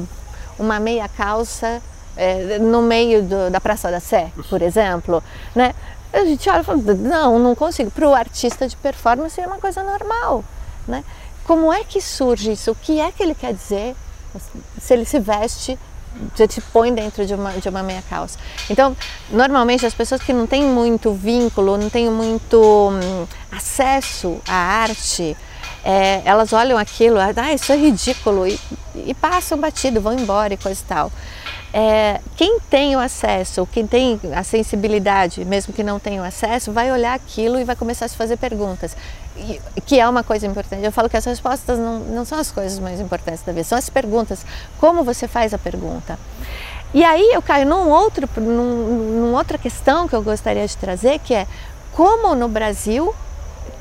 uma 0.58 0.78
meia 0.78 1.08
calça 1.08 1.82
é, 2.16 2.58
no 2.58 2.82
meio 2.82 3.22
do, 3.22 3.50
da 3.50 3.60
Praça 3.60 3.90
da 3.90 4.00
Sé, 4.00 4.30
por 4.48 4.62
exemplo, 4.62 5.22
né? 5.54 5.74
A 6.12 6.24
gente 6.24 6.48
olha 6.48 6.60
e 6.60 6.64
fala, 6.64 6.78
não, 6.94 7.38
não 7.40 7.54
consigo. 7.56 7.90
Para 7.90 8.08
o 8.08 8.14
artista 8.14 8.68
de 8.68 8.76
performance 8.76 9.40
é 9.40 9.46
uma 9.46 9.58
coisa 9.58 9.82
normal, 9.82 10.44
né? 10.86 11.04
Como 11.44 11.72
é 11.72 11.84
que 11.84 12.00
surge 12.00 12.52
isso? 12.52 12.70
O 12.70 12.74
que 12.74 13.00
é 13.00 13.10
que 13.10 13.22
ele 13.22 13.34
quer 13.34 13.52
dizer 13.52 13.94
se 14.80 14.94
ele 14.94 15.04
se 15.04 15.18
veste 15.18 15.78
já 16.36 16.46
te 16.46 16.60
põe 16.60 16.94
dentro 16.94 17.26
de 17.26 17.34
uma, 17.34 17.52
de 17.52 17.68
uma 17.68 17.82
meia 17.82 18.02
calça. 18.08 18.38
Então, 18.70 18.96
normalmente 19.30 19.84
as 19.84 19.94
pessoas 19.94 20.22
que 20.22 20.32
não 20.32 20.46
têm 20.46 20.62
muito 20.62 21.12
vínculo, 21.12 21.76
não 21.76 21.90
têm 21.90 22.10
muito 22.10 22.58
hum, 22.90 23.26
acesso 23.50 24.40
à 24.46 24.54
arte, 24.54 25.36
é, 25.84 26.22
elas 26.24 26.52
olham 26.52 26.78
aquilo, 26.78 27.16
ah, 27.18 27.52
isso 27.52 27.72
é 27.72 27.76
ridículo, 27.76 28.46
e, 28.46 28.58
e 28.94 29.12
passam 29.14 29.58
batido, 29.58 30.00
vão 30.00 30.14
embora 30.14 30.54
e 30.54 30.56
coisa 30.56 30.80
e 30.80 30.86
tal. 30.86 31.12
É, 31.76 32.20
quem 32.36 32.60
tem 32.70 32.94
o 32.94 33.00
acesso, 33.00 33.66
quem 33.72 33.84
tem 33.84 34.20
a 34.32 34.44
sensibilidade, 34.44 35.44
mesmo 35.44 35.74
que 35.74 35.82
não 35.82 35.98
tenha 35.98 36.22
o 36.22 36.24
acesso, 36.24 36.70
vai 36.70 36.92
olhar 36.92 37.14
aquilo 37.14 37.58
e 37.58 37.64
vai 37.64 37.74
começar 37.74 38.04
a 38.04 38.08
se 38.08 38.16
fazer 38.16 38.36
perguntas, 38.36 38.96
e, 39.36 39.60
que 39.84 39.98
é 39.98 40.08
uma 40.08 40.22
coisa 40.22 40.46
importante. 40.46 40.84
Eu 40.84 40.92
falo 40.92 41.10
que 41.10 41.16
as 41.16 41.24
respostas 41.24 41.76
não, 41.76 41.98
não 41.98 42.24
são 42.24 42.38
as 42.38 42.52
coisas 42.52 42.78
mais 42.78 43.00
importantes 43.00 43.42
da 43.42 43.50
vida, 43.50 43.64
são 43.64 43.76
as 43.76 43.90
perguntas. 43.90 44.46
Como 44.78 45.02
você 45.02 45.26
faz 45.26 45.52
a 45.52 45.58
pergunta? 45.58 46.16
E 46.94 47.02
aí 47.02 47.32
eu 47.32 47.42
caio 47.42 47.66
num 47.66 47.88
outro, 47.88 48.28
num, 48.36 49.22
numa 49.22 49.38
outra 49.38 49.58
questão 49.58 50.06
que 50.06 50.14
eu 50.14 50.22
gostaria 50.22 50.64
de 50.64 50.76
trazer, 50.76 51.18
que 51.18 51.34
é 51.34 51.44
como 51.90 52.36
no 52.36 52.48
Brasil 52.48 53.12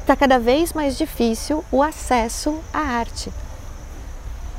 está 0.02 0.16
cada 0.16 0.40
vez 0.40 0.74
mais 0.74 0.98
difícil 0.98 1.64
o 1.72 1.84
acesso 1.84 2.60
à 2.74 2.80
arte. 2.80 3.32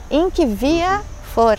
Em 0.09 0.31
que 0.31 0.47
via 0.47 1.03
for. 1.35 1.59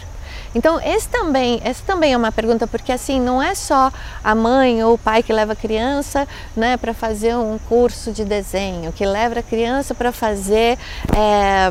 Então, 0.55 0.79
esse 0.79 1.09
também, 1.09 1.61
esse 1.65 1.83
também 1.83 2.13
é 2.13 2.17
uma 2.17 2.31
pergunta, 2.31 2.65
porque 2.65 2.93
assim, 2.93 3.19
não 3.19 3.43
é 3.43 3.53
só 3.53 3.91
a 4.23 4.33
mãe 4.33 4.81
ou 4.83 4.93
o 4.93 4.97
pai 4.97 5.21
que 5.21 5.33
leva 5.33 5.51
a 5.51 5.55
criança 5.55 6.25
né, 6.55 6.77
para 6.77 6.93
fazer 6.93 7.35
um 7.35 7.59
curso 7.67 8.13
de 8.13 8.23
desenho, 8.23 8.93
que 8.93 9.05
leva 9.05 9.41
a 9.41 9.43
criança 9.43 9.93
para 9.93 10.13
fazer 10.13 10.79
é, 11.13 11.69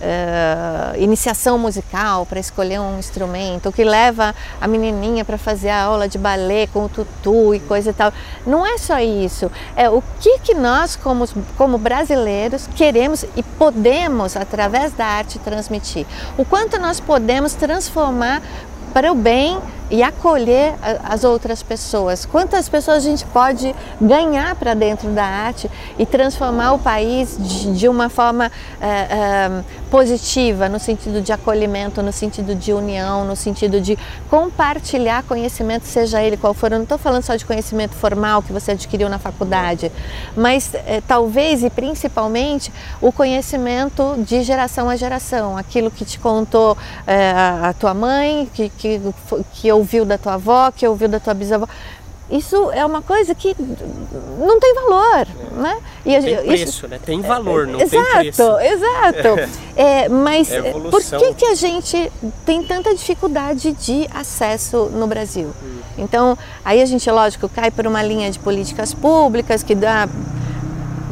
é, 0.00 0.94
iniciação 0.98 1.58
musical, 1.58 2.26
para 2.26 2.38
escolher 2.38 2.80
um 2.80 2.98
instrumento, 2.98 3.72
que 3.72 3.84
leva 3.84 4.34
a 4.60 4.68
menininha 4.68 5.24
para 5.24 5.38
fazer 5.38 5.70
a 5.70 5.82
aula 5.82 6.08
de 6.08 6.18
balé 6.18 6.66
com 6.66 6.84
o 6.84 6.88
tutu 6.88 7.54
e 7.54 7.60
coisa 7.60 7.90
e 7.90 7.92
tal. 7.92 8.12
Não 8.46 8.66
é 8.66 8.78
só 8.78 8.98
isso. 8.98 9.50
É 9.74 9.88
o 9.88 10.02
que, 10.20 10.38
que 10.40 10.54
nós, 10.54 10.96
como, 10.96 11.26
como 11.56 11.78
brasileiros, 11.78 12.68
queremos 12.74 13.24
e 13.36 13.42
podemos, 13.42 14.36
através 14.36 14.92
da 14.92 15.06
arte, 15.06 15.38
transmitir. 15.38 16.06
O 16.36 16.44
quanto 16.44 16.78
nós 16.78 17.00
podemos 17.00 17.54
transformar 17.54 18.42
para 18.92 19.12
o 19.12 19.14
bem 19.14 19.58
e 19.90 20.02
acolher 20.02 20.74
as 21.04 21.24
outras 21.24 21.62
pessoas. 21.62 22.26
Quantas 22.26 22.68
pessoas 22.68 22.98
a 22.98 23.00
gente 23.00 23.24
pode 23.26 23.74
ganhar 24.00 24.54
para 24.56 24.74
dentro 24.74 25.08
da 25.10 25.24
arte 25.24 25.70
e 25.98 26.04
transformar 26.04 26.72
o 26.72 26.78
país 26.78 27.36
de, 27.38 27.72
de 27.72 27.88
uma 27.88 28.08
forma 28.08 28.50
é, 28.80 28.86
é, 28.88 29.64
positiva, 29.90 30.68
no 30.68 30.78
sentido 30.78 31.20
de 31.20 31.32
acolhimento, 31.32 32.02
no 32.02 32.12
sentido 32.12 32.54
de 32.54 32.72
união, 32.72 33.24
no 33.24 33.36
sentido 33.36 33.80
de 33.80 33.98
compartilhar 34.28 35.22
conhecimento, 35.22 35.84
seja 35.84 36.22
ele 36.22 36.36
qual 36.36 36.52
for. 36.52 36.72
Eu 36.72 36.78
não 36.78 36.82
estou 36.84 36.98
falando 36.98 37.22
só 37.22 37.36
de 37.36 37.44
conhecimento 37.44 37.94
formal 37.94 38.42
que 38.42 38.52
você 38.52 38.72
adquiriu 38.72 39.08
na 39.08 39.18
faculdade, 39.18 39.92
mas 40.36 40.74
é, 40.74 41.00
talvez 41.06 41.62
e 41.62 41.70
principalmente 41.70 42.72
o 43.00 43.12
conhecimento 43.12 44.14
de 44.18 44.42
geração 44.42 44.90
a 44.90 44.96
geração, 44.96 45.56
aquilo 45.56 45.90
que 45.90 46.04
te 46.04 46.18
contou 46.18 46.76
a 47.06 47.72
tua 47.74 47.94
mãe, 47.94 48.48
que, 48.52 48.68
que, 48.70 49.00
que 49.52 49.72
ouviu 49.76 50.04
da 50.04 50.18
tua 50.18 50.34
avó, 50.34 50.70
que 50.70 50.86
ouviu 50.86 51.08
da 51.08 51.20
tua 51.20 51.34
bisavó. 51.34 51.68
Isso 52.28 52.72
é 52.72 52.84
uma 52.84 53.02
coisa 53.02 53.36
que 53.36 53.54
não 54.38 54.58
tem 54.58 54.74
valor, 54.74 55.28
né? 55.52 55.78
E 56.04 56.20
tem 56.20 56.36
preço, 56.38 56.64
isso... 56.64 56.88
né? 56.88 56.98
Tem 57.04 57.20
valor, 57.20 57.68
não 57.68 57.80
exato, 57.80 58.04
tem 58.04 58.32
preço. 58.32 58.42
Exato, 58.42 58.60
exato. 58.60 59.66
É, 59.76 60.08
mas 60.08 60.50
é 60.50 60.72
por 60.72 61.02
que, 61.02 61.34
que 61.34 61.44
a 61.44 61.54
gente 61.54 62.10
tem 62.46 62.62
tanta 62.62 62.94
dificuldade 62.94 63.72
de 63.72 64.08
acesso 64.12 64.86
no 64.86 65.06
Brasil? 65.06 65.52
Hum. 65.62 65.80
Então, 65.98 66.36
aí 66.64 66.80
a 66.80 66.86
gente, 66.86 67.10
lógico, 67.10 67.46
cai 67.46 67.70
por 67.70 67.86
uma 67.86 68.02
linha 68.02 68.30
de 68.30 68.38
políticas 68.38 68.94
públicas 68.94 69.62
que 69.62 69.74
dá 69.74 70.08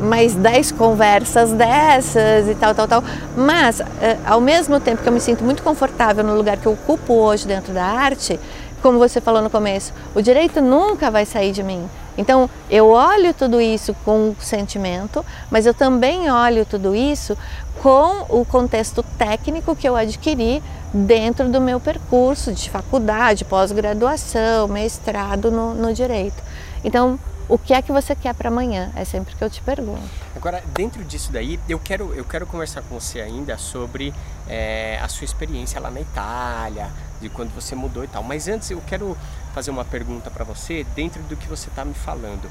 mais 0.04 0.34
dez 0.34 0.70
conversas 0.70 1.52
dessas 1.52 2.48
e 2.48 2.54
tal, 2.54 2.74
tal, 2.74 2.86
tal. 2.86 3.04
Mas, 3.36 3.80
eh, 3.80 4.16
ao 4.26 4.40
mesmo 4.40 4.78
tempo 4.78 5.02
que 5.02 5.08
eu 5.08 5.12
me 5.12 5.20
sinto 5.20 5.42
muito 5.42 5.62
confortável 5.62 6.22
no 6.22 6.36
lugar 6.36 6.56
que 6.56 6.66
eu 6.66 6.72
ocupo 6.72 7.14
hoje 7.14 7.46
dentro 7.46 7.72
da 7.72 7.84
arte, 7.84 8.38
como 8.82 8.98
você 8.98 9.20
falou 9.20 9.40
no 9.40 9.48
começo, 9.48 9.92
o 10.14 10.20
direito 10.20 10.60
nunca 10.60 11.10
vai 11.10 11.24
sair 11.24 11.52
de 11.52 11.62
mim. 11.62 11.88
Então, 12.16 12.48
eu 12.70 12.90
olho 12.90 13.34
tudo 13.34 13.60
isso 13.60 13.94
com 14.04 14.34
sentimento, 14.38 15.24
mas 15.50 15.66
eu 15.66 15.74
também 15.74 16.30
olho 16.30 16.64
tudo 16.64 16.94
isso 16.94 17.36
com 17.82 18.26
o 18.28 18.44
contexto 18.44 19.02
técnico 19.18 19.74
que 19.74 19.88
eu 19.88 19.96
adquiri 19.96 20.62
dentro 20.92 21.48
do 21.48 21.60
meu 21.60 21.80
percurso 21.80 22.52
de 22.52 22.70
faculdade, 22.70 23.44
pós-graduação, 23.44 24.68
mestrado 24.68 25.50
no, 25.50 25.74
no 25.74 25.92
direito. 25.92 26.40
Então, 26.84 27.18
o 27.48 27.58
que 27.58 27.74
é 27.74 27.82
que 27.82 27.92
você 27.92 28.14
quer 28.14 28.34
para 28.34 28.48
amanhã? 28.48 28.90
É 28.96 29.04
sempre 29.04 29.34
que 29.34 29.44
eu 29.44 29.50
te 29.50 29.60
pergunto. 29.60 30.02
Agora, 30.34 30.62
dentro 30.72 31.04
disso 31.04 31.30
daí, 31.30 31.60
eu 31.68 31.78
quero, 31.78 32.14
eu 32.14 32.24
quero 32.24 32.46
conversar 32.46 32.82
com 32.82 32.98
você 32.98 33.20
ainda 33.20 33.58
sobre 33.58 34.14
é, 34.48 34.98
a 35.02 35.08
sua 35.08 35.24
experiência 35.24 35.78
lá 35.80 35.90
na 35.90 36.00
Itália, 36.00 36.90
de 37.20 37.28
quando 37.28 37.54
você 37.54 37.74
mudou 37.74 38.02
e 38.02 38.08
tal. 38.08 38.22
Mas 38.22 38.48
antes, 38.48 38.70
eu 38.70 38.80
quero 38.86 39.16
fazer 39.52 39.70
uma 39.70 39.84
pergunta 39.84 40.30
para 40.30 40.44
você 40.44 40.84
dentro 40.96 41.22
do 41.24 41.36
que 41.36 41.46
você 41.46 41.68
está 41.68 41.84
me 41.84 41.94
falando. 41.94 42.50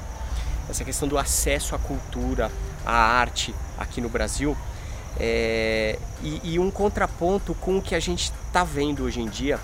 Essa 0.68 0.84
questão 0.84 1.08
do 1.08 1.18
acesso 1.18 1.74
à 1.74 1.78
cultura, 1.78 2.50
à 2.86 2.94
arte 2.94 3.54
aqui 3.76 4.00
no 4.00 4.08
Brasil. 4.08 4.56
É, 5.18 5.98
e, 6.22 6.54
e 6.54 6.58
um 6.58 6.70
contraponto 6.70 7.54
com 7.54 7.78
o 7.78 7.82
que 7.82 7.94
a 7.94 8.00
gente 8.00 8.32
está 8.46 8.64
vendo 8.64 9.04
hoje 9.04 9.20
em 9.20 9.28
dia 9.28 9.60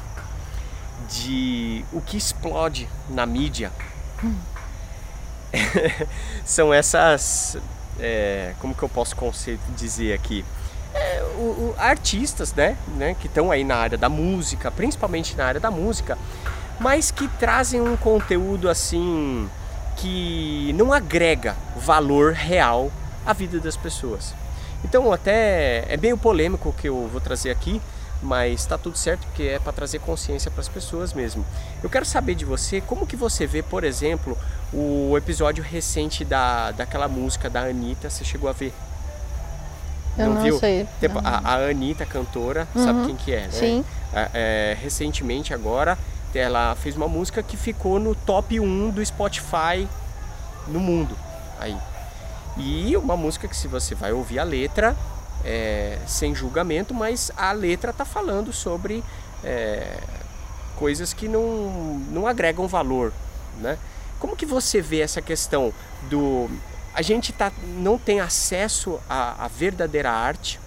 de 1.08 1.84
o 1.92 2.00
que 2.00 2.16
explode 2.16 2.88
na 3.08 3.24
mídia. 3.26 3.72
São 6.44 6.72
essas. 6.72 7.56
É, 7.98 8.54
como 8.60 8.74
que 8.74 8.82
eu 8.82 8.88
posso 8.88 9.14
dizer 9.76 10.14
aqui? 10.14 10.44
É, 10.94 11.22
o, 11.36 11.40
o, 11.40 11.74
artistas, 11.78 12.52
né, 12.52 12.76
né, 12.96 13.14
que 13.18 13.26
estão 13.26 13.50
aí 13.50 13.62
na 13.62 13.76
área 13.76 13.96
da 13.96 14.08
música, 14.08 14.70
principalmente 14.70 15.36
na 15.36 15.44
área 15.44 15.60
da 15.60 15.70
música, 15.70 16.18
mas 16.80 17.10
que 17.10 17.28
trazem 17.28 17.80
um 17.80 17.96
conteúdo 17.96 18.68
assim 18.68 19.48
que 19.96 20.72
não 20.76 20.92
agrega 20.92 21.54
valor 21.76 22.32
real 22.32 22.90
à 23.24 23.32
vida 23.32 23.60
das 23.60 23.76
pessoas. 23.76 24.34
Então 24.82 25.12
até 25.12 25.84
é 25.88 25.96
meio 25.96 26.16
polêmico 26.16 26.70
o 26.70 26.72
que 26.72 26.88
eu 26.88 27.06
vou 27.06 27.20
trazer 27.20 27.50
aqui, 27.50 27.80
mas 28.22 28.60
está 28.60 28.76
tudo 28.76 28.98
certo 28.98 29.26
porque 29.26 29.44
é 29.44 29.58
para 29.58 29.72
trazer 29.72 29.98
consciência 30.00 30.50
para 30.50 30.60
as 30.60 30.68
pessoas 30.68 31.12
mesmo. 31.12 31.44
Eu 31.82 31.88
quero 31.88 32.04
saber 32.04 32.34
de 32.34 32.44
você 32.44 32.80
como 32.80 33.06
que 33.06 33.16
você 33.16 33.46
vê, 33.46 33.62
por 33.62 33.84
exemplo, 33.84 34.36
o 34.72 35.16
episódio 35.16 35.64
recente 35.64 36.24
da, 36.24 36.70
daquela 36.72 37.08
música 37.08 37.48
da 37.48 37.62
Anitta, 37.62 38.10
você 38.10 38.24
chegou 38.24 38.48
a 38.48 38.52
ver? 38.52 38.72
Eu 40.18 40.26
não, 40.26 40.34
não 40.34 40.42
viu? 40.42 40.58
sei. 40.58 40.86
Tipo, 40.98 41.18
a, 41.24 41.40
a 41.44 41.54
Anitta, 41.70 42.04
cantora, 42.04 42.68
uhum. 42.74 42.84
sabe 42.84 43.06
quem 43.06 43.16
que 43.16 43.32
é, 43.32 43.42
né? 43.42 43.50
Sim. 43.50 43.84
É, 44.12 44.30
é, 44.34 44.76
recentemente 44.80 45.54
agora 45.54 45.96
ela 46.38 46.76
fez 46.76 46.96
uma 46.96 47.08
música 47.08 47.42
que 47.42 47.56
ficou 47.56 47.98
no 47.98 48.14
top 48.14 48.60
1 48.60 48.90
do 48.90 49.04
Spotify 49.04 49.88
no 50.68 50.78
mundo. 50.78 51.16
Aí. 51.58 51.76
E 52.56 52.96
uma 52.96 53.16
música 53.16 53.48
que 53.48 53.56
se 53.56 53.66
você 53.66 53.94
vai 53.94 54.12
ouvir 54.12 54.38
a 54.38 54.44
letra, 54.44 54.96
é, 55.44 55.98
sem 56.06 56.34
julgamento, 56.34 56.94
mas 56.94 57.30
a 57.36 57.52
letra 57.52 57.92
tá 57.92 58.04
falando 58.04 58.52
sobre 58.52 59.02
é, 59.42 59.98
coisas 60.76 61.12
que 61.12 61.28
não, 61.28 61.98
não 62.10 62.26
agregam 62.26 62.66
valor, 62.66 63.12
né? 63.58 63.78
Como 64.18 64.36
que 64.36 64.44
você 64.44 64.80
vê 64.82 65.00
essa 65.00 65.22
questão 65.22 65.72
do 66.10 66.48
a 66.92 67.02
gente 67.02 67.32
tá, 67.32 67.52
não 67.78 67.96
tem 67.96 68.20
acesso 68.20 69.00
à, 69.08 69.44
à 69.44 69.48
verdadeira 69.48 70.10
arte, 70.10 70.58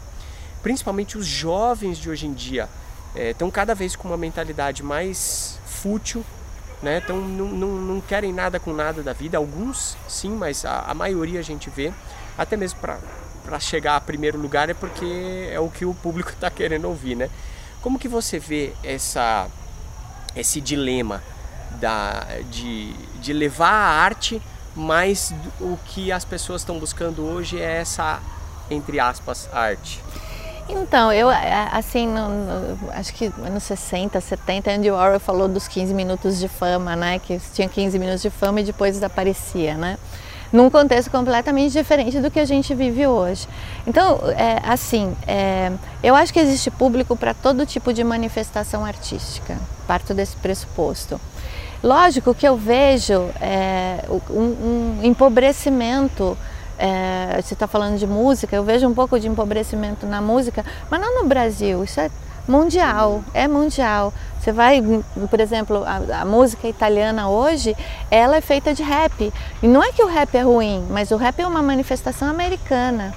principalmente 0.61 1.17
os 1.17 1.25
jovens 1.25 1.97
de 1.97 2.09
hoje 2.09 2.25
em 2.25 2.33
dia 2.33 2.69
estão 3.13 3.49
é, 3.49 3.51
cada 3.51 3.75
vez 3.75 3.95
com 3.95 4.07
uma 4.07 4.17
mentalidade 4.17 4.81
mais 4.81 5.59
fútil, 5.65 6.25
né? 6.81 7.01
Então 7.03 7.17
não, 7.17 7.47
não, 7.47 7.67
não, 7.69 8.01
querem 8.01 8.33
nada 8.33 8.59
com 8.59 8.73
nada 8.73 9.03
da 9.03 9.13
vida. 9.13 9.37
Alguns 9.37 9.97
sim, 10.07 10.31
mas 10.31 10.65
a, 10.65 10.79
a 10.81 10.93
maioria 10.93 11.39
a 11.39 11.43
gente 11.43 11.69
vê, 11.69 11.93
até 12.37 12.55
mesmo 12.55 12.79
para 13.43 13.59
chegar 13.59 13.95
a 13.95 14.01
primeiro 14.01 14.37
lugar 14.37 14.69
é 14.69 14.73
porque 14.73 15.49
é 15.51 15.59
o 15.59 15.69
que 15.69 15.85
o 15.85 15.93
público 15.93 16.29
está 16.31 16.49
querendo 16.49 16.85
ouvir, 16.85 17.15
né? 17.15 17.29
Como 17.81 17.99
que 17.99 18.07
você 18.07 18.39
vê 18.39 18.73
essa, 18.83 19.47
esse 20.35 20.61
dilema 20.61 21.21
da, 21.79 22.25
de, 22.49 22.93
de 23.19 23.33
levar 23.33 23.69
a 23.69 24.03
arte, 24.03 24.41
mas 24.75 25.33
o 25.59 25.77
que 25.85 26.11
as 26.11 26.23
pessoas 26.23 26.61
estão 26.61 26.79
buscando 26.79 27.23
hoje 27.23 27.59
é 27.59 27.77
essa, 27.77 28.19
entre 28.69 28.99
aspas, 28.99 29.49
arte? 29.51 30.01
Então, 30.69 31.11
eu, 31.11 31.27
assim, 31.71 32.07
no, 32.07 32.29
no, 32.29 32.91
acho 32.91 33.13
que 33.13 33.25
anos 33.45 33.63
60, 33.63 34.19
70, 34.21 34.71
Andy 34.71 34.89
Warhol 34.89 35.19
falou 35.19 35.47
dos 35.47 35.67
15 35.67 35.93
minutos 35.93 36.39
de 36.39 36.47
fama, 36.47 36.95
né? 36.95 37.19
Que 37.19 37.37
tinha 37.53 37.67
15 37.67 37.99
minutos 37.99 38.21
de 38.21 38.29
fama 38.29 38.61
e 38.61 38.63
depois 38.63 38.93
desaparecia, 38.93 39.75
né? 39.75 39.97
Num 40.53 40.69
contexto 40.69 41.09
completamente 41.09 41.73
diferente 41.73 42.19
do 42.19 42.29
que 42.29 42.39
a 42.39 42.45
gente 42.45 42.75
vive 42.75 43.07
hoje. 43.07 43.47
Então, 43.87 44.19
é, 44.37 44.61
assim, 44.63 45.13
é, 45.27 45.71
eu 46.03 46.15
acho 46.15 46.31
que 46.31 46.39
existe 46.39 46.69
público 46.69 47.17
para 47.17 47.33
todo 47.33 47.65
tipo 47.65 47.91
de 47.91 48.03
manifestação 48.03 48.85
artística, 48.85 49.57
parto 49.87 50.13
desse 50.13 50.35
pressuposto. 50.37 51.19
Lógico 51.83 52.33
que 52.35 52.47
eu 52.47 52.55
vejo 52.55 53.29
é, 53.41 54.05
um, 54.29 54.39
um 54.39 54.99
empobrecimento 55.03 56.37
é, 56.77 57.41
você 57.41 57.53
está 57.53 57.67
falando 57.67 57.97
de 57.97 58.07
música, 58.07 58.55
eu 58.55 58.63
vejo 58.63 58.87
um 58.87 58.93
pouco 58.93 59.19
de 59.19 59.27
empobrecimento 59.27 60.05
na 60.05 60.21
música, 60.21 60.65
mas 60.89 60.99
não 60.99 61.21
no 61.21 61.29
Brasil, 61.29 61.83
isso 61.83 61.99
é 61.99 62.09
mundial, 62.47 63.23
é 63.33 63.47
mundial. 63.47 64.13
Você 64.39 64.51
vai, 64.51 64.81
por 65.29 65.39
exemplo, 65.39 65.83
a, 65.85 66.21
a, 66.21 66.25
música 66.25 66.67
italiana 66.67 67.29
hoje, 67.29 67.75
ela 68.11 68.35
é 68.35 68.41
feita 68.41 68.73
de 68.73 68.83
rap. 68.83 69.31
E 69.61 69.67
não 69.67 69.83
é 69.83 69.91
que 69.91 70.03
o 70.03 70.07
rap 70.07 70.35
é 70.35 70.41
ruim, 70.41 70.85
mas 70.89 71.11
o 71.11 71.17
rap 71.17 71.39
é 71.39 71.47
uma 71.47 71.61
manifestação 71.61 72.27
americana 72.27 73.13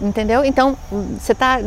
entendeu? 0.00 0.44
Então 0.44 0.76
você 1.18 1.32
está 1.32 1.60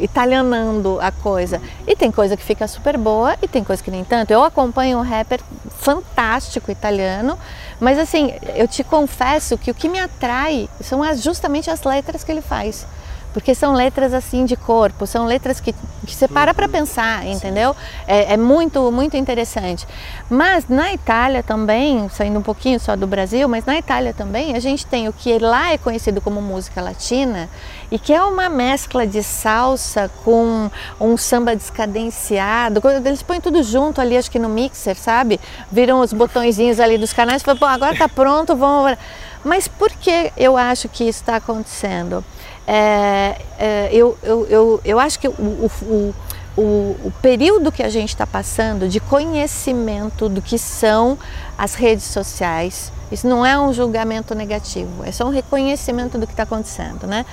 italianando 0.00 0.98
a 1.00 1.12
coisa. 1.12 1.60
E 1.86 1.94
tem 1.94 2.10
coisa 2.10 2.36
que 2.36 2.42
fica 2.42 2.66
super 2.66 2.96
boa 2.96 3.36
e 3.42 3.46
tem 3.46 3.62
coisa 3.62 3.82
que 3.82 3.90
nem 3.90 4.02
tanto. 4.02 4.30
Eu 4.30 4.42
acompanho 4.42 4.98
um 4.98 5.02
rapper 5.02 5.40
fantástico 5.78 6.70
italiano, 6.70 7.38
mas 7.78 7.98
assim, 7.98 8.32
eu 8.54 8.66
te 8.66 8.82
confesso 8.82 9.58
que 9.58 9.70
o 9.70 9.74
que 9.74 9.88
me 9.88 10.00
atrai 10.00 10.68
são 10.80 11.02
as, 11.02 11.22
justamente 11.22 11.70
as 11.70 11.82
letras 11.82 12.24
que 12.24 12.32
ele 12.32 12.40
faz 12.40 12.86
porque 13.32 13.54
são 13.54 13.72
letras 13.72 14.12
assim 14.12 14.44
de 14.44 14.56
corpo, 14.56 15.06
são 15.06 15.26
letras 15.26 15.60
que, 15.60 15.72
que 16.06 16.14
você 16.14 16.28
para 16.28 16.52
para 16.52 16.68
pensar, 16.68 17.26
entendeu? 17.26 17.74
É, 18.06 18.34
é, 18.34 18.36
muito, 18.36 18.90
muito 18.92 19.16
interessante. 19.16 19.86
Mas 20.28 20.68
na 20.68 20.92
Itália 20.92 21.42
também, 21.42 22.08
saindo 22.08 22.38
um 22.38 22.42
pouquinho 22.42 22.78
só 22.78 22.94
do 22.94 23.06
Brasil, 23.06 23.48
mas 23.48 23.64
na 23.64 23.78
Itália 23.78 24.12
também 24.12 24.54
a 24.54 24.60
gente 24.60 24.86
tem 24.86 25.08
o 25.08 25.12
que 25.12 25.38
lá 25.38 25.72
é 25.72 25.78
conhecido 25.78 26.20
como 26.20 26.40
música 26.40 26.80
latina 26.80 27.48
e 27.90 27.98
que 27.98 28.12
é 28.12 28.22
uma 28.22 28.48
mescla 28.48 29.06
de 29.06 29.22
salsa 29.22 30.10
com 30.24 30.70
um 31.00 31.16
samba 31.16 31.56
descadenciado. 31.56 32.80
Eles 33.04 33.22
põem 33.22 33.40
tudo 33.40 33.62
junto 33.62 34.00
ali, 34.00 34.16
acho 34.16 34.30
que 34.30 34.38
no 34.38 34.48
mixer, 34.48 34.96
sabe? 34.96 35.40
Viram 35.70 36.00
os 36.00 36.12
botõezinhos 36.12 36.80
ali 36.80 36.98
dos 36.98 37.12
canais 37.12 37.42
e 37.42 37.44
falam, 37.44 37.58
pô, 37.58 37.66
agora 37.66 37.96
tá 37.96 38.08
pronto, 38.08 38.54
vamos. 38.56 38.96
Mas 39.44 39.66
por 39.66 39.90
que 39.90 40.32
eu 40.36 40.56
acho 40.56 40.88
que 40.88 41.04
isso 41.04 41.20
está 41.20 41.36
acontecendo? 41.36 42.24
É, 42.66 43.40
é, 43.58 43.88
eu, 43.92 44.16
eu, 44.22 44.46
eu, 44.46 44.80
eu 44.84 45.00
acho 45.00 45.18
que 45.18 45.28
o, 45.28 45.32
o, 45.32 46.14
o, 46.56 46.62
o 47.04 47.12
período 47.20 47.72
que 47.72 47.82
a 47.82 47.88
gente 47.88 48.10
está 48.10 48.26
passando 48.26 48.88
de 48.88 49.00
conhecimento 49.00 50.28
do 50.28 50.40
que 50.40 50.58
são 50.58 51.18
as 51.56 51.74
redes 51.74 52.04
sociais, 52.04 52.92
isso 53.10 53.26
não 53.26 53.44
é 53.44 53.58
um 53.58 53.72
julgamento 53.72 54.34
negativo, 54.34 55.04
é 55.04 55.10
só 55.10 55.26
um 55.26 55.30
reconhecimento 55.30 56.18
do 56.18 56.26
que 56.26 56.32
está 56.32 56.44
acontecendo, 56.44 57.06
né? 57.06 57.26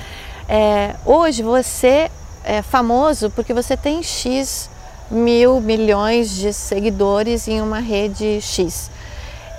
É, 0.47 0.95
hoje 1.05 1.43
você 1.43 2.09
é 2.43 2.61
famoso 2.63 3.29
porque 3.29 3.53
você 3.53 3.77
tem 3.77 4.01
X 4.01 4.69
mil 5.11 5.59
milhões 5.59 6.35
de 6.35 6.53
seguidores 6.53 7.47
em 7.47 7.61
uma 7.61 7.79
rede 7.79 8.41
X. 8.41 8.89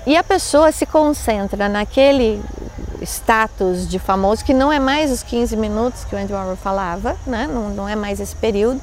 E 0.05 0.17
a 0.17 0.23
pessoa 0.23 0.71
se 0.71 0.85
concentra 0.85 1.69
naquele 1.69 2.41
status 3.03 3.87
de 3.87 3.99
famoso, 3.99 4.43
que 4.43 4.53
não 4.53 4.71
é 4.71 4.79
mais 4.79 5.11
os 5.11 5.23
15 5.23 5.55
minutos 5.57 6.03
que 6.03 6.15
o 6.15 6.17
Andy 6.17 6.33
Warhol 6.33 6.55
falava, 6.55 7.15
né? 7.25 7.47
não, 7.51 7.69
não 7.69 7.89
é 7.89 7.95
mais 7.95 8.19
esse 8.19 8.35
período. 8.35 8.81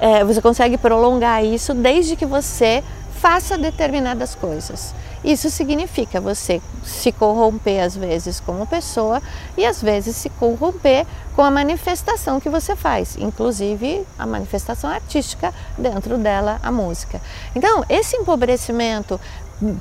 É, 0.00 0.24
você 0.24 0.40
consegue 0.40 0.76
prolongar 0.76 1.44
isso 1.44 1.72
desde 1.72 2.16
que 2.16 2.26
você 2.26 2.82
faça 3.24 3.56
determinadas 3.56 4.34
coisas. 4.34 4.94
Isso 5.24 5.48
significa 5.48 6.20
você 6.20 6.60
se 6.84 7.10
corromper 7.10 7.82
às 7.82 7.96
vezes 7.96 8.38
como 8.38 8.66
pessoa 8.66 9.22
e 9.56 9.64
às 9.64 9.80
vezes 9.80 10.14
se 10.16 10.28
corromper 10.28 11.06
com 11.34 11.40
a 11.40 11.50
manifestação 11.50 12.38
que 12.38 12.50
você 12.50 12.76
faz, 12.76 13.16
inclusive 13.18 14.06
a 14.18 14.26
manifestação 14.26 14.90
artística 14.90 15.54
dentro 15.78 16.18
dela 16.18 16.60
a 16.62 16.70
música. 16.70 17.18
Então, 17.56 17.82
esse 17.88 18.14
empobrecimento 18.16 19.18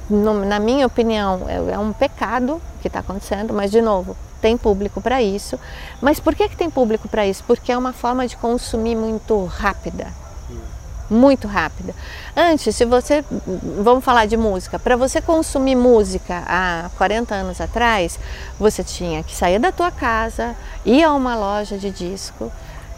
na 0.09 0.59
minha 0.59 0.85
opinião, 0.85 1.41
é, 1.47 1.73
é 1.73 1.79
um 1.79 1.93
pecado 1.93 2.61
que 2.81 2.87
está 2.87 2.99
acontecendo, 2.99 3.53
mas 3.53 3.71
de 3.71 3.81
novo, 3.81 4.15
tem 4.41 4.57
público 4.57 5.01
para 5.01 5.21
isso. 5.21 5.57
Mas 6.01 6.19
por 6.19 6.35
que, 6.35 6.49
que 6.49 6.57
tem 6.57 6.69
público 6.69 7.07
para 7.07 7.25
isso? 7.25 7.43
Porque 7.45 7.71
é 7.71 7.77
uma 7.77 7.93
forma 7.93 8.27
de 8.27 8.35
consumir 8.35 8.95
muito 8.95 9.45
rápida. 9.45 10.07
Muito 11.09 11.47
rápida. 11.47 11.93
Antes, 12.35 12.75
se 12.75 12.85
você. 12.85 13.23
Vamos 13.81 14.03
falar 14.03 14.25
de 14.25 14.35
música. 14.35 14.79
Para 14.79 14.95
você 14.95 15.21
consumir 15.21 15.75
música 15.75 16.43
há 16.47 16.89
40 16.97 17.35
anos 17.35 17.61
atrás, 17.61 18.19
você 18.59 18.83
tinha 18.83 19.21
que 19.21 19.35
sair 19.35 19.59
da 19.59 19.71
tua 19.71 19.91
casa, 19.91 20.55
ir 20.85 21.03
a 21.03 21.13
uma 21.13 21.35
loja 21.35 21.77
de 21.77 21.91
disco, 21.91 22.51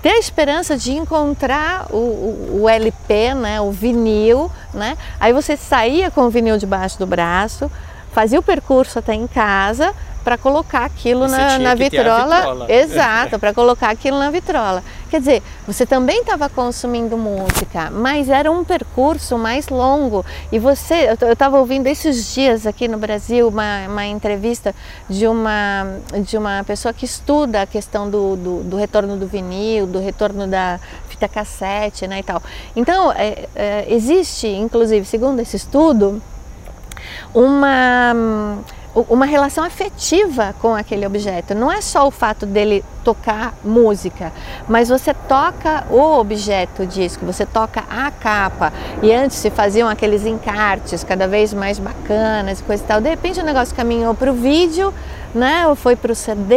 ter 0.06 0.12
a 0.12 0.20
esperança 0.20 0.78
de 0.78 0.92
encontrar 0.92 1.88
o, 1.90 1.98
o, 1.98 2.60
o, 2.62 2.70
LP, 2.70 3.34
né, 3.34 3.60
o 3.60 3.72
vinil, 3.72 4.52
né? 4.72 4.96
Aí 5.20 5.34
você 5.34 5.58
saía 5.58 6.12
com 6.12 6.28
o 6.28 6.30
vinil 6.30 6.60
debaixo 6.60 7.00
do 7.00 7.08
braço, 7.08 7.72
fazia 8.12 8.40
o 8.40 8.44
percurso 8.44 9.00
até 9.00 9.16
em 9.16 9.26
casa 9.26 9.96
para 10.26 10.40
colocar 10.40 10.86
aquilo 10.86 11.28
na, 11.28 11.60
na 11.60 11.76
vitrola. 11.76 12.38
vitrola. 12.38 12.72
Exato, 12.72 13.38
para 13.38 13.54
colocar 13.54 13.92
aquilo 13.92 14.18
na 14.18 14.32
vitrola. 14.32 14.84
Quer 15.08 15.20
dizer, 15.20 15.44
você 15.68 15.86
também 15.86 16.22
estava 16.22 16.50
consumindo 16.50 17.16
música, 17.16 17.92
mas 17.92 18.28
era 18.28 18.52
um 18.52 18.64
percurso 18.64 19.38
mais 19.38 19.70
longo. 19.70 20.26
E 20.52 20.58
você, 20.58 21.16
eu 21.22 21.32
estava 21.32 21.60
ouvindo 21.60 21.86
esses 21.86 22.34
dias 22.34 22.66
aqui 22.66 22.88
no 22.88 22.98
Brasil 22.98 23.48
uma, 23.48 23.88
uma 23.88 24.06
entrevista 24.08 24.74
de 25.08 25.28
uma, 25.28 26.00
de 26.26 26.36
uma 26.40 26.64
pessoa 26.64 26.92
que 26.92 27.06
estuda 27.06 27.62
a 27.62 27.68
questão 27.68 28.10
do, 28.10 28.36
do, 28.36 28.64
do 28.64 28.78
retorno 28.78 29.18
do 29.18 29.28
vinil, 29.28 29.86
do 29.86 30.00
retorno 30.00 30.48
da 30.48 30.80
fita 31.08 31.28
cassete, 31.28 32.08
né, 32.08 32.20
e 32.20 32.24
tal. 32.24 32.42
Então, 32.76 33.12
é, 33.12 33.48
é, 33.56 33.86
existe, 33.90 34.48
inclusive, 34.48 35.06
segundo 35.06 35.40
esse 35.40 35.56
estudo, 35.56 36.20
uma 37.32 38.64
uma 38.96 39.26
relação 39.26 39.64
afetiva 39.64 40.56
com 40.62 40.74
aquele 40.74 41.06
objeto. 41.06 41.54
Não 41.54 41.72
é 41.72 41.82
só 41.82 42.08
o 42.08 42.12
fato 42.12 42.46
dele 42.46 42.84
tocar 43.04 43.54
música, 43.64 44.32
mas 44.68 44.90
você 44.90 45.14
toca 45.14 45.86
o 45.90 46.20
objeto 46.20 46.86
disco, 46.86 47.26
você 47.26 47.46
toca 47.46 47.84
a 47.90 48.10
capa. 48.10 48.72
E 49.04 49.12
antes 49.14 49.38
se 49.38 49.50
faziam 49.50 49.90
aqueles 49.90 50.26
encartes 50.26 51.04
cada 51.04 51.28
vez 51.28 51.54
mais 51.54 51.78
bacanas 51.78 52.62
coisa 52.62 52.84
e 52.84 52.88
tal. 52.88 53.02
De 53.02 53.10
repente 53.10 53.40
o 53.40 53.44
negócio 53.44 53.76
caminhou 53.76 54.16
para 54.16 54.32
o 54.32 54.34
vídeo 54.34 54.94
né? 55.36 55.68
Ou 55.68 55.76
foi 55.76 55.96
para 55.96 56.12
o 56.12 56.16
CD, 56.16 56.56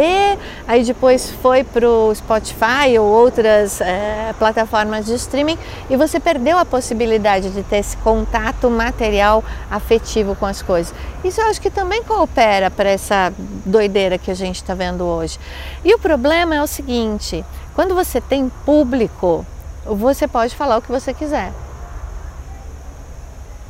aí 0.67 0.83
depois 0.83 1.29
foi 1.29 1.63
para 1.63 1.87
o 1.87 2.13
Spotify 2.15 2.97
ou 2.99 3.05
outras 3.05 3.81
é, 3.81 4.33
plataformas 4.39 5.05
de 5.05 5.13
streaming 5.15 5.57
e 5.89 5.97
você 5.97 6.19
perdeu 6.19 6.57
a 6.57 6.65
possibilidade 6.65 7.49
de 7.51 7.61
ter 7.61 7.77
esse 7.77 7.97
contato 7.97 8.69
material 8.69 9.43
afetivo 9.69 10.35
com 10.35 10.45
as 10.45 10.61
coisas. 10.61 10.93
Isso 11.23 11.41
eu 11.41 11.47
acho 11.47 11.61
que 11.61 11.69
também 11.69 12.03
coopera 12.03 12.71
para 12.71 12.89
essa 12.89 13.33
doideira 13.65 14.17
que 14.17 14.31
a 14.31 14.35
gente 14.35 14.55
está 14.55 14.73
vendo 14.73 15.03
hoje. 15.03 15.37
E 15.83 15.93
o 15.93 15.99
problema 15.99 16.55
é 16.55 16.61
o 16.61 16.67
seguinte: 16.67 17.43
quando 17.75 17.93
você 17.93 18.21
tem 18.21 18.49
público, 18.65 19.45
você 19.85 20.27
pode 20.27 20.55
falar 20.55 20.77
o 20.77 20.81
que 20.81 20.91
você 20.91 21.13
quiser 21.13 21.51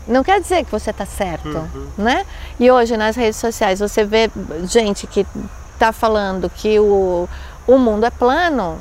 não 0.10 0.24
quer 0.24 0.41
dizer 0.41 0.66
que 0.66 0.72
você 0.72 0.89
está 0.89 1.05
certo, 1.05 1.47
uhum. 1.47 1.88
né? 1.97 2.26
E 2.60 2.70
hoje 2.70 2.97
nas 2.97 3.16
redes 3.16 3.38
sociais 3.38 3.80
você 3.80 4.03
vê 4.03 4.30
gente 4.64 5.05
que 5.05 5.26
está 5.74 5.93
falando 5.93 6.49
que 6.49 6.80
o, 6.80 7.30
o 7.68 7.78
mundo 7.78 8.05
é 8.05 8.10
plano 8.10 8.80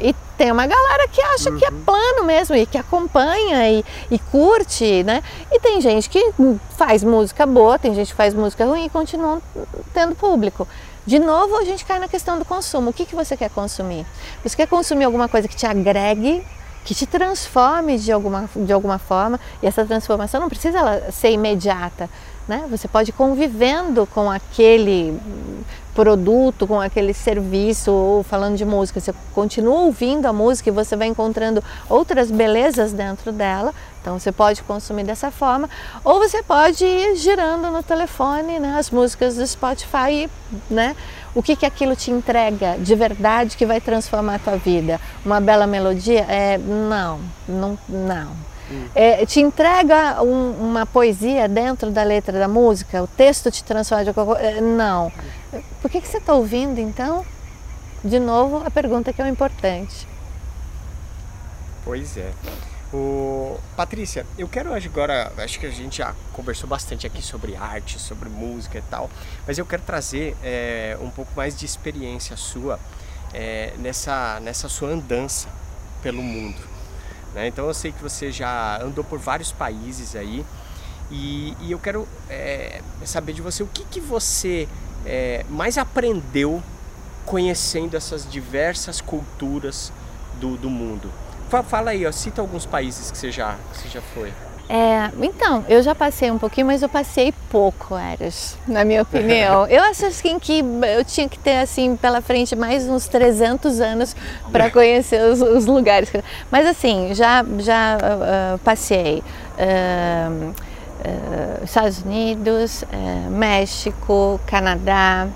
e 0.00 0.14
tem 0.36 0.50
uma 0.50 0.66
galera 0.66 1.08
que 1.08 1.20
acha 1.20 1.50
uhum. 1.50 1.58
que 1.58 1.64
é 1.64 1.70
uhum. 1.70 1.82
plano 1.84 2.24
mesmo 2.24 2.54
e 2.54 2.66
que 2.66 2.78
acompanha 2.78 3.70
e, 3.70 3.84
e, 4.10 4.18
curte, 4.18 5.02
né? 5.02 5.22
E 5.50 5.60
tem 5.60 5.80
gente 5.80 6.08
que 6.08 6.32
faz 6.76 7.02
música 7.02 7.44
boa, 7.44 7.78
tem 7.78 7.94
gente 7.94 8.08
que 8.08 8.16
faz 8.16 8.34
música 8.34 8.64
ruim 8.64 8.86
e 8.86 8.88
continua 8.88 9.42
tendo 9.92 10.14
público. 10.14 10.66
De 11.06 11.18
novo, 11.18 11.56
a 11.56 11.64
gente 11.64 11.84
cai 11.84 11.98
na 11.98 12.06
questão 12.06 12.38
do 12.38 12.44
consumo. 12.44 12.90
O 12.90 12.92
que, 12.92 13.06
que 13.06 13.14
você 13.14 13.36
quer 13.36 13.50
consumir? 13.50 14.04
Você 14.44 14.56
quer 14.56 14.68
consumir 14.68 15.04
alguma 15.04 15.28
coisa 15.28 15.48
que 15.48 15.56
te 15.56 15.66
agregue 15.66 16.44
que 16.84 16.94
te 16.94 17.06
transforme 17.06 17.98
de 17.98 18.10
alguma, 18.10 18.48
de 18.56 18.72
alguma 18.72 18.98
forma, 18.98 19.38
e 19.62 19.66
essa 19.66 19.84
transformação 19.84 20.40
não 20.40 20.48
precisa 20.48 21.10
ser 21.10 21.30
imediata, 21.30 22.08
né? 22.46 22.64
Você 22.70 22.88
pode 22.88 23.10
ir 23.10 23.12
convivendo 23.12 24.06
com 24.06 24.30
aquele 24.30 25.18
produto, 25.98 26.64
com 26.64 26.80
aquele 26.80 27.12
serviço, 27.12 27.90
ou 27.90 28.22
falando 28.22 28.56
de 28.56 28.64
música, 28.64 29.00
você 29.00 29.12
continua 29.34 29.80
ouvindo 29.80 30.26
a 30.26 30.32
música 30.32 30.68
e 30.68 30.72
você 30.72 30.94
vai 30.94 31.08
encontrando 31.08 31.62
outras 31.88 32.30
belezas 32.30 32.92
dentro 32.92 33.32
dela. 33.32 33.74
Então 34.00 34.16
você 34.16 34.30
pode 34.30 34.62
consumir 34.62 35.02
dessa 35.02 35.30
forma, 35.32 35.68
ou 36.04 36.20
você 36.20 36.40
pode 36.40 36.84
ir 36.84 37.16
girando 37.16 37.68
no 37.70 37.82
telefone 37.82 38.60
né, 38.60 38.76
as 38.78 38.90
músicas 38.90 39.34
do 39.34 39.46
Spotify, 39.46 40.30
né? 40.70 40.94
O 41.38 41.42
que, 41.42 41.54
que 41.54 41.64
aquilo 41.64 41.94
te 41.94 42.10
entrega 42.10 42.76
de 42.76 42.96
verdade 42.96 43.56
que 43.56 43.64
vai 43.64 43.80
transformar 43.80 44.34
a 44.34 44.38
tua 44.40 44.56
vida? 44.56 45.00
Uma 45.24 45.40
bela 45.40 45.68
melodia? 45.68 46.22
É, 46.28 46.58
não, 46.58 47.20
não, 47.46 47.78
não. 47.88 48.32
Hum. 48.68 48.88
É, 48.92 49.24
te 49.24 49.38
entrega 49.38 50.20
um, 50.20 50.50
uma 50.58 50.84
poesia 50.84 51.48
dentro 51.48 51.92
da 51.92 52.02
letra 52.02 52.36
da 52.36 52.48
música? 52.48 53.00
O 53.04 53.06
texto 53.06 53.52
te 53.52 53.62
transforma 53.62 54.06
de 54.06 54.12
qualquer 54.12 54.42
coisa? 54.42 54.58
É, 54.58 54.60
não. 54.60 55.12
Por 55.80 55.88
que, 55.88 56.00
que 56.00 56.08
você 56.08 56.18
está 56.18 56.34
ouvindo 56.34 56.80
então? 56.80 57.24
De 58.02 58.18
novo, 58.18 58.60
a 58.66 58.70
pergunta 58.72 59.12
que 59.12 59.22
é 59.22 59.24
o 59.24 59.28
importante. 59.28 60.08
Pois 61.84 62.16
é. 62.16 62.32
O... 62.92 63.58
Patrícia, 63.76 64.24
eu 64.38 64.48
quero 64.48 64.72
agora, 64.74 65.30
acho 65.38 65.60
que 65.60 65.66
a 65.66 65.70
gente 65.70 65.98
já 65.98 66.14
conversou 66.32 66.68
bastante 66.68 67.06
aqui 67.06 67.20
sobre 67.20 67.54
arte, 67.54 67.98
sobre 67.98 68.28
música 68.30 68.78
e 68.78 68.82
tal, 68.82 69.10
mas 69.46 69.58
eu 69.58 69.66
quero 69.66 69.82
trazer 69.82 70.34
é, 70.42 70.96
um 71.00 71.10
pouco 71.10 71.30
mais 71.36 71.56
de 71.56 71.66
experiência 71.66 72.36
sua 72.36 72.80
é, 73.34 73.74
nessa, 73.78 74.40
nessa 74.40 74.68
sua 74.68 74.88
andança 74.88 75.48
pelo 76.02 76.22
mundo. 76.22 76.58
Né? 77.34 77.48
Então 77.48 77.66
eu 77.66 77.74
sei 77.74 77.92
que 77.92 78.02
você 78.02 78.32
já 78.32 78.82
andou 78.82 79.04
por 79.04 79.18
vários 79.18 79.52
países 79.52 80.16
aí 80.16 80.44
e, 81.10 81.54
e 81.60 81.70
eu 81.70 81.78
quero 81.78 82.08
é, 82.30 82.80
saber 83.04 83.34
de 83.34 83.42
você 83.42 83.62
o 83.62 83.66
que, 83.66 83.84
que 83.84 84.00
você 84.00 84.66
mais 85.48 85.78
aprendeu 85.78 86.62
conhecendo 87.24 87.96
essas 87.96 88.30
diversas 88.30 89.00
culturas 89.00 89.92
do, 90.40 90.56
do 90.56 90.68
mundo. 90.68 91.10
Fala 91.48 91.90
aí, 91.90 92.06
ó, 92.06 92.12
cita 92.12 92.40
alguns 92.40 92.66
países 92.66 93.10
que 93.10 93.18
você 93.18 93.30
já, 93.30 93.56
que 93.72 93.78
você 93.78 93.88
já 93.88 94.02
foi. 94.02 94.32
É, 94.70 95.10
então, 95.22 95.64
eu 95.66 95.82
já 95.82 95.94
passei 95.94 96.30
um 96.30 96.36
pouquinho, 96.36 96.66
mas 96.66 96.82
eu 96.82 96.90
passei 96.90 97.32
pouco, 97.50 97.96
Eras, 97.96 98.54
na 98.66 98.84
minha 98.84 99.00
opinião. 99.00 99.64
eu 99.68 99.82
acho 99.84 100.04
assim 100.04 100.38
que 100.38 100.62
eu 100.94 101.02
tinha 101.06 101.26
que 101.26 101.38
ter 101.38 101.56
assim 101.56 101.96
pela 101.96 102.20
frente 102.20 102.54
mais 102.54 102.86
uns 102.86 103.08
300 103.08 103.80
anos 103.80 104.14
para 104.52 104.70
conhecer 104.70 105.22
os, 105.22 105.40
os, 105.40 105.64
lugares. 105.64 106.12
Mas 106.50 106.66
assim, 106.66 107.14
já 107.14 107.42
já 107.60 107.96
uh, 107.96 108.58
passei 108.58 109.22
uh, 109.58 110.50
uh, 110.50 111.64
Estados 111.64 112.02
Unidos, 112.02 112.84
México, 113.30 114.38
Canadá, 114.46 115.28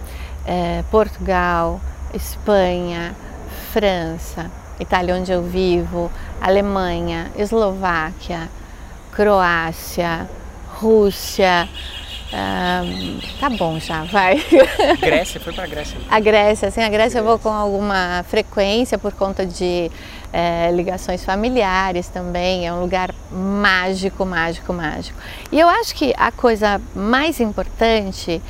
Portugal, 0.90 1.80
Espanha, 2.12 3.16
França. 3.72 4.61
Itália, 4.80 5.14
onde 5.14 5.30
eu 5.30 5.42
vivo, 5.42 6.10
Alemanha, 6.40 7.30
Eslováquia, 7.36 8.48
Croácia, 9.12 10.28
Rússia. 10.74 11.68
Um, 12.32 13.20
tá 13.38 13.50
bom 13.50 13.78
já, 13.78 14.04
vai. 14.04 14.42
Grécia, 14.98 15.38
foi 15.38 15.52
para 15.52 15.66
Grécia. 15.66 15.98
A 16.10 16.18
Grécia, 16.18 16.70
sim, 16.70 16.82
a 16.82 16.88
Grécia 16.88 17.18
eu 17.18 17.24
vou 17.24 17.38
com 17.38 17.50
alguma 17.50 18.24
frequência 18.26 18.96
por 18.96 19.12
conta 19.12 19.44
de 19.44 19.90
é, 20.32 20.70
ligações 20.72 21.22
familiares 21.24 22.08
também. 22.08 22.66
É 22.66 22.72
um 22.72 22.80
lugar 22.80 23.14
mágico, 23.30 24.24
mágico, 24.24 24.72
mágico. 24.72 25.18
E 25.50 25.60
eu 25.60 25.68
acho 25.68 25.94
que 25.94 26.14
a 26.16 26.32
coisa 26.32 26.80
mais 26.94 27.38
importante 27.38 28.40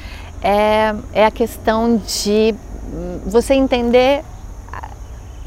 é, 0.40 0.94
é 1.12 1.26
a 1.26 1.30
questão 1.30 1.96
de 1.96 2.54
você 3.26 3.54
entender 3.54 4.22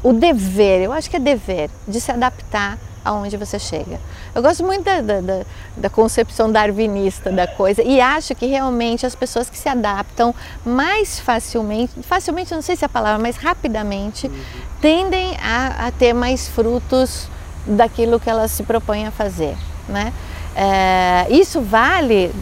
o 0.06 0.12
dever, 0.12 0.82
eu 0.82 0.92
acho 0.92 1.10
que 1.10 1.16
é 1.16 1.18
dever, 1.18 1.68
de 1.88 2.00
se 2.00 2.12
adaptar 2.12 2.78
aonde 3.04 3.36
você 3.36 3.58
chega. 3.58 3.98
Eu 4.32 4.40
gosto 4.40 4.62
muito 4.62 4.84
da, 4.84 5.00
da, 5.00 5.42
da, 5.76 5.90
concepção 5.90 6.50
darwinista 6.50 7.32
da 7.32 7.44
coisa 7.44 7.82
e 7.82 8.00
acho 8.00 8.32
que 8.36 8.46
realmente 8.46 9.04
as 9.04 9.16
pessoas 9.16 9.50
que 9.50 9.58
se 9.58 9.68
adaptam 9.68 10.32
mais 10.64 11.18
facilmente, 11.18 11.92
facilmente 12.04 12.54
não 12.54 12.62
sei 12.62 12.76
se 12.76 12.84
é 12.84 12.86
a 12.86 12.88
palavra, 12.88 13.20
mas 13.20 13.36
rapidamente, 13.36 14.28
uhum. 14.28 14.34
tendem 14.80 15.36
a, 15.42 15.88
a, 15.88 15.90
ter 15.90 16.12
mais 16.12 16.46
frutos 16.46 17.28
daquilo 17.66 18.20
que 18.20 18.30
elas 18.30 18.52
se 18.52 18.62
propõem 18.62 19.08
a 19.08 19.10
fazer. 19.10 19.56
Né? 19.88 20.12
É, 20.54 21.26
isso 21.30 21.60
vale 21.60 22.32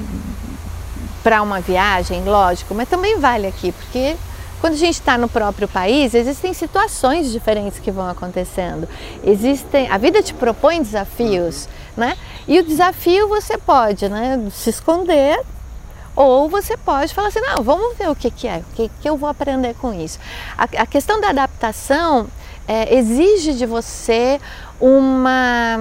para 1.23 1.41
uma 1.41 1.63
viagem, 1.63 2.23
lógico, 2.25 2.75
mas 2.75 2.91
também 2.91 3.19
vale 3.19 3.47
aqui, 3.47 3.73
porque 3.73 4.17
quando 4.65 4.73
a 4.73 4.79
gente 4.79 4.95
está 4.95 5.19
no 5.19 5.29
próprio 5.29 5.69
país, 5.69 6.15
existem 6.15 6.55
situações 6.55 7.31
diferentes 7.31 7.79
que 7.79 7.91
vão 7.91 8.09
acontecendo. 8.09 8.89
Existem, 9.23 9.91
a 9.91 9.99
vida 9.99 10.23
te 10.23 10.33
propõe 10.33 10.83
desafios, 10.83 11.69
né? 11.95 12.17
E 12.49 12.59
o 12.59 12.65
desafio 12.65 13.29
você 13.29 13.59
pode, 13.59 14.09
né, 14.09 14.41
se 14.51 14.71
esconder 14.71 15.39
ou 16.17 16.49
você 16.49 16.79
pode 16.79 17.13
falar 17.13 17.29
assim, 17.29 17.41
não, 17.41 17.63
vamos 17.63 17.95
ver 17.99 18.09
o 18.09 18.15
que, 18.15 18.31
que 18.31 18.49
é, 18.49 18.63
o 18.67 18.75
que, 18.75 18.91
que 19.03 19.07
eu 19.07 19.19
vou 19.19 19.29
aprender 19.29 19.75
com 19.75 19.93
isso. 19.93 20.19
A, 20.57 20.65
a 20.65 20.87
questão 20.87 21.21
da 21.21 21.29
adaptação 21.29 22.27
é, 22.67 22.97
exige 22.97 23.53
de 23.53 23.67
você 23.67 24.41
uma 24.85 25.79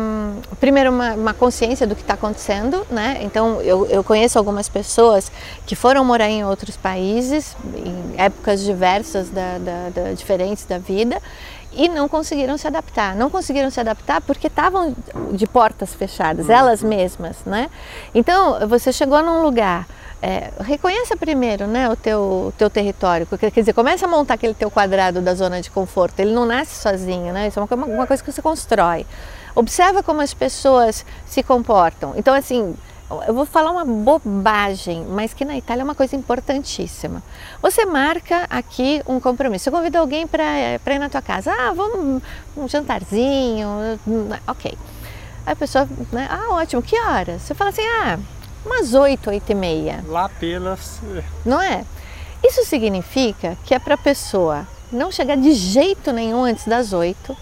primeiro 0.62 0.90
uma, 0.90 1.14
uma 1.14 1.34
consciência 1.34 1.86
do 1.86 1.94
que 1.94 2.02
está 2.02 2.14
acontecendo, 2.14 2.88
né? 2.90 3.20
Então 3.22 3.62
eu, 3.62 3.86
eu 3.88 4.02
conheço 4.02 4.40
algumas 4.40 4.70
pessoas 4.70 5.30
que 5.66 5.76
foram 5.76 6.06
morar 6.06 6.30
em 6.30 6.46
outros 6.46 6.78
países 6.78 7.54
em 7.76 8.16
épocas 8.18 8.64
diversas 8.64 9.30
da, 9.30 9.58
da, 9.58 9.90
da 9.90 10.14
diferentes 10.14 10.64
da 10.64 10.78
vida 10.78 11.22
e 11.76 11.90
não 11.90 12.08
conseguiram 12.08 12.58
se 12.58 12.68
adaptar. 12.68 13.16
Não 13.16 13.30
conseguiram 13.30 13.70
se 13.70 13.80
adaptar 13.80 14.22
porque 14.22 14.48
estavam 14.48 14.96
de 15.32 15.48
portas 15.48 15.94
fechadas, 15.94 16.50
elas 16.50 16.84
mesmas, 16.84 17.38
né? 17.46 17.70
Então 18.14 18.68
você 18.68 18.92
chegou 18.92 19.22
num 19.22 19.42
lugar 19.42 19.86
é, 20.26 20.52
reconheça 20.62 21.18
primeiro 21.18 21.68
né, 21.68 21.90
o 21.90 21.98
teu, 21.98 22.54
teu 22.58 22.70
território, 22.70 23.28
quer 23.28 23.52
dizer, 23.52 23.74
começa 23.74 24.06
a 24.06 24.08
montar 24.08 24.36
aquele 24.36 24.54
teu 24.54 24.72
quadrado 24.72 25.20
da 25.20 25.36
zona 25.36 25.62
de 25.62 25.70
conforto, 25.70 26.18
ele 26.18 26.32
não 26.32 26.46
nasce 26.46 26.82
sozinho, 26.82 27.34
né? 27.34 27.50
isso 27.50 27.60
é 27.60 27.62
uma, 27.62 27.86
uma 27.86 28.08
coisa 28.08 28.24
que 28.24 28.32
você 28.32 28.42
constrói. 28.42 29.06
Observa 29.54 30.02
como 30.02 30.22
as 30.22 30.34
pessoas 30.34 31.06
se 31.26 31.44
comportam. 31.44 32.14
Então, 32.16 32.34
assim, 32.34 32.74
eu 33.28 33.34
vou 33.34 33.46
falar 33.46 33.72
uma 33.72 33.86
bobagem, 33.86 35.06
mas 35.10 35.34
que 35.34 35.46
na 35.46 35.58
Itália 35.58 35.82
é 35.82 35.84
uma 35.84 35.96
coisa 35.96 36.16
importantíssima. 36.16 37.22
Você 37.62 37.86
marca 37.86 38.46
aqui 38.50 39.02
um 39.06 39.20
compromisso. 39.20 39.66
Você 39.66 39.72
convida 39.72 40.00
alguém 40.00 40.26
para 40.26 40.94
ir 40.94 41.00
na 41.00 41.10
tua 41.10 41.22
casa. 41.22 41.52
Ah, 41.52 41.74
vamos 41.74 42.22
um 42.56 42.68
jantarzinho, 42.68 43.68
ok. 44.48 44.78
Aí 45.46 45.54
a 45.54 45.56
pessoa, 45.56 45.88
né? 46.12 46.28
Ah, 46.30 46.54
ótimo, 46.54 46.82
que 46.82 47.00
horas? 47.00 47.42
Você 47.42 47.54
fala 47.54 47.70
assim, 47.70 47.82
ah, 47.82 48.18
umas 48.66 48.94
oito, 48.94 49.30
oito 49.30 49.52
e 49.52 49.56
meia. 49.56 50.04
Lá 50.08 50.30
pelas. 50.30 51.02
Não 51.46 51.62
é? 51.62 51.84
Isso 52.44 52.64
significa 52.66 53.58
que 53.66 53.74
é 53.74 53.80
para 53.80 53.96
a 53.96 53.98
pessoa 53.98 54.68
não 54.92 55.12
chegar 55.12 55.36
de 55.36 55.52
jeito 55.54 56.12
nenhum 56.12 56.44
antes 56.44 56.66
das 56.66 56.94
oito, 56.94 57.36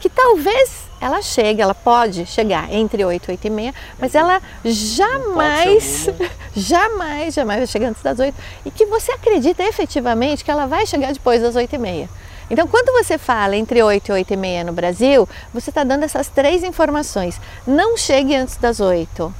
que 0.00 0.08
talvez 0.08 0.87
ela 1.00 1.22
chegue, 1.22 1.60
ela 1.60 1.74
pode 1.74 2.26
chegar 2.26 2.72
entre 2.72 3.04
8 3.04 3.28
e 3.28 3.30
8 3.32 3.46
e 3.46 3.50
meia, 3.50 3.74
mas 3.98 4.14
ela 4.14 4.42
jamais, 4.64 6.08
jamais, 6.54 7.34
jamais 7.34 7.58
vai 7.58 7.66
chegar 7.66 7.88
antes 7.88 8.02
das 8.02 8.18
8 8.18 8.34
e 8.64 8.70
que 8.70 8.86
você 8.86 9.12
acredita 9.12 9.62
efetivamente 9.62 10.44
que 10.44 10.50
ela 10.50 10.66
vai 10.66 10.86
chegar 10.86 11.12
depois 11.12 11.42
das 11.42 11.54
8 11.56 11.74
e 11.74 11.78
meia. 11.78 12.08
Então, 12.50 12.66
quando 12.66 12.92
você 12.92 13.18
fala 13.18 13.56
entre 13.56 13.82
8 13.82 14.08
e 14.08 14.12
8 14.12 14.32
e 14.32 14.36
meia 14.36 14.64
no 14.64 14.72
Brasil, 14.72 15.28
você 15.52 15.70
está 15.70 15.84
dando 15.84 16.04
essas 16.04 16.28
três 16.28 16.64
informações. 16.64 17.38
Não 17.66 17.96
chegue 17.96 18.34
antes 18.34 18.56
das 18.56 18.80
8. 18.80 19.34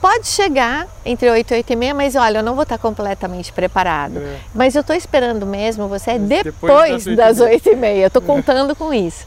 Pode 0.00 0.28
chegar 0.28 0.86
entre 1.04 1.28
8 1.28 1.50
e 1.50 1.56
8 1.56 1.72
e 1.72 1.76
meia, 1.76 1.94
mas 1.94 2.14
olha, 2.14 2.38
eu 2.38 2.42
não 2.42 2.54
vou 2.54 2.62
estar 2.62 2.78
completamente 2.78 3.52
preparado. 3.52 4.18
É. 4.18 4.36
Mas 4.54 4.76
eu 4.76 4.82
estou 4.82 4.94
esperando 4.94 5.44
mesmo, 5.44 5.88
você 5.88 6.12
é 6.12 6.18
depois, 6.18 7.04
depois 7.04 7.16
das 7.16 7.40
8 7.40 7.70
e 7.70 7.74
meia. 7.74 8.02
Eu 8.02 8.06
estou 8.06 8.22
contando 8.22 8.76
com 8.76 8.94
isso. 8.94 9.26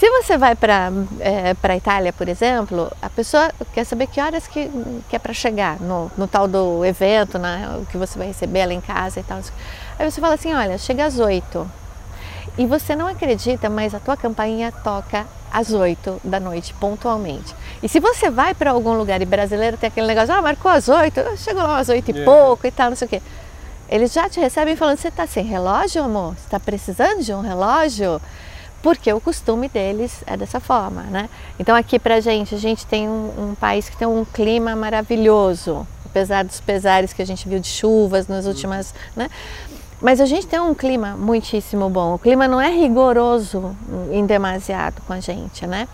Se 0.00 0.08
você 0.08 0.38
vai 0.38 0.54
para 0.54 0.90
é, 1.20 1.54
a 1.62 1.76
Itália, 1.76 2.10
por 2.10 2.26
exemplo, 2.26 2.90
a 3.02 3.10
pessoa 3.10 3.52
quer 3.74 3.84
saber 3.84 4.06
que 4.06 4.18
horas 4.18 4.46
que, 4.46 4.70
que 5.10 5.14
é 5.14 5.18
para 5.18 5.34
chegar 5.34 5.78
no, 5.78 6.10
no, 6.16 6.26
tal 6.26 6.48
do 6.48 6.82
evento, 6.86 7.38
né, 7.38 7.68
que 7.90 7.98
você 7.98 8.16
vai 8.16 8.28
receber 8.28 8.60
ela 8.60 8.72
em 8.72 8.80
casa 8.80 9.20
e 9.20 9.22
tal. 9.22 9.40
Aí 9.98 10.10
você 10.10 10.18
fala 10.18 10.36
assim, 10.36 10.54
olha, 10.54 10.78
chega 10.78 11.04
às 11.04 11.18
oito. 11.18 11.70
E 12.56 12.64
você 12.64 12.96
não 12.96 13.06
acredita, 13.06 13.68
mas 13.68 13.94
a 13.94 14.00
tua 14.00 14.16
campainha 14.16 14.72
toca 14.72 15.26
às 15.52 15.70
oito 15.70 16.18
da 16.24 16.40
noite, 16.40 16.72
pontualmente. 16.80 17.54
E 17.82 17.88
se 17.88 18.00
você 18.00 18.30
vai 18.30 18.54
para 18.54 18.70
algum 18.70 18.94
lugar 18.94 19.20
e 19.20 19.26
brasileiro 19.26 19.76
tem 19.76 19.88
aquele 19.88 20.06
negócio, 20.06 20.32
ah, 20.32 20.40
marcou 20.40 20.70
às 20.70 20.88
oito, 20.88 21.20
chegou 21.36 21.62
lá 21.62 21.76
às 21.76 21.90
oito 21.90 22.10
e 22.10 22.14
yeah. 22.14 22.24
pouco 22.24 22.66
e 22.66 22.70
tal, 22.70 22.88
não 22.88 22.96
sei 22.96 23.04
o 23.04 23.08
quê. 23.10 23.20
Eles 23.86 24.14
já 24.14 24.30
te 24.30 24.40
recebem 24.40 24.76
falando, 24.76 24.96
você 24.96 25.08
está 25.08 25.26
sem 25.26 25.44
relógio, 25.44 26.02
amor? 26.02 26.36
Você 26.36 26.46
está 26.46 26.58
precisando 26.58 27.22
de 27.22 27.34
um 27.34 27.42
relógio? 27.42 28.18
Porque 28.82 29.12
o 29.12 29.20
costume 29.20 29.68
deles 29.68 30.22
é 30.26 30.36
dessa 30.36 30.60
forma, 30.60 31.02
né? 31.02 31.28
Então 31.58 31.76
aqui 31.76 31.98
pra 31.98 32.20
gente, 32.20 32.54
a 32.54 32.58
gente 32.58 32.86
tem 32.86 33.08
um, 33.08 33.50
um, 33.50 33.54
país 33.54 33.88
que 33.88 33.96
tem 33.96 34.08
um 34.08 34.24
clima 34.24 34.74
maravilhoso, 34.74 35.86
apesar 36.04 36.44
dos 36.44 36.60
pesares 36.60 37.12
que 37.12 37.20
a 37.20 37.26
gente 37.26 37.48
viu 37.48 37.60
de 37.60 37.68
chuvas 37.68 38.26
nas 38.26 38.46
últimas, 38.46 38.94
né? 39.14 39.28
Mas 40.00 40.20
a 40.20 40.24
gente 40.24 40.46
tem 40.46 40.58
um 40.58 40.74
clima 40.74 41.14
muitíssimo 41.14 41.90
bom. 41.90 42.14
O 42.14 42.18
clima 42.18 42.48
não 42.48 42.58
é 42.58 42.70
rigoroso 42.70 43.76
em 44.10 44.24
demasiado 44.24 45.02
com 45.06 45.12
a 45.12 45.20
gente, 45.20 45.66
né? 45.66 45.86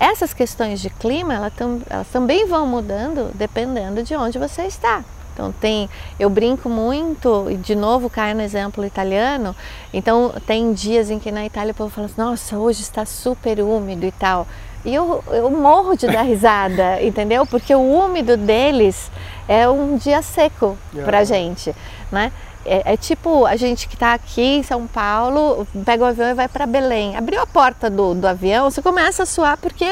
Essas 0.00 0.32
questões 0.32 0.80
de 0.80 0.88
clima, 0.88 1.34
elas, 1.34 1.52
tam, 1.54 1.80
elas 1.88 2.08
também 2.08 2.46
vão 2.46 2.66
mudando 2.66 3.30
dependendo 3.34 4.02
de 4.02 4.14
onde 4.14 4.38
você 4.38 4.62
está. 4.62 5.04
Então 5.36 5.52
tem, 5.52 5.86
eu 6.18 6.30
brinco 6.30 6.66
muito, 6.66 7.50
e 7.50 7.56
de 7.56 7.74
novo 7.74 8.08
cai 8.08 8.32
no 8.32 8.40
exemplo 8.40 8.82
italiano, 8.86 9.54
então 9.92 10.32
tem 10.46 10.72
dias 10.72 11.10
em 11.10 11.18
que 11.18 11.30
na 11.30 11.44
Itália 11.44 11.72
o 11.72 11.74
povo 11.74 11.90
fala 11.90 12.06
assim, 12.06 12.18
nossa, 12.18 12.56
hoje 12.56 12.80
está 12.80 13.04
super 13.04 13.60
úmido 13.60 14.06
e 14.06 14.12
tal. 14.12 14.46
E 14.82 14.94
eu, 14.94 15.22
eu 15.28 15.50
morro 15.50 15.94
de 15.94 16.06
dar 16.06 16.22
risada, 16.22 17.02
entendeu? 17.04 17.44
Porque 17.44 17.74
o 17.74 17.82
úmido 17.82 18.34
deles 18.34 19.10
é 19.46 19.68
um 19.68 19.98
dia 19.98 20.22
seco 20.22 20.78
pra 21.04 21.22
gente, 21.22 21.74
né? 22.10 22.32
É, 22.66 22.94
é, 22.94 22.96
tipo 22.96 23.46
a 23.46 23.54
gente 23.54 23.86
que 23.86 23.94
está 23.94 24.12
aqui 24.14 24.42
em 24.58 24.62
São 24.62 24.86
Paulo, 24.86 25.66
pega 25.84 26.02
o 26.04 26.06
avião 26.06 26.28
e 26.28 26.34
vai 26.34 26.48
para 26.48 26.66
Belém. 26.66 27.16
Abriu 27.16 27.40
a 27.40 27.46
porta 27.46 27.88
do, 27.88 28.14
do 28.14 28.26
avião, 28.26 28.70
você 28.70 28.82
começa 28.82 29.22
a 29.22 29.26
suar 29.26 29.56
porque 29.56 29.86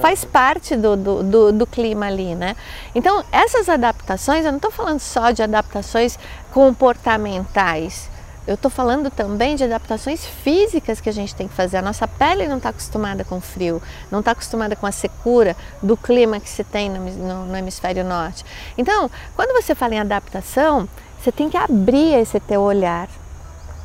faz 0.00 0.24
parte 0.24 0.76
do, 0.76 0.96
do, 0.96 1.22
do, 1.22 1.52
do 1.52 1.66
clima 1.66 2.06
ali, 2.06 2.34
né? 2.34 2.54
Então, 2.94 3.24
essas 3.32 3.68
adaptações, 3.68 4.44
eu 4.44 4.52
não 4.52 4.58
estou 4.58 4.70
falando 4.70 5.00
só 5.00 5.30
de 5.30 5.42
adaptações 5.42 6.18
comportamentais, 6.52 8.10
eu 8.46 8.54
estou 8.54 8.70
falando 8.70 9.10
também 9.10 9.54
de 9.54 9.64
adaptações 9.64 10.24
físicas 10.24 11.00
que 11.00 11.08
a 11.08 11.12
gente 11.12 11.34
tem 11.34 11.46
que 11.46 11.54
fazer. 11.54 11.76
A 11.76 11.82
nossa 11.82 12.08
pele 12.08 12.48
não 12.48 12.56
está 12.56 12.70
acostumada 12.70 13.22
com 13.22 13.40
frio, 13.40 13.82
não 14.10 14.20
está 14.20 14.32
acostumada 14.32 14.74
com 14.74 14.86
a 14.86 14.92
secura 14.92 15.56
do 15.82 15.96
clima 15.96 16.40
que 16.40 16.48
se 16.48 16.64
tem 16.64 16.88
no, 16.88 16.98
no, 16.98 17.46
no 17.46 17.56
hemisfério 17.56 18.02
norte. 18.02 18.44
Então, 18.76 19.10
quando 19.36 19.52
você 19.52 19.74
fala 19.74 19.94
em 19.94 20.00
adaptação, 20.00 20.88
você 21.20 21.30
tem 21.30 21.50
que 21.50 21.56
abrir 21.56 22.14
esse 22.14 22.40
teu 22.40 22.62
olhar. 22.62 23.08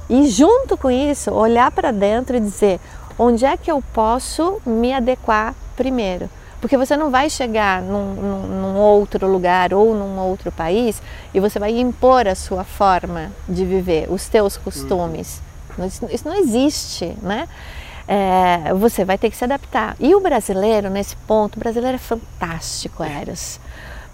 E 0.09 0.27
junto 0.27 0.77
com 0.77 0.89
isso, 0.89 1.31
olhar 1.31 1.71
para 1.71 1.91
dentro 1.91 2.37
e 2.37 2.39
dizer 2.39 2.79
onde 3.17 3.45
é 3.45 3.57
que 3.57 3.71
eu 3.71 3.83
posso 3.93 4.61
me 4.65 4.93
adequar 4.93 5.53
primeiro. 5.75 6.29
Porque 6.61 6.77
você 6.77 6.95
não 6.95 7.11
vai 7.11 7.29
chegar 7.29 7.81
num, 7.81 8.13
num, 8.13 8.47
num, 8.47 8.77
outro 8.77 9.27
lugar 9.27 9.73
ou 9.73 9.93
num 9.93 10.17
outro 10.19 10.51
país 10.51 11.01
e 11.33 11.39
você 11.39 11.59
vai 11.59 11.77
impor 11.77 12.27
a 12.27 12.33
sua 12.33 12.63
forma 12.63 13.31
de 13.47 13.65
viver, 13.65 14.07
os 14.09 14.27
teus 14.27 14.57
costumes. 14.57 15.41
Uhum. 15.77 15.85
Isso, 15.85 16.07
isso, 16.09 16.27
não 16.27 16.35
existe, 16.35 17.15
né? 17.21 17.47
É, 18.07 18.73
você 18.73 19.03
vai 19.03 19.17
ter 19.17 19.29
que 19.29 19.37
se 19.37 19.43
adaptar. 19.43 19.95
E 19.99 20.15
o 20.15 20.19
brasileiro, 20.19 20.89
nesse 20.89 21.15
ponto, 21.17 21.57
o 21.57 21.59
brasileiro 21.59 21.95
é 21.95 21.99
fantástico, 21.99 23.03
Eros. 23.03 23.59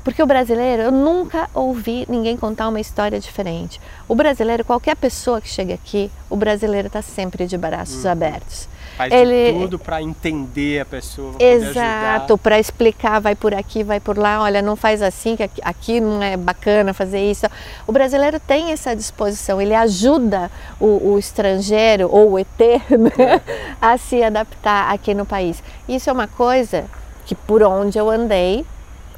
Porque 0.04 0.22
o 0.22 0.26
brasileiro, 0.26 0.84
eu 0.84 0.92
nunca 0.92 1.50
ouvi 1.54 2.06
ninguém 2.10 2.36
contar 2.36 2.68
uma 2.68 2.80
história 2.80 3.20
diferente. 3.20 3.80
O 4.08 4.16
brasileiro, 4.16 4.66
qualquer 4.66 4.96
pessoa 4.96 5.40
que 5.40 5.48
chega 5.48 5.74
aqui, 5.74 6.10
o 6.30 6.36
brasileiro 6.36 6.88
está 6.88 7.02
sempre 7.02 7.46
de 7.46 7.58
braços 7.58 8.04
uhum. 8.06 8.12
abertos. 8.12 8.68
Faz 8.98 9.14
Ele... 9.14 9.60
tudo 9.60 9.80
para 9.80 10.02
entender 10.02 10.80
a 10.82 10.86
pessoa. 10.86 11.36
Exato, 11.40 12.38
para 12.38 12.60
explicar, 12.60 13.20
vai 13.20 13.36
por 13.36 13.54
aqui, 13.54 13.84
vai 13.84 14.00
por 14.00 14.18
lá, 14.18 14.42
olha, 14.42 14.62
não 14.62 14.76
faz 14.76 15.02
assim, 15.02 15.36
que 15.36 15.50
aqui 15.62 16.00
não 16.02 16.22
é 16.22 16.36
bacana 16.36 16.94
fazer 16.94 17.20
isso. 17.20 17.46
O 17.88 17.92
brasileiro 17.92 18.40
tem 18.40 18.72
essa 18.72 18.96
disposição, 18.96 19.62
ele 19.62 19.74
ajuda 19.74 20.52
o, 20.80 21.14
o 21.14 21.20
estrangeiro 21.20 22.10
ou 22.12 22.32
o 22.32 22.40
ET 22.40 22.48
né, 22.60 23.12
é. 23.18 23.42
a 23.82 23.98
se 23.98 24.22
adaptar 24.22 24.92
aqui 24.92 25.14
no 25.14 25.26
país. 25.26 25.64
Isso 25.88 26.10
é 26.10 26.14
uma 26.14 26.28
coisa 26.28 26.86
que 27.26 27.36
por 27.36 27.64
onde 27.64 27.98
eu 27.98 28.10
andei, 28.10 28.66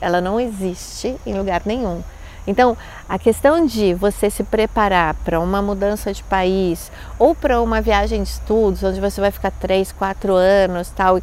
ela 0.03 0.19
não 0.19 0.39
existe 0.39 1.15
em 1.25 1.33
lugar 1.33 1.61
nenhum. 1.65 2.03
Então, 2.45 2.77
a 3.07 3.17
questão 3.17 3.65
de 3.65 3.93
você 3.93 4.29
se 4.29 4.43
preparar 4.43 5.13
para 5.23 5.39
uma 5.39 5.61
mudança 5.61 6.11
de 6.11 6.21
país 6.23 6.91
ou 7.17 7.33
para 7.33 7.61
uma 7.61 7.81
viagem 7.81 8.21
de 8.21 8.29
estudos, 8.29 8.83
onde 8.83 8.99
você 8.99 9.21
vai 9.21 9.31
ficar 9.31 9.51
três, 9.51 9.93
quatro 9.93 10.33
anos, 10.33 10.89
tal, 10.89 11.21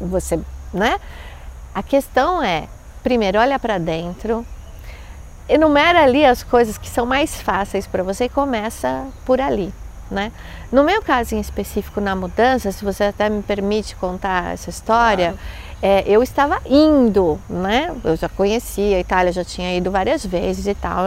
você, 0.00 0.38
né? 0.72 1.00
A 1.74 1.82
questão 1.82 2.40
é, 2.40 2.68
primeiro, 3.02 3.40
olha 3.40 3.58
para 3.58 3.76
dentro, 3.76 4.46
enumera 5.48 6.04
ali 6.04 6.24
as 6.24 6.44
coisas 6.44 6.78
que 6.78 6.88
são 6.88 7.04
mais 7.04 7.40
fáceis 7.40 7.86
para 7.86 8.04
você 8.04 8.26
e 8.26 8.28
começa 8.28 9.04
por 9.24 9.40
ali. 9.40 9.74
Né? 10.08 10.30
No 10.70 10.84
meu 10.84 11.02
caso 11.02 11.34
em 11.34 11.40
específico 11.40 12.00
na 12.00 12.14
mudança, 12.14 12.70
se 12.70 12.84
você 12.84 13.04
até 13.04 13.28
me 13.28 13.42
permite 13.42 13.96
contar 13.96 14.52
essa 14.52 14.70
história, 14.70 15.32
claro 15.32 15.65
é, 15.82 16.04
eu 16.06 16.22
estava 16.22 16.60
indo, 16.68 17.38
né? 17.48 17.94
Eu 18.02 18.16
já 18.16 18.28
conhecia 18.28 18.96
a 18.96 19.00
Itália, 19.00 19.32
já 19.32 19.44
tinha 19.44 19.76
ido 19.76 19.90
várias 19.90 20.24
vezes 20.24 20.66
e 20.66 20.74
tal, 20.74 21.04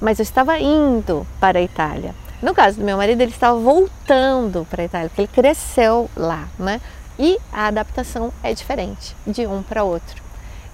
mas 0.00 0.18
eu 0.18 0.22
estava 0.22 0.58
indo 0.58 1.26
para 1.40 1.58
a 1.58 1.62
Itália. 1.62 2.14
No 2.42 2.54
caso 2.54 2.78
do 2.78 2.84
meu 2.84 2.96
marido, 2.98 3.20
ele 3.22 3.30
estava 3.30 3.58
voltando 3.58 4.66
para 4.68 4.82
a 4.82 4.84
Itália, 4.84 5.08
porque 5.08 5.22
ele 5.22 5.28
cresceu 5.28 6.10
lá, 6.14 6.46
né? 6.58 6.80
E 7.18 7.38
a 7.52 7.68
adaptação 7.68 8.32
é 8.42 8.52
diferente 8.52 9.16
de 9.26 9.46
um 9.46 9.62
para 9.62 9.84
outro. 9.84 10.22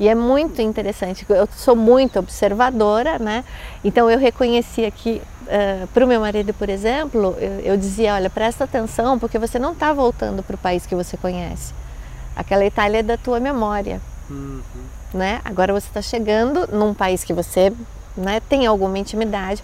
E 0.00 0.08
é 0.08 0.14
muito 0.14 0.60
interessante, 0.62 1.26
eu 1.28 1.46
sou 1.54 1.76
muito 1.76 2.18
observadora, 2.18 3.18
né? 3.18 3.44
Então 3.84 4.10
eu 4.10 4.18
reconhecia 4.18 4.90
que 4.90 5.20
uh, 5.42 5.86
para 5.88 6.04
o 6.04 6.08
meu 6.08 6.20
marido, 6.20 6.54
por 6.54 6.70
exemplo, 6.70 7.36
eu, 7.38 7.60
eu 7.60 7.76
dizia, 7.76 8.14
olha, 8.14 8.30
presta 8.30 8.64
atenção, 8.64 9.18
porque 9.18 9.38
você 9.38 9.58
não 9.58 9.72
está 9.72 9.92
voltando 9.92 10.42
para 10.42 10.54
o 10.54 10.58
país 10.58 10.86
que 10.86 10.94
você 10.94 11.18
conhece 11.18 11.79
Aquela 12.34 12.64
Itália 12.64 12.98
é 12.98 13.02
da 13.02 13.16
tua 13.16 13.40
memória. 13.40 14.00
Uhum. 14.28 14.60
Né? 15.12 15.40
Agora 15.44 15.72
você 15.72 15.88
está 15.88 16.00
chegando 16.00 16.68
num 16.72 16.94
país 16.94 17.24
que 17.24 17.32
você 17.32 17.72
né, 18.16 18.40
tem 18.48 18.66
alguma 18.66 18.98
intimidade, 18.98 19.62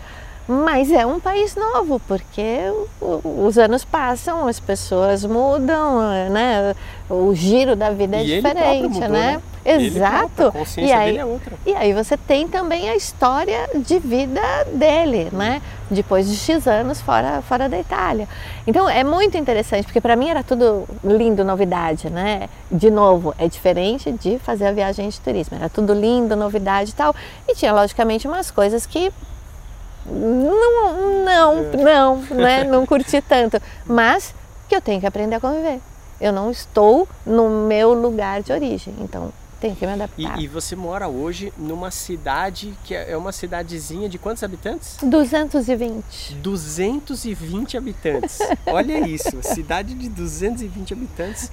mas 0.48 0.92
é 0.92 1.04
um 1.04 1.18
país 1.18 1.56
novo, 1.56 2.00
porque 2.06 2.58
os 3.00 3.58
anos 3.58 3.84
passam, 3.84 4.46
as 4.46 4.60
pessoas 4.60 5.24
mudam, 5.24 6.00
né? 6.30 6.74
o 7.08 7.34
giro 7.34 7.76
da 7.76 7.90
vida 7.90 8.16
é 8.16 8.24
e 8.24 8.36
diferente, 8.36 8.94
mudou, 8.94 9.08
né? 9.08 9.08
né? 9.08 9.42
Exato. 9.64 10.46
a 10.46 10.52
consciência 10.52 10.90
e 10.90 10.92
aí, 10.92 11.06
dele 11.06 11.18
é 11.18 11.24
outra. 11.24 11.52
E 11.66 11.74
aí 11.74 11.92
você 11.92 12.16
tem 12.16 12.46
também 12.46 12.88
a 12.88 12.94
história 12.94 13.68
de 13.74 13.98
vida 13.98 14.40
dele, 14.72 15.28
né? 15.32 15.60
Depois 15.90 16.28
de 16.28 16.36
X 16.36 16.66
anos 16.68 17.00
fora, 17.00 17.42
fora 17.42 17.68
da 17.68 17.78
Itália. 17.78 18.28
Então 18.66 18.88
é 18.88 19.02
muito 19.02 19.36
interessante, 19.36 19.84
porque 19.84 20.00
para 20.00 20.14
mim 20.14 20.28
era 20.28 20.42
tudo 20.44 20.84
lindo, 21.02 21.44
novidade, 21.44 22.08
né? 22.08 22.48
De 22.70 22.90
novo, 22.90 23.34
é 23.38 23.48
diferente 23.48 24.12
de 24.12 24.38
fazer 24.38 24.66
a 24.66 24.72
viagem 24.72 25.08
de 25.08 25.20
turismo. 25.20 25.56
Era 25.56 25.68
tudo 25.68 25.92
lindo, 25.92 26.36
novidade 26.36 26.90
e 26.90 26.94
tal. 26.94 27.14
E 27.48 27.54
tinha, 27.54 27.72
logicamente, 27.72 28.28
umas 28.28 28.50
coisas 28.50 28.86
que 28.86 29.12
não, 30.10 31.24
não, 31.24 31.62
não, 31.82 32.16
né? 32.34 32.64
Não 32.68 32.86
curti 32.86 33.20
tanto. 33.20 33.60
Mas 33.86 34.34
que 34.68 34.76
eu 34.76 34.80
tenho 34.80 35.00
que 35.00 35.06
aprender 35.06 35.36
a 35.36 35.40
conviver. 35.40 35.80
Eu 36.20 36.32
não 36.32 36.50
estou 36.50 37.06
no 37.26 37.48
meu 37.66 37.92
lugar 37.92 38.42
de 38.42 38.52
origem. 38.52 38.94
Então, 39.00 39.32
tenho 39.66 39.76
que 39.76 39.86
me 39.86 39.92
adaptar. 39.92 40.38
E, 40.38 40.44
e, 40.44 40.46
você 40.46 40.76
mora 40.76 41.08
hoje 41.08 41.52
numa 41.58 41.90
cidade 41.90 42.74
que 42.84 42.94
é, 42.94 43.12
é 43.12 43.16
uma 43.16 43.32
cidadezinha 43.32 44.08
de 44.08 44.18
quantos 44.18 44.42
habitantes? 44.42 44.98
220. 45.02 46.34
220 46.36 47.76
habitantes. 47.76 48.38
Olha 48.66 49.06
isso, 49.06 49.42
cidade 49.42 49.94
de 49.94 50.08
220 50.08 50.92
habitantes. 50.92 51.50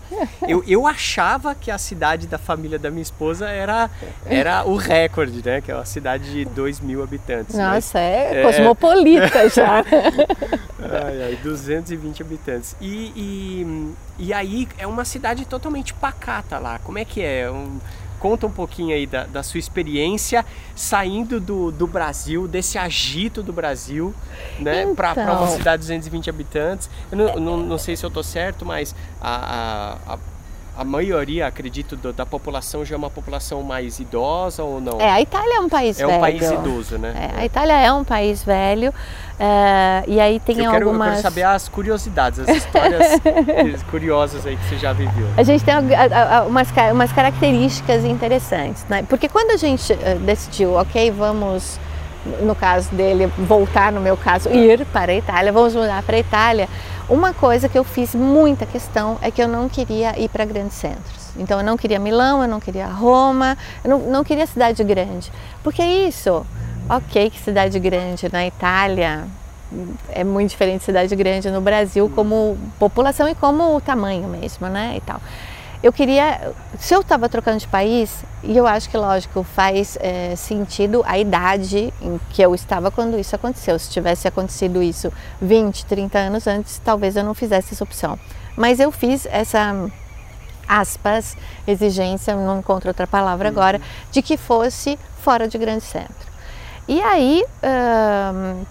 Eu, 0.47 0.63
eu 0.67 0.85
achava 0.85 1.55
que 1.55 1.71
a 1.71 1.77
cidade 1.77 2.27
da 2.27 2.37
família 2.37 2.77
da 2.77 2.91
minha 2.91 3.01
esposa 3.01 3.49
era, 3.49 3.89
era 4.25 4.63
o 4.65 4.75
recorde, 4.75 5.41
né? 5.43 5.61
Que 5.61 5.71
é 5.71 5.75
uma 5.75 5.85
cidade 5.85 6.31
de 6.31 6.45
2 6.45 6.79
mil 6.81 7.03
habitantes. 7.03 7.55
Nossa, 7.55 7.99
é, 7.99 8.41
é 8.41 8.43
cosmopolita 8.43 9.49
já. 9.49 9.83
ai, 10.79 11.23
ai, 11.23 11.39
220 11.41 12.21
habitantes. 12.21 12.75
E, 12.79 13.11
e, 13.15 13.93
e 14.19 14.33
aí 14.33 14.67
é 14.77 14.85
uma 14.85 15.05
cidade 15.05 15.45
totalmente 15.45 15.93
pacata 15.93 16.59
lá. 16.59 16.79
Como 16.79 16.97
é 16.97 17.05
que 17.05 17.21
é? 17.21 17.49
Um, 17.49 17.79
conta 18.23 18.47
um 18.47 18.51
pouquinho 18.51 18.95
aí 18.95 19.05
da, 19.05 19.25
da 19.25 19.43
sua 19.43 19.59
experiência 19.59 20.45
saindo 20.73 21.41
do, 21.41 21.73
do 21.73 21.85
Brasil, 21.85 22.47
desse 22.47 22.77
agito 22.77 23.43
do 23.43 23.51
Brasil, 23.51 24.15
né, 24.57 24.83
então... 24.83 24.95
para 24.95 25.33
uma 25.33 25.47
cidade 25.49 25.81
de 25.81 25.89
220 25.89 26.29
habitantes. 26.29 26.89
Eu 27.11 27.17
não, 27.17 27.35
não, 27.35 27.57
não 27.57 27.77
sei 27.77 27.97
se 27.97 28.05
eu 28.05 28.07
estou 28.07 28.23
certo, 28.23 28.65
mas 28.65 28.95
a, 29.19 29.97
a, 30.07 30.13
a 30.13 30.17
a 30.75 30.83
maioria, 30.83 31.45
acredito, 31.45 31.95
do, 31.95 32.11
da 32.11 32.25
população 32.25 32.83
já 32.83 32.95
é 32.95 32.97
uma 32.97 33.09
população 33.09 33.61
mais 33.61 33.99
idosa 33.99 34.63
ou 34.63 34.81
não? 34.81 34.99
É, 34.99 35.09
a 35.09 35.21
Itália 35.21 35.57
é 35.57 35.59
um 35.59 35.69
país 35.69 35.99
é 35.99 36.05
velho. 36.05 36.13
É 36.13 36.17
um 36.17 36.21
país 36.21 36.51
idoso, 36.51 36.97
né? 36.97 37.31
É, 37.35 37.41
a 37.41 37.45
Itália 37.45 37.73
é 37.73 37.93
um 37.93 38.03
país 38.03 38.43
velho 38.43 38.89
uh, 38.89 40.03
e 40.07 40.19
aí 40.19 40.39
tem 40.39 40.63
eu 40.63 40.71
quero, 40.71 40.87
algumas... 40.87 41.07
Eu 41.07 41.13
quero 41.13 41.23
saber 41.23 41.43
as 41.43 41.69
curiosidades, 41.69 42.39
as 42.39 42.49
histórias 42.49 43.21
curiosas 43.91 44.45
aí 44.45 44.57
que 44.57 44.65
você 44.65 44.77
já 44.77 44.93
viveu. 44.93 45.27
A 45.37 45.43
gente 45.43 45.63
tem 45.63 45.75
umas, 46.47 46.67
umas 46.91 47.11
características 47.11 48.03
interessantes, 48.03 48.83
né? 48.89 49.05
Porque 49.07 49.29
quando 49.29 49.51
a 49.51 49.57
gente 49.57 49.93
eh, 49.93 50.15
decidiu, 50.15 50.73
ok, 50.73 51.11
vamos 51.11 51.79
no 52.41 52.55
caso 52.55 52.93
dele, 52.95 53.27
voltar, 53.37 53.91
no 53.91 53.99
meu 53.99 54.15
caso, 54.15 54.49
ir 54.49 54.85
para 54.85 55.11
a 55.11 55.15
Itália, 55.15 55.51
vamos 55.51 55.75
mudar 55.75 56.01
para 56.03 56.15
a 56.15 56.19
Itália. 56.19 56.69
Uma 57.09 57.33
coisa 57.33 57.67
que 57.67 57.77
eu 57.77 57.83
fiz 57.83 58.15
muita 58.15 58.65
questão 58.65 59.17
é 59.21 59.29
que 59.29 59.41
eu 59.41 59.47
não 59.47 59.67
queria 59.67 60.17
ir 60.17 60.29
para 60.29 60.45
grandes 60.45 60.77
centros. 60.77 61.31
Então 61.37 61.59
eu 61.59 61.65
não 61.65 61.75
queria 61.75 61.99
Milão, 61.99 62.41
eu 62.41 62.47
não 62.47 62.59
queria 62.59 62.87
Roma, 62.87 63.57
eu 63.83 63.89
não, 63.89 63.99
não 63.99 64.23
queria 64.23 64.47
cidade 64.47 64.83
grande. 64.83 65.31
Porque 65.61 65.83
isso, 65.83 66.45
ok 66.89 67.29
que 67.29 67.39
cidade 67.39 67.77
grande 67.79 68.31
na 68.31 68.45
Itália 68.45 69.25
é 70.09 70.23
muito 70.23 70.51
diferente 70.51 70.79
de 70.79 70.85
cidade 70.85 71.15
grande 71.15 71.49
no 71.49 71.59
Brasil 71.59 72.09
como 72.15 72.57
população 72.79 73.27
e 73.27 73.35
como 73.35 73.81
tamanho 73.81 74.27
mesmo, 74.27 74.67
né, 74.67 74.93
e 74.95 75.01
tal 75.01 75.19
eu 75.83 75.91
queria, 75.91 76.53
se 76.79 76.95
eu 76.95 77.01
estava 77.01 77.27
trocando 77.27 77.57
de 77.57 77.67
país, 77.67 78.23
e 78.41 78.55
eu 78.55 78.65
acho 78.65 78.89
que 78.89 78.95
lógico 78.95 79.43
faz 79.43 79.97
é, 79.99 80.33
sentido 80.33 81.03
a 81.05 81.19
idade 81.19 81.93
em 82.01 82.17
que 82.29 82.41
eu 82.41 82.55
estava 82.55 82.89
quando 82.89 83.19
isso 83.19 83.35
aconteceu. 83.35 83.77
Se 83.77 83.89
tivesse 83.89 84.25
acontecido 84.25 84.81
isso 84.81 85.11
20, 85.41 85.85
30 85.85 86.17
anos 86.17 86.47
antes, 86.47 86.81
talvez 86.83 87.17
eu 87.17 87.23
não 87.25 87.33
fizesse 87.33 87.73
essa 87.73 87.83
opção. 87.83 88.17
Mas 88.55 88.79
eu 88.79 88.93
fiz 88.93 89.25
essa 89.25 89.75
aspas 90.65 91.35
exigência, 91.67 92.33
não 92.33 92.59
encontro 92.59 92.89
outra 92.89 93.05
palavra 93.05 93.49
uhum. 93.49 93.53
agora, 93.53 93.81
de 94.09 94.21
que 94.21 94.37
fosse 94.37 94.97
fora 95.19 95.49
de 95.49 95.57
grande 95.57 95.83
centro. 95.83 96.33
E 96.87 97.01
aí, 97.01 97.45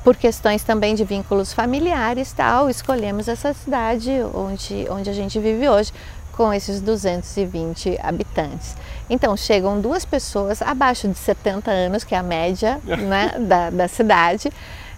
por 0.04 0.16
questões 0.16 0.62
também 0.62 0.94
de 0.94 1.02
vínculos 1.02 1.52
familiares 1.54 2.30
tal, 2.32 2.68
escolhemos 2.68 3.26
essa 3.26 3.54
cidade 3.54 4.10
onde, 4.34 4.86
onde 4.90 5.08
a 5.08 5.14
gente 5.14 5.38
vive 5.38 5.66
hoje, 5.66 5.92
com 6.32 6.52
esses 6.52 6.80
220 6.80 7.98
habitantes. 8.02 8.76
Então, 9.08 9.36
chegam 9.36 9.80
duas 9.80 10.04
pessoas 10.04 10.62
abaixo 10.62 11.06
de 11.08 11.18
70 11.18 11.70
anos, 11.70 12.04
que 12.04 12.14
é 12.14 12.18
a 12.18 12.22
média 12.22 12.80
né, 12.84 13.34
da, 13.38 13.70
da 13.70 13.88
cidade, 13.88 14.50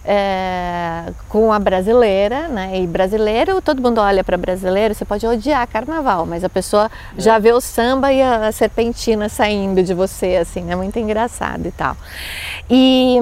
é, 0.07 1.11
com 1.27 1.51
a 1.51 1.57
brasileira, 1.57 2.47
né? 2.47 2.79
E 2.79 2.87
brasileiro, 2.87 3.59
todo 3.61 3.81
mundo 3.81 3.99
olha 3.99 4.23
para 4.23 4.37
brasileiro, 4.37 4.93
você 4.93 5.03
pode 5.03 5.25
odiar 5.25 5.67
carnaval, 5.67 6.25
mas 6.25 6.43
a 6.43 6.49
pessoa 6.49 6.89
é. 7.17 7.21
já 7.21 7.39
vê 7.39 7.51
o 7.51 7.59
samba 7.59 8.13
e 8.13 8.21
a 8.21 8.51
serpentina 8.51 9.27
saindo 9.27 9.81
de 9.81 9.93
você, 9.93 10.37
assim, 10.37 10.71
é 10.71 10.75
muito 10.75 10.99
engraçado 10.99 11.65
e 11.65 11.71
tal. 11.71 11.97
E, 12.69 13.17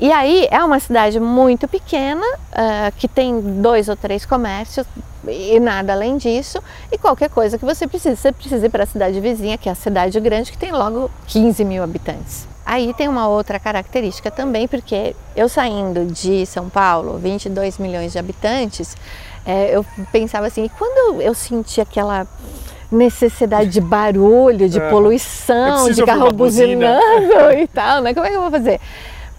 e 0.00 0.10
aí 0.10 0.48
é 0.50 0.62
uma 0.64 0.80
cidade 0.80 1.20
muito 1.20 1.68
pequena, 1.68 2.26
uh, 2.26 2.92
que 2.96 3.06
tem 3.06 3.40
dois 3.40 3.88
ou 3.88 3.96
três 3.96 4.26
comércios, 4.26 4.86
e 5.28 5.60
nada 5.60 5.92
além 5.92 6.16
disso, 6.16 6.60
e 6.90 6.98
qualquer 6.98 7.30
coisa 7.30 7.56
que 7.58 7.64
você 7.64 7.86
precisa, 7.86 8.16
você 8.16 8.32
precisa 8.32 8.66
ir 8.66 8.70
para 8.70 8.82
a 8.82 8.86
cidade 8.86 9.20
vizinha, 9.20 9.56
que 9.56 9.68
é 9.68 9.72
a 9.72 9.76
cidade 9.76 10.18
grande, 10.18 10.50
que 10.50 10.58
tem 10.58 10.72
logo 10.72 11.10
15 11.28 11.64
mil 11.64 11.82
habitantes. 11.84 12.49
Aí 12.64 12.94
tem 12.94 13.08
uma 13.08 13.28
outra 13.28 13.58
característica 13.58 14.30
também, 14.30 14.68
porque 14.68 15.16
eu 15.34 15.48
saindo 15.48 16.06
de 16.06 16.46
São 16.46 16.68
Paulo, 16.68 17.18
22 17.18 17.78
milhões 17.78 18.12
de 18.12 18.18
habitantes, 18.18 18.96
é, 19.44 19.74
eu 19.74 19.84
pensava 20.12 20.46
assim, 20.46 20.64
e 20.64 20.68
quando 20.68 21.20
eu 21.20 21.34
senti 21.34 21.80
aquela 21.80 22.26
necessidade 22.90 23.70
de 23.70 23.80
barulho, 23.80 24.68
de 24.68 24.78
é, 24.78 24.90
poluição, 24.90 25.90
de 25.90 26.04
carro 26.04 26.32
buzinando 26.32 27.52
e 27.58 27.66
tal, 27.68 28.02
né? 28.02 28.12
Como 28.12 28.26
é 28.26 28.30
que 28.30 28.36
eu 28.36 28.42
vou 28.42 28.50
fazer? 28.50 28.80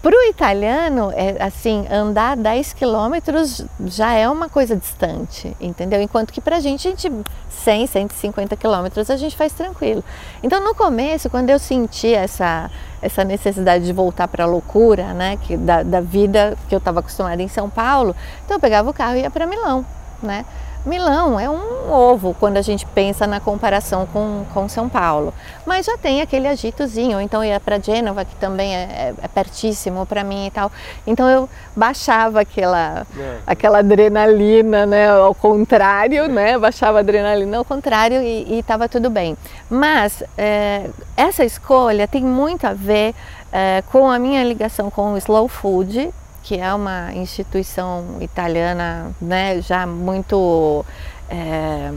Para 0.01 0.15
o 0.15 0.23
italiano, 0.23 1.11
é, 1.13 1.35
assim, 1.39 1.85
andar 1.87 2.35
10 2.35 2.73
quilômetros 2.73 3.63
já 3.85 4.13
é 4.13 4.27
uma 4.27 4.49
coisa 4.49 4.75
distante, 4.75 5.55
entendeu? 5.61 6.01
Enquanto 6.01 6.33
que 6.33 6.41
para 6.41 6.57
a 6.57 6.59
gente, 6.59 6.87
a 6.87 6.91
gente 6.91 7.11
100, 7.49 7.85
150 7.85 8.55
quilômetros 8.55 9.11
a 9.11 9.15
gente 9.15 9.37
faz 9.37 9.53
tranquilo. 9.53 10.03
Então, 10.41 10.63
no 10.63 10.73
começo, 10.73 11.29
quando 11.29 11.51
eu 11.51 11.59
senti 11.59 12.11
essa, 12.11 12.71
essa 12.99 13.23
necessidade 13.23 13.85
de 13.85 13.93
voltar 13.93 14.27
para 14.27 14.43
a 14.43 14.47
loucura, 14.47 15.13
né, 15.13 15.37
que, 15.37 15.55
da, 15.55 15.83
da 15.83 16.01
vida 16.01 16.57
que 16.67 16.73
eu 16.73 16.79
estava 16.79 17.01
acostumada 17.01 17.41
em 17.43 17.47
São 17.47 17.69
Paulo, 17.69 18.15
então 18.43 18.57
eu 18.57 18.59
pegava 18.59 18.89
o 18.89 18.93
carro 18.93 19.17
e 19.17 19.21
ia 19.21 19.29
para 19.29 19.45
Milão, 19.45 19.85
né? 20.23 20.45
Milão 20.85 21.39
é 21.39 21.47
um 21.47 21.91
ovo 21.91 22.35
quando 22.39 22.57
a 22.57 22.61
gente 22.61 22.85
pensa 22.87 23.27
na 23.27 23.39
comparação 23.39 24.07
com, 24.07 24.43
com 24.51 24.67
São 24.67 24.89
Paulo, 24.89 25.33
mas 25.65 25.85
já 25.85 25.95
tem 25.97 26.21
aquele 26.21 26.47
agitozinho. 26.47 27.21
Então 27.21 27.43
ia 27.43 27.59
para 27.59 27.79
Gênova, 27.79 28.25
que 28.25 28.35
também 28.35 28.75
é, 28.75 28.79
é, 28.79 29.13
é 29.21 29.27
pertíssimo 29.27 30.05
para 30.05 30.23
mim 30.23 30.47
e 30.47 30.51
tal. 30.51 30.71
Então 31.05 31.29
eu 31.29 31.47
baixava 31.75 32.41
aquela, 32.41 33.05
é. 33.17 33.37
aquela 33.45 33.79
adrenalina, 33.79 34.85
né? 34.85 35.09
Ao 35.09 35.35
contrário, 35.35 36.27
né? 36.27 36.57
Baixava 36.57 36.97
a 36.97 37.01
adrenalina 37.01 37.57
ao 37.57 37.65
contrário 37.65 38.21
e 38.21 38.57
estava 38.59 38.89
tudo 38.89 39.09
bem. 39.09 39.37
Mas 39.69 40.23
é, 40.37 40.89
essa 41.15 41.45
escolha 41.45 42.07
tem 42.07 42.23
muito 42.23 42.65
a 42.65 42.73
ver 42.73 43.13
é, 43.51 43.83
com 43.91 44.09
a 44.09 44.17
minha 44.17 44.43
ligação 44.43 44.89
com 44.89 45.13
o 45.13 45.17
slow 45.17 45.47
food 45.47 46.11
que 46.43 46.57
é 46.59 46.73
uma 46.73 47.13
instituição 47.13 48.17
italiana 48.19 49.11
né, 49.21 49.61
já 49.61 49.85
muito 49.85 50.85
é, 51.29 51.91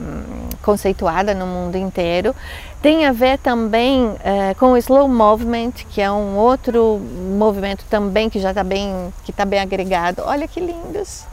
conceituada 0.62 1.34
no 1.34 1.46
mundo 1.46 1.76
inteiro. 1.76 2.34
Tem 2.80 3.06
a 3.06 3.12
ver 3.12 3.38
também 3.38 4.14
é, 4.22 4.54
com 4.54 4.72
o 4.72 4.76
Slow 4.76 5.08
Movement, 5.08 5.72
que 5.90 6.00
é 6.00 6.10
um 6.10 6.36
outro 6.36 7.00
movimento 7.36 7.84
também 7.90 8.30
que 8.30 8.38
já 8.38 8.50
está 8.50 8.62
bem, 8.62 9.12
que 9.24 9.32
tá 9.32 9.44
bem 9.44 9.60
agregado. 9.60 10.22
Olha 10.24 10.46
que 10.46 10.60
lindos! 10.60 11.24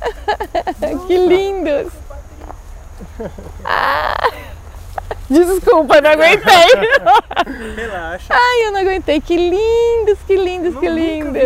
que 1.06 1.16
lindos! 1.16 1.92
Ah! 3.64 4.51
Desculpa, 5.30 6.00
não 6.00 6.10
aguentei. 6.10 6.66
Relaxa. 7.76 8.26
Ai, 8.30 8.66
eu 8.66 8.72
não 8.72 8.80
aguentei. 8.80 9.20
Que 9.20 9.36
lindos, 9.36 10.18
que 10.26 10.36
lindos, 10.36 10.78
que 10.78 10.88
lindos. 10.88 11.42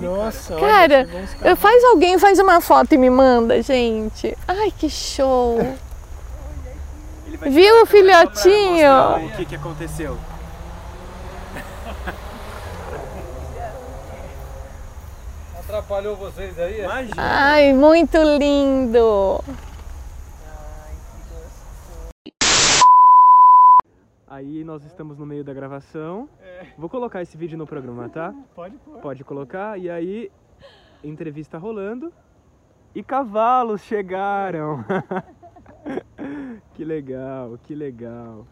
Nossa, 0.00 0.56
cara, 0.56 1.08
olha, 1.42 1.56
faz 1.56 1.84
alguém 1.84 2.18
faz 2.18 2.38
uma 2.38 2.60
foto 2.60 2.94
e 2.94 2.98
me 2.98 3.10
manda, 3.10 3.62
gente. 3.62 4.36
Ai, 4.48 4.72
que 4.76 4.90
show. 4.90 5.58
Viu 7.42 7.82
o 7.82 7.86
filhotinho? 7.86 9.26
O 9.26 9.36
que, 9.36 9.44
que 9.44 9.54
aconteceu? 9.54 10.18
Atrapalhou 15.58 16.16
vocês 16.16 16.58
aí? 16.58 16.80
Imagina. 16.80 17.14
Ai, 17.16 17.72
muito 17.72 18.18
lindo. 18.18 19.42
Aí 24.40 24.64
nós 24.64 24.82
estamos 24.86 25.18
no 25.18 25.26
meio 25.26 25.44
da 25.44 25.52
gravação. 25.52 26.26
Vou 26.78 26.88
colocar 26.88 27.20
esse 27.20 27.36
vídeo 27.36 27.58
no 27.58 27.66
programa, 27.66 28.08
tá? 28.08 28.34
Pode 28.54 28.74
pôr. 28.78 28.98
Pode 29.00 29.22
colocar. 29.22 29.78
E 29.78 29.90
aí, 29.90 30.32
entrevista 31.04 31.58
rolando. 31.58 32.10
E 32.94 33.02
cavalos 33.02 33.82
chegaram. 33.82 34.82
que 36.72 36.82
legal, 36.82 37.58
que 37.64 37.74
legal. 37.74 38.46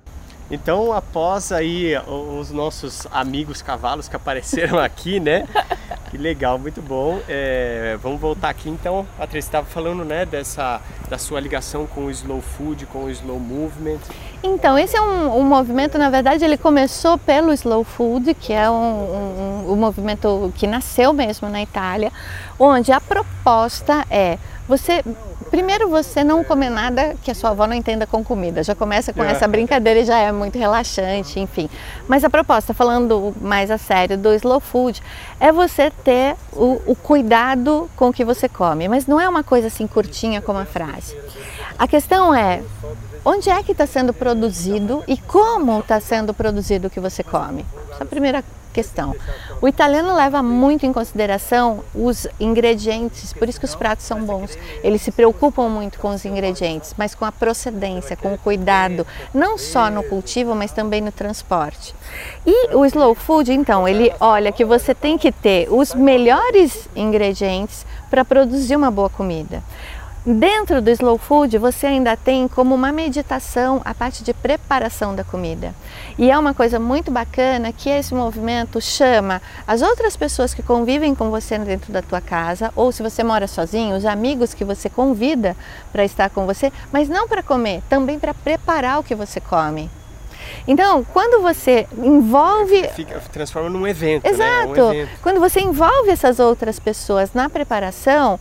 Então, 0.50 0.92
após 0.92 1.52
aí 1.52 1.94
os 2.06 2.50
nossos 2.50 3.06
amigos 3.10 3.62
cavalos 3.62 4.08
que 4.08 4.16
apareceram 4.16 4.78
aqui, 4.78 5.18
né? 5.18 5.46
Legal, 6.18 6.58
muito 6.58 6.82
bom. 6.82 7.20
É, 7.28 7.96
vamos 8.02 8.20
voltar 8.20 8.48
aqui 8.48 8.68
então. 8.68 9.06
Patrícia 9.16 9.48
estava 9.48 9.66
falando, 9.66 10.04
né, 10.04 10.26
dessa 10.26 10.80
da 11.08 11.16
sua 11.16 11.40
ligação 11.40 11.86
com 11.86 12.06
o 12.06 12.10
slow 12.10 12.40
food, 12.40 12.86
com 12.86 13.04
o 13.04 13.10
slow 13.10 13.38
movement. 13.38 13.98
Então, 14.42 14.76
esse 14.76 14.96
é 14.96 15.00
um, 15.00 15.38
um 15.38 15.42
movimento, 15.42 15.96
na 15.96 16.10
verdade, 16.10 16.44
ele 16.44 16.58
começou 16.58 17.16
pelo 17.16 17.52
slow 17.52 17.84
food, 17.84 18.34
que 18.34 18.52
é 18.52 18.68
um, 18.68 18.74
um, 18.74 19.72
um 19.72 19.76
movimento 19.76 20.52
que 20.56 20.66
nasceu 20.66 21.12
mesmo 21.12 21.48
na 21.48 21.62
Itália, 21.62 22.12
onde 22.58 22.92
a 22.92 23.00
proposta 23.00 24.04
é 24.10 24.38
você 24.68 25.02
Primeiro, 25.50 25.88
você 25.88 26.22
não 26.22 26.44
comer 26.44 26.68
nada 26.68 27.16
que 27.22 27.30
a 27.30 27.34
sua 27.34 27.50
avó 27.50 27.66
não 27.66 27.74
entenda 27.74 28.06
com 28.06 28.22
comida. 28.22 28.62
Já 28.62 28.74
começa 28.74 29.12
com 29.12 29.24
essa 29.24 29.48
brincadeira 29.48 30.00
e 30.00 30.04
já 30.04 30.18
é 30.18 30.30
muito 30.30 30.58
relaxante, 30.58 31.40
enfim. 31.40 31.70
Mas 32.06 32.22
a 32.22 32.28
proposta, 32.28 32.74
falando 32.74 33.34
mais 33.40 33.70
a 33.70 33.78
sério 33.78 34.18
do 34.18 34.32
slow 34.34 34.60
food, 34.60 35.02
é 35.40 35.50
você 35.50 35.90
ter 35.90 36.36
o, 36.52 36.82
o 36.86 36.94
cuidado 36.94 37.90
com 37.96 38.08
o 38.08 38.12
que 38.12 38.24
você 38.24 38.48
come. 38.48 38.88
Mas 38.88 39.06
não 39.06 39.18
é 39.18 39.26
uma 39.28 39.42
coisa 39.42 39.68
assim 39.68 39.86
curtinha 39.86 40.42
como 40.42 40.58
a 40.58 40.66
frase. 40.66 41.16
A 41.78 41.88
questão 41.88 42.34
é 42.34 42.62
onde 43.24 43.48
é 43.48 43.62
que 43.62 43.72
está 43.72 43.86
sendo 43.86 44.12
produzido 44.12 45.02
e 45.08 45.16
como 45.16 45.80
está 45.80 45.98
sendo 45.98 46.34
produzido 46.34 46.88
o 46.88 46.90
que 46.90 47.00
você 47.00 47.22
come. 47.22 47.64
Essa 47.92 48.02
é 48.02 48.04
a 48.04 48.06
primeira 48.06 48.44
questão. 48.78 49.16
O 49.60 49.66
italiano 49.66 50.14
leva 50.14 50.40
muito 50.40 50.86
em 50.86 50.92
consideração 50.92 51.82
os 51.92 52.28
ingredientes, 52.38 53.32
por 53.32 53.48
isso 53.48 53.58
que 53.58 53.64
os 53.64 53.74
pratos 53.74 54.06
são 54.06 54.22
bons. 54.24 54.56
Eles 54.84 55.02
se 55.02 55.10
preocupam 55.10 55.68
muito 55.68 55.98
com 55.98 56.10
os 56.10 56.24
ingredientes, 56.24 56.94
mas 56.96 57.12
com 57.12 57.24
a 57.24 57.32
procedência, 57.32 58.16
com 58.16 58.32
o 58.34 58.38
cuidado, 58.38 59.04
não 59.34 59.58
só 59.58 59.90
no 59.90 60.04
cultivo, 60.04 60.54
mas 60.54 60.70
também 60.70 61.00
no 61.00 61.10
transporte. 61.10 61.92
E 62.46 62.72
o 62.72 62.86
slow 62.86 63.16
food, 63.16 63.52
então, 63.52 63.88
ele 63.88 64.12
olha 64.20 64.52
que 64.52 64.64
você 64.64 64.94
tem 64.94 65.18
que 65.18 65.32
ter 65.32 65.66
os 65.72 65.92
melhores 65.92 66.88
ingredientes 66.94 67.84
para 68.08 68.24
produzir 68.24 68.76
uma 68.76 68.92
boa 68.92 69.10
comida. 69.10 69.60
Dentro 70.24 70.82
do 70.82 70.90
slow 70.90 71.16
food, 71.16 71.56
você 71.58 71.86
ainda 71.86 72.16
tem 72.16 72.46
como 72.46 72.74
uma 72.74 72.92
meditação 72.92 73.80
a 73.84 73.94
parte 73.94 74.22
de 74.22 74.34
preparação 74.34 75.16
da 75.16 75.24
comida. 75.24 75.74
E 76.18 76.32
é 76.32 76.36
uma 76.36 76.52
coisa 76.52 76.80
muito 76.80 77.12
bacana 77.12 77.72
que 77.72 77.88
esse 77.88 78.12
movimento 78.12 78.80
chama 78.80 79.40
as 79.64 79.82
outras 79.82 80.16
pessoas 80.16 80.52
que 80.52 80.64
convivem 80.64 81.14
com 81.14 81.30
você 81.30 81.56
dentro 81.58 81.92
da 81.92 82.02
tua 82.02 82.20
casa, 82.20 82.72
ou 82.74 82.90
se 82.90 83.04
você 83.04 83.22
mora 83.22 83.46
sozinho, 83.46 83.96
os 83.96 84.04
amigos 84.04 84.52
que 84.52 84.64
você 84.64 84.90
convida 84.90 85.56
para 85.92 86.04
estar 86.04 86.28
com 86.28 86.44
você, 86.44 86.72
mas 86.92 87.08
não 87.08 87.28
para 87.28 87.40
comer, 87.40 87.82
também 87.88 88.18
para 88.18 88.34
preparar 88.34 88.98
o 88.98 89.04
que 89.04 89.14
você 89.14 89.40
come. 89.40 89.88
Então, 90.66 91.04
quando 91.12 91.40
você 91.40 91.86
envolve. 91.96 92.88
Fica, 92.88 93.20
transforma 93.32 93.70
num 93.70 93.86
evento. 93.86 94.26
Exato. 94.26 94.74
Né? 94.74 94.82
Um 94.82 94.92
evento. 94.92 95.20
Quando 95.22 95.40
você 95.40 95.60
envolve 95.60 96.10
essas 96.10 96.38
outras 96.38 96.78
pessoas 96.78 97.32
na 97.32 97.48
preparação, 97.48 98.40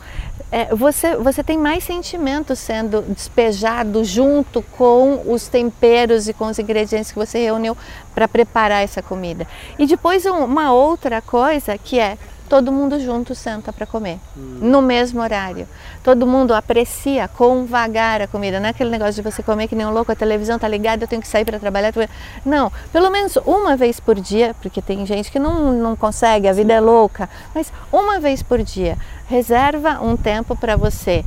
é, 0.52 0.74
você, 0.74 1.16
você 1.18 1.44
tem 1.44 1.58
mais 1.58 1.84
sentimentos 1.84 2.60
sendo 2.60 3.02
despejado 3.02 4.04
junto 4.04 4.62
com 4.62 5.22
os 5.26 5.48
temperos 5.48 6.28
e 6.28 6.34
com 6.34 6.46
os 6.48 6.58
ingredientes 6.58 7.12
que 7.12 7.18
você 7.18 7.40
reuniu 7.40 7.76
para 8.16 8.28
preparar 8.28 8.84
essa 8.84 9.02
comida. 9.02 9.46
E 9.78 9.86
depois 9.86 10.26
uma 10.26 10.72
outra 10.72 11.22
coisa 11.22 11.78
que 11.78 12.00
é 12.00 12.18
todo 12.48 12.72
mundo 12.72 13.00
junto 13.00 13.36
senta 13.36 13.72
para 13.74 13.86
comer, 13.86 14.20
hum. 14.36 14.60
no 14.62 14.82
mesmo 14.82 15.22
horário. 15.22 15.68
Todo 16.04 16.26
mundo 16.26 16.54
aprecia 16.54 17.28
com 17.28 17.66
vagar 17.66 18.22
a 18.22 18.28
comida, 18.28 18.60
não 18.60 18.68
é 18.68 18.70
aquele 18.70 18.90
negócio 18.90 19.16
de 19.16 19.22
você 19.22 19.44
comer 19.44 19.68
que 19.68 19.76
nem 19.76 19.86
um 19.86 19.92
louco, 19.92 20.12
a 20.12 20.16
televisão 20.16 20.58
tá 20.58 20.68
ligada, 20.68 21.04
eu 21.04 21.08
tenho 21.08 21.22
que 21.22 21.28
sair 21.28 21.46
para 21.46 21.60
trabalhar. 21.60 21.94
Não, 22.46 22.72
pelo 22.92 23.10
menos 23.10 23.38
uma 23.46 23.76
vez 23.76 24.00
por 24.00 24.16
dia, 24.20 24.56
porque 24.62 24.82
tem 24.82 25.06
gente 25.06 25.32
que 25.32 25.40
não, 25.40 25.74
não 25.74 25.96
consegue, 25.96 26.48
a 26.48 26.54
vida 26.54 26.74
é 26.74 26.80
louca, 26.80 27.30
mas 27.54 27.72
uma 27.92 28.20
vez 28.20 28.42
por 28.42 28.64
dia, 28.64 28.98
reserva 29.28 30.00
um 30.02 30.16
tempo 30.16 30.56
para 30.56 30.76
você 30.76 31.24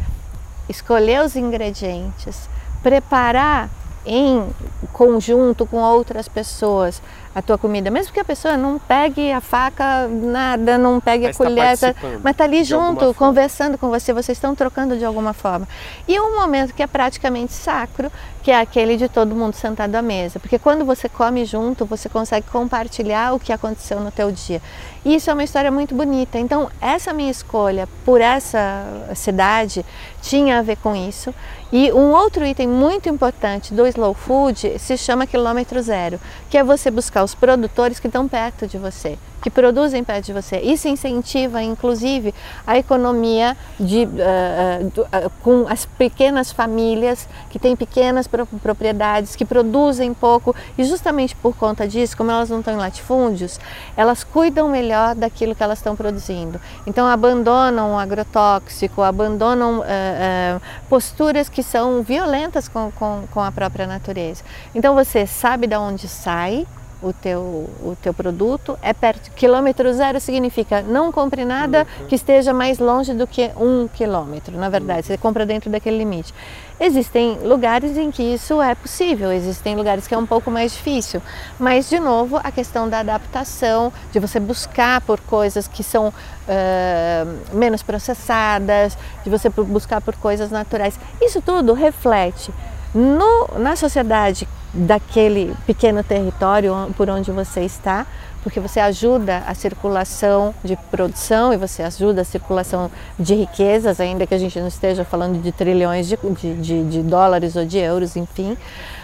escolher 0.69 1.23
os 1.25 1.37
ingredientes, 1.37 2.49
preparar 2.83 3.69
em 4.07 4.49
conjunto 4.93 5.67
com 5.67 5.77
outras 5.77 6.29
pessoas 6.29 7.03
a 7.35 7.41
tua 7.41 7.57
comida, 7.57 7.91
mesmo 7.91 8.13
que 8.13 8.19
a 8.19 8.25
pessoa 8.25 8.57
não 8.57 8.79
pegue 8.79 9.31
a 9.31 9.41
faca, 9.41 10.09
nada, 10.09 10.77
não 10.77 10.99
pegue 10.99 11.27
mas 11.27 11.37
a 11.37 11.39
tá 11.39 11.45
colher, 11.45 11.79
tá 11.79 11.95
mas 12.23 12.33
está 12.33 12.45
ali 12.45 12.65
junto, 12.65 13.15
conversando 13.15 13.79
com 13.79 13.89
você, 13.89 14.13
vocês 14.13 14.37
estão 14.37 14.55
trocando 14.55 14.97
de 14.97 15.05
alguma 15.05 15.33
forma. 15.33 15.69
E 16.09 16.19
um 16.19 16.37
momento 16.37 16.75
que 16.75 16.83
é 16.83 16.87
praticamente 16.89 17.53
sacro, 17.53 18.11
que 18.43 18.51
é 18.51 18.59
aquele 18.59 18.97
de 18.97 19.09
todo 19.09 19.35
mundo 19.35 19.55
sentado 19.55 19.95
à 19.95 20.03
mesa, 20.03 20.41
porque 20.41 20.59
quando 20.59 20.85
você 20.85 21.09
come 21.09 21.45
junto, 21.45 21.85
você 21.85 22.09
consegue 22.09 22.47
compartilhar 22.51 23.35
o 23.35 23.41
que 23.41 23.53
aconteceu 23.53 24.01
no 24.01 24.11
teu 24.11 24.33
dia. 24.33 24.63
E 25.05 25.15
isso 25.15 25.31
é 25.31 25.33
uma 25.33 25.45
história 25.45 25.71
muito 25.71 25.95
bonita. 25.95 26.39
Então, 26.39 26.71
essa 26.81 27.13
minha 27.13 27.31
escolha 27.31 27.89
por 28.05 28.21
essa 28.21 28.85
cidade 29.15 29.85
tinha 30.23 30.59
a 30.59 30.63
ver 30.63 30.77
com 30.77 30.95
isso. 30.95 31.35
E 31.73 31.93
um 31.93 32.13
outro 32.13 32.45
item 32.45 32.69
muito 32.69 33.09
importante 33.09 33.73
do 33.75 33.87
slow 33.87 34.15
food 34.15 34.79
se 34.79 34.97
chama 34.97 35.27
quilômetro 35.27 35.81
zero, 35.83 36.21
que 36.49 36.59
é 36.59 36.65
você 36.65 36.91
buscar 36.91 37.25
os 37.25 37.35
produtores 37.35 38.01
que 38.01 38.07
estão 38.07 38.27
perto 38.27 38.67
de 38.67 38.79
você 38.79 39.19
que 39.41 39.51
produzem 39.51 40.05
perto 40.05 40.27
de 40.27 40.33
você. 40.33 40.59
Isso 40.59 40.89
incentiva, 40.89 41.63
inclusive, 41.63 42.35
a 42.67 42.79
economia 42.79 43.57
de, 43.79 44.05
uh, 44.05 44.87
uh, 44.87 45.33
com 45.43 45.67
as 45.69 45.87
pequenas 45.87 46.53
famílias 46.53 47.29
que 47.49 47.59
têm 47.59 47.75
pequenas 47.75 48.29
propriedades, 48.63 49.35
que 49.35 49.45
produzem 49.45 50.13
pouco 50.13 50.55
e 50.77 50.85
justamente 50.85 51.35
por 51.37 51.57
conta 51.57 51.87
disso, 51.87 52.17
como 52.17 52.31
elas 52.31 52.51
não 52.51 52.59
estão 52.61 52.75
em 52.75 52.77
latifúndios, 52.77 53.59
elas 53.97 54.25
cuidam 54.25 54.69
melhor 54.69 55.15
daquilo 55.15 55.55
que 55.55 55.63
elas 55.63 55.79
estão 55.79 55.97
produzindo. 55.97 56.61
Então 56.87 57.07
abandonam 57.07 57.95
o 57.95 57.99
agrotóxico, 57.99 59.03
abandonam 59.03 59.81
uh, 59.81 60.63
posturas 60.89 61.49
que 61.49 61.63
são 61.63 62.03
violentas 62.03 62.69
com, 62.69 62.91
com, 62.93 63.25
com 63.31 63.41
a 63.41 63.51
própria 63.51 63.87
natureza. 63.87 64.43
Então 64.75 64.95
você 64.95 65.27
sabe 65.27 65.67
de 65.67 65.77
onde 65.77 66.09
sai, 66.09 66.67
o 67.03 67.13
teu, 67.13 67.41
o 67.41 67.97
teu 68.01 68.13
produto 68.13 68.79
é 68.83 68.93
perto. 68.93 69.31
Quilômetro 69.33 69.93
zero 69.93 70.21
significa 70.21 70.83
não 70.83 71.11
compre 71.11 71.45
nada 71.45 71.87
que 72.09 72.15
esteja 72.15 72.53
mais 72.53 72.79
longe 72.79 73.15
do 73.15 73.27
que 73.27 73.51
um 73.57 73.89
quilômetro. 73.89 74.57
Na 74.57 74.69
verdade, 74.69 75.07
você 75.07 75.17
compra 75.17 75.47
dentro 75.47 75.71
daquele 75.71 75.99
limite. 75.99 76.35
Existem 76.79 77.39
lugares 77.43 77.97
em 77.97 78.11
que 78.11 78.23
isso 78.23 78.61
é 78.63 78.75
possível, 78.75 79.31
existem 79.31 79.77
lugares 79.77 80.07
que 80.07 80.15
é 80.15 80.19
um 80.19 80.25
pouco 80.25 80.51
mais 80.51 80.73
difícil. 80.73 81.21
Mas, 81.59 81.89
de 81.89 82.01
novo, 82.01 82.41
a 82.43 82.51
questão 82.51 82.89
da 82.89 83.01
adaptação, 83.01 83.93
de 84.13 84.19
você 84.19 84.41
buscar 84.41 85.01
por 85.03 85.21
coisas 85.21 85.69
que 85.69 85.83
são 85.83 86.09
uh, 86.09 87.55
menos 87.57 87.83
processadas, 87.83 88.97
de 89.23 89.29
você 89.29 89.51
buscar 89.51 90.01
por 90.01 90.17
coisas 90.17 90.51
naturais. 90.51 90.99
Isso 91.21 91.43
tudo 91.43 91.75
reflete 91.75 92.51
no, 92.95 93.59
na 93.59 93.77
sociedade 93.77 94.49
daquele 94.73 95.55
pequeno 95.67 96.03
território 96.03 96.75
por 96.97 97.11
onde 97.11 97.31
você 97.31 97.63
está, 97.63 98.07
porque 98.43 98.61
você 98.61 98.81
ajuda 98.81 99.43
a 99.47 99.55
circulação 99.55 100.55
de 100.65 100.77
produção 100.91 101.53
e 101.53 101.57
você 101.57 101.83
ajuda 101.83 102.23
a 102.23 102.25
circulação 102.25 102.91
de 103.19 103.35
riquezas, 103.35 104.01
ainda 104.01 104.27
que 104.27 104.35
a 104.35 104.39
gente 104.39 104.59
não 104.59 104.69
esteja 104.69 105.05
falando 105.05 105.43
de 105.43 105.53
trilhões 105.53 106.09
de, 106.09 106.17
de, 106.61 106.85
de 106.85 107.03
dólares 107.03 107.57
ou 107.57 107.65
de 107.65 107.79
euros, 107.79 108.17
enfim 108.17 108.57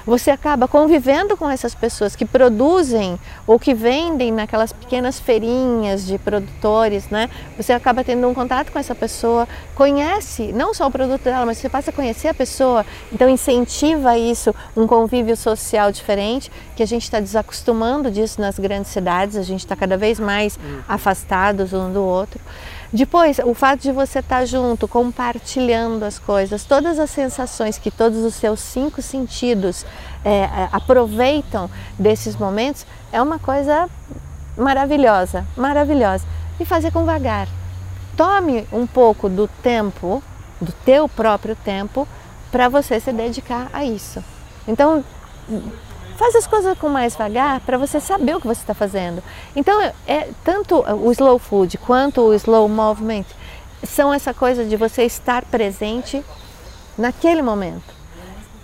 você 0.06 0.30
acaba 0.30 0.68
convivendo 0.68 1.36
com 1.36 1.50
essas 1.50 1.74
pessoas 1.74 2.14
que 2.14 2.24
produzem 2.24 3.18
ou 3.46 3.58
que 3.58 3.74
vendem 3.74 4.30
naquelas 4.32 4.72
pequenas 4.72 5.18
feirinhas 5.18 6.06
de 6.06 6.16
produtores, 6.16 7.08
né? 7.10 7.28
Você 7.56 7.72
acaba 7.72 8.04
tendo 8.04 8.28
um 8.28 8.32
contato 8.32 8.70
com 8.70 8.78
essa 8.78 8.94
pessoa, 8.94 9.48
conhece 9.74 10.52
não 10.52 10.72
só 10.72 10.86
o 10.86 10.90
produto 10.90 11.22
dela, 11.22 11.44
mas 11.44 11.58
você 11.58 11.68
passa 11.68 11.90
a 11.90 11.92
conhecer 11.92 12.28
a 12.28 12.34
pessoa, 12.34 12.86
então 13.12 13.28
incentiva 13.28 14.16
isso, 14.16 14.54
um 14.76 14.86
convívio 14.86 15.36
social 15.36 15.90
diferente, 15.90 16.50
que 16.76 16.82
a 16.82 16.86
gente 16.86 17.02
está 17.02 17.18
desacostumando 17.18 18.10
disso 18.10 18.40
nas 18.40 18.58
grandes 18.58 18.92
cidades, 18.92 19.36
a 19.36 19.42
gente 19.42 19.60
está 19.60 19.74
cada 19.74 19.96
vez 19.96 20.20
mais 20.20 20.56
uhum. 20.56 20.80
afastados 20.88 21.72
um 21.72 21.92
do 21.92 22.02
outro. 22.02 22.40
Depois, 22.92 23.38
o 23.38 23.52
fato 23.52 23.80
de 23.80 23.92
você 23.92 24.20
estar 24.20 24.40
tá 24.40 24.44
junto, 24.44 24.86
compartilhando 24.86 26.04
as 26.04 26.18
coisas, 26.18 26.64
todas 26.64 26.98
as 26.98 27.10
sensações 27.10 27.78
que 27.78 27.90
todos 27.90 28.18
os 28.18 28.34
seus 28.34 28.60
cinco 28.60 29.02
sentidos 29.02 29.84
é, 30.24 30.30
é, 30.30 30.68
aproveitam 30.72 31.68
desses 31.98 32.36
momentos, 32.36 32.86
é 33.12 33.20
uma 33.20 33.38
coisa 33.38 33.88
maravilhosa, 34.56 35.46
maravilhosa. 35.56 36.24
E 36.58 36.64
fazer 36.64 36.90
com 36.90 37.04
vagar. 37.04 37.48
Tome 38.16 38.66
um 38.72 38.86
pouco 38.86 39.28
do 39.28 39.46
tempo, 39.62 40.22
do 40.58 40.72
teu 40.72 41.06
próprio 41.06 41.54
tempo, 41.54 42.08
para 42.50 42.68
você 42.68 42.98
se 42.98 43.12
dedicar 43.12 43.68
a 43.72 43.84
isso. 43.84 44.24
Então, 44.66 45.04
Faz 46.16 46.34
as 46.34 46.46
coisas 46.46 46.78
com 46.78 46.88
mais 46.88 47.14
vagar 47.14 47.60
para 47.60 47.76
você 47.76 48.00
saber 48.00 48.36
o 48.36 48.40
que 48.40 48.46
você 48.46 48.60
está 48.60 48.74
fazendo. 48.74 49.22
Então, 49.54 49.80
é 50.06 50.28
tanto 50.42 50.82
o 51.04 51.12
slow 51.12 51.38
food 51.38 51.76
quanto 51.78 52.22
o 52.22 52.34
slow 52.34 52.68
movement 52.68 53.24
são 53.84 54.12
essa 54.12 54.32
coisa 54.32 54.64
de 54.64 54.76
você 54.76 55.02
estar 55.04 55.44
presente 55.44 56.24
naquele 56.96 57.42
momento. 57.42 57.96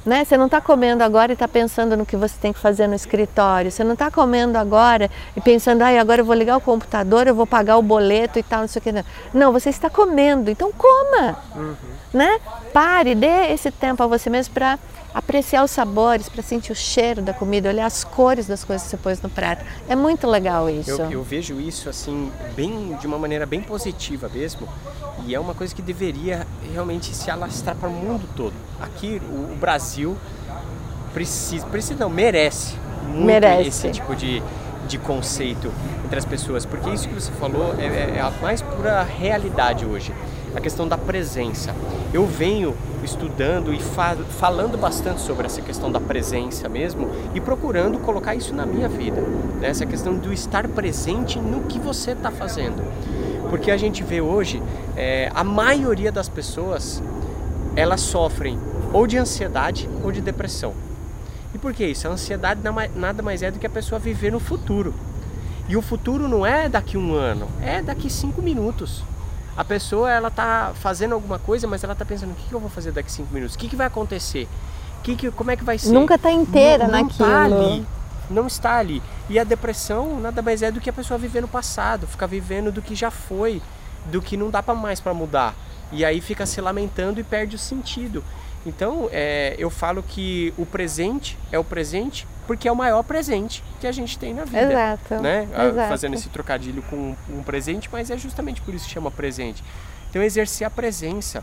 Né? 0.05 0.25
Você 0.25 0.37
não 0.37 0.47
está 0.47 0.61
comendo 0.61 1.05
agora 1.05 1.31
e 1.31 1.35
está 1.35 1.47
pensando 1.47 1.97
no 1.97 2.05
que 2.05 2.17
você 2.17 2.35
tem 2.41 2.53
que 2.53 2.59
fazer 2.59 2.89
no 2.89 2.95
escritório. 2.95 3.71
Você 3.71 3.85
não 3.85 3.93
está 3.93 4.11
comendo 4.11 4.59
agora 4.59 5.09
e 5.37 5.41
pensando, 5.41 5.83
ah, 5.83 6.01
agora 6.01 6.23
eu 6.23 6.25
vou 6.25 6.35
ligar 6.35 6.57
o 6.57 6.61
computador, 6.61 7.29
eu 7.29 7.35
vou 7.35 7.47
pagar 7.47 7.77
o 7.77 7.83
boleto 7.83 8.39
e 8.39 8.43
tal, 8.43 8.63
não 8.63 8.69
sei 8.69 8.81
o 8.81 8.83
que. 8.83 8.91
Não, 8.91 9.05
não 9.33 9.53
você 9.53 9.71
está 9.71 9.89
comendo, 9.89 10.51
então 10.51 10.73
coma. 10.73 11.37
Uhum. 11.55 11.77
Né? 12.13 12.41
Pare, 12.73 13.15
dê 13.15 13.53
esse 13.53 13.71
tempo 13.71 14.03
a 14.03 14.07
você 14.09 14.29
mesmo 14.29 14.53
para 14.53 14.77
apreciar 15.15 15.65
os 15.65 15.71
sabores, 15.71 16.29
para 16.29 16.43
sentir 16.43 16.73
o 16.73 16.75
cheiro 16.75 17.23
da 17.23 17.33
comida, 17.33 17.69
olhar 17.69 17.87
as 17.87 18.05
cores 18.05 18.47
das 18.47 18.65
coisas 18.65 18.85
que 18.85 18.91
você 18.91 18.97
pôs 18.97 19.21
no 19.21 19.29
prato. 19.29 19.65
É 19.89 19.95
muito 19.95 20.27
legal 20.27 20.69
isso. 20.69 20.91
Eu, 20.91 21.11
eu 21.11 21.23
vejo 21.23 21.61
isso 21.61 21.89
assim, 21.89 22.31
bem 22.57 22.97
de 23.01 23.07
uma 23.07 23.19
maneira 23.19 23.47
bem 23.47 23.63
positiva 23.63 24.29
mesmo. 24.29 24.69
E 25.27 25.35
é 25.35 25.41
uma 25.41 25.55
coisa 25.55 25.75
que 25.75 25.83
deveria 25.83 26.47
realmente 26.73 27.15
se 27.15 27.31
alastrar 27.31 27.77
para 27.77 27.89
o 27.89 27.93
mundo 27.93 28.29
todo. 28.37 28.55
Aqui, 28.81 29.21
o, 29.31 29.53
o 29.53 29.57
Brasil 29.61 30.17
precisa, 31.13 31.67
precisa 31.67 32.01
não, 32.01 32.11
merece 32.11 32.75
muito 33.09 33.27
merece. 33.27 33.69
esse 33.69 33.91
tipo 33.91 34.17
de, 34.17 34.43
de 34.89 34.99
conceito 34.99 35.73
entre 36.05 36.19
as 36.19 36.25
pessoas, 36.25 36.65
porque 36.65 36.91
isso 36.91 37.09
que 37.09 37.15
você 37.15 37.31
falou 37.33 37.75
é, 37.79 37.87
é, 37.87 38.15
é 38.17 38.21
a 38.21 38.31
mais 38.43 38.63
pura 38.63 39.03
realidade 39.03 39.85
hoje 39.85 40.13
a 40.55 40.61
questão 40.61 40.87
da 40.87 40.99
presença. 40.99 41.75
Eu 42.13 42.27
venho 42.27 42.75
estudando 43.03 43.73
e 43.73 43.81
fa 43.81 44.17
falando 44.39 44.79
bastante 44.79 45.21
sobre 45.21 45.47
essa 45.47 45.61
questão 45.61 45.91
da 45.91 46.01
presença 46.01 46.69
mesmo 46.69 47.11
e 47.35 47.41
procurando 47.41 47.99
colocar 47.99 48.35
isso 48.35 48.55
na 48.55 48.65
minha 48.65 48.89
vida, 48.89 49.21
né? 49.61 49.69
essa 49.69 49.85
questão 49.85 50.15
do 50.15 50.33
estar 50.33 50.69
presente 50.69 51.39
no 51.39 51.63
que 51.63 51.79
você 51.79 52.13
está 52.13 52.31
fazendo. 52.31 52.83
Porque 53.51 53.71
a 53.71 53.77
gente 53.77 54.03
vê 54.03 54.21
hoje, 54.21 54.63
é, 54.97 55.31
a 55.35 55.45
maioria 55.45 56.11
das 56.11 56.29
pessoas, 56.29 57.03
elas 57.77 58.01
sofrem 58.01 58.59
ou 58.93 59.07
de 59.07 59.19
ansiedade 59.19 59.89
ou 60.03 60.13
de 60.13 60.21
depressão. 60.21 60.75
E 61.55 61.59
por 61.59 61.75
que 61.75 61.85
isso? 61.85 62.09
A 62.09 62.13
ansiedade 62.13 62.61
nada 62.95 63.23
mais 63.23 63.43
é 63.43 63.51
do 63.51 63.59
que 63.59 63.67
a 63.67 63.71
pessoa 63.71 63.99
viver 63.99 64.33
no 64.33 64.41
futuro. 64.41 64.95
E 65.69 65.77
o 65.77 65.83
futuro 65.83 66.27
não 66.29 66.45
é 66.45 66.69
daqui 66.69 66.97
um 66.97 67.15
ano, 67.15 67.47
é 67.61 67.83
daqui 67.83 68.11
cinco 68.11 68.43
minutos. 68.43 69.03
A 69.57 69.65
pessoa 69.65 70.11
ela 70.11 70.31
tá 70.31 70.73
fazendo 70.75 71.13
alguma 71.13 71.39
coisa, 71.39 71.67
mas 71.67 71.85
ela 71.85 71.95
tá 71.95 72.05
pensando 72.05 72.33
o 72.33 72.35
que, 72.35 72.49
que 72.49 72.55
eu 72.55 72.61
vou 72.61 72.71
fazer 72.71 72.93
daqui 72.93 73.13
cinco 73.13 73.33
minutos, 73.35 73.55
o 73.55 73.59
que, 73.59 73.69
que 73.69 73.77
vai 73.77 73.87
acontecer, 73.87 74.49
que 75.03 75.15
que, 75.15 75.31
como 75.31 75.51
é 75.51 75.57
que 75.57 75.65
vai 75.65 75.79
ser. 75.79 75.93
Nunca 75.93 76.15
está 76.15 76.31
inteira 76.31 76.87
não, 76.87 76.93
não 76.95 77.03
naquilo. 77.03 77.29
Tá 77.29 77.43
ali, 77.45 77.87
não 78.31 78.47
está 78.47 78.77
ali. 78.79 79.03
E 79.29 79.39
a 79.39 79.45
depressão 79.45 80.19
nada 80.21 80.41
mais 80.41 80.63
é 80.63 80.71
do 80.71 80.81
que 80.81 80.89
a 80.89 80.93
pessoa 80.93 81.19
viver 81.19 81.43
no 81.43 81.49
passado, 81.49 82.07
ficar 82.07 82.27
vivendo 82.27 82.73
do 82.73 82.81
que 82.81 82.95
já 82.95 83.11
foi, 83.11 83.61
do 84.07 84.23
que 84.23 84.37
não 84.37 84.51
dá 84.51 84.63
para 84.63 84.75
mais 84.75 85.01
para 85.01 85.13
mudar. 85.13 85.55
E 85.91 86.05
aí 86.05 86.23
fica 86.23 86.47
se 86.47 86.61
lamentando 86.61 87.21
e 87.21 87.23
perde 87.23 87.57
o 87.57 87.59
sentido. 87.59 88.25
Então, 88.65 89.09
é, 89.11 89.57
eu 89.59 89.71
falo 89.71 90.03
que 90.03 90.55
o 90.57 90.65
presente 90.65 91.39
é 91.51 91.59
o 91.59 91.65
presente 91.65 92.27
porque 92.47 92.69
é 92.69 92.73
o 92.73 92.77
maior 92.77 93.03
presente 93.03 93.63
que 93.81 93.87
a 93.87 93.93
gente 93.93 94.19
tem 94.19 94.35
na 94.35 94.45
vida. 94.45 94.73
Exato. 94.73 95.15
Né? 95.17 95.49
Ah, 95.55 95.67
exato. 95.67 95.89
Fazendo 95.89 96.15
esse 96.15 96.29
trocadilho 96.29 96.83
com 96.83 97.15
um 97.29 97.43
presente, 97.43 97.89
mas 97.91 98.11
é 98.11 98.17
justamente 98.17 98.61
por 98.61 98.75
isso 98.75 98.87
que 98.87 98.93
chama 98.93 99.11
presente. 99.11 99.63
Então, 100.11 100.23
exercer 100.23 100.67
a 100.67 100.71
presença. 100.71 101.43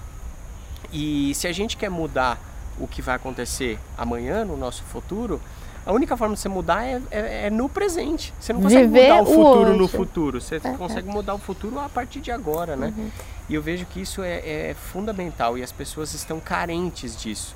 E 0.92 1.34
se 1.36 1.48
a 1.48 1.52
gente 1.52 1.78
quer 1.78 1.90
mudar 1.90 2.40
o 2.80 2.88
que 2.88 3.02
vai 3.02 3.16
acontecer 3.16 3.78
amanhã, 3.98 4.46
no 4.46 4.56
nosso 4.56 4.84
futuro, 4.84 5.42
a 5.86 5.94
única 5.94 6.16
forma 6.18 6.36
de 6.36 6.42
você 6.42 6.50
mudar 6.50 6.86
é, 6.86 7.02
é, 7.10 7.48
é 7.48 7.50
no 7.50 7.68
presente. 7.70 8.34
Você 8.40 8.54
não 8.54 8.62
consegue 8.62 8.88
Viver 8.88 9.10
mudar 9.10 9.22
o 9.22 9.26
futuro 9.26 9.72
o 9.72 9.78
no 9.78 9.88
futuro. 9.88 10.42
Você 10.42 10.56
é, 10.56 10.60
consegue 10.60 11.08
mudar 11.08 11.34
o 11.34 11.38
futuro 11.38 11.80
a 11.80 11.90
partir 11.90 12.20
de 12.20 12.32
agora, 12.32 12.76
né? 12.76 12.94
Uhum. 12.96 13.10
E 13.48 13.56
eu 13.56 13.62
vejo 13.62 13.86
que 13.86 14.02
isso 14.02 14.22
é, 14.22 14.70
é 14.70 14.76
fundamental 14.92 15.58
e 15.58 15.64
as 15.64 15.72
pessoas 15.72 16.14
estão 16.14 16.40
carentes 16.40 17.16
disso. 17.16 17.56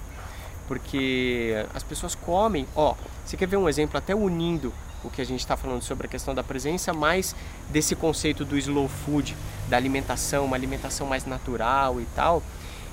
Porque 0.68 1.66
as 1.74 1.84
pessoas 1.84 2.16
comem, 2.16 2.66
ó, 2.76 2.96
você 3.26 3.36
quer 3.36 3.48
ver 3.48 3.58
um 3.58 3.68
exemplo 3.68 3.98
até 3.98 4.16
unindo 4.16 4.74
o 5.04 5.10
que 5.10 5.22
a 5.22 5.26
gente 5.26 5.42
está 5.42 5.58
falando 5.58 5.82
sobre 5.82 6.08
a 6.08 6.10
questão 6.10 6.34
da 6.34 6.44
presença, 6.44 6.94
mais 6.94 7.36
desse 7.70 7.96
conceito 7.96 8.46
do 8.46 8.58
slow 8.58 8.88
food, 8.88 9.36
da 9.70 9.76
alimentação, 9.76 10.46
uma 10.46 10.56
alimentação 10.56 11.06
mais 11.06 11.26
natural 11.26 12.00
e 12.00 12.06
tal. 12.16 12.42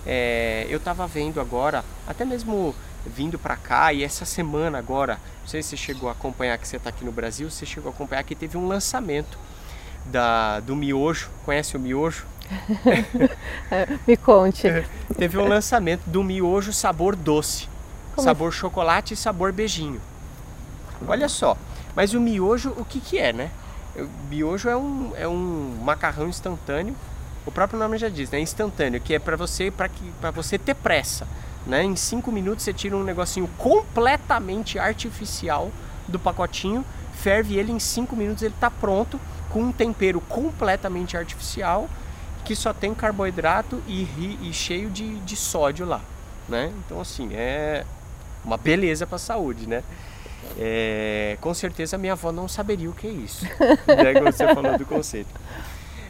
É, 0.04 0.66
eu 0.68 0.78
estava 0.78 1.06
vendo 1.06 1.40
agora, 1.40 1.84
até 2.06 2.24
mesmo 2.24 2.74
vindo 3.06 3.38
para 3.38 3.56
cá 3.56 3.92
e 3.92 4.02
essa 4.04 4.24
semana 4.24 4.78
agora, 4.78 5.14
não 5.40 5.48
sei 5.48 5.62
se 5.62 5.70
você 5.70 5.76
chegou 5.76 6.08
a 6.08 6.12
acompanhar 6.12 6.58
que 6.58 6.66
você 6.68 6.76
está 6.76 6.90
aqui 6.90 7.04
no 7.04 7.12
Brasil, 7.12 7.50
você 7.50 7.64
chegou 7.64 7.90
a 7.90 7.94
acompanhar 7.94 8.22
que 8.24 8.34
teve 8.34 8.56
um 8.56 8.68
lançamento 8.68 9.38
da, 10.06 10.60
do 10.60 10.76
miojo. 10.76 11.30
Conhece 11.44 11.76
o 11.76 11.80
miojo? 11.80 12.26
Me 14.06 14.16
conte. 14.16 14.68
teve 15.16 15.38
um 15.38 15.46
lançamento 15.46 16.02
do 16.06 16.22
miojo 16.22 16.72
sabor 16.72 17.14
doce, 17.14 17.68
Como 18.14 18.24
sabor 18.24 18.48
é? 18.48 18.52
chocolate 18.52 19.14
e 19.14 19.16
sabor 19.16 19.52
beijinho. 19.52 20.00
Olha 21.06 21.28
só, 21.28 21.56
mas 21.94 22.12
o 22.12 22.20
miojo, 22.20 22.74
o 22.76 22.84
que 22.84 23.00
que 23.00 23.18
é, 23.18 23.32
né? 23.32 23.50
O 23.96 24.08
miojo 24.28 24.68
é 24.68 24.76
um, 24.76 25.12
é 25.16 25.26
um 25.28 25.78
macarrão 25.82 26.28
instantâneo. 26.28 26.94
O 27.46 27.50
próprio 27.50 27.78
nome 27.78 27.96
já 27.98 28.08
diz, 28.08 28.30
né? 28.30 28.40
Instantâneo, 28.40 29.00
que 29.00 29.14
é 29.14 29.18
para 29.18 29.36
você 29.36 29.70
para 29.70 30.30
você 30.30 30.58
ter 30.58 30.74
pressa. 30.74 31.26
Né? 31.66 31.84
Em 31.84 31.94
cinco 31.96 32.32
minutos 32.32 32.64
você 32.64 32.72
tira 32.72 32.96
um 32.96 33.04
negocinho 33.04 33.48
completamente 33.58 34.78
artificial 34.78 35.70
do 36.08 36.18
pacotinho, 36.18 36.84
ferve 37.14 37.58
ele 37.58 37.70
em 37.70 37.78
cinco 37.78 38.16
minutos 38.16 38.42
ele 38.42 38.54
está 38.54 38.70
pronto 38.70 39.20
com 39.50 39.62
um 39.64 39.72
tempero 39.72 40.20
completamente 40.22 41.16
artificial 41.16 41.88
que 42.44 42.56
só 42.56 42.72
tem 42.72 42.94
carboidrato 42.94 43.82
e, 43.86 44.38
e 44.42 44.50
cheio 44.52 44.88
de, 44.88 45.20
de 45.20 45.36
sódio 45.36 45.84
lá, 45.84 46.00
né? 46.48 46.72
Então 46.84 47.00
assim 47.00 47.30
é 47.34 47.84
uma 48.44 48.56
beleza 48.56 49.06
para 49.06 49.16
a 49.16 49.18
saúde, 49.18 49.68
né? 49.68 49.84
É, 50.58 51.36
com 51.40 51.52
certeza 51.52 51.98
minha 51.98 52.14
avó 52.14 52.32
não 52.32 52.48
saberia 52.48 52.88
o 52.88 52.94
que 52.94 53.06
é 53.06 53.10
isso, 53.10 53.44
né? 53.86 54.14
Quando 54.14 54.32
você 54.32 54.54
falou 54.54 54.78
do 54.78 54.86
conceito. 54.86 55.28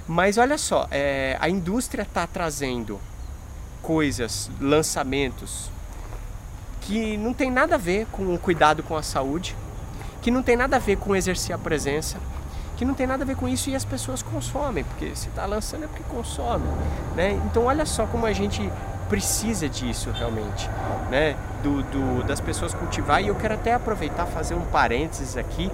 Mas 0.06 0.38
olha 0.38 0.56
só, 0.56 0.88
é, 0.90 1.36
a 1.40 1.48
indústria 1.48 2.02
está 2.02 2.26
trazendo 2.26 3.00
coisas, 3.82 4.50
lançamentos 4.60 5.70
que 6.80 7.16
não 7.16 7.32
tem 7.32 7.50
nada 7.50 7.74
a 7.74 7.78
ver 7.78 8.06
com 8.10 8.34
o 8.34 8.38
cuidado 8.38 8.82
com 8.82 8.96
a 8.96 9.02
saúde, 9.02 9.54
que 10.22 10.30
não 10.30 10.42
tem 10.42 10.56
nada 10.56 10.76
a 10.76 10.78
ver 10.78 10.96
com 10.96 11.14
exercer 11.14 11.54
a 11.54 11.58
presença, 11.58 12.18
que 12.76 12.84
não 12.84 12.94
tem 12.94 13.06
nada 13.06 13.22
a 13.22 13.26
ver 13.26 13.36
com 13.36 13.46
isso 13.46 13.70
e 13.70 13.76
as 13.76 13.84
pessoas 13.84 14.22
consomem, 14.22 14.84
porque 14.84 15.14
se 15.14 15.28
está 15.28 15.44
lançando 15.46 15.84
é 15.84 15.86
porque 15.86 16.02
consome, 16.04 16.66
né? 17.14 17.40
Então 17.46 17.64
olha 17.64 17.84
só 17.84 18.06
como 18.06 18.26
a 18.26 18.32
gente 18.32 18.70
precisa 19.08 19.68
disso 19.68 20.10
realmente, 20.10 20.68
né? 21.10 21.36
Do, 21.62 21.82
do, 21.82 22.24
das 22.24 22.40
pessoas 22.40 22.72
cultivar 22.72 23.22
e 23.22 23.28
eu 23.28 23.34
quero 23.34 23.54
até 23.54 23.74
aproveitar 23.74 24.24
fazer 24.26 24.54
um 24.54 24.64
parênteses 24.66 25.36
aqui 25.36 25.70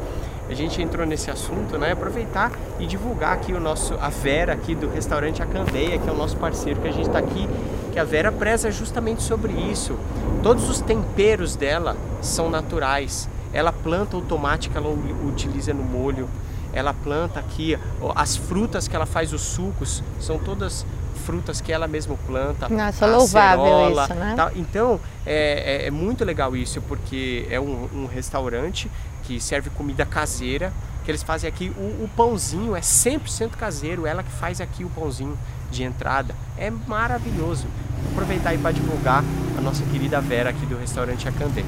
a 0.49 0.55
gente 0.55 0.81
entrou 0.81 1.05
nesse 1.05 1.31
assunto, 1.31 1.77
né? 1.77 1.93
Aproveitar 1.93 2.53
e 2.78 2.87
divulgar 2.87 3.33
aqui 3.33 3.53
o 3.53 3.61
nosso 3.61 3.95
a 3.95 4.09
Vera 4.09 4.53
aqui 4.53 4.74
do 4.74 4.89
restaurante 4.89 5.43
A 5.43 5.47
Candeia, 5.47 5.99
que 5.99 6.09
é 6.09 6.12
o 6.12 6.16
nosso 6.16 6.37
parceiro 6.37 6.81
que 6.81 6.89
a 6.89 6.93
gente 6.93 7.09
está 7.09 7.19
aqui, 7.19 7.49
que 7.97 8.01
a 8.01 8.05
Vera 8.05 8.31
preza 8.31 8.70
justamente 8.70 9.23
sobre 9.23 9.55
isso. 9.55 9.98
Todos 10.43 10.68
os 10.68 10.82
temperos 10.82 11.56
dela 11.56 11.97
são 12.20 12.51
naturais. 12.51 13.27
Ela 13.55 13.73
planta 13.73 14.18
o 14.18 14.20
tomate 14.20 14.68
que 14.68 14.77
ela 14.77 14.94
utiliza 15.27 15.73
no 15.73 15.82
molho. 15.82 16.28
Ela 16.74 16.93
planta 16.93 17.40
aqui 17.40 17.78
as 18.14 18.36
frutas 18.36 18.86
que 18.86 18.94
ela 18.94 19.06
faz 19.06 19.32
os 19.32 19.40
sucos, 19.40 20.05
são 20.20 20.39
todas 20.39 20.85
frutas 21.24 21.62
que 21.62 21.73
ela 21.73 21.89
mesma 21.89 22.18
planta. 22.27 22.68
Nossa, 22.68 23.06
louvável 23.06 23.90
isso, 23.90 24.14
né? 24.14 24.35
Tá? 24.36 24.52
Então, 24.55 25.01
é, 25.24 25.85
é, 25.85 25.86
é, 25.86 25.90
muito 25.90 26.23
legal 26.23 26.55
isso, 26.55 26.82
porque 26.82 27.47
é 27.51 27.59
um, 27.59 27.89
um 27.94 28.05
restaurante 28.05 28.90
que 29.23 29.40
serve 29.40 29.70
comida 29.70 30.05
caseira, 30.05 30.70
que 31.02 31.10
eles 31.10 31.23
fazem 31.23 31.48
aqui. 31.48 31.73
O, 31.78 32.05
o 32.05 32.10
pãozinho 32.14 32.77
é 32.77 32.81
100% 32.81 33.52
caseiro, 33.52 34.06
ela 34.06 34.23
que 34.23 34.32
faz 34.32 34.60
aqui 34.60 34.85
o 34.85 34.90
pãozinho 34.90 35.39
de 35.70 35.82
entrada. 35.82 36.34
É 36.56 36.70
maravilhoso. 36.70 37.66
Vou 38.02 38.12
aproveitar 38.12 38.51
aí 38.51 38.59
para 38.59 38.72
divulgar 38.72 39.24
a 39.56 39.60
nossa 39.60 39.84
querida 39.84 40.20
Vera 40.20 40.51
aqui 40.51 40.64
do 40.66 40.76
restaurante 40.76 41.28
Acandê. 41.28 41.64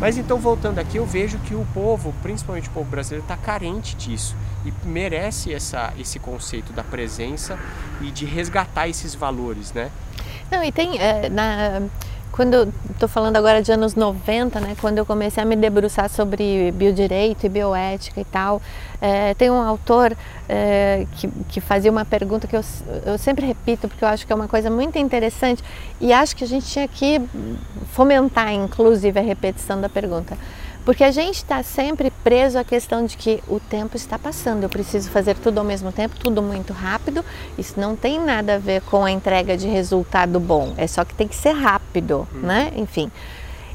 Mas 0.00 0.16
então, 0.16 0.38
voltando 0.38 0.78
aqui, 0.78 0.96
eu 0.96 1.04
vejo 1.04 1.38
que 1.38 1.54
o 1.54 1.66
povo, 1.74 2.14
principalmente 2.22 2.68
o 2.68 2.72
povo 2.72 2.88
brasileiro, 2.88 3.24
está 3.24 3.36
carente 3.36 3.96
disso 3.96 4.36
e 4.64 4.72
merece 4.86 5.52
essa, 5.52 5.92
esse 5.98 6.18
conceito 6.18 6.72
da 6.72 6.84
presença 6.84 7.58
e 8.00 8.10
de 8.10 8.24
resgatar 8.24 8.88
esses 8.88 9.14
valores, 9.14 9.72
né? 9.72 9.90
Não, 10.50 10.62
e 10.62 10.70
tem 10.70 10.98
é, 10.98 11.28
na 11.28 11.82
quando 12.38 12.72
estou 12.92 13.08
falando 13.08 13.34
agora 13.34 13.60
de 13.60 13.72
anos 13.72 13.96
90, 13.96 14.60
né, 14.60 14.76
quando 14.80 14.98
eu 14.98 15.04
comecei 15.04 15.42
a 15.42 15.44
me 15.44 15.56
debruçar 15.56 16.08
sobre 16.08 16.70
biodireito 16.70 17.44
e 17.44 17.48
bioética 17.48 18.20
e 18.20 18.24
tal, 18.24 18.62
é, 19.00 19.34
tem 19.34 19.50
um 19.50 19.60
autor 19.60 20.16
é, 20.48 21.04
que, 21.16 21.28
que 21.48 21.60
fazia 21.60 21.90
uma 21.90 22.04
pergunta 22.04 22.46
que 22.46 22.54
eu, 22.54 22.60
eu 23.04 23.18
sempre 23.18 23.44
repito 23.44 23.88
porque 23.88 24.04
eu 24.04 24.08
acho 24.08 24.24
que 24.24 24.32
é 24.32 24.36
uma 24.36 24.46
coisa 24.46 24.70
muito 24.70 24.96
interessante 24.96 25.64
e 26.00 26.12
acho 26.12 26.36
que 26.36 26.44
a 26.44 26.46
gente 26.46 26.64
tinha 26.64 26.86
que 26.86 27.20
fomentar, 27.90 28.52
inclusive, 28.52 29.18
a 29.18 29.22
repetição 29.22 29.80
da 29.80 29.88
pergunta. 29.88 30.38
Porque 30.84 31.04
a 31.04 31.10
gente 31.10 31.36
está 31.36 31.62
sempre 31.62 32.10
preso 32.10 32.58
à 32.58 32.64
questão 32.64 33.04
de 33.04 33.16
que 33.16 33.42
o 33.46 33.60
tempo 33.60 33.96
está 33.96 34.18
passando, 34.18 34.62
eu 34.62 34.68
preciso 34.68 35.10
fazer 35.10 35.36
tudo 35.36 35.58
ao 35.58 35.64
mesmo 35.64 35.92
tempo, 35.92 36.16
tudo 36.18 36.40
muito 36.42 36.72
rápido. 36.72 37.24
Isso 37.58 37.78
não 37.78 37.94
tem 37.94 38.18
nada 38.18 38.54
a 38.54 38.58
ver 38.58 38.80
com 38.82 39.04
a 39.04 39.10
entrega 39.10 39.56
de 39.56 39.68
resultado 39.68 40.40
bom, 40.40 40.72
é 40.76 40.86
só 40.86 41.04
que 41.04 41.14
tem 41.14 41.28
que 41.28 41.36
ser 41.36 41.52
rápido, 41.52 42.26
hum. 42.34 42.38
né? 42.40 42.72
Enfim. 42.76 43.10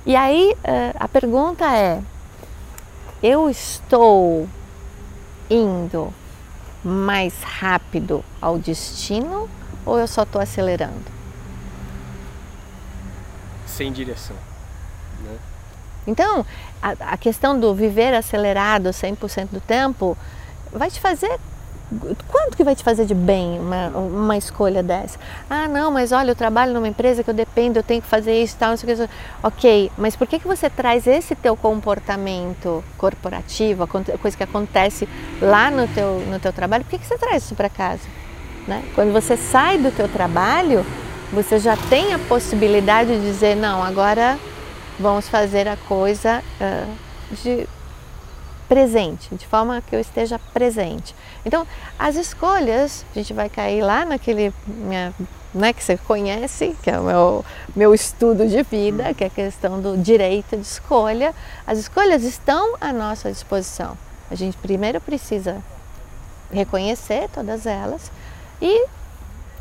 E 0.05 0.15
aí 0.15 0.55
eh, 0.63 0.93
a 0.99 1.07
pergunta 1.07 1.65
é: 1.75 2.01
eu 3.21 3.49
estou 3.49 4.49
indo 5.49 6.13
mais 6.83 7.41
rápido 7.41 8.23
ao 8.41 8.57
destino 8.57 9.49
ou 9.85 9.97
eu 9.97 10.07
só 10.07 10.23
estou 10.23 10.41
acelerando? 10.41 11.05
Sem 13.65 13.91
direção. 13.91 14.35
Né? 15.23 15.37
Então, 16.05 16.45
a, 16.83 17.13
a 17.13 17.17
questão 17.17 17.57
do 17.57 17.73
viver 17.73 18.13
acelerado 18.13 18.89
100% 18.89 19.47
do 19.51 19.61
tempo 19.61 20.17
vai 20.71 20.91
te 20.91 20.99
fazer 20.99 21.39
quanto 22.27 22.57
que 22.57 22.63
vai 22.63 22.75
te 22.75 22.83
fazer 22.83 23.05
de 23.05 23.13
bem 23.13 23.59
uma, 23.59 23.87
uma 23.89 24.37
escolha 24.37 24.81
dessa? 24.81 25.19
Ah, 25.49 25.67
não, 25.67 25.91
mas 25.91 26.11
olha, 26.11 26.31
eu 26.31 26.35
trabalho 26.35 26.73
numa 26.73 26.87
empresa 26.87 27.23
que 27.23 27.29
eu 27.29 27.33
dependo, 27.33 27.77
eu 27.77 27.83
tenho 27.83 28.01
que 28.01 28.07
fazer 28.07 28.41
isso 28.41 28.55
tal, 28.57 28.71
não 28.71 28.77
sei 28.77 28.93
o 28.93 28.97
que. 28.97 29.09
Ok, 29.43 29.91
mas 29.97 30.15
por 30.15 30.27
que, 30.27 30.39
que 30.39 30.47
você 30.47 30.69
traz 30.69 31.05
esse 31.07 31.35
teu 31.35 31.55
comportamento 31.55 32.83
corporativo, 32.97 33.87
coisa 33.87 34.35
que 34.35 34.43
acontece 34.43 35.07
lá 35.41 35.69
no 35.69 35.87
teu, 35.87 36.23
no 36.29 36.39
teu 36.39 36.51
trabalho, 36.51 36.83
por 36.83 36.91
que, 36.91 36.97
que 36.97 37.05
você 37.05 37.17
traz 37.17 37.43
isso 37.43 37.55
para 37.55 37.69
casa? 37.69 38.07
Né? 38.67 38.83
Quando 38.95 39.11
você 39.11 39.37
sai 39.37 39.77
do 39.77 39.91
teu 39.91 40.07
trabalho, 40.07 40.85
você 41.31 41.59
já 41.59 41.75
tem 41.75 42.13
a 42.13 42.19
possibilidade 42.19 43.11
de 43.19 43.21
dizer, 43.21 43.55
não, 43.55 43.83
agora 43.83 44.39
vamos 44.99 45.27
fazer 45.27 45.67
a 45.67 45.77
coisa 45.77 46.43
uh, 46.59 47.35
de 47.43 47.67
presente, 48.67 49.35
de 49.35 49.45
forma 49.45 49.81
que 49.81 49.95
eu 49.95 49.99
esteja 49.99 50.39
presente. 50.53 51.15
Então, 51.45 51.67
as 51.99 52.15
escolhas, 52.15 53.05
a 53.11 53.19
gente 53.19 53.33
vai 53.33 53.49
cair 53.49 53.81
lá 53.81 54.05
naquele 54.05 54.53
minha, 54.65 55.13
né, 55.53 55.73
que 55.73 55.83
você 55.83 55.97
conhece, 55.97 56.75
que 56.81 56.89
é 56.89 56.99
o 56.99 57.03
meu, 57.03 57.45
meu 57.75 57.93
estudo 57.93 58.47
de 58.47 58.63
vida, 58.63 59.13
que 59.13 59.23
é 59.23 59.27
a 59.27 59.29
questão 59.29 59.79
do 59.79 59.97
direito 59.97 60.55
de 60.55 60.63
escolha. 60.63 61.35
As 61.67 61.77
escolhas 61.77 62.23
estão 62.23 62.75
à 62.81 62.91
nossa 62.91 63.31
disposição. 63.31 63.97
A 64.31 64.35
gente 64.35 64.57
primeiro 64.57 64.99
precisa 64.99 65.61
reconhecer 66.51 67.29
todas 67.33 67.65
elas 67.65 68.11
e 68.61 68.87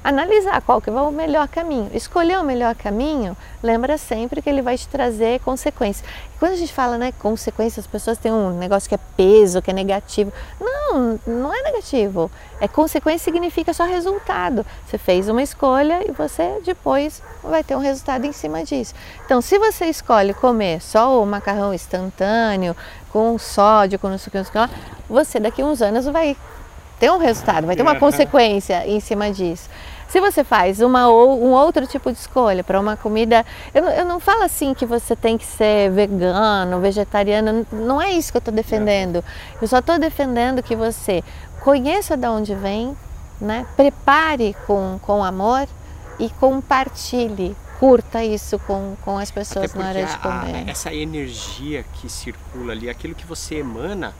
analisar 0.03 0.61
qual 0.63 0.81
que 0.81 0.91
é 0.91 0.93
o 0.93 1.11
melhor 1.11 1.47
caminho. 1.49 1.91
Escolher 1.95 2.39
o 2.39 2.43
melhor 2.43 2.75
caminho, 2.75 3.37
lembra 3.63 3.97
sempre 3.97 4.43
que 4.43 4.49
ele 4.49 4.63
vai 4.63 4.77
te 4.77 4.89
trazer 4.89 5.41
consequências. 5.41 6.05
quando 6.39 6.53
a 6.53 6.57
gente 6.57 6.73
fala, 6.73 6.99
né, 6.99 7.13
consequências, 7.21 7.85
as 7.85 7.91
pessoas 7.91 8.19
têm 8.19 8.33
um 8.33 8.59
negócio 8.59 8.89
que 8.89 8.95
é 8.97 8.99
peso, 9.17 9.63
que 9.63 9.71
é 9.71 9.75
negativo. 9.75 10.33
Não, 10.61 11.21
não 11.25 11.55
é 11.55 11.63
negativo. 11.63 12.31
É 12.61 12.67
consequência 12.67 13.33
significa 13.33 13.73
só 13.73 13.85
resultado. 13.85 14.67
Você 14.87 14.99
fez 14.99 15.29
uma 15.29 15.43
escolha 15.43 16.03
e 16.07 16.11
você 16.11 16.61
depois 16.65 17.23
vai 17.43 17.63
ter 17.63 17.77
um 17.77 17.81
resultado 17.81 18.25
em 18.25 18.33
cima 18.33 18.65
disso. 18.65 18.95
Então, 19.25 19.41
se 19.41 19.57
você 19.59 19.87
escolhe 19.87 20.35
comer 20.35 20.81
só 20.81 21.23
o 21.23 21.27
macarrão 21.27 21.73
instantâneo, 21.73 22.77
com 23.13 23.39
sódio, 23.39 23.99
com 23.99 24.09
não 24.09 24.19
sei 24.19 24.31
o 24.31 24.45
que, 24.45 24.71
você 25.09 25.39
daqui 25.39 25.63
a 25.63 25.67
uns 25.67 25.83
anos 25.83 26.07
vai 26.07 26.37
ter 26.99 27.11
um 27.11 27.19
resultado, 27.19 27.67
vai 27.67 27.77
ter 27.77 27.83
uma 27.83 27.97
consequência 27.97 28.87
em 28.87 29.01
cima 29.01 29.31
disso. 29.31 29.69
Se 30.13 30.21
você 30.21 30.45
faz 30.45 30.83
uma 30.83 31.09
ou 31.09 31.43
um 31.43 31.53
outro 31.53 31.87
tipo 31.87 32.13
de 32.13 32.19
escolha 32.19 32.63
para 32.63 32.79
uma 32.79 32.99
comida, 32.99 33.47
eu, 33.73 33.83
eu, 33.85 34.05
não 34.05 34.21
falo 34.21 34.43
assim 34.43 34.75
que 34.75 34.85
você 34.85 35.17
tem 35.17 35.39
que 35.39 35.47
ser 35.47 35.91
vegano, 35.91 36.79
vegetariano, 36.81 37.67
não 37.73 38.01
é 38.01 38.11
isso 38.13 38.31
que 38.31 38.37
eu 38.37 38.41
estou 38.41 38.53
defendendo. 38.53 39.25
Eu 39.59 39.67
só 39.67 39.79
estou 39.79 39.99
defendendo 39.99 40.63
que 40.63 40.77
você 40.77 41.25
conheça 41.61 42.15
de 42.15 42.29
onde 42.29 42.55
vem, 42.55 42.95
né? 43.41 43.67
prepare 43.75 44.55
com, 44.67 44.99
com 45.01 45.25
amor 45.25 45.67
e 46.19 46.29
compartilhe 46.29 47.57
curta 47.81 48.23
isso 48.23 48.59
com, 48.59 48.95
com 49.01 49.17
as 49.17 49.31
pessoas 49.31 49.73
na 49.73 49.89
hora 49.89 50.05
de 50.05 50.19
comer. 50.19 50.69
A, 50.69 50.71
essa 50.71 50.93
energia 50.93 51.87
que 51.95 52.11
circula 52.11 52.73
ali, 52.73 52.91
aquilo 52.91 53.15
que 53.15 53.25
você 53.25 53.55
emana, 53.55 54.15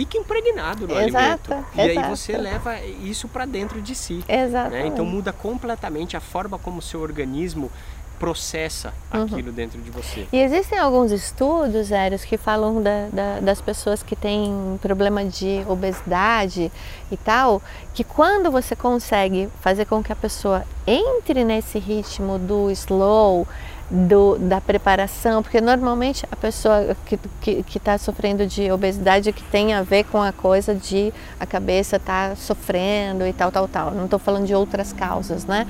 fica 0.00 0.16
impregnado 0.16 0.88
no 0.88 0.98
exato, 0.98 1.52
alimento. 1.52 1.68
E 1.76 1.80
exato. 1.80 2.06
aí 2.06 2.16
você 2.16 2.36
leva 2.38 2.80
isso 2.80 3.28
para 3.28 3.44
dentro 3.44 3.82
de 3.82 3.94
si. 3.94 4.24
Exato. 4.26 4.70
Né? 4.70 4.86
Então 4.86 5.04
muda 5.04 5.30
completamente 5.30 6.16
a 6.16 6.20
forma 6.20 6.58
como 6.58 6.78
o 6.78 6.82
seu 6.82 7.00
organismo 7.00 7.70
processa 8.18 8.92
uhum. 9.12 9.22
aquilo 9.22 9.52
dentro 9.52 9.80
de 9.80 9.90
você. 9.90 10.26
E 10.30 10.38
existem 10.38 10.78
alguns 10.78 11.10
estudos, 11.10 11.90
Eros, 11.90 12.22
que 12.22 12.36
falam 12.36 12.82
da, 12.82 13.08
da, 13.10 13.40
das 13.40 13.62
pessoas 13.62 14.02
que 14.02 14.14
têm 14.14 14.78
problema 14.80 15.24
de 15.24 15.64
obesidade 15.66 16.70
e 17.10 17.16
tal, 17.16 17.62
que 17.94 18.04
quando 18.04 18.50
você 18.50 18.76
consegue 18.76 19.48
fazer 19.60 19.86
com 19.86 20.02
que 20.02 20.12
a 20.12 20.16
pessoa 20.16 20.64
entre 20.86 21.44
nesse 21.44 21.78
ritmo 21.78 22.38
do 22.38 22.70
slow, 22.70 23.48
do, 23.90 24.38
da 24.38 24.60
preparação, 24.60 25.42
porque 25.42 25.60
normalmente 25.60 26.24
a 26.30 26.36
pessoa 26.36 26.96
que 27.40 27.64
está 27.76 27.98
sofrendo 27.98 28.46
de 28.46 28.70
obesidade 28.70 29.32
que 29.32 29.42
tem 29.44 29.74
a 29.74 29.82
ver 29.82 30.04
com 30.04 30.22
a 30.22 30.32
coisa 30.32 30.74
de 30.74 31.12
a 31.40 31.46
cabeça 31.46 31.98
tá 31.98 32.36
sofrendo 32.36 33.26
e 33.26 33.32
tal, 33.32 33.50
tal, 33.50 33.66
tal. 33.66 33.90
Não 33.90 34.04
estou 34.04 34.18
falando 34.18 34.46
de 34.46 34.54
outras 34.54 34.92
causas, 34.92 35.44
né? 35.44 35.66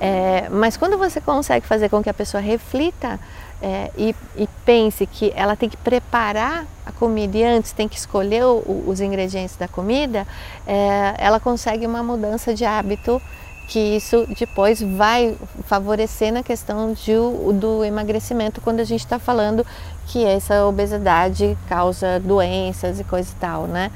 É, 0.00 0.48
mas 0.50 0.76
quando 0.76 0.96
você 0.98 1.20
consegue 1.20 1.66
fazer 1.66 1.88
com 1.88 2.02
que 2.02 2.10
a 2.10 2.14
pessoa 2.14 2.40
reflita 2.40 3.18
é, 3.62 3.90
e, 3.96 4.14
e, 4.36 4.46
pense 4.66 5.06
que 5.06 5.32
ela 5.34 5.56
tem 5.56 5.70
que 5.70 5.76
preparar 5.78 6.66
a 6.84 6.92
comida 6.92 7.38
e 7.38 7.42
antes 7.42 7.72
tem 7.72 7.88
que 7.88 7.96
escolher 7.96 8.44
o, 8.44 8.84
os 8.86 9.00
ingredientes 9.00 9.56
da 9.56 9.66
comida, 9.66 10.26
é, 10.66 11.14
ela 11.16 11.40
consegue 11.40 11.86
uma 11.86 12.02
mudança 12.02 12.54
de 12.54 12.66
hábito 12.66 13.20
que 13.66 13.96
isso 13.96 14.26
depois 14.38 14.80
vai 14.80 15.36
favorecer 15.64 16.32
na 16.32 16.42
questão 16.42 16.92
de, 16.92 17.12
do 17.58 17.84
emagrecimento 17.84 18.60
quando 18.60 18.80
a 18.80 18.84
gente 18.84 19.00
está 19.00 19.18
falando 19.18 19.66
que 20.06 20.24
essa 20.24 20.64
obesidade 20.64 21.58
causa 21.68 22.20
doenças 22.20 23.00
e 23.00 23.04
coisa 23.04 23.28
e 23.30 23.40
tal, 23.40 23.66
né? 23.66 23.90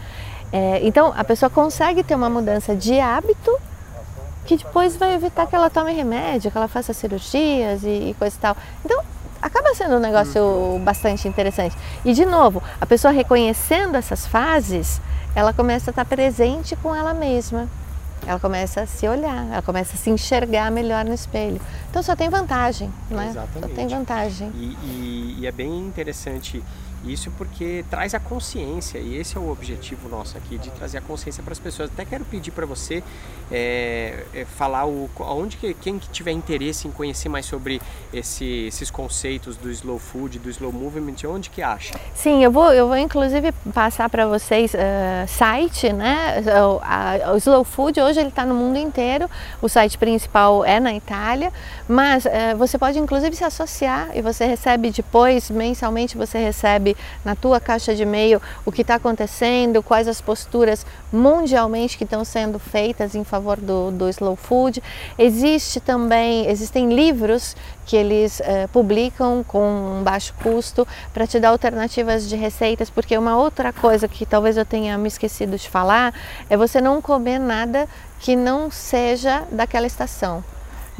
É, 0.52 0.80
então 0.82 1.12
a 1.16 1.22
pessoa 1.22 1.48
consegue 1.48 2.02
ter 2.02 2.16
uma 2.16 2.28
mudança 2.28 2.74
de 2.74 2.98
hábito 2.98 3.56
que 4.44 4.56
depois 4.56 4.96
vai 4.96 5.14
evitar 5.14 5.46
que 5.46 5.54
ela 5.54 5.70
tome 5.70 5.92
remédio, 5.92 6.50
que 6.50 6.58
ela 6.58 6.66
faça 6.66 6.92
cirurgias 6.92 7.84
e, 7.84 8.10
e 8.10 8.16
coisa 8.18 8.36
e 8.36 8.40
tal. 8.40 8.56
Então 8.84 9.00
acaba 9.40 9.72
sendo 9.74 9.94
um 9.94 10.00
negócio 10.00 10.80
bastante 10.82 11.28
interessante. 11.28 11.76
E 12.04 12.12
de 12.12 12.26
novo, 12.26 12.60
a 12.80 12.86
pessoa 12.86 13.12
reconhecendo 13.12 13.94
essas 13.94 14.26
fases, 14.26 15.00
ela 15.36 15.52
começa 15.52 15.90
a 15.90 15.92
estar 15.92 16.04
presente 16.04 16.74
com 16.74 16.92
ela 16.92 17.14
mesma 17.14 17.68
ela 18.26 18.38
começa 18.38 18.82
a 18.82 18.86
se 18.86 19.08
olhar, 19.08 19.46
ela 19.46 19.62
começa 19.62 19.94
a 19.94 19.96
se 19.96 20.10
enxergar 20.10 20.70
melhor 20.70 21.04
no 21.04 21.14
espelho. 21.14 21.60
Então 21.88 22.02
só 22.02 22.14
tem 22.14 22.28
vantagem, 22.28 22.90
né? 23.10 23.28
Exatamente. 23.30 23.68
Só 23.68 23.74
tem 23.74 23.88
vantagem. 23.88 24.52
E, 24.54 24.76
e, 24.84 25.36
e 25.40 25.46
é 25.46 25.52
bem 25.52 25.78
interessante 25.78 26.62
isso 27.04 27.30
porque 27.32 27.84
traz 27.88 28.14
a 28.14 28.20
consciência 28.20 28.98
e 28.98 29.16
esse 29.16 29.36
é 29.36 29.40
o 29.40 29.50
objetivo 29.50 30.08
nosso 30.08 30.36
aqui 30.36 30.58
de 30.58 30.70
trazer 30.70 30.98
a 30.98 31.00
consciência 31.00 31.42
para 31.42 31.52
as 31.52 31.58
pessoas. 31.58 31.90
Até 31.90 32.04
quero 32.04 32.24
pedir 32.24 32.50
para 32.50 32.66
você 32.66 33.02
é, 33.50 34.24
é, 34.34 34.44
falar 34.44 34.86
o, 34.86 35.08
onde 35.20 35.56
que, 35.56 35.72
quem 35.74 35.98
que 35.98 36.08
tiver 36.10 36.32
interesse 36.32 36.86
em 36.86 36.90
conhecer 36.90 37.28
mais 37.28 37.46
sobre 37.46 37.80
esse, 38.12 38.44
esses 38.66 38.90
conceitos 38.90 39.56
do 39.56 39.70
slow 39.70 39.98
food, 39.98 40.38
do 40.38 40.50
slow 40.50 40.72
movement, 40.72 41.16
onde 41.26 41.48
que 41.48 41.62
acha? 41.62 41.98
Sim, 42.14 42.44
eu 42.44 42.50
vou, 42.50 42.72
eu 42.72 42.86
vou 42.86 42.96
inclusive 42.96 43.50
passar 43.72 44.08
para 44.10 44.26
vocês 44.26 44.74
uh, 44.74 45.26
site, 45.26 45.92
né? 45.92 46.42
O, 46.62 46.80
a, 46.82 47.32
o, 47.32 47.36
slow 47.38 47.64
food 47.64 48.00
hoje 48.00 48.20
ele 48.20 48.28
está 48.28 48.44
no 48.44 48.54
mundo 48.54 48.78
inteiro. 48.78 49.28
O 49.62 49.68
site 49.68 49.96
principal 49.96 50.64
é 50.64 50.78
na 50.78 50.94
Itália, 50.94 51.52
mas 51.88 52.26
uh, 52.26 52.56
você 52.58 52.78
pode 52.78 52.98
inclusive 52.98 53.34
se 53.34 53.44
associar 53.44 54.10
e 54.14 54.20
você 54.20 54.44
recebe 54.44 54.90
depois 54.90 55.50
mensalmente 55.50 56.16
você 56.16 56.38
recebe 56.38 56.89
sabe 56.90 56.96
na 57.24 57.34
tua 57.34 57.60
caixa 57.60 57.94
de 57.94 58.02
e-mail 58.02 58.40
o 58.64 58.72
que 58.72 58.82
está 58.82 58.94
acontecendo, 58.94 59.82
quais 59.82 60.08
as 60.08 60.20
posturas 60.20 60.86
mundialmente 61.12 61.96
que 61.96 62.04
estão 62.04 62.24
sendo 62.24 62.58
feitas 62.58 63.14
em 63.14 63.24
favor 63.24 63.58
do, 63.58 63.90
do 63.90 64.08
slow 64.08 64.36
food. 64.36 64.82
Existe 65.18 65.80
também, 65.80 66.48
existem 66.48 66.92
livros 66.94 67.56
que 67.86 67.96
eles 67.96 68.40
eh, 68.40 68.68
publicam 68.72 69.44
com 69.46 69.98
um 69.98 70.02
baixo 70.02 70.32
custo 70.42 70.86
para 71.12 71.26
te 71.26 71.40
dar 71.40 71.48
alternativas 71.48 72.28
de 72.28 72.36
receitas, 72.36 72.88
porque 72.88 73.18
uma 73.18 73.36
outra 73.36 73.72
coisa 73.72 74.06
que 74.06 74.24
talvez 74.24 74.56
eu 74.56 74.64
tenha 74.64 74.96
me 74.96 75.08
esquecido 75.08 75.56
de 75.56 75.68
falar 75.68 76.14
é 76.48 76.56
você 76.56 76.80
não 76.80 77.02
comer 77.02 77.38
nada 77.38 77.88
que 78.20 78.36
não 78.36 78.70
seja 78.70 79.42
daquela 79.50 79.86
estação 79.86 80.44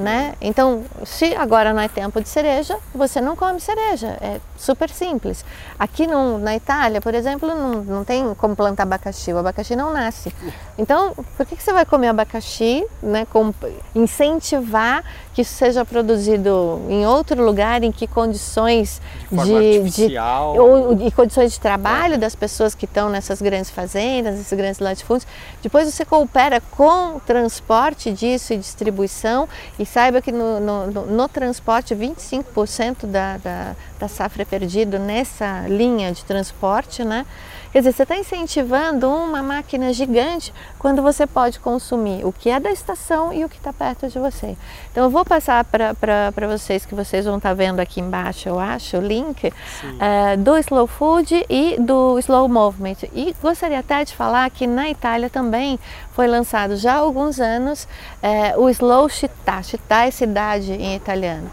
né? 0.01 0.35
Então, 0.41 0.85
se 1.05 1.35
agora 1.37 1.73
não 1.73 1.81
é 1.81 1.89
tempo 1.89 2.21
de 2.21 2.29
cereja, 2.29 2.77
você 2.95 3.21
não 3.21 3.37
come 3.37 3.61
cereja. 3.61 4.17
É 4.21 4.41
super 4.61 4.91
simples. 4.91 5.45
Aqui 5.79 6.07
no, 6.07 6.39
na 6.39 6.55
Itália, 6.55 7.01
por 7.01 7.15
exemplo, 7.15 7.49
não, 7.49 7.83
não 7.83 8.05
tem 8.05 8.35
como 8.35 8.55
plantar 8.55 8.83
abacaxi, 8.83 9.33
o 9.33 9.39
abacaxi 9.39 9.75
não 9.75 9.93
nasce. 9.93 10.33
Então, 10.79 11.15
por 11.37 11.47
que, 11.47 11.57
que 11.57 11.63
você 11.63 11.73
vai 11.73 11.87
comer 11.87 12.09
abacaxi, 12.09 12.85
né, 13.03 13.27
com, 13.31 13.53
incentivar 13.95 15.03
que 15.35 15.43
isso 15.43 15.55
seja 15.55 15.85
produzido 15.85 16.83
em 16.89 17.07
outro 17.07 17.43
lugar, 17.43 17.83
em 17.83 17.91
que 17.91 18.07
condições 18.07 19.01
de, 19.31 19.91
de, 19.91 20.09
de 20.09 20.19
ou, 20.19 20.93
e 21.01 21.11
condições 21.11 21.53
de 21.53 21.61
trabalho 21.61 22.19
das 22.19 22.35
pessoas 22.35 22.75
que 22.75 22.85
estão 22.85 23.09
nessas 23.09 23.41
grandes 23.41 23.71
fazendas, 23.71 24.37
nesses 24.37 24.53
grandes 24.53 24.81
latifúndios. 24.81 25.27
Depois 25.63 25.93
você 25.93 26.05
coopera 26.05 26.61
com 26.61 27.17
o 27.17 27.21
transporte 27.21 28.13
disso 28.13 28.53
e 28.53 28.59
distribuição 28.59 29.49
e 29.79 29.87
saiba 29.87 30.21
que 30.21 30.33
no, 30.33 30.61
no, 30.61 30.87
no, 30.89 31.07
no 31.07 31.29
transporte 31.29 31.95
25% 31.95 33.07
da, 33.07 33.39
da, 33.39 33.77
da 33.99 34.09
safra 34.09 34.43
é 34.43 34.45
perdido 34.51 34.99
nessa 34.99 35.65
linha 35.69 36.13
de 36.13 36.25
transporte, 36.25 37.05
né? 37.05 37.25
Quer 37.73 37.79
dizer, 37.79 37.93
você 37.93 38.03
está 38.03 38.17
incentivando 38.17 39.09
uma 39.09 39.45
máquina 39.45 39.93
gigante 39.93 40.53
quando 40.77 41.01
você 41.03 41.25
pode 41.25 41.61
consumir 41.61 42.27
o 42.27 42.33
que 42.33 42.51
é 42.51 42.59
da 42.59 42.69
estação 42.73 43.33
e 43.33 43.45
o 43.45 43.49
que 43.49 43.59
está 43.59 43.73
perto 43.73 44.09
de 44.09 44.19
você. 44.19 44.57
Então 44.91 45.05
eu 45.05 45.11
vou 45.11 45.25
passar 45.25 45.65
para 45.65 46.49
vocês 46.49 46.85
que 46.85 46.97
vocês 46.97 47.27
vão 47.27 47.37
estar 47.37 47.51
tá 47.51 47.55
vendo 47.55 47.79
aqui 47.79 48.01
embaixo, 48.01 48.49
eu 48.49 48.59
acho, 48.59 48.97
o 48.97 49.01
link 49.01 49.47
uh, 49.47 50.37
do 50.39 50.59
Slow 50.59 50.89
Food 50.89 51.47
e 51.49 51.77
do 51.79 52.19
Slow 52.19 52.49
Movement. 52.49 52.97
E 53.15 53.37
gostaria 53.41 53.79
até 53.79 54.03
de 54.03 54.17
falar 54.17 54.51
que 54.51 54.67
na 54.67 54.91
Itália 54.91 55.31
também 55.31 55.79
foi 56.13 56.27
lançado 56.27 56.77
já 56.77 56.95
há 56.95 56.99
alguns 56.99 57.39
anos 57.39 57.85
uh, 58.21 58.61
o 58.61 58.69
Slow 58.69 59.09
Città. 59.09 59.63
Città 59.63 60.07
é 60.07 60.11
cidade 60.11 60.73
em 60.73 60.97
italiano 60.97 61.49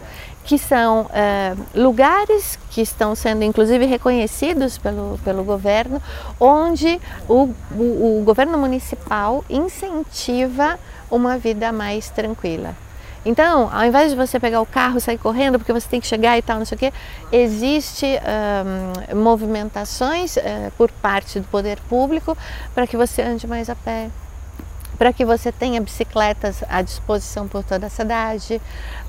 que 0.48 0.56
são 0.56 1.02
uh, 1.02 1.66
lugares 1.74 2.58
que 2.70 2.80
estão 2.80 3.14
sendo 3.14 3.44
inclusive 3.44 3.84
reconhecidos 3.84 4.78
pelo, 4.78 5.20
pelo 5.22 5.44
governo, 5.44 6.00
onde 6.40 6.98
o, 7.28 7.50
o, 7.70 8.20
o 8.20 8.22
governo 8.24 8.56
municipal 8.56 9.44
incentiva 9.50 10.78
uma 11.10 11.36
vida 11.36 11.70
mais 11.70 12.08
tranquila. 12.08 12.74
Então, 13.26 13.68
ao 13.70 13.84
invés 13.84 14.10
de 14.10 14.16
você 14.16 14.40
pegar 14.40 14.62
o 14.62 14.66
carro 14.66 14.96
e 14.96 15.02
sair 15.02 15.18
correndo 15.18 15.58
porque 15.58 15.72
você 15.72 15.86
tem 15.86 16.00
que 16.00 16.06
chegar 16.06 16.38
e 16.38 16.40
tal, 16.40 16.56
não 16.56 16.64
sei 16.64 16.76
o 16.76 16.78
quê, 16.78 16.94
existe 17.30 18.06
um, 19.12 19.16
movimentações 19.20 20.38
uh, 20.38 20.40
por 20.78 20.90
parte 20.90 21.40
do 21.40 21.48
poder 21.48 21.78
público 21.90 22.34
para 22.74 22.86
que 22.86 22.96
você 22.96 23.20
ande 23.20 23.46
mais 23.46 23.68
a 23.68 23.74
pé, 23.74 24.08
para 24.98 25.12
que 25.12 25.24
você 25.24 25.52
tenha 25.52 25.80
bicicletas 25.80 26.64
à 26.68 26.82
disposição 26.82 27.46
por 27.46 27.62
toda 27.62 27.86
a 27.86 27.90
cidade, 27.90 28.60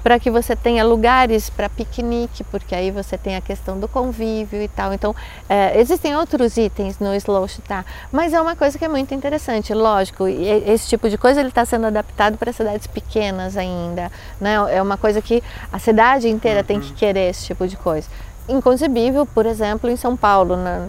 para 0.03 0.19
que 0.19 0.29
você 0.29 0.55
tenha 0.55 0.83
lugares 0.83 1.49
para 1.49 1.67
piquenique, 1.67 2.43
porque 2.45 2.75
aí 2.75 2.91
você 2.91 3.17
tem 3.17 3.35
a 3.35 3.41
questão 3.41 3.79
do 3.79 3.87
convívio 3.87 4.61
e 4.61 4.67
tal. 4.67 4.93
Então, 4.93 5.15
é, 5.49 5.79
existem 5.79 6.15
outros 6.15 6.55
itens 6.57 6.99
no 6.99 7.13
Slow 7.15 7.47
tá? 7.67 7.83
mas 8.11 8.33
é 8.33 8.39
uma 8.39 8.55
coisa 8.55 8.77
que 8.77 8.85
é 8.85 8.87
muito 8.87 9.13
interessante. 9.13 9.73
Lógico, 9.73 10.27
esse 10.27 10.87
tipo 10.87 11.09
de 11.09 11.17
coisa 11.17 11.39
ele 11.39 11.49
está 11.49 11.65
sendo 11.65 11.87
adaptado 11.87 12.37
para 12.37 12.53
cidades 12.53 12.85
pequenas 12.85 13.57
ainda. 13.57 14.11
Né? 14.39 14.55
É 14.69 14.81
uma 14.81 14.97
coisa 14.97 15.21
que 15.21 15.43
a 15.71 15.79
cidade 15.79 16.29
inteira 16.29 16.59
uhum. 16.59 16.65
tem 16.65 16.79
que 16.79 16.89
uhum. 16.89 16.95
querer 16.95 17.29
esse 17.29 17.47
tipo 17.47 17.67
de 17.67 17.75
coisa 17.75 18.07
inconcebível, 18.47 19.27
por 19.27 19.45
exemplo, 19.45 19.89
em 19.89 19.95
São 19.95 20.17
Paulo, 20.17 20.57
na, 20.57 20.87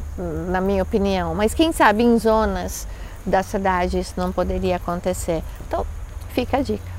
na 0.48 0.60
minha 0.62 0.82
opinião. 0.82 1.35
Mas 1.35 1.52
quem 1.52 1.72
sabe 1.72 2.02
em 2.02 2.18
zonas 2.18 2.89
da 3.24 3.42
cidade 3.42 3.98
isso 3.98 4.14
não 4.16 4.32
poderia 4.32 4.76
acontecer. 4.76 5.42
Então, 5.66 5.86
fica 6.34 6.59
a 6.59 6.62
dica. 6.62 6.90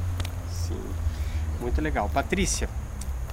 Sim, 0.51 0.81
muito 1.59 1.81
legal. 1.81 2.09
Patrícia, 2.09 2.69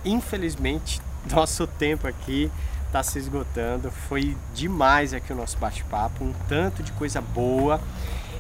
infelizmente, 0.05 1.01
nosso 1.31 1.67
tempo 1.67 2.07
aqui 2.07 2.51
está 2.87 3.03
se 3.03 3.19
esgotando. 3.19 3.91
Foi 3.91 4.37
demais 4.55 5.13
aqui 5.13 5.33
o 5.33 5.37
nosso 5.37 5.59
bate-papo, 5.59 6.25
um 6.25 6.33
tanto 6.49 6.83
de 6.83 6.93
coisa 6.93 7.21
boa. 7.21 7.81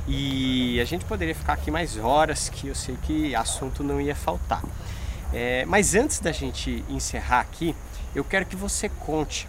E 0.06 0.80
a 0.80 0.84
gente 0.84 1.04
poderia 1.04 1.34
ficar 1.34 1.52
aqui 1.52 1.70
mais 1.70 1.98
horas, 1.98 2.48
que 2.48 2.68
eu 2.68 2.74
sei 2.74 2.96
que 3.02 3.34
assunto 3.34 3.84
não 3.84 4.00
ia 4.00 4.14
faltar. 4.14 4.62
É, 5.32 5.66
mas 5.66 5.94
antes 5.94 6.20
da 6.20 6.32
gente 6.32 6.82
encerrar 6.88 7.40
aqui, 7.40 7.76
eu 8.14 8.24
quero 8.24 8.46
que 8.46 8.56
você 8.56 8.88
conte 8.88 9.46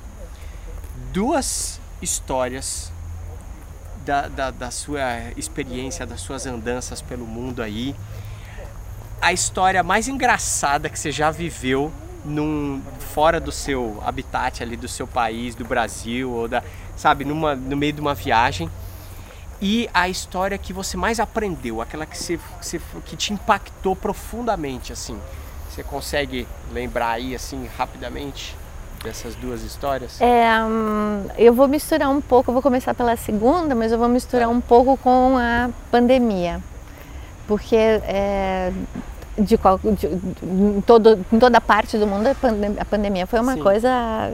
duas 1.14 1.80
histórias 2.02 2.92
da, 4.10 4.28
da, 4.28 4.50
da 4.50 4.72
sua 4.72 5.02
experiência, 5.38 6.04
das 6.04 6.20
suas 6.20 6.48
andanças 6.48 7.00
pelo 7.00 7.28
mundo 7.28 7.62
aí, 7.62 7.96
a 9.22 9.32
história 9.32 9.84
mais 9.84 10.08
engraçada 10.08 10.90
que 10.90 10.98
você 10.98 11.12
já 11.12 11.30
viveu 11.30 11.92
num, 12.26 12.82
fora 13.14 13.40
do 13.40 13.52
seu 13.52 14.02
habitat 14.04 14.64
ali, 14.64 14.76
do 14.76 14.88
seu 14.88 15.06
país, 15.06 15.54
do 15.54 15.64
Brasil, 15.64 16.32
ou 16.32 16.48
da, 16.48 16.64
sabe, 16.98 17.24
numa, 17.24 17.54
no 17.54 17.78
meio 17.78 17.94
de 17.94 18.02
uma 18.02 18.16
viagem. 18.16 18.68
E 19.62 19.88
a 19.94 20.10
história 20.10 20.58
que 20.58 20.74
você 20.74 20.98
mais 20.98 21.20
aprendeu, 21.20 21.80
aquela 21.80 22.08
que, 22.08 22.18
você, 22.18 22.40
você, 22.60 22.82
que 23.06 23.16
te 23.16 23.32
impactou 23.32 23.96
profundamente, 23.96 24.92
assim. 24.92 25.20
Você 25.70 25.84
consegue 25.84 26.48
lembrar 26.72 27.12
aí, 27.12 27.36
assim, 27.36 27.70
rapidamente? 27.78 28.58
Dessas 29.04 29.36
duas 29.36 29.64
histórias? 29.64 30.20
É, 30.22 30.62
hum, 30.64 31.26
eu 31.38 31.54
vou 31.54 31.68
misturar 31.68 32.10
um 32.10 32.22
pouco, 32.22 32.50
eu 32.50 32.54
vou 32.54 32.62
começar 32.62 32.94
pela 32.94 33.16
segunda, 33.16 33.74
mas 33.76 33.92
eu 33.92 33.98
vou 33.98 34.08
misturar 34.08 34.48
tá. 34.48 34.54
um 34.54 34.62
pouco 34.62 34.98
com 34.98 35.38
a 35.38 35.70
pandemia, 35.92 36.62
porque 37.48 37.76
é, 37.76 38.72
de, 39.38 39.58
qual, 39.58 39.80
de, 39.80 40.08
em, 40.44 40.82
todo, 40.82 41.26
em 41.32 41.40
toda 41.40 41.60
parte 41.62 41.98
do 41.98 42.06
mundo 42.06 42.28
a 42.28 42.36
pandemia, 42.36 42.82
a 42.82 42.86
pandemia 42.86 43.28
foi 43.28 43.40
uma 43.40 43.56
Sim. 43.56 43.64
coisa 43.64 44.34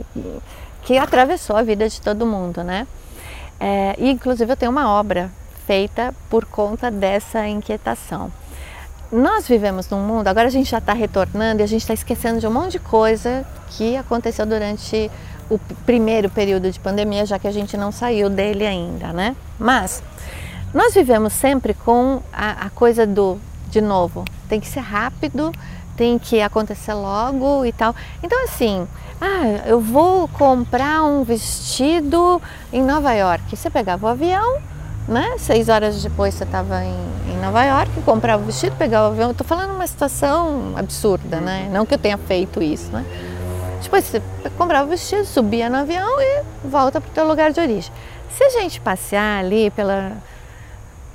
que 0.82 0.98
atravessou 0.98 1.56
a 1.56 1.62
vida 1.62 1.88
de 1.88 2.00
todo 2.00 2.26
mundo, 2.26 2.62
né? 2.62 2.86
É, 3.58 3.94
e 3.98 4.10
inclusive 4.10 4.52
eu 4.52 4.56
tenho 4.56 4.70
uma 4.70 4.90
obra 4.90 5.30
feita 5.66 6.14
por 6.28 6.44
conta 6.44 6.90
dessa 6.90 7.46
inquietação 7.48 8.30
nós 9.10 9.46
vivemos 9.46 9.88
num 9.88 10.00
mundo, 10.00 10.28
agora 10.28 10.48
a 10.48 10.50
gente 10.50 10.70
já 10.70 10.78
está 10.78 10.92
retornando 10.92 11.60
e 11.60 11.64
a 11.64 11.66
gente 11.66 11.82
está 11.82 11.94
esquecendo 11.94 12.40
de 12.40 12.46
um 12.46 12.52
monte 12.52 12.72
de 12.72 12.78
coisa 12.80 13.46
que 13.70 13.96
aconteceu 13.96 14.44
durante 14.44 15.10
o 15.48 15.58
primeiro 15.84 16.28
período 16.28 16.70
de 16.70 16.80
pandemia, 16.80 17.24
já 17.24 17.38
que 17.38 17.46
a 17.46 17.52
gente 17.52 17.76
não 17.76 17.92
saiu 17.92 18.28
dele 18.28 18.66
ainda, 18.66 19.12
né? 19.12 19.36
Mas 19.58 20.02
nós 20.74 20.92
vivemos 20.94 21.32
sempre 21.32 21.72
com 21.72 22.20
a, 22.32 22.66
a 22.66 22.70
coisa 22.70 23.06
do, 23.06 23.38
de 23.68 23.80
novo, 23.80 24.24
tem 24.48 24.60
que 24.60 24.66
ser 24.66 24.80
rápido, 24.80 25.52
tem 25.96 26.18
que 26.18 26.40
acontecer 26.40 26.92
logo 26.92 27.64
e 27.64 27.72
tal. 27.72 27.94
Então, 28.22 28.44
assim, 28.44 28.86
ah, 29.20 29.66
eu 29.66 29.80
vou 29.80 30.28
comprar 30.28 31.02
um 31.04 31.22
vestido 31.22 32.42
em 32.72 32.82
Nova 32.82 33.12
York. 33.14 33.56
Você 33.56 33.70
pegava 33.70 34.06
o 34.06 34.10
avião, 34.10 34.58
né? 35.08 35.36
Seis 35.38 35.68
horas 35.68 36.02
depois 36.02 36.34
você 36.34 36.44
estava 36.44 36.84
em, 36.84 36.96
em, 37.28 37.36
Nova 37.40 37.62
York, 37.64 37.90
comprava 38.02 38.42
o 38.42 38.46
vestido, 38.46 38.76
pegava 38.76 39.08
o 39.08 39.12
avião. 39.12 39.30
Estou 39.30 39.46
falando 39.46 39.74
uma 39.74 39.86
situação 39.86 40.74
absurda, 40.76 41.40
né? 41.40 41.68
Não 41.72 41.86
que 41.86 41.94
eu 41.94 41.98
tenha 41.98 42.18
feito 42.18 42.62
isso, 42.62 42.90
né? 42.90 43.04
Depois 43.82 44.04
você 44.04 44.20
comprava 44.56 44.84
o 44.84 44.90
vestido, 44.90 45.24
subia 45.24 45.70
no 45.70 45.76
avião 45.76 46.20
e 46.20 46.42
volta 46.64 47.00
para 47.00 47.08
o 47.08 47.12
teu 47.12 47.26
lugar 47.26 47.52
de 47.52 47.60
origem. 47.60 47.92
Se 48.30 48.42
a 48.42 48.50
gente 48.50 48.80
passear 48.80 49.38
ali 49.38 49.70
pela, 49.70 50.12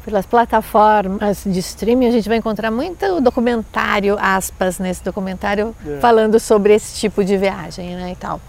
pelas 0.05 0.25
plataformas 0.25 1.43
de 1.45 1.59
streaming, 1.59 2.07
a 2.07 2.11
gente 2.11 2.29
vai 2.29 2.37
encontrar 2.37 2.71
muito 2.71 3.19
documentário, 3.19 4.17
aspas, 4.19 4.79
nesse 4.79 5.03
documentário, 5.03 5.75
é. 5.85 5.99
falando 5.99 6.39
sobre 6.39 6.73
esse 6.73 6.97
tipo 6.97 7.25
de 7.25 7.37
viagem 7.37 7.95
né, 7.95 8.11
e 8.13 8.15
tal. 8.15 8.39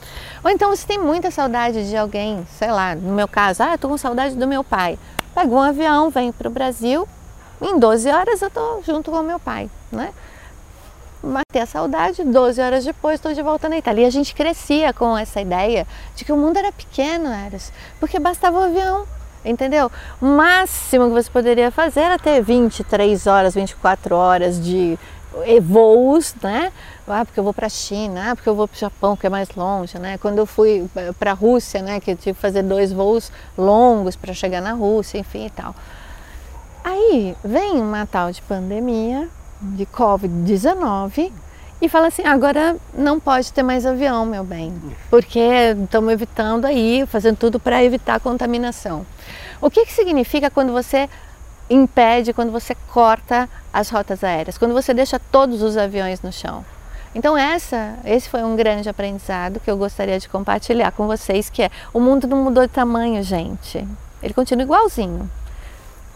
Ou 0.45 0.51
então 0.51 0.71
você 0.71 0.87
tem 0.87 0.99
muita 0.99 1.31
saudade 1.31 1.89
de 1.89 1.97
alguém, 1.97 2.47
sei 2.59 2.71
lá, 2.71 2.95
no 2.95 3.13
meu 3.13 3.27
caso, 3.27 3.63
ah, 3.63 3.73
eu 3.73 3.79
tô 3.79 3.89
com 3.89 3.99
saudade 3.99 4.37
do 4.37 4.47
meu 4.47 4.63
pai. 4.63 4.99
Pego 5.35 5.57
um 5.57 5.63
avião, 5.63 6.11
venho 6.11 6.33
para 6.33 6.49
o 6.49 6.51
Brasil, 6.51 7.09
em 7.61 7.79
12 7.79 8.11
horas 8.11 8.43
eu 8.43 8.49
estou 8.49 8.83
junto 8.83 9.11
com 9.11 9.23
meu 9.23 9.39
pai, 9.39 9.71
né? 9.91 10.13
Matei 11.23 11.63
a 11.63 11.67
saudade, 11.67 12.25
12 12.25 12.61
horas 12.61 12.85
depois 12.85 13.15
estou 13.15 13.33
de 13.33 13.41
volta 13.41 13.69
na 13.69 13.79
Itália. 13.79 14.03
E 14.03 14.07
a 14.07 14.11
gente 14.11 14.35
crescia 14.35 14.93
com 14.93 15.17
essa 15.17 15.41
ideia 15.41 15.87
de 16.17 16.25
que 16.25 16.33
o 16.33 16.37
mundo 16.37 16.57
era 16.57 16.73
pequeno, 16.73 17.29
Eras, 17.29 17.73
porque 18.01 18.19
bastava 18.19 18.59
o 18.59 18.65
avião, 18.65 19.07
entendeu? 19.45 19.91
O 20.21 20.27
máximo 20.27 21.07
que 21.07 21.13
você 21.13 21.31
poderia 21.31 21.71
fazer 21.71 22.01
era 22.01 22.19
ter 22.19 22.43
23 22.43 23.27
horas, 23.29 23.55
24 23.55 24.17
horas 24.17 24.63
de 24.63 24.99
voos, 25.61 26.35
né? 26.43 26.73
Ah, 27.07 27.25
porque 27.25 27.39
eu 27.39 27.45
vou 27.45 27.53
para 27.53 27.67
a 27.67 27.71
China, 27.71 28.31
ah, 28.31 28.37
porque 28.37 28.49
eu 28.49 28.55
vou 28.55 28.69
para 28.69 28.77
o 28.77 28.79
Japão, 28.79 29.17
que 29.17 29.27
é 29.27 29.31
mais 29.31 29.49
longe, 29.55 29.99
né? 29.99 30.19
Quando 30.19 30.39
eu 30.39 30.47
fui 30.47 30.89
eh, 30.97 31.13
para 31.19 31.33
a 31.33 31.35
Rússia, 31.35 31.83
né, 31.83 32.01
que 32.01 32.13
eu 32.13 32.17
tive 32.17 32.35
que 32.35 32.41
fazer 32.41 32.63
dois 32.63 32.93
voos 32.93 33.31
longos 33.57 34.17
para 34.17 34.33
chegar 34.33 34.61
na 34.63 34.73
Rússia, 34.73 35.19
enfim 35.19 35.47
e 35.47 35.51
tal. 35.51 35.75
Aí 36.85 37.37
vem 37.45 37.81
uma 37.81 38.07
tal 38.07 38.31
de 38.33 38.41
pandemia 38.43 39.29
de 39.61 39.87
Covid-19 39.87 41.31
e 41.81 41.89
fala 41.89 42.07
assim: 42.07 42.25
agora 42.25 42.77
não 42.95 43.19
pode 43.19 43.53
ter 43.53 43.63
mais 43.63 43.85
avião, 43.85 44.25
meu 44.25 44.45
bem, 44.45 44.73
porque 45.11 45.41
estamos 45.83 46.13
evitando 46.13 46.65
aí, 46.65 47.05
fazendo 47.07 47.37
tudo 47.37 47.61
para 47.61 47.83
evitar 47.85 48.15
a 48.15 48.21
contaminação. 48.21 49.05
O 49.61 49.71
que, 49.71 49.85
que 49.85 49.93
significa 49.93 50.51
quando 50.51 50.73
você 50.73 51.09
impede, 51.69 52.33
quando 52.33 52.53
você 52.53 52.75
corta 52.93 53.49
as 53.73 53.89
rotas 53.89 54.23
aéreas, 54.23 54.59
quando 54.59 54.75
você 54.75 54.93
deixa 54.93 55.19
todos 55.19 55.63
os 55.63 55.77
aviões 55.77 56.21
no 56.23 56.33
chão? 56.33 56.65
Então 57.15 57.37
essa, 57.37 57.95
esse 58.05 58.29
foi 58.29 58.43
um 58.43 58.57
grande 58.57 58.89
aprendizado 58.89 59.61
que 59.61 59.71
eu 59.71 59.77
gostaria 59.77 60.19
de 60.19 60.29
compartilhar 60.29 60.93
com 60.93 61.07
vocês, 61.07 61.51
que 61.51 61.63
é 61.63 61.71
o 61.93 62.01
mundo 62.01 62.27
não 62.27 62.39
mudou 62.39 62.67
de 62.67 62.73
tamanho, 62.73 63.23
gente. 63.23 63.87
Ele 64.23 64.33
continua 64.33 64.63
igualzinho. 64.63 65.31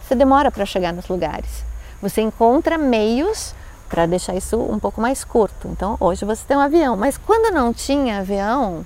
Você 0.03 0.15
demora 0.15 0.51
para 0.51 0.65
chegar 0.65 0.93
nos 0.93 1.09
lugares. 1.09 1.65
Você 2.01 2.21
encontra 2.21 2.79
meios 2.79 3.55
para 3.89 4.07
deixar 4.07 4.35
isso 4.35 4.59
um 4.59 4.79
pouco 4.79 5.01
mais 5.01 5.25
curto. 5.25 5.69
Então, 5.69 5.97
hoje 6.01 6.25
você 6.25 6.45
tem 6.47 6.57
um 6.57 6.61
avião, 6.61 6.97
mas 6.97 7.19
quando 7.19 7.53
não 7.53 7.73
tinha 7.73 8.19
avião, 8.19 8.85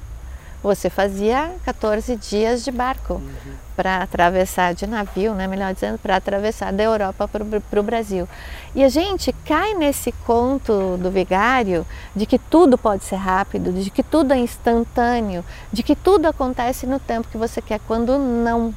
você 0.62 0.90
fazia 0.90 1.52
14 1.64 2.16
dias 2.16 2.62
de 2.62 2.70
barco 2.70 3.14
uhum. 3.14 3.52
para 3.74 3.98
atravessar 4.02 4.74
de 4.74 4.86
navio, 4.86 5.34
né, 5.34 5.46
melhor 5.46 5.72
dizendo, 5.72 5.98
para 5.98 6.16
atravessar 6.16 6.72
da 6.72 6.82
Europa 6.82 7.26
para 7.26 7.80
o 7.80 7.82
Brasil. 7.82 8.28
E 8.74 8.84
a 8.84 8.88
gente 8.88 9.32
cai 9.44 9.74
nesse 9.74 10.12
conto 10.12 10.96
do 10.98 11.10
vigário 11.10 11.86
de 12.14 12.26
que 12.26 12.38
tudo 12.38 12.76
pode 12.76 13.04
ser 13.04 13.16
rápido, 13.16 13.72
de 13.72 13.90
que 13.90 14.02
tudo 14.02 14.32
é 14.32 14.38
instantâneo, 14.38 15.44
de 15.72 15.82
que 15.82 15.96
tudo 15.96 16.26
acontece 16.26 16.86
no 16.86 16.98
tempo 17.00 17.28
que 17.28 17.38
você 17.38 17.62
quer, 17.62 17.80
quando 17.86 18.18
não 18.18 18.74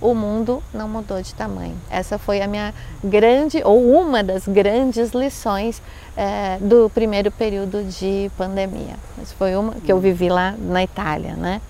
o 0.00 0.14
mundo 0.14 0.62
não 0.72 0.88
mudou 0.88 1.20
de 1.22 1.34
tamanho. 1.34 1.76
Essa 1.90 2.18
foi 2.18 2.42
a 2.42 2.46
minha 2.46 2.74
grande, 3.02 3.62
ou 3.64 3.90
uma 3.90 4.22
das 4.22 4.46
grandes 4.46 5.10
lições 5.10 5.82
é, 6.16 6.58
do 6.60 6.90
primeiro 6.90 7.30
período 7.30 7.82
de 7.84 8.30
pandemia. 8.36 8.96
Mas 9.16 9.32
foi 9.32 9.56
uma 9.56 9.74
que 9.74 9.90
eu 9.90 9.98
vivi 9.98 10.28
lá 10.28 10.54
na 10.58 10.82
Itália, 10.82 11.34
né? 11.34 11.60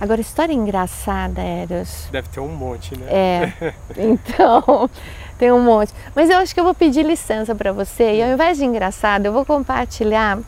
Agora, 0.00 0.20
história 0.20 0.52
engraçada, 0.52 1.40
Eros. 1.40 2.08
Deve 2.10 2.28
ter 2.28 2.40
um 2.40 2.48
monte, 2.48 2.98
né? 2.98 3.06
É, 3.08 3.74
então, 3.96 4.90
tem 5.38 5.52
um 5.52 5.62
monte. 5.62 5.92
Mas 6.14 6.28
eu 6.28 6.38
acho 6.38 6.52
que 6.52 6.58
eu 6.58 6.64
vou 6.64 6.74
pedir 6.74 7.04
licença 7.04 7.54
para 7.54 7.72
você 7.72 8.16
e 8.16 8.22
ao 8.22 8.30
invés 8.30 8.58
de 8.58 8.64
engraçado, 8.64 9.26
eu 9.26 9.32
vou 9.32 9.44
compartilhar 9.44 10.40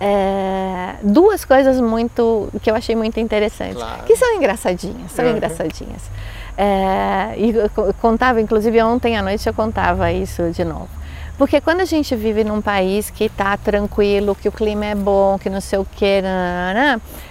é, 0.00 0.94
duas 1.02 1.44
coisas 1.44 1.78
muito 1.78 2.48
que 2.62 2.70
eu 2.70 2.74
achei 2.74 2.96
muito 2.96 3.20
interessantes, 3.20 3.76
claro. 3.76 4.04
que 4.04 4.16
são 4.16 4.34
engraçadinhas, 4.34 5.12
são 5.12 5.26
uhum. 5.26 5.32
engraçadinhas. 5.32 6.02
É, 6.56 7.34
e 7.36 7.50
eu 7.50 7.70
contava, 8.00 8.40
inclusive 8.40 8.82
ontem 8.82 9.16
à 9.16 9.22
noite 9.22 9.46
eu 9.46 9.52
contava 9.52 10.10
isso 10.10 10.50
de 10.50 10.64
novo. 10.64 10.88
Porque 11.36 11.60
quando 11.60 11.80
a 11.80 11.86
gente 11.86 12.14
vive 12.16 12.44
num 12.44 12.60
país 12.60 13.08
que 13.08 13.24
está 13.24 13.56
tranquilo, 13.56 14.34
que 14.34 14.48
o 14.48 14.52
clima 14.52 14.84
é 14.84 14.94
bom, 14.94 15.38
que 15.38 15.48
não 15.48 15.60
sei 15.60 15.78
o 15.78 15.86
que, 15.86 16.22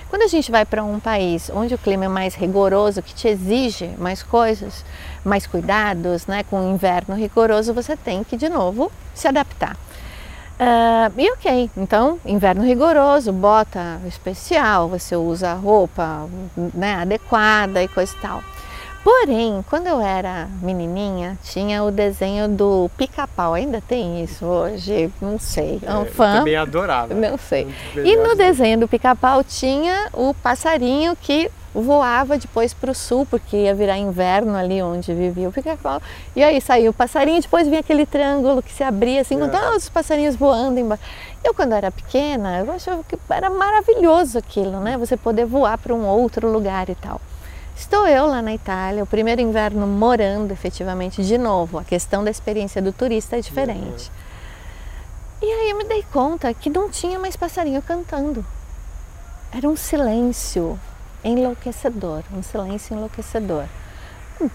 quando 0.09 0.23
a 0.23 0.27
gente 0.27 0.49
vai 0.49 0.65
para 0.65 0.83
um 0.83 0.99
país 0.99 1.51
onde 1.53 1.75
o 1.75 1.77
clima 1.77 2.05
é 2.05 2.07
mais 2.07 2.33
rigoroso, 2.33 3.03
que 3.03 3.13
te 3.13 3.27
exige 3.27 3.87
mais 3.99 4.23
coisas, 4.23 4.83
mais 5.23 5.45
cuidados, 5.45 6.25
né, 6.25 6.43
com 6.49 6.59
o 6.59 6.73
inverno 6.73 7.15
rigoroso, 7.15 7.71
você 7.71 7.95
tem 7.95 8.23
que 8.23 8.35
de 8.35 8.49
novo 8.49 8.91
se 9.13 9.27
adaptar. 9.27 9.77
Uh, 10.59 11.13
e 11.17 11.31
ok, 11.31 11.71
então 11.77 12.19
inverno 12.25 12.65
rigoroso, 12.65 13.31
bota 13.31 14.01
especial, 14.05 14.89
você 14.89 15.15
usa 15.15 15.53
roupa 15.53 16.27
né, 16.73 16.95
adequada 16.95 17.81
e 17.81 17.87
coisa 17.87 18.13
e 18.13 18.21
tal. 18.21 18.43
Porém, 19.01 19.63
quando 19.69 19.87
eu 19.87 20.01
era 20.01 20.49
menininha, 20.61 21.37
tinha 21.41 21.81
o 21.83 21.89
desenho 21.89 22.49
do 22.49 22.91
pica-pau. 22.97 23.53
Ainda 23.53 23.81
tem 23.81 24.21
isso 24.21 24.45
hoje? 24.45 25.09
Não 25.21 25.39
sei. 25.39 25.79
É, 25.81 25.93
um 25.95 26.05
fã. 26.05 26.33
Eu 26.33 26.37
também 26.39 26.55
adorava. 26.57 27.13
Não 27.13 27.37
sei. 27.37 27.67
E 27.95 28.17
no 28.17 28.35
desenho 28.35 28.81
do 28.81 28.87
pica-pau 28.87 29.41
tinha 29.43 30.09
o 30.11 30.33
passarinho 30.33 31.15
que 31.15 31.49
voava 31.73 32.37
depois 32.37 32.73
para 32.73 32.91
o 32.91 32.95
sul, 32.95 33.25
porque 33.29 33.55
ia 33.55 33.75
virar 33.75 33.97
inverno 33.97 34.55
ali 34.55 34.81
onde 34.81 35.13
vivia 35.13 35.49
o 35.49 35.51
pica-pau. 35.51 36.01
E 36.35 36.43
aí 36.43 36.59
saiu 36.59 36.91
o 36.91 36.93
passarinho, 36.93 37.41
depois 37.41 37.67
vinha 37.67 37.79
aquele 37.79 38.05
triângulo 38.05 38.61
que 38.61 38.71
se 38.71 38.83
abria 38.83 39.21
assim, 39.21 39.35
é. 39.35 39.39
com 39.39 39.49
todos 39.49 39.83
os 39.83 39.89
passarinhos 39.89 40.35
voando 40.35 40.79
embaixo. 40.79 41.03
Eu, 41.43 41.53
quando 41.53 41.73
era 41.73 41.91
pequena, 41.91 42.59
eu 42.59 42.71
achava 42.71 43.03
que 43.03 43.17
era 43.29 43.49
maravilhoso 43.49 44.37
aquilo, 44.37 44.79
né? 44.79 44.97
Você 44.97 45.15
poder 45.15 45.45
voar 45.45 45.77
para 45.77 45.93
um 45.93 46.05
outro 46.05 46.51
lugar 46.51 46.89
e 46.89 46.95
tal. 46.95 47.21
Estou 47.75 48.05
eu 48.05 48.25
lá 48.25 48.41
na 48.41 48.53
Itália, 48.53 49.01
o 49.03 49.07
primeiro 49.07 49.39
inverno 49.39 49.87
morando 49.87 50.51
efetivamente 50.51 51.23
de 51.23 51.37
novo. 51.37 51.77
A 51.77 51.83
questão 51.83 52.23
da 52.23 52.29
experiência 52.29 52.81
do 52.81 52.91
turista 52.91 53.37
é 53.37 53.41
diferente. 53.41 54.11
Uhum. 55.41 55.47
E 55.47 55.51
aí 55.51 55.69
eu 55.69 55.77
me 55.77 55.85
dei 55.85 56.03
conta 56.11 56.53
que 56.53 56.69
não 56.69 56.89
tinha 56.89 57.17
mais 57.17 57.37
passarinho 57.37 57.81
cantando. 57.81 58.45
Era 59.53 59.67
um 59.69 59.77
silêncio 59.77 60.77
enlouquecedor, 61.23 62.23
um 62.33 62.41
silêncio 62.41 62.95
enlouquecedor. 62.95 63.65
Hum, 64.41 64.49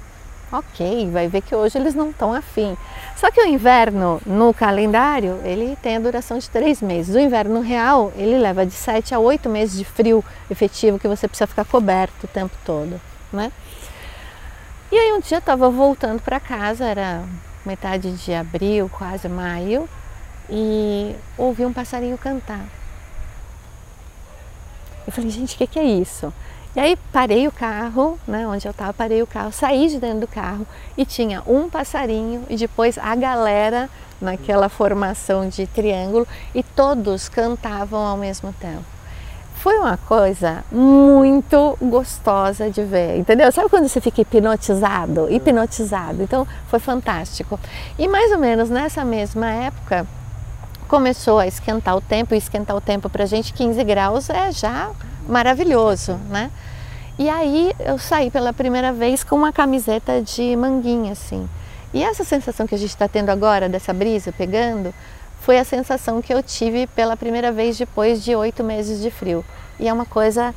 ok, 0.53 1.11
vai 1.11 1.29
ver 1.29 1.43
que 1.43 1.55
hoje 1.55 1.79
eles 1.79 1.95
não 1.95 2.11
estão 2.11 2.33
afim. 2.33 2.77
Só 3.17 3.31
que 3.31 3.41
o 3.41 3.47
inverno 3.47 4.21
no 4.27 4.53
calendário 4.53 5.41
ele 5.45 5.77
tem 5.83 5.97
a 5.97 6.01
duração 6.01 6.39
de 6.39 6.49
três 6.49 6.81
meses. 6.81 7.15
O 7.15 7.21
inverno 7.21 7.61
real 7.61 8.13
ele 8.17 8.39
leva 8.39 8.65
de 8.65 8.73
sete 8.73 9.15
a 9.15 9.19
oito 9.19 9.49
meses 9.49 9.77
de 9.77 9.85
frio 9.85 10.25
efetivo 10.51 10.99
que 10.99 11.09
você 11.09 11.29
precisa 11.29 11.47
ficar 11.47 11.65
coberto 11.65 12.25
o 12.25 12.29
tempo 12.29 12.57
todo, 12.65 13.01
né? 13.33 13.53
E 14.91 14.97
aí 14.97 15.13
um 15.13 15.21
dia 15.21 15.39
eu 15.39 15.41
estava 15.41 15.69
voltando 15.71 16.23
para 16.23 16.39
casa, 16.39 16.85
era 16.85 17.25
metade 17.65 18.13
de 18.13 18.33
abril, 18.35 18.89
quase 18.89 19.29
maio, 19.29 19.89
e 20.49 21.17
ouvi 21.37 21.65
um 21.65 21.73
passarinho 21.73 22.19
cantar. 22.19 22.65
Eu 25.07 25.13
falei, 25.13 25.31
gente, 25.31 25.55
o 25.55 25.59
que, 25.59 25.67
que 25.67 25.79
é 25.79 25.85
isso? 25.85 26.33
E 26.77 26.81
aí 26.81 26.99
parei 27.13 27.47
o 27.47 27.53
carro, 27.53 28.19
né, 28.27 28.47
onde 28.49 28.67
eu 28.67 28.73
estava, 28.73 28.93
parei 28.93 29.23
o 29.23 29.27
carro, 29.27 29.53
saí 29.53 29.89
de 29.89 30.01
dentro 30.01 30.21
do 30.21 30.27
carro 30.27 30.67
e 30.97 31.05
tinha 31.05 31.41
um 31.47 31.69
passarinho 31.69 32.43
e 32.51 32.57
depois 32.57 32.99
a 32.99 33.15
galera 33.15 33.89
naquela 34.21 34.69
formação 34.69 35.49
de 35.49 35.69
triângulo 35.69 36.27
e 36.53 36.65
todos 36.65 37.29
cantavam 37.29 38.05
ao 38.05 38.17
mesmo 38.17 38.53
tempo. 38.55 38.83
Foi 39.55 39.79
uma 39.79 39.97
coisa 39.97 40.65
muito 40.71 41.79
gostosa 41.81 42.69
de 42.69 42.83
ver, 42.83 43.19
entendeu? 43.19 43.51
Sabe 43.53 43.71
quando 43.71 43.89
você 43.89 44.01
fica 44.01 44.21
hipnotizado? 44.21 45.33
Hipnotizado. 45.33 46.23
Então 46.23 46.47
foi 46.67 46.79
fantástico. 46.81 47.59
E 47.99 48.07
mais 48.09 48.33
ou 48.33 48.39
menos 48.39 48.69
nessa 48.69 49.05
mesma 49.05 49.49
época 49.49 50.07
começou 50.89 51.39
a 51.39 51.47
esquentar 51.47 51.97
o 51.97 52.01
tempo, 52.01 52.35
e 52.35 52.39
esquentar 52.39 52.77
o 52.77 52.81
tempo 52.81 53.09
para 53.09 53.25
gente 53.25 53.55
15 53.55 53.83
graus 53.85 54.29
é 54.29 54.53
já 54.53 54.91
maravilhoso, 55.29 56.15
né? 56.29 56.51
E 57.19 57.29
aí 57.29 57.73
eu 57.79 57.97
saí 57.99 58.31
pela 58.31 58.53
primeira 58.53 58.93
vez 58.93 59.23
com 59.23 59.37
uma 59.37 59.53
camiseta 59.53 60.21
de 60.21 60.57
manguinha, 60.57 61.13
assim. 61.13 61.49
E 61.93 62.03
essa 62.03 62.25
sensação 62.25 62.67
que 62.67 62.75
a 62.75 62.79
gente 62.79 62.91
está 62.91 63.07
tendo 63.07 63.31
agora, 63.31 63.69
dessa 63.69 63.93
brisa 63.93 64.33
pegando, 64.33 64.93
foi 65.41 65.59
a 65.59 65.65
sensação 65.65 66.21
que 66.21 66.35
eu 66.35 66.43
tive 66.43 66.89
pela 66.89 67.17
primeira 67.17 67.53
vez 67.53 67.79
depois 67.79 68.25
de 68.25 68.35
oito 68.35 68.65
meses 68.65 69.01
de 69.01 69.11
frio. 69.11 69.45
E 69.79 69.87
é 69.87 69.93
uma 69.93 70.05
coisa 70.05 70.53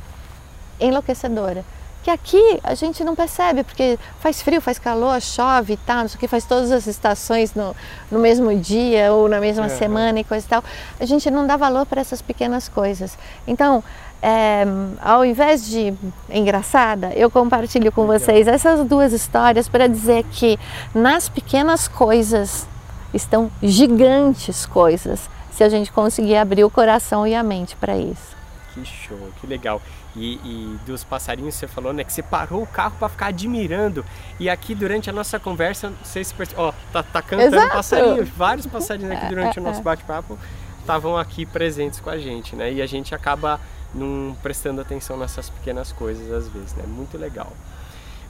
enlouquecedora. 0.80 1.64
Que 2.02 2.10
aqui 2.10 2.58
a 2.64 2.74
gente 2.74 3.04
não 3.04 3.14
percebe, 3.14 3.62
porque 3.62 3.98
faz 4.18 4.40
frio, 4.40 4.60
faz 4.60 4.78
calor, 4.78 5.20
chove 5.20 5.74
e 5.74 5.76
tal, 5.76 5.98
não 5.98 6.08
sei 6.08 6.16
o 6.16 6.20
que, 6.20 6.26
faz 6.26 6.44
todas 6.44 6.72
as 6.72 6.86
estações 6.86 7.54
no, 7.54 7.76
no 8.10 8.18
mesmo 8.18 8.56
dia 8.56 9.12
ou 9.12 9.28
na 9.28 9.38
mesma 9.38 9.66
é. 9.66 9.68
semana 9.68 10.18
e 10.18 10.24
coisa 10.24 10.44
e 10.44 10.48
tal. 10.48 10.64
A 10.98 11.04
gente 11.04 11.30
não 11.30 11.46
dá 11.46 11.56
valor 11.56 11.86
para 11.86 12.00
essas 12.00 12.22
pequenas 12.22 12.68
coisas. 12.68 13.18
Então, 13.46 13.84
é, 14.22 14.64
ao 15.00 15.24
invés 15.24 15.66
de 15.66 15.94
engraçada, 16.28 17.12
eu 17.14 17.30
compartilho 17.30 17.92
com 17.92 18.06
vocês 18.06 18.48
essas 18.48 18.86
duas 18.86 19.12
histórias 19.12 19.68
para 19.68 19.86
dizer 19.86 20.24
que 20.24 20.58
nas 20.94 21.28
pequenas 21.28 21.86
coisas 21.86 22.66
estão 23.14 23.50
gigantes 23.62 24.66
coisas 24.66 25.28
se 25.52 25.64
a 25.64 25.68
gente 25.68 25.90
conseguir 25.92 26.36
abrir 26.36 26.64
o 26.64 26.70
coração 26.70 27.26
e 27.26 27.34
a 27.34 27.42
mente 27.42 27.76
para 27.76 27.96
isso. 27.96 28.36
Que 28.74 28.84
show, 28.84 29.18
que 29.40 29.46
legal. 29.46 29.80
E, 30.14 30.34
e, 30.34 30.78
dos 30.84 31.04
passarinhos 31.04 31.54
você 31.54 31.66
falou, 31.66 31.92
né? 31.92 32.04
Que 32.04 32.12
você 32.12 32.22
parou 32.22 32.62
o 32.62 32.66
carro 32.66 32.94
para 32.98 33.08
ficar 33.08 33.26
admirando. 33.26 34.04
E 34.38 34.48
aqui 34.50 34.74
durante 34.74 35.08
a 35.08 35.12
nossa 35.12 35.38
conversa, 35.38 35.90
não 35.90 36.04
sei 36.04 36.24
se 36.24 36.34
ó, 36.56 36.72
tá, 36.92 37.02
tá 37.02 37.22
cantando 37.22 37.56
Exato. 37.56 37.72
passarinhos, 37.72 38.28
vários 38.28 38.66
passarinhos 38.66 39.12
aqui 39.12 39.28
durante 39.28 39.58
o 39.58 39.62
nosso 39.64 39.82
bate-papo 39.82 40.38
estavam 40.80 41.16
aqui 41.18 41.44
presentes 41.44 42.00
com 42.00 42.08
a 42.08 42.18
gente, 42.18 42.56
né? 42.56 42.72
E 42.72 42.80
a 42.80 42.86
gente 42.86 43.14
acaba 43.14 43.60
não 43.94 44.36
prestando 44.42 44.80
atenção 44.80 45.16
nessas 45.16 45.48
pequenas 45.48 45.92
coisas 45.92 46.30
às 46.32 46.48
vezes, 46.48 46.74
né? 46.74 46.84
Muito 46.86 47.16
legal. 47.16 47.52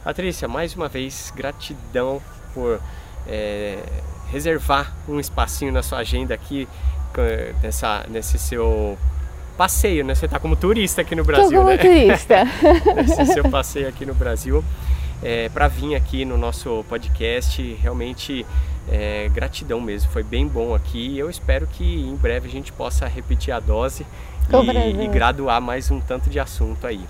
Patrícia, 0.05 0.47
mais 0.47 0.75
uma 0.75 0.89
vez, 0.89 1.33
gratidão 1.35 2.23
por 2.55 2.81
é, 3.27 3.79
reservar 4.31 4.95
um 5.09 5.19
espacinho 5.19 5.73
na 5.73 5.83
sua 5.83 5.99
agenda 5.99 6.35
aqui 6.35 6.69
nessa, 7.63 8.05
nesse 8.09 8.39
seu 8.39 8.97
passeio, 9.57 10.05
né? 10.05 10.15
Você 10.15 10.27
está 10.27 10.39
como 10.39 10.55
turista 10.55 11.03
aqui 11.03 11.15
no 11.15 11.25
Brasil, 11.25 11.51
Tô 11.51 11.57
como 11.57 11.71
né? 11.71 11.79
turista. 11.79 12.45
nesse 12.95 13.27
seu 13.33 13.49
passeio 13.51 13.89
aqui 13.89 14.07
no 14.07 14.15
Brasil, 14.15 14.65
é, 15.23 15.49
para 15.49 15.67
vir 15.67 15.97
aqui 15.97 16.25
no 16.25 16.39
nosso 16.39 16.85
podcast, 16.89 17.61
realmente 17.83 18.47
é, 18.89 19.29
gratidão 19.29 19.81
mesmo, 19.81 20.11
foi 20.13 20.23
bem 20.23 20.47
bom 20.47 20.75
aqui. 20.75 21.19
Eu 21.19 21.29
espero 21.29 21.67
que 21.67 21.85
em 21.85 22.15
breve 22.15 22.49
a 22.49 22.51
gente 22.51 22.73
possa 22.73 23.07
repetir 23.07 23.53
a 23.53 23.59
dose 23.59 24.07
e, 24.51 25.05
e, 25.05 25.09
graduar 25.09 25.61
mais 25.61 25.91
um 25.91 26.01
tanto 26.01 26.31
de 26.31 26.41
assunto 26.41 26.87
aí. 26.87 27.01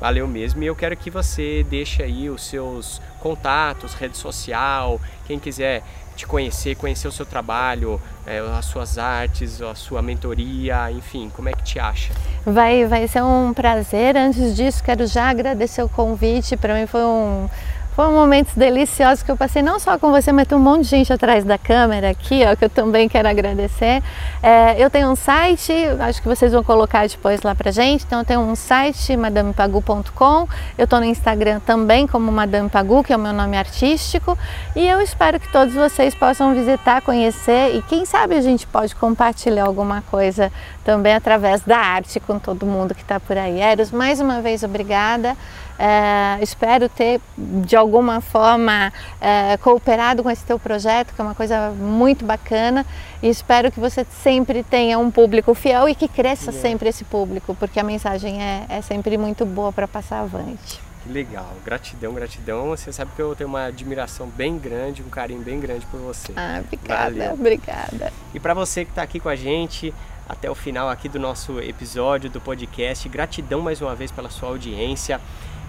Valeu 0.00 0.26
mesmo. 0.26 0.62
E 0.62 0.66
eu 0.66 0.74
quero 0.74 0.96
que 0.96 1.10
você 1.10 1.64
deixe 1.68 2.02
aí 2.02 2.30
os 2.30 2.42
seus 2.42 3.02
contatos, 3.20 3.92
rede 3.94 4.16
social, 4.16 4.98
quem 5.26 5.38
quiser 5.38 5.82
te 6.16 6.26
conhecer, 6.26 6.74
conhecer 6.76 7.08
o 7.08 7.12
seu 7.12 7.24
trabalho, 7.24 8.00
é, 8.26 8.38
as 8.58 8.66
suas 8.66 8.98
artes, 8.98 9.62
a 9.62 9.74
sua 9.74 10.02
mentoria, 10.02 10.90
enfim, 10.90 11.30
como 11.34 11.48
é 11.48 11.52
que 11.52 11.62
te 11.62 11.78
acha? 11.78 12.12
Vai, 12.44 12.84
vai 12.86 13.06
ser 13.08 13.22
um 13.22 13.52
prazer. 13.54 14.16
Antes 14.16 14.56
disso, 14.56 14.82
quero 14.82 15.06
já 15.06 15.30
agradecer 15.30 15.82
o 15.82 15.88
convite. 15.88 16.56
Para 16.56 16.74
mim 16.74 16.86
foi 16.86 17.02
um 17.02 17.48
foram 17.94 18.12
momentos 18.12 18.54
deliciosos 18.54 19.22
que 19.22 19.30
eu 19.30 19.36
passei 19.36 19.62
não 19.62 19.78
só 19.78 19.98
com 19.98 20.10
você, 20.10 20.32
mas 20.32 20.46
tem 20.46 20.56
um 20.56 20.60
monte 20.60 20.82
de 20.82 20.88
gente 20.88 21.12
atrás 21.12 21.44
da 21.44 21.58
câmera 21.58 22.10
aqui, 22.10 22.42
ó, 22.50 22.56
que 22.56 22.64
eu 22.64 22.70
também 22.70 23.08
quero 23.08 23.28
agradecer. 23.28 24.02
É, 24.42 24.82
eu 24.82 24.88
tenho 24.88 25.10
um 25.10 25.16
site, 25.16 25.72
acho 26.00 26.22
que 26.22 26.28
vocês 26.28 26.52
vão 26.52 26.62
colocar 26.62 27.06
depois 27.06 27.42
lá 27.42 27.54
pra 27.54 27.70
gente. 27.70 28.04
Então 28.04 28.20
eu 28.20 28.24
tenho 28.24 28.40
um 28.40 28.54
site, 28.54 29.16
madamepagu.com. 29.16 30.48
Eu 30.78 30.86
tô 30.86 30.98
no 30.98 31.04
Instagram 31.04 31.60
também 31.60 32.06
como 32.06 32.30
Madame 32.32 32.68
Pagu, 32.68 33.02
que 33.02 33.12
é 33.12 33.16
o 33.16 33.20
meu 33.20 33.32
nome 33.32 33.56
artístico. 33.56 34.36
E 34.74 34.86
eu 34.86 35.00
espero 35.00 35.38
que 35.38 35.50
todos 35.52 35.74
vocês 35.74 36.14
possam 36.14 36.54
visitar, 36.54 37.02
conhecer 37.02 37.76
e 37.76 37.82
quem 37.82 38.04
sabe 38.04 38.34
a 38.34 38.40
gente 38.40 38.66
pode 38.66 38.94
compartilhar 38.94 39.64
alguma 39.64 40.02
coisa 40.10 40.50
também 40.90 41.14
através 41.14 41.60
da 41.60 41.78
arte 41.78 42.18
com 42.18 42.36
todo 42.36 42.66
mundo 42.66 42.96
que 42.96 43.02
está 43.02 43.20
por 43.20 43.38
aí. 43.38 43.60
Eros, 43.60 43.92
mais 43.92 44.18
uma 44.18 44.40
vez 44.40 44.64
obrigada. 44.64 45.36
É, 45.78 46.42
espero 46.42 46.88
ter 46.88 47.20
de 47.38 47.76
alguma 47.76 48.20
forma 48.20 48.92
é, 49.20 49.56
cooperado 49.58 50.20
com 50.24 50.28
esse 50.28 50.44
teu 50.44 50.58
projeto, 50.58 51.14
que 51.14 51.20
é 51.20 51.24
uma 51.24 51.34
coisa 51.34 51.70
muito 51.70 52.24
bacana, 52.24 52.84
e 53.22 53.28
espero 53.28 53.70
que 53.70 53.78
você 53.78 54.04
sempre 54.20 54.64
tenha 54.64 54.98
um 54.98 55.12
público 55.12 55.54
fiel 55.54 55.88
e 55.88 55.94
que 55.94 56.08
cresça 56.08 56.50
yeah. 56.50 56.60
sempre 56.60 56.88
esse 56.88 57.04
público, 57.04 57.54
porque 57.54 57.78
a 57.78 57.84
mensagem 57.84 58.42
é, 58.42 58.66
é 58.68 58.82
sempre 58.82 59.16
muito 59.16 59.46
boa 59.46 59.72
para 59.72 59.86
passar 59.86 60.22
avante. 60.22 60.80
Que 61.04 61.12
legal, 61.12 61.50
gratidão, 61.64 62.12
gratidão. 62.12 62.66
Você 62.70 62.92
sabe 62.92 63.12
que 63.14 63.22
eu 63.22 63.34
tenho 63.36 63.48
uma 63.48 63.66
admiração 63.66 64.26
bem 64.26 64.58
grande, 64.58 65.02
um 65.02 65.08
carinho 65.08 65.40
bem 65.40 65.58
grande 65.58 65.86
por 65.86 66.00
você. 66.00 66.32
Ah, 66.36 66.60
obrigada, 66.62 67.10
Valeu. 67.10 67.32
obrigada. 67.32 68.12
E 68.34 68.40
para 68.40 68.52
você 68.52 68.84
que 68.84 68.90
está 68.90 69.02
aqui 69.02 69.18
com 69.18 69.28
a 69.28 69.36
gente, 69.36 69.94
até 70.30 70.48
o 70.48 70.54
final 70.54 70.88
aqui 70.88 71.08
do 71.08 71.18
nosso 71.18 71.58
episódio 71.58 72.30
do 72.30 72.40
podcast. 72.40 73.08
Gratidão 73.08 73.60
mais 73.60 73.82
uma 73.82 73.96
vez 73.96 74.12
pela 74.12 74.30
sua 74.30 74.48
audiência 74.48 75.20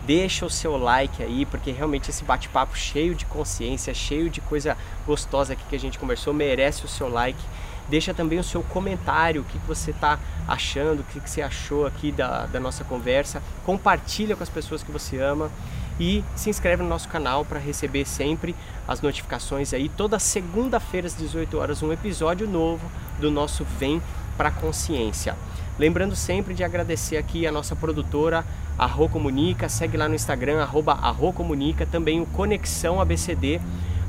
deixa 0.06 0.46
o 0.46 0.50
seu 0.50 0.78
like 0.78 1.22
aí, 1.22 1.46
porque 1.46 1.72
realmente 1.72 2.10
esse 2.10 2.24
bate-papo 2.24 2.76
cheio 2.76 3.14
de 3.14 3.26
consciência, 3.26 3.94
cheio 3.94 4.30
de 4.30 4.42
coisa 4.42 4.76
gostosa 5.06 5.54
aqui 5.54 5.64
que 5.70 5.76
a 5.76 5.80
gente 5.80 6.00
conversou, 6.00 6.34
merece 6.34 6.86
o 6.86 6.88
seu 6.88 7.08
like. 7.10 7.40
Deixa 7.88 8.14
também 8.14 8.40
o 8.40 8.44
seu 8.44 8.64
comentário, 8.64 9.42
o 9.42 9.46
que, 9.46 9.58
você 9.60 9.92
está 9.92 10.18
achando, 10.48 11.02
o 11.02 11.04
que, 11.04 11.20
você 11.20 11.42
achou 11.42 11.86
aqui 11.86 12.12
da, 12.12 12.46
da 12.46 12.60
nossa 12.60 12.84
conversa. 12.84 13.42
Compartilha 13.66 14.36
com 14.36 14.44
as 14.44 14.50
pessoas 14.50 14.82
que 14.82 14.92
você 14.92 15.20
ama 15.20 15.52
e 16.00 16.24
se 16.36 16.50
inscreve 16.50 16.82
no 16.82 16.90
nosso 16.90 17.10
canal 17.10 17.44
para 17.44 17.60
receber 17.60 18.06
sempre 18.06 18.56
as 18.88 19.02
notificações 19.02 19.74
aí. 19.74 19.90
Toda 19.90 20.18
segunda-feira 20.20 21.08
às 21.08 21.16
18 21.16 21.58
horas 21.58 21.84
um 21.84 21.92
episódio 21.92 22.48
novo 22.48 22.90
do 23.20 23.30
nosso 23.30 23.66
Vem 23.78 24.02
para 24.42 24.50
Consciência. 24.50 25.36
Lembrando 25.78 26.16
sempre 26.16 26.56
de 26.56 26.64
agradecer 26.64 27.16
aqui 27.16 27.46
a 27.46 27.52
nossa 27.52 27.76
produtora, 27.76 28.44
a 28.76 28.88
Rô 28.88 29.08
Comunica, 29.08 29.70
segue 29.70 29.96
lá 29.96 30.10
no 30.10 30.16
Instagram, 30.16 30.60
arroba 30.60 30.98
Comunica, 31.32 31.86
também 31.86 32.20
o 32.20 32.26
Conexão 32.26 33.00
ABCD, 33.00 33.62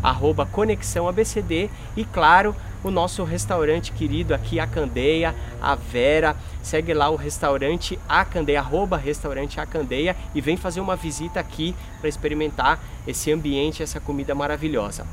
arroba 0.02 0.46
Conexão 0.46 1.06
ABCD 1.06 1.68
e 1.94 2.06
claro, 2.06 2.56
o 2.82 2.90
nosso 2.90 3.24
restaurante 3.24 3.92
querido 3.92 4.34
aqui, 4.34 4.58
a 4.58 4.66
Candeia, 4.66 5.34
a 5.60 5.74
Vera, 5.74 6.34
segue 6.62 6.94
lá 6.94 7.10
o 7.10 7.16
restaurante 7.16 7.98
A 8.08 8.24
Candeia, 8.24 8.60
arroba 8.60 8.96
restaurante 8.96 9.60
A 9.60 9.66
Candeia. 9.66 10.16
E 10.34 10.40
vem 10.40 10.56
fazer 10.56 10.80
uma 10.80 10.96
visita 10.96 11.40
aqui 11.40 11.74
para 12.00 12.08
experimentar 12.08 12.80
esse 13.06 13.30
ambiente, 13.30 13.82
essa 13.82 14.00
comida 14.00 14.34
maravilhosa. 14.34 15.06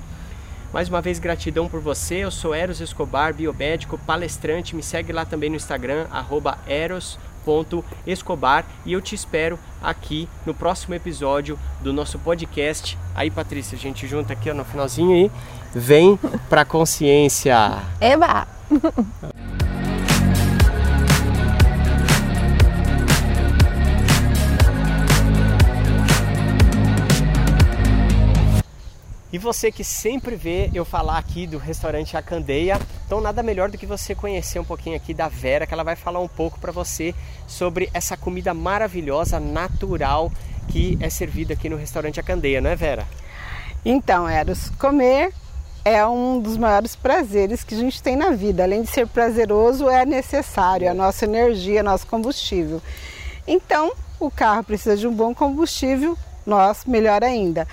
Mais 0.72 0.88
uma 0.88 1.02
vez, 1.02 1.18
gratidão 1.18 1.68
por 1.68 1.80
você. 1.80 2.18
Eu 2.18 2.30
sou 2.30 2.54
Eros 2.54 2.80
Escobar, 2.80 3.34
biomédico, 3.34 3.98
palestrante. 3.98 4.76
Me 4.76 4.84
segue 4.84 5.12
lá 5.12 5.26
também 5.26 5.50
no 5.50 5.56
Instagram, 5.56 6.06
eros.escobar. 6.68 8.66
E 8.86 8.94
eu 8.94 9.02
te 9.02 9.16
espero 9.16 9.58
aqui 9.82 10.30
no 10.46 10.54
próximo 10.54 10.94
episódio 10.94 11.58
do 11.82 11.92
nosso 11.92 12.20
podcast. 12.20 12.96
Aí, 13.16 13.32
Patrícia, 13.32 13.76
a 13.76 13.80
gente 13.80 14.08
junta 14.08 14.34
aqui 14.34 14.52
ó, 14.52 14.54
no 14.54 14.64
finalzinho 14.64 15.16
e 15.16 15.32
vem 15.74 16.20
pra 16.48 16.64
consciência. 16.64 17.82
Eba! 18.00 18.48
E 29.32 29.38
você 29.38 29.72
que 29.72 29.84
sempre 29.84 30.36
vê 30.36 30.72
eu 30.74 30.84
falar 30.84 31.20
aqui 31.20 31.46
do 31.46 31.60
restaurante 31.60 32.18
A 32.18 32.22
Candeia, 32.22 32.80
então 33.06 33.22
nada 33.22 33.44
melhor 33.44 33.70
do 33.70 33.78
que 33.78 33.86
você 33.86 34.16
conhecer 34.16 34.58
um 34.58 34.66
pouquinho 34.66 34.96
aqui 34.96 35.14
da 35.14 35.28
Vera, 35.28 35.68
que 35.68 35.74
ela 35.74 35.84
vai 35.84 35.96
falar 35.96 36.20
um 36.20 36.28
pouco 36.28 36.60
para 36.60 36.72
você 36.72 37.14
sobre 37.48 37.92
essa 37.94 38.18
comida 38.18 38.56
maravilhosa, 38.56 39.40
natural, 39.40 40.32
que 40.70 40.98
é 41.00 41.12
servida 41.12 41.54
aqui 41.54 41.70
no 41.70 41.76
restaurante 41.76 42.20
A 42.20 42.24
Candeia, 42.24 42.60
não 42.60 42.72
é 42.72 42.76
Vera? 42.76 43.08
Então, 43.86 44.28
Eros, 44.28 44.72
comer 44.80 45.32
é 45.86 46.04
um 46.06 46.40
dos 46.40 46.58
maiores 46.58 46.96
prazeres 46.96 47.64
que 47.64 47.76
a 47.76 47.78
gente 47.78 48.02
tem 48.02 48.16
na 48.16 48.32
vida. 48.32 48.64
Além 48.64 48.82
de 48.82 48.90
ser 48.90 49.06
prazeroso, 49.08 49.88
é 49.90 50.06
necessário, 50.08 50.88
é 50.88 50.90
a 50.90 50.94
nossa 50.94 51.26
energia, 51.26 51.84
nosso 51.84 52.08
combustível. 52.08 52.82
Então, 53.48 53.92
o 54.20 54.32
carro 54.32 54.64
precisa 54.64 54.98
de 54.98 55.08
um 55.08 55.14
bom 55.14 55.36
combustível, 55.36 56.18
nós 56.48 56.84
melhor 56.86 57.24
ainda. 57.24 57.68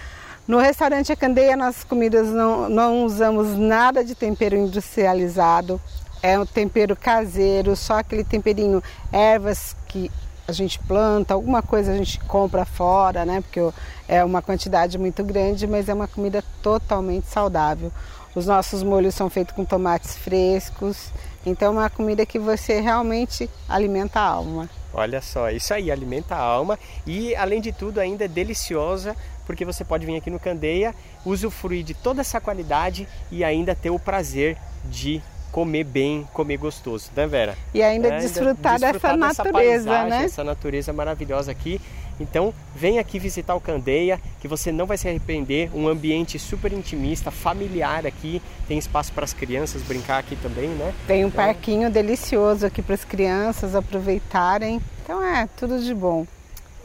No 0.47 0.59
restaurante 0.59 1.11
A 1.11 1.17
Candeia, 1.17 1.57
nossas 1.57 1.83
comidas 1.83 2.29
não, 2.29 2.69
não 2.69 3.05
usamos 3.05 3.59
nada 3.59 4.05
de 4.05 4.15
tempero 4.15 4.55
industrializado. 4.55 5.81
É 6.23 6.39
um 6.39 6.47
tempero 6.47 6.95
caseiro, 6.95 7.75
só 7.75 7.99
aquele 7.99 8.23
temperinho, 8.23 8.81
ervas 9.13 9.75
que 9.89 10.09
a 10.47 10.53
gente 10.53 10.79
planta, 10.79 11.35
alguma 11.35 11.63
coisa 11.63 11.91
a 11.91 11.97
gente 11.97 12.21
compra 12.21 12.65
fora, 12.65 13.25
né? 13.25 13.41
Porque 13.41 13.61
é 14.07 14.25
uma 14.25 14.41
quantidade 14.41 14.97
muito 14.97 15.25
grande, 15.25 15.67
mas 15.67 15.89
é 15.89 15.95
uma 15.95 16.07
comida 16.07 16.45
totalmente 16.63 17.27
saudável. 17.27 17.91
Os 18.33 18.47
nossos 18.47 18.85
molhos 18.85 19.17
são 19.17 19.29
feitos 19.29 19.55
com 19.55 19.65
tomates 19.65 20.17
frescos, 20.17 21.11
então 21.45 21.69
é 21.69 21.81
uma 21.81 21.91
comida 21.91 22.25
que 22.25 22.39
você 22.39 22.81
realmente 22.81 23.51
alimenta 23.69 24.21
a 24.21 24.29
alma. 24.29 24.69
Olha 24.99 25.21
só, 25.21 25.51
isso 25.51 25.75
aí 25.75 25.91
alimenta 25.91 26.35
a 26.35 26.41
alma 26.41 26.79
e 27.07 27.37
além 27.37 27.61
de 27.61 27.71
tudo 27.71 28.01
ainda 28.01 28.25
é 28.25 28.29
deliciosa 28.29 29.15
porque 29.47 29.63
você 29.63 29.85
pode 29.85 30.07
vir 30.07 30.17
aqui 30.17 30.31
no 30.31 30.41
Candeia, 30.41 30.95
usufruir 31.23 31.85
de 31.85 31.93
toda 31.93 32.23
essa 32.23 32.41
qualidade 32.41 33.07
e 33.31 33.45
ainda 33.45 33.75
ter 33.75 33.91
o 33.91 33.99
prazer 33.99 34.57
de 34.87 35.23
comer 35.53 35.85
bem, 35.85 36.27
comer 36.33 36.57
gostoso, 36.57 37.11
né 37.15 37.27
Vera? 37.27 37.57
E 37.73 37.83
ainda 37.83 38.09
é, 38.09 38.19
desfrutar, 38.19 38.75
ainda 38.75 38.93
desfrutar 38.93 39.19
dessa, 39.19 39.29
dessa 39.29 39.45
natureza, 39.45 39.91
paisagem, 39.91 40.11
né? 40.11 40.25
Essa 40.25 40.45
natureza 40.45 40.93
maravilhosa 40.93 41.53
aqui. 41.53 41.81
Então, 42.19 42.53
vem 42.75 42.99
aqui 42.99 43.19
visitar 43.19 43.55
o 43.55 43.61
Candeia, 43.61 44.21
que 44.41 44.49
você 44.49 44.73
não 44.73 44.87
vai 44.87 44.97
se 44.97 45.09
arrepender. 45.09 45.71
Um 45.75 45.89
ambiente 45.89 46.39
super 46.39 46.73
intimista, 46.73 47.31
familiar 47.31 48.07
aqui. 48.07 48.41
Tem 48.67 48.79
espaço 48.79 49.13
para 49.13 49.25
as 49.25 49.33
crianças 49.33 49.83
brincar 49.83 50.19
aqui 50.19 50.37
também, 50.37 50.69
né? 50.69 50.95
Tem 51.07 51.25
um 51.25 51.29
então... 51.29 51.45
parquinho 51.45 51.91
delicioso 51.91 52.67
aqui 52.67 52.83
para 52.83 52.95
as 52.95 53.05
crianças 53.05 53.75
aproveitarem. 53.75 54.81
Então, 55.05 55.23
é 55.23 55.49
tudo 55.57 55.79
de 55.81 55.95
bom. 55.95 56.27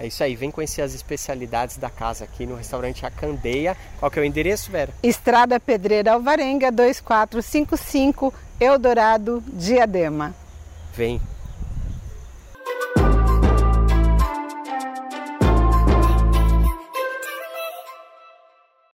É 0.02 0.08
isso 0.08 0.24
aí, 0.24 0.36
vem 0.36 0.50
conhecer 0.50 0.82
as 0.82 0.96
especialidades 0.96 1.78
da 1.78 1.88
casa 1.88 2.24
aqui 2.24 2.48
no 2.48 2.56
restaurante 2.56 3.06
A 3.06 3.12
Candeia. 3.12 3.78
Qual 4.00 4.10
que 4.10 4.18
é 4.18 4.22
o 4.24 4.26
endereço, 4.26 4.72
Vera? 4.72 4.92
Estrada 5.04 5.60
Pedreira 5.60 6.14
Alvarenga, 6.14 6.72
2455, 6.72 8.34
Eldorado, 8.60 9.44
Diadema. 9.54 10.34
Vem, 10.96 11.22